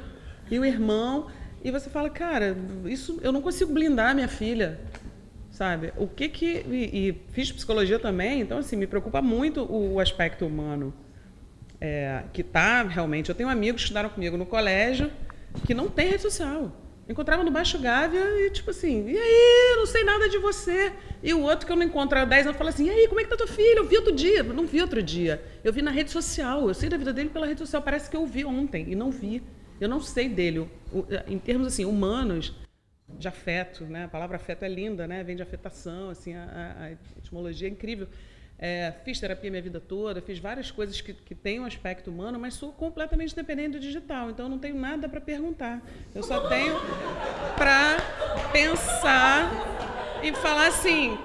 E 0.52 0.60
o 0.60 0.64
irmão. 0.64 1.28
E 1.64 1.72
você 1.72 1.89
fala, 1.89 2.12
cara, 2.12 2.56
isso 2.86 3.20
eu 3.24 3.32
não 3.32 3.41
consigo 3.41 3.74
blindar 3.74 4.14
minha 4.14 4.28
filha. 4.28 4.80
Sabe? 5.50 5.91
O 5.97 6.08
que 6.08 6.30
que. 6.30 6.64
E, 6.70 7.10
e 7.10 7.22
fiz 7.34 7.52
psicologia 7.52 7.97
também, 7.97 8.39
então, 8.39 8.60
assim, 8.60 8.76
me 8.76 8.86
preocupa 8.86 9.20
muito 9.20 9.64
o, 9.64 9.95
o 9.95 10.00
aspecto 10.00 10.45
humano. 10.45 10.93
É, 11.82 12.22
que 12.34 12.43
tá 12.43 12.84
realmente. 12.84 13.30
Eu 13.30 13.36
tenho 13.36 13.50
amigos 13.50 13.82
que 13.82 13.86
estudaram 13.86 14.10
comigo 14.10 14.38
no 14.38 14.45
colégio 14.45 15.10
que 15.66 15.74
não 15.74 15.89
tem 15.89 16.10
rede 16.10 16.22
social. 16.22 16.72
Encontrava 17.08 17.43
no 17.43 17.50
Baixo 17.50 17.80
Gávea 17.80 18.24
e, 18.45 18.52
tipo 18.52 18.70
assim, 18.70 19.10
e 19.10 19.18
aí, 19.18 19.76
não 19.78 19.88
sei 19.88 20.04
nada 20.04 20.30
de 20.30 20.38
você. 20.38 20.93
E 21.24 21.34
o 21.34 21.41
outro 21.41 21.66
que 21.66 21.72
eu 21.72 21.76
não 21.76 21.84
encontro 21.84 22.20
há 22.20 22.24
10 22.24 22.47
anos 22.47 22.58
fala 22.58 22.70
assim, 22.70 22.86
e 22.86 22.89
aí, 22.91 23.08
como 23.08 23.20
é 23.20 23.24
que 23.24 23.30
tá 23.30 23.36
tua 23.36 23.47
filha? 23.47 23.80
Eu 23.80 23.86
vi 23.86 23.97
outro 23.97 24.12
dia. 24.12 24.43
Não 24.43 24.68
vi 24.68 24.80
outro 24.80 25.02
dia. 25.02 25.43
Eu 25.64 25.74
vi 25.74 25.82
na 25.82 25.89
rede 25.89 26.12
social. 26.12 26.68
Eu 26.68 26.74
sei 26.76 26.88
da 26.88 26.97
vida 26.97 27.12
dele 27.12 27.30
pela 27.30 27.47
rede 27.47 27.60
social. 27.60 27.82
Parece 27.82 28.12
que 28.12 28.16
eu 28.16 28.28
vi 28.28 28.45
ontem 28.45 28.86
e 28.89 28.95
não 28.95 29.10
vi. 29.10 29.41
Eu 29.82 29.89
não 29.89 30.00
sei 30.00 30.30
dele. 30.30 30.70
Em 31.28 31.39
termos, 31.39 31.66
assim, 31.66 31.84
humanos, 31.84 32.54
de 33.18 33.28
afeto, 33.28 33.86
né? 33.86 34.06
A 34.06 34.08
palavra 34.08 34.36
afeto 34.36 34.64
é 34.64 34.70
linda, 34.70 35.08
né? 35.08 35.24
Vem 35.24 35.36
de 35.36 35.41
afetação, 35.41 36.12
assim, 36.12 36.36
a, 36.36 36.76
a 36.80 36.91
etimologia 37.18 37.68
é 37.68 37.72
incrível. 37.72 38.08
É, 38.62 38.93
fiz 39.05 39.18
terapia 39.18 39.49
minha 39.49 39.62
vida 39.62 39.80
toda, 39.80 40.22
fiz 40.22 40.38
várias 40.38 40.70
coisas 40.70 40.99
que, 40.99 41.14
que 41.14 41.34
têm 41.34 41.62
um 41.62 41.66
aspecto 41.66 42.12
humano, 42.12 42.38
mas 42.38 42.55
sou 42.55 42.74
completamente 42.74 43.34
dependente 43.34 43.72
do 43.72 43.80
digital, 43.80 44.30
então 44.30 44.49
não 44.49 44.60
tenho 44.60 44.76
nada 44.76 45.07
para 45.07 45.22
perguntar. 45.22 45.82
Eu 46.14 46.22
só 46.22 46.45
tenho 46.49 46.76
para 47.55 47.97
pensar 48.51 49.49
e 50.22 50.34
falar 50.34 50.68
assim: 50.68 51.18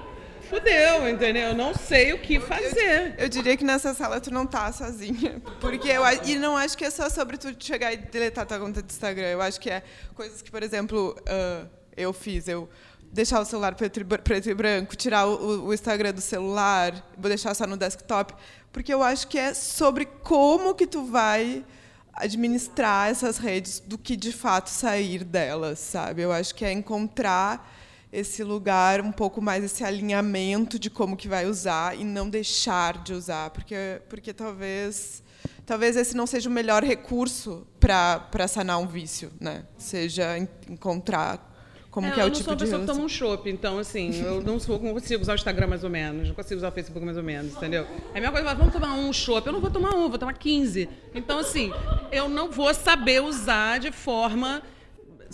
fudeu, 0.49 1.09
entendeu? 1.09 1.49
Eu 1.49 1.55
não 1.55 1.75
sei 1.75 2.13
o 2.13 2.21
que 2.21 2.39
fazer. 2.39 3.15
Eu, 3.19 3.25
eu, 3.25 3.29
diria 3.29 3.57
que 3.57 3.65
nessa 3.65 3.93
sala 3.95 4.21
tu 4.21 4.33
não 4.33 4.47
tá 4.47 4.71
sozinha. 4.73 5.43
Porque 5.61 5.89
eu 5.89 6.05
e 6.25 6.37
não 6.37 6.57
acho 6.57 6.79
que 6.79 6.85
é 6.85 6.91
só 6.91 7.11
sobre 7.11 7.37
tu 7.37 7.53
chegar 7.59 7.93
e 7.93 7.97
deletar 7.97 8.47
tua 8.47 8.61
conta 8.61 8.81
de 8.81 8.93
Instagram. 8.93 9.27
Eu 9.27 9.43
acho 9.43 9.61
que 9.61 9.71
é 9.71 9.83
coisas 10.15 10.41
que, 10.41 10.53
por 10.53 10.63
exemplo, 10.63 11.17
uh, 11.21 11.69
eu 11.97 12.13
fiz. 12.13 12.47
Eu 12.47 12.69
deixar 13.15 13.41
o 13.41 13.45
celular 13.45 13.77
preto 13.77 14.01
e, 14.01 14.05
preto 14.05 14.51
e 14.51 14.55
branco, 14.55 14.97
tirar 14.97 15.27
o, 15.27 15.67
o, 15.67 15.73
Instagram 15.73 16.13
do 16.13 16.21
celular, 16.21 16.93
vou 17.17 17.29
deixar 17.29 17.55
só 17.55 17.65
no 17.65 17.77
desktop, 17.77 18.35
porque 18.73 18.93
eu 18.93 19.05
acho 19.05 19.29
que 19.29 19.39
é 19.39 19.55
sobre 19.55 20.05
como 20.05 20.75
que 20.75 20.85
tu 20.85 21.05
vai 21.05 21.65
administrar 22.13 23.09
essas 23.09 23.39
redes 23.39 23.79
do 23.79 23.97
que 23.97 24.17
de 24.17 24.33
fato 24.33 24.69
sair 24.69 25.23
delas, 25.23 25.79
sabe? 25.79 26.23
Eu 26.23 26.33
acho 26.33 26.55
que 26.57 26.65
é 26.65 26.73
encontrar 26.73 27.73
esse 28.13 28.43
lugar 28.43 29.01
um 29.01 29.13
pouco 29.13 29.41
mais 29.41 29.63
esse 29.63 29.85
alinhamento 29.85 30.77
de 30.77 30.91
como 30.91 31.17
que 31.17 31.29
vai 31.29 31.47
usar 31.47 31.97
e 31.97 32.03
não 32.03 32.29
deixar 32.29 33.03
de 33.03 33.13
usar, 33.13 33.51
porque 33.51 34.03
porque 34.09 34.33
talvez 34.33 35.23
talvez 35.65 35.97
esse 35.97 36.17
não 36.17 36.27
seja 36.27 36.49
o 36.49 36.53
melhor 36.53 36.83
recurso 36.83 37.65
para 37.79 38.19
para 38.19 38.49
sanar 38.49 38.79
um 38.79 38.87
vício, 38.87 39.33
né? 39.41 39.65
Seja 39.79 40.37
encontrar 40.69 41.54
como 41.95 42.09
é, 42.09 42.11
que 42.11 42.21
é 42.21 42.25
o 42.25 42.31
tipo 42.31 42.57
de 42.57 42.65
Eu 42.65 42.67
não 42.67 42.67
sou 42.67 42.79
uma 42.79 42.81
pessoa 42.81 42.81
que 42.81 42.87
toma 42.87 43.05
um 43.05 43.09
chopp, 43.09 43.49
então, 43.49 43.79
assim, 43.79 44.21
eu 44.21 44.43
não, 44.43 44.59
sou, 44.59 44.81
consigo 44.81 45.23
usar 45.23 45.31
o 45.31 45.35
Instagram 45.37 45.69
mais 45.69 45.85
ou 45.85 45.91
menos, 45.91 46.27
não 46.27 46.35
consigo 46.35 46.57
usar 46.57 46.71
o 46.71 46.73
Facebook 46.73 47.05
mais 47.05 47.17
ou 47.17 47.23
menos, 47.23 47.53
entendeu? 47.53 47.87
É 48.13 48.19
a 48.19 48.21
mesma 48.21 48.33
coisa, 48.33 48.53
vamos 48.53 48.73
tomar 48.73 48.95
um 48.95 49.13
chopp, 49.13 49.47
eu 49.47 49.53
não 49.53 49.61
vou 49.61 49.71
tomar 49.71 49.95
um, 49.95 50.09
vou 50.09 50.19
tomar 50.19 50.33
15. 50.33 50.89
Então, 51.15 51.39
assim, 51.39 51.71
eu 52.11 52.29
não 52.29 52.51
vou 52.51 52.75
saber 52.75 53.23
usar 53.23 53.79
de 53.79 53.93
forma 53.93 54.61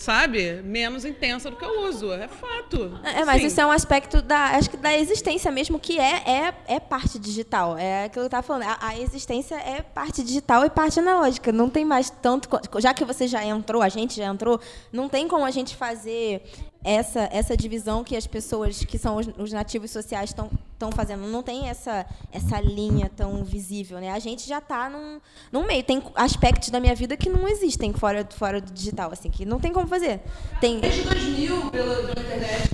sabe, 0.01 0.61
menos 0.63 1.05
intensa 1.05 1.49
do 1.49 1.55
que 1.55 1.63
eu 1.63 1.83
uso. 1.87 2.11
É 2.11 2.27
fato. 2.27 2.99
É, 3.03 3.23
mas 3.23 3.41
Sim. 3.41 3.47
isso 3.47 3.61
é 3.61 3.65
um 3.65 3.71
aspecto 3.71 4.21
da, 4.21 4.57
acho 4.57 4.69
que 4.69 4.77
da 4.77 4.97
existência 4.97 5.51
mesmo, 5.51 5.79
que 5.79 5.99
é, 5.99 6.23
é, 6.25 6.53
é 6.67 6.79
parte 6.79 7.19
digital. 7.19 7.77
É 7.77 8.05
aquilo 8.05 8.13
que 8.13 8.19
eu 8.19 8.25
estava 8.25 8.43
falando. 8.43 8.63
A, 8.63 8.77
a, 8.81 8.99
existência 8.99 9.55
é 9.55 9.81
parte 9.81 10.23
digital 10.23 10.65
e 10.65 10.69
parte 10.69 10.99
analógica. 10.99 11.51
Não 11.51 11.69
tem 11.69 11.85
mais 11.85 12.09
tanto. 12.09 12.49
Já 12.79 12.93
que 12.93 13.05
você 13.05 13.27
já 13.27 13.45
entrou, 13.45 13.81
a 13.81 13.89
gente 13.89 14.15
já 14.15 14.25
entrou, 14.25 14.59
não 14.91 15.07
tem 15.07 15.27
como 15.27 15.45
a 15.45 15.51
gente 15.51 15.75
fazer 15.75 16.43
essa 16.83 17.29
essa 17.31 17.55
divisão 17.55 18.03
que 18.03 18.15
as 18.15 18.25
pessoas 18.25 18.83
que 18.83 18.97
são 18.97 19.17
os, 19.17 19.27
os 19.37 19.51
nativos 19.51 19.91
sociais 19.91 20.31
estão 20.31 20.49
estão 20.73 20.91
fazendo. 20.91 21.27
Não 21.27 21.43
tem 21.43 21.69
essa 21.69 22.05
essa 22.31 22.59
linha 22.59 23.09
tão 23.15 23.43
visível, 23.43 23.99
né? 23.99 24.11
A 24.11 24.19
gente 24.19 24.47
já 24.47 24.57
está 24.57 24.89
num, 24.89 25.19
num 25.51 25.65
meio. 25.65 25.83
Tem 25.83 26.01
aspectos 26.15 26.69
da 26.69 26.79
minha 26.79 26.95
vida 26.95 27.15
que 27.15 27.29
não 27.29 27.47
existem 27.47 27.93
fora 27.93 28.27
fora 28.31 28.59
do 28.59 28.71
digital, 28.71 29.11
assim, 29.11 29.29
que 29.29 29.45
não 29.45 29.59
tem 29.59 29.71
como 29.71 29.87
fazer. 29.87 30.21
Tem 30.59 30.79
Desde 30.79 31.03
2000 31.03 31.71
pela, 31.71 31.95
pela 31.95 32.11
internet. 32.11 32.69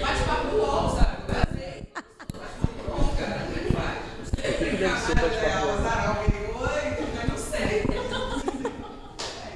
Bate-papo 0.00 0.56
UOL, 0.56 0.96
sabe? 0.96 1.12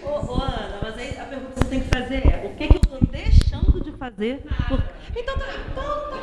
Ô, 0.03 0.09
ô, 0.09 0.35
Ana, 0.41 0.79
mas 0.83 0.97
aí 0.99 1.19
a 1.19 1.25
pergunta 1.25 1.65
fazer 2.07 2.27
é: 2.27 2.47
o 2.47 2.55
que, 2.55 2.69
que 2.69 2.77
eu 2.77 2.81
estou 2.81 3.01
deixando 3.11 3.83
de 3.83 3.91
fazer? 3.93 4.43
Por... 4.69 4.83
Então 5.15 5.39
tá, 5.39 5.47
então 5.71 6.11
tá 6.11 6.17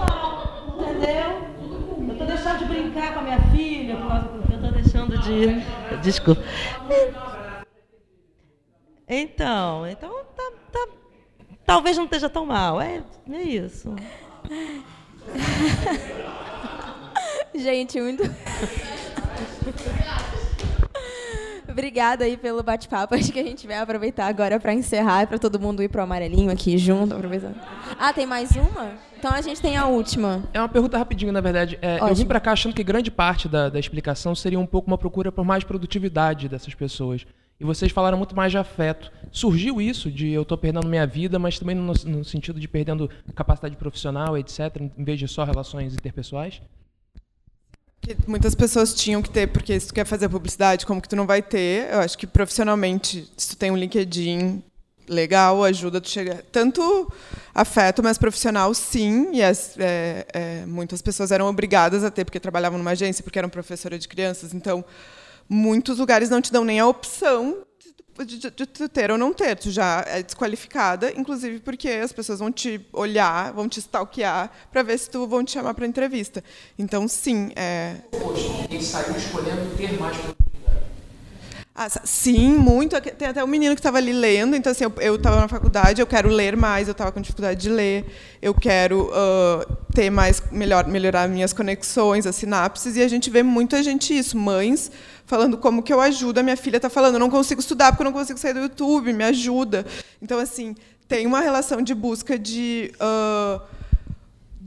bom. 0.00 0.82
Entendeu? 0.82 1.52
Eu 1.98 2.12
estou 2.12 2.26
deixando 2.26 2.58
de 2.58 2.64
brincar 2.64 3.12
com 3.12 3.20
a 3.20 3.22
minha 3.22 3.40
filha 3.50 3.92
eu 3.92 3.98
estou 4.56 4.72
deixando 4.72 5.16
de. 5.18 5.60
Desculpa. 6.02 6.42
Então, 9.06 9.86
então 9.86 10.24
tá, 10.34 10.50
tá- 10.72 10.88
talvez 11.66 11.96
não 11.98 12.04
esteja 12.04 12.30
tão 12.30 12.46
mal. 12.46 12.80
É, 12.80 13.02
é 13.30 13.42
isso. 13.42 13.94
Gente, 17.54 18.00
muito. 18.00 18.22
Obrigada 21.72 22.24
aí 22.24 22.36
pelo 22.36 22.62
bate-papo. 22.62 23.14
Acho 23.14 23.32
que 23.32 23.40
a 23.40 23.42
gente 23.42 23.66
vai 23.66 23.78
aproveitar 23.78 24.26
agora 24.26 24.60
para 24.60 24.74
encerrar 24.74 25.22
e 25.22 25.26
para 25.26 25.38
todo 25.38 25.58
mundo 25.58 25.82
ir 25.82 25.88
pro 25.88 26.02
amarelinho 26.02 26.50
aqui 26.50 26.76
junto. 26.78 27.14
Aproveitando. 27.14 27.56
Ah, 27.98 28.12
tem 28.12 28.26
mais 28.26 28.50
uma? 28.52 28.92
Então 29.18 29.32
a 29.32 29.40
gente 29.40 29.60
tem 29.60 29.76
a 29.76 29.86
última. 29.86 30.42
É 30.52 30.58
uma 30.58 30.68
pergunta 30.68 30.98
rapidinho, 30.98 31.32
na 31.32 31.40
verdade. 31.40 31.78
É, 31.80 31.98
eu 32.00 32.14
vim 32.14 32.26
para 32.26 32.40
cá 32.40 32.52
achando 32.52 32.74
que 32.74 32.84
grande 32.84 33.10
parte 33.10 33.48
da, 33.48 33.68
da 33.68 33.78
explicação 33.78 34.34
seria 34.34 34.58
um 34.58 34.66
pouco 34.66 34.88
uma 34.88 34.98
procura 34.98 35.32
por 35.32 35.44
mais 35.44 35.64
produtividade 35.64 36.48
dessas 36.48 36.74
pessoas. 36.74 37.24
E 37.60 37.64
vocês 37.64 37.92
falaram 37.92 38.18
muito 38.18 38.34
mais 38.34 38.50
de 38.50 38.58
afeto. 38.58 39.12
Surgiu 39.30 39.80
isso 39.80 40.10
de 40.10 40.30
eu 40.30 40.42
estou 40.42 40.58
perdendo 40.58 40.88
minha 40.88 41.06
vida, 41.06 41.38
mas 41.38 41.58
também 41.58 41.76
no, 41.76 41.92
no 42.04 42.24
sentido 42.24 42.58
de 42.58 42.66
perdendo 42.66 43.08
capacidade 43.36 43.76
profissional, 43.76 44.36
etc., 44.36 44.80
em 44.98 45.04
vez 45.04 45.18
de 45.18 45.28
só 45.28 45.44
relações 45.44 45.94
interpessoais? 45.94 46.60
Que 48.02 48.16
muitas 48.26 48.54
pessoas 48.54 48.92
tinham 48.92 49.22
que 49.22 49.30
ter, 49.30 49.46
porque 49.46 49.78
se 49.78 49.86
tu 49.86 49.94
quer 49.94 50.04
fazer 50.04 50.28
publicidade, 50.28 50.84
como 50.84 51.00
que 51.00 51.08
tu 51.08 51.14
não 51.14 51.24
vai 51.24 51.40
ter? 51.40 51.88
Eu 51.90 52.00
acho 52.00 52.18
que 52.18 52.26
profissionalmente, 52.26 53.30
se 53.36 53.50
tu 53.50 53.56
tem 53.56 53.70
um 53.70 53.76
LinkedIn 53.76 54.62
legal, 55.08 55.62
ajuda 55.62 56.00
tu 56.00 56.08
chegar. 56.08 56.42
Tanto 56.50 57.10
afeto, 57.54 58.02
mas 58.02 58.18
profissional, 58.18 58.74
sim. 58.74 59.30
E 59.32 59.42
as, 59.42 59.76
é, 59.78 60.26
é, 60.32 60.66
muitas 60.66 61.00
pessoas 61.00 61.30
eram 61.30 61.46
obrigadas 61.46 62.02
a 62.02 62.10
ter, 62.10 62.24
porque 62.24 62.40
trabalhavam 62.40 62.76
numa 62.76 62.90
agência, 62.90 63.22
porque 63.22 63.38
eram 63.38 63.48
professora 63.48 63.96
de 63.96 64.08
crianças. 64.08 64.52
Então, 64.52 64.84
muitos 65.48 65.98
lugares 65.98 66.28
não 66.28 66.42
te 66.42 66.52
dão 66.52 66.64
nem 66.64 66.80
a 66.80 66.86
opção 66.86 67.58
de, 68.18 68.38
de, 68.38 68.50
de 68.50 68.88
ter 68.88 69.10
ou 69.10 69.18
não 69.18 69.32
ter. 69.32 69.56
Tu 69.56 69.70
já 69.70 70.04
é 70.06 70.22
desqualificada, 70.22 71.12
inclusive 71.16 71.60
porque 71.60 71.88
as 71.88 72.12
pessoas 72.12 72.38
vão 72.38 72.52
te 72.52 72.80
olhar, 72.92 73.52
vão 73.52 73.68
te 73.68 73.78
stalkear 73.80 74.50
para 74.70 74.82
ver 74.82 74.98
se 74.98 75.10
tu 75.10 75.26
vão 75.26 75.44
te 75.44 75.52
chamar 75.52 75.74
para 75.74 75.86
entrevista. 75.86 76.42
Então, 76.78 77.08
sim, 77.08 77.50
é, 77.56 77.96
Quem 78.68 78.80
saiu 78.80 79.16
escolhendo 79.16 79.76
ter 79.76 79.98
mais 79.98 80.16
ah, 81.74 81.88
sim, 81.88 82.50
muito. 82.50 83.00
Tem 83.00 83.28
até 83.28 83.42
um 83.42 83.46
menino 83.46 83.74
que 83.74 83.80
estava 83.80 83.96
ali 83.96 84.12
lendo, 84.12 84.54
então 84.54 84.70
assim, 84.70 84.84
eu 85.00 85.16
estava 85.16 85.40
na 85.40 85.48
faculdade, 85.48 86.02
eu 86.02 86.06
quero 86.06 86.28
ler 86.28 86.54
mais, 86.54 86.86
eu 86.86 86.92
estava 86.92 87.10
com 87.10 87.20
dificuldade 87.20 87.60
de 87.60 87.70
ler, 87.70 88.04
eu 88.42 88.52
quero 88.52 89.10
ah, 89.14 89.66
ter 89.94 90.10
mais, 90.10 90.42
melhor, 90.52 90.86
melhorar 90.86 91.28
minhas 91.28 91.52
conexões, 91.52 92.26
as 92.26 92.36
sinapses, 92.36 92.96
e 92.96 93.02
a 93.02 93.08
gente 93.08 93.30
vê 93.30 93.42
muita 93.42 93.82
gente 93.82 94.16
isso, 94.16 94.36
mães 94.36 94.90
falando 95.24 95.56
como 95.56 95.82
que 95.82 95.92
eu 95.92 96.00
ajudo, 96.00 96.40
a 96.40 96.42
minha 96.42 96.58
filha 96.58 96.76
está 96.76 96.90
falando, 96.90 97.14
eu 97.14 97.20
não 97.20 97.30
consigo 97.30 97.58
estudar 97.58 97.92
porque 97.92 98.02
eu 98.02 98.04
não 98.04 98.12
consigo 98.12 98.38
sair 98.38 98.52
do 98.52 98.60
YouTube, 98.60 99.14
me 99.14 99.24
ajuda. 99.24 99.86
Então, 100.20 100.38
assim, 100.38 100.76
tem 101.08 101.26
uma 101.26 101.40
relação 101.40 101.80
de 101.80 101.94
busca 101.94 102.38
de... 102.38 102.92
ah, 103.00 103.62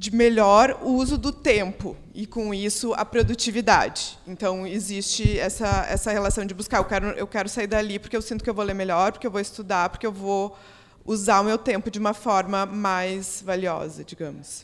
de 0.05 0.15
melhor 0.15 0.81
uso 0.83 1.17
do 1.17 1.31
tempo 1.31 1.97
e 2.13 2.27
com 2.27 2.53
isso 2.53 2.93
a 2.93 3.03
produtividade. 3.03 4.19
Então 4.27 4.67
existe 4.67 5.39
essa 5.39 5.87
essa 5.89 6.11
relação 6.11 6.45
de 6.45 6.53
buscar, 6.53 6.77
eu 6.77 6.85
quero 6.85 7.07
eu 7.07 7.25
quero 7.25 7.49
sair 7.49 7.65
dali 7.65 7.97
porque 7.97 8.15
eu 8.15 8.21
sinto 8.21 8.43
que 8.43 8.49
eu 8.49 8.53
vou 8.53 8.63
ler 8.63 8.75
melhor, 8.75 9.11
porque 9.11 9.25
eu 9.25 9.31
vou 9.31 9.41
estudar, 9.41 9.89
porque 9.89 10.05
eu 10.05 10.11
vou 10.11 10.55
usar 11.03 11.41
o 11.41 11.43
meu 11.43 11.57
tempo 11.57 11.89
de 11.89 11.97
uma 11.97 12.13
forma 12.13 12.67
mais 12.67 13.41
valiosa, 13.43 14.03
digamos. 14.03 14.63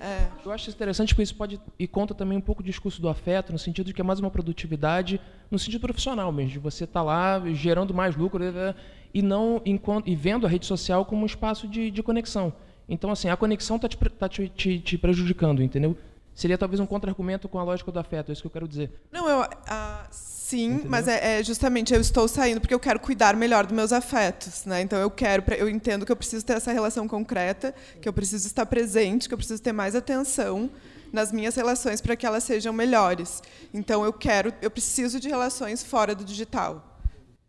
É. 0.00 0.28
Eu 0.44 0.52
acho 0.52 0.70
interessante 0.70 1.14
porque 1.14 1.22
isso 1.22 1.34
pode 1.34 1.58
e 1.78 1.88
conta 1.88 2.14
também 2.14 2.38
um 2.38 2.40
pouco 2.40 2.60
o 2.60 2.64
discurso 2.64 3.02
do 3.02 3.08
afeto, 3.08 3.52
no 3.52 3.58
sentido 3.58 3.86
de 3.86 3.94
que 3.94 4.02
é 4.02 4.04
mais 4.04 4.20
uma 4.20 4.30
produtividade, 4.30 5.20
no 5.50 5.58
sentido 5.58 5.80
profissional 5.80 6.30
mesmo, 6.30 6.52
de 6.52 6.58
você 6.58 6.84
estar 6.84 7.02
lá 7.02 7.42
gerando 7.54 7.94
mais 7.94 8.14
lucro 8.14 8.44
eh, 8.44 8.74
e 9.14 9.22
não 9.22 9.62
enquanto, 9.64 10.08
e 10.08 10.16
vendo 10.16 10.44
a 10.44 10.50
rede 10.50 10.66
social 10.66 11.04
como 11.04 11.22
um 11.22 11.26
espaço 11.26 11.68
de, 11.68 11.90
de 11.90 12.02
conexão. 12.02 12.52
Então, 12.88 13.10
assim, 13.10 13.30
a 13.30 13.36
conexão 13.36 13.76
está 13.76 13.88
te, 13.88 13.96
tá 13.96 14.28
te, 14.28 14.48
te, 14.48 14.80
te 14.80 14.98
prejudicando, 14.98 15.62
entendeu? 15.62 15.96
Seria 16.34 16.58
talvez 16.58 16.80
um 16.80 16.86
contra-argumento 16.86 17.48
com 17.48 17.60
a 17.60 17.62
lógica 17.62 17.92
do 17.92 17.98
afeto, 17.98 18.30
é 18.30 18.32
isso 18.32 18.42
que 18.42 18.48
eu 18.48 18.50
quero 18.50 18.66
dizer. 18.66 18.90
Não, 19.12 19.28
eu 19.28 19.48
ah, 19.68 20.04
sim, 20.10 20.82
mas 20.84 21.06
é, 21.06 21.38
é 21.38 21.44
justamente 21.44 21.94
eu 21.94 22.00
estou 22.00 22.26
saindo 22.26 22.60
porque 22.60 22.74
eu 22.74 22.80
quero 22.80 22.98
cuidar 22.98 23.36
melhor 23.36 23.64
dos 23.64 23.74
meus 23.74 23.92
afetos, 23.92 24.64
né? 24.64 24.82
Então 24.82 24.98
eu 24.98 25.08
quero, 25.08 25.44
eu 25.54 25.68
entendo 25.68 26.04
que 26.04 26.10
eu 26.10 26.16
preciso 26.16 26.44
ter 26.44 26.54
essa 26.54 26.72
relação 26.72 27.06
concreta, 27.06 27.72
que 28.02 28.08
eu 28.08 28.12
preciso 28.12 28.48
estar 28.48 28.66
presente, 28.66 29.28
que 29.28 29.34
eu 29.34 29.38
preciso 29.38 29.62
ter 29.62 29.72
mais 29.72 29.94
atenção 29.94 30.68
nas 31.12 31.30
minhas 31.30 31.54
relações 31.54 32.00
para 32.00 32.16
que 32.16 32.26
elas 32.26 32.42
sejam 32.42 32.72
melhores. 32.72 33.40
Então 33.72 34.04
eu 34.04 34.12
quero, 34.12 34.52
eu 34.60 34.70
preciso 34.72 35.20
de 35.20 35.28
relações 35.28 35.84
fora 35.84 36.16
do 36.16 36.24
digital. 36.24 36.93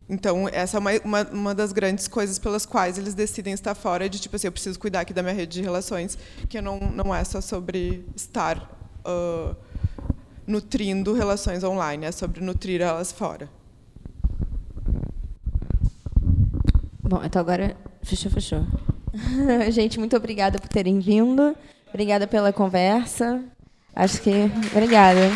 Então 0.07 0.47
essa 0.49 0.77
é 0.77 0.79
uma, 0.79 0.91
uma, 1.03 1.23
uma 1.31 1.55
das 1.55 1.71
grandes 1.71 2.07
coisas 2.07 2.37
pelas 2.37 2.65
quais 2.65 2.97
eles 2.97 3.13
decidem 3.13 3.53
estar 3.53 3.73
fora 3.73 4.07
de 4.07 4.19
tipo 4.19 4.35
assim, 4.35 4.47
eu 4.47 4.51
preciso 4.51 4.79
cuidar 4.79 5.01
aqui 5.01 5.13
da 5.13 5.23
minha 5.23 5.33
rede 5.33 5.53
de 5.53 5.61
relações, 5.61 6.17
que 6.47 6.61
não 6.61 6.79
não 6.79 7.13
é 7.13 7.23
só 7.23 7.41
sobre 7.41 8.05
estar 8.15 8.69
ah, 9.03 9.55
nutrindo 10.47 11.13
relações 11.13 11.63
online, 11.63 12.05
é 12.05 12.11
sobre 12.11 12.41
nutrir 12.41 12.81
elas 12.81 13.11
fora. 13.11 13.49
Bom, 17.01 17.21
então 17.23 17.39
agora 17.39 17.75
fechou, 18.03 18.31
fechou. 18.31 18.65
Gente, 19.71 19.99
muito 19.99 20.15
obrigada 20.15 20.59
por 20.59 20.67
terem 20.67 20.99
vindo. 20.99 21.55
Obrigada 21.89 22.27
pela 22.27 22.51
conversa. 22.51 23.43
Acho 23.95 24.21
que. 24.21 24.31
Obrigada. 24.71 25.31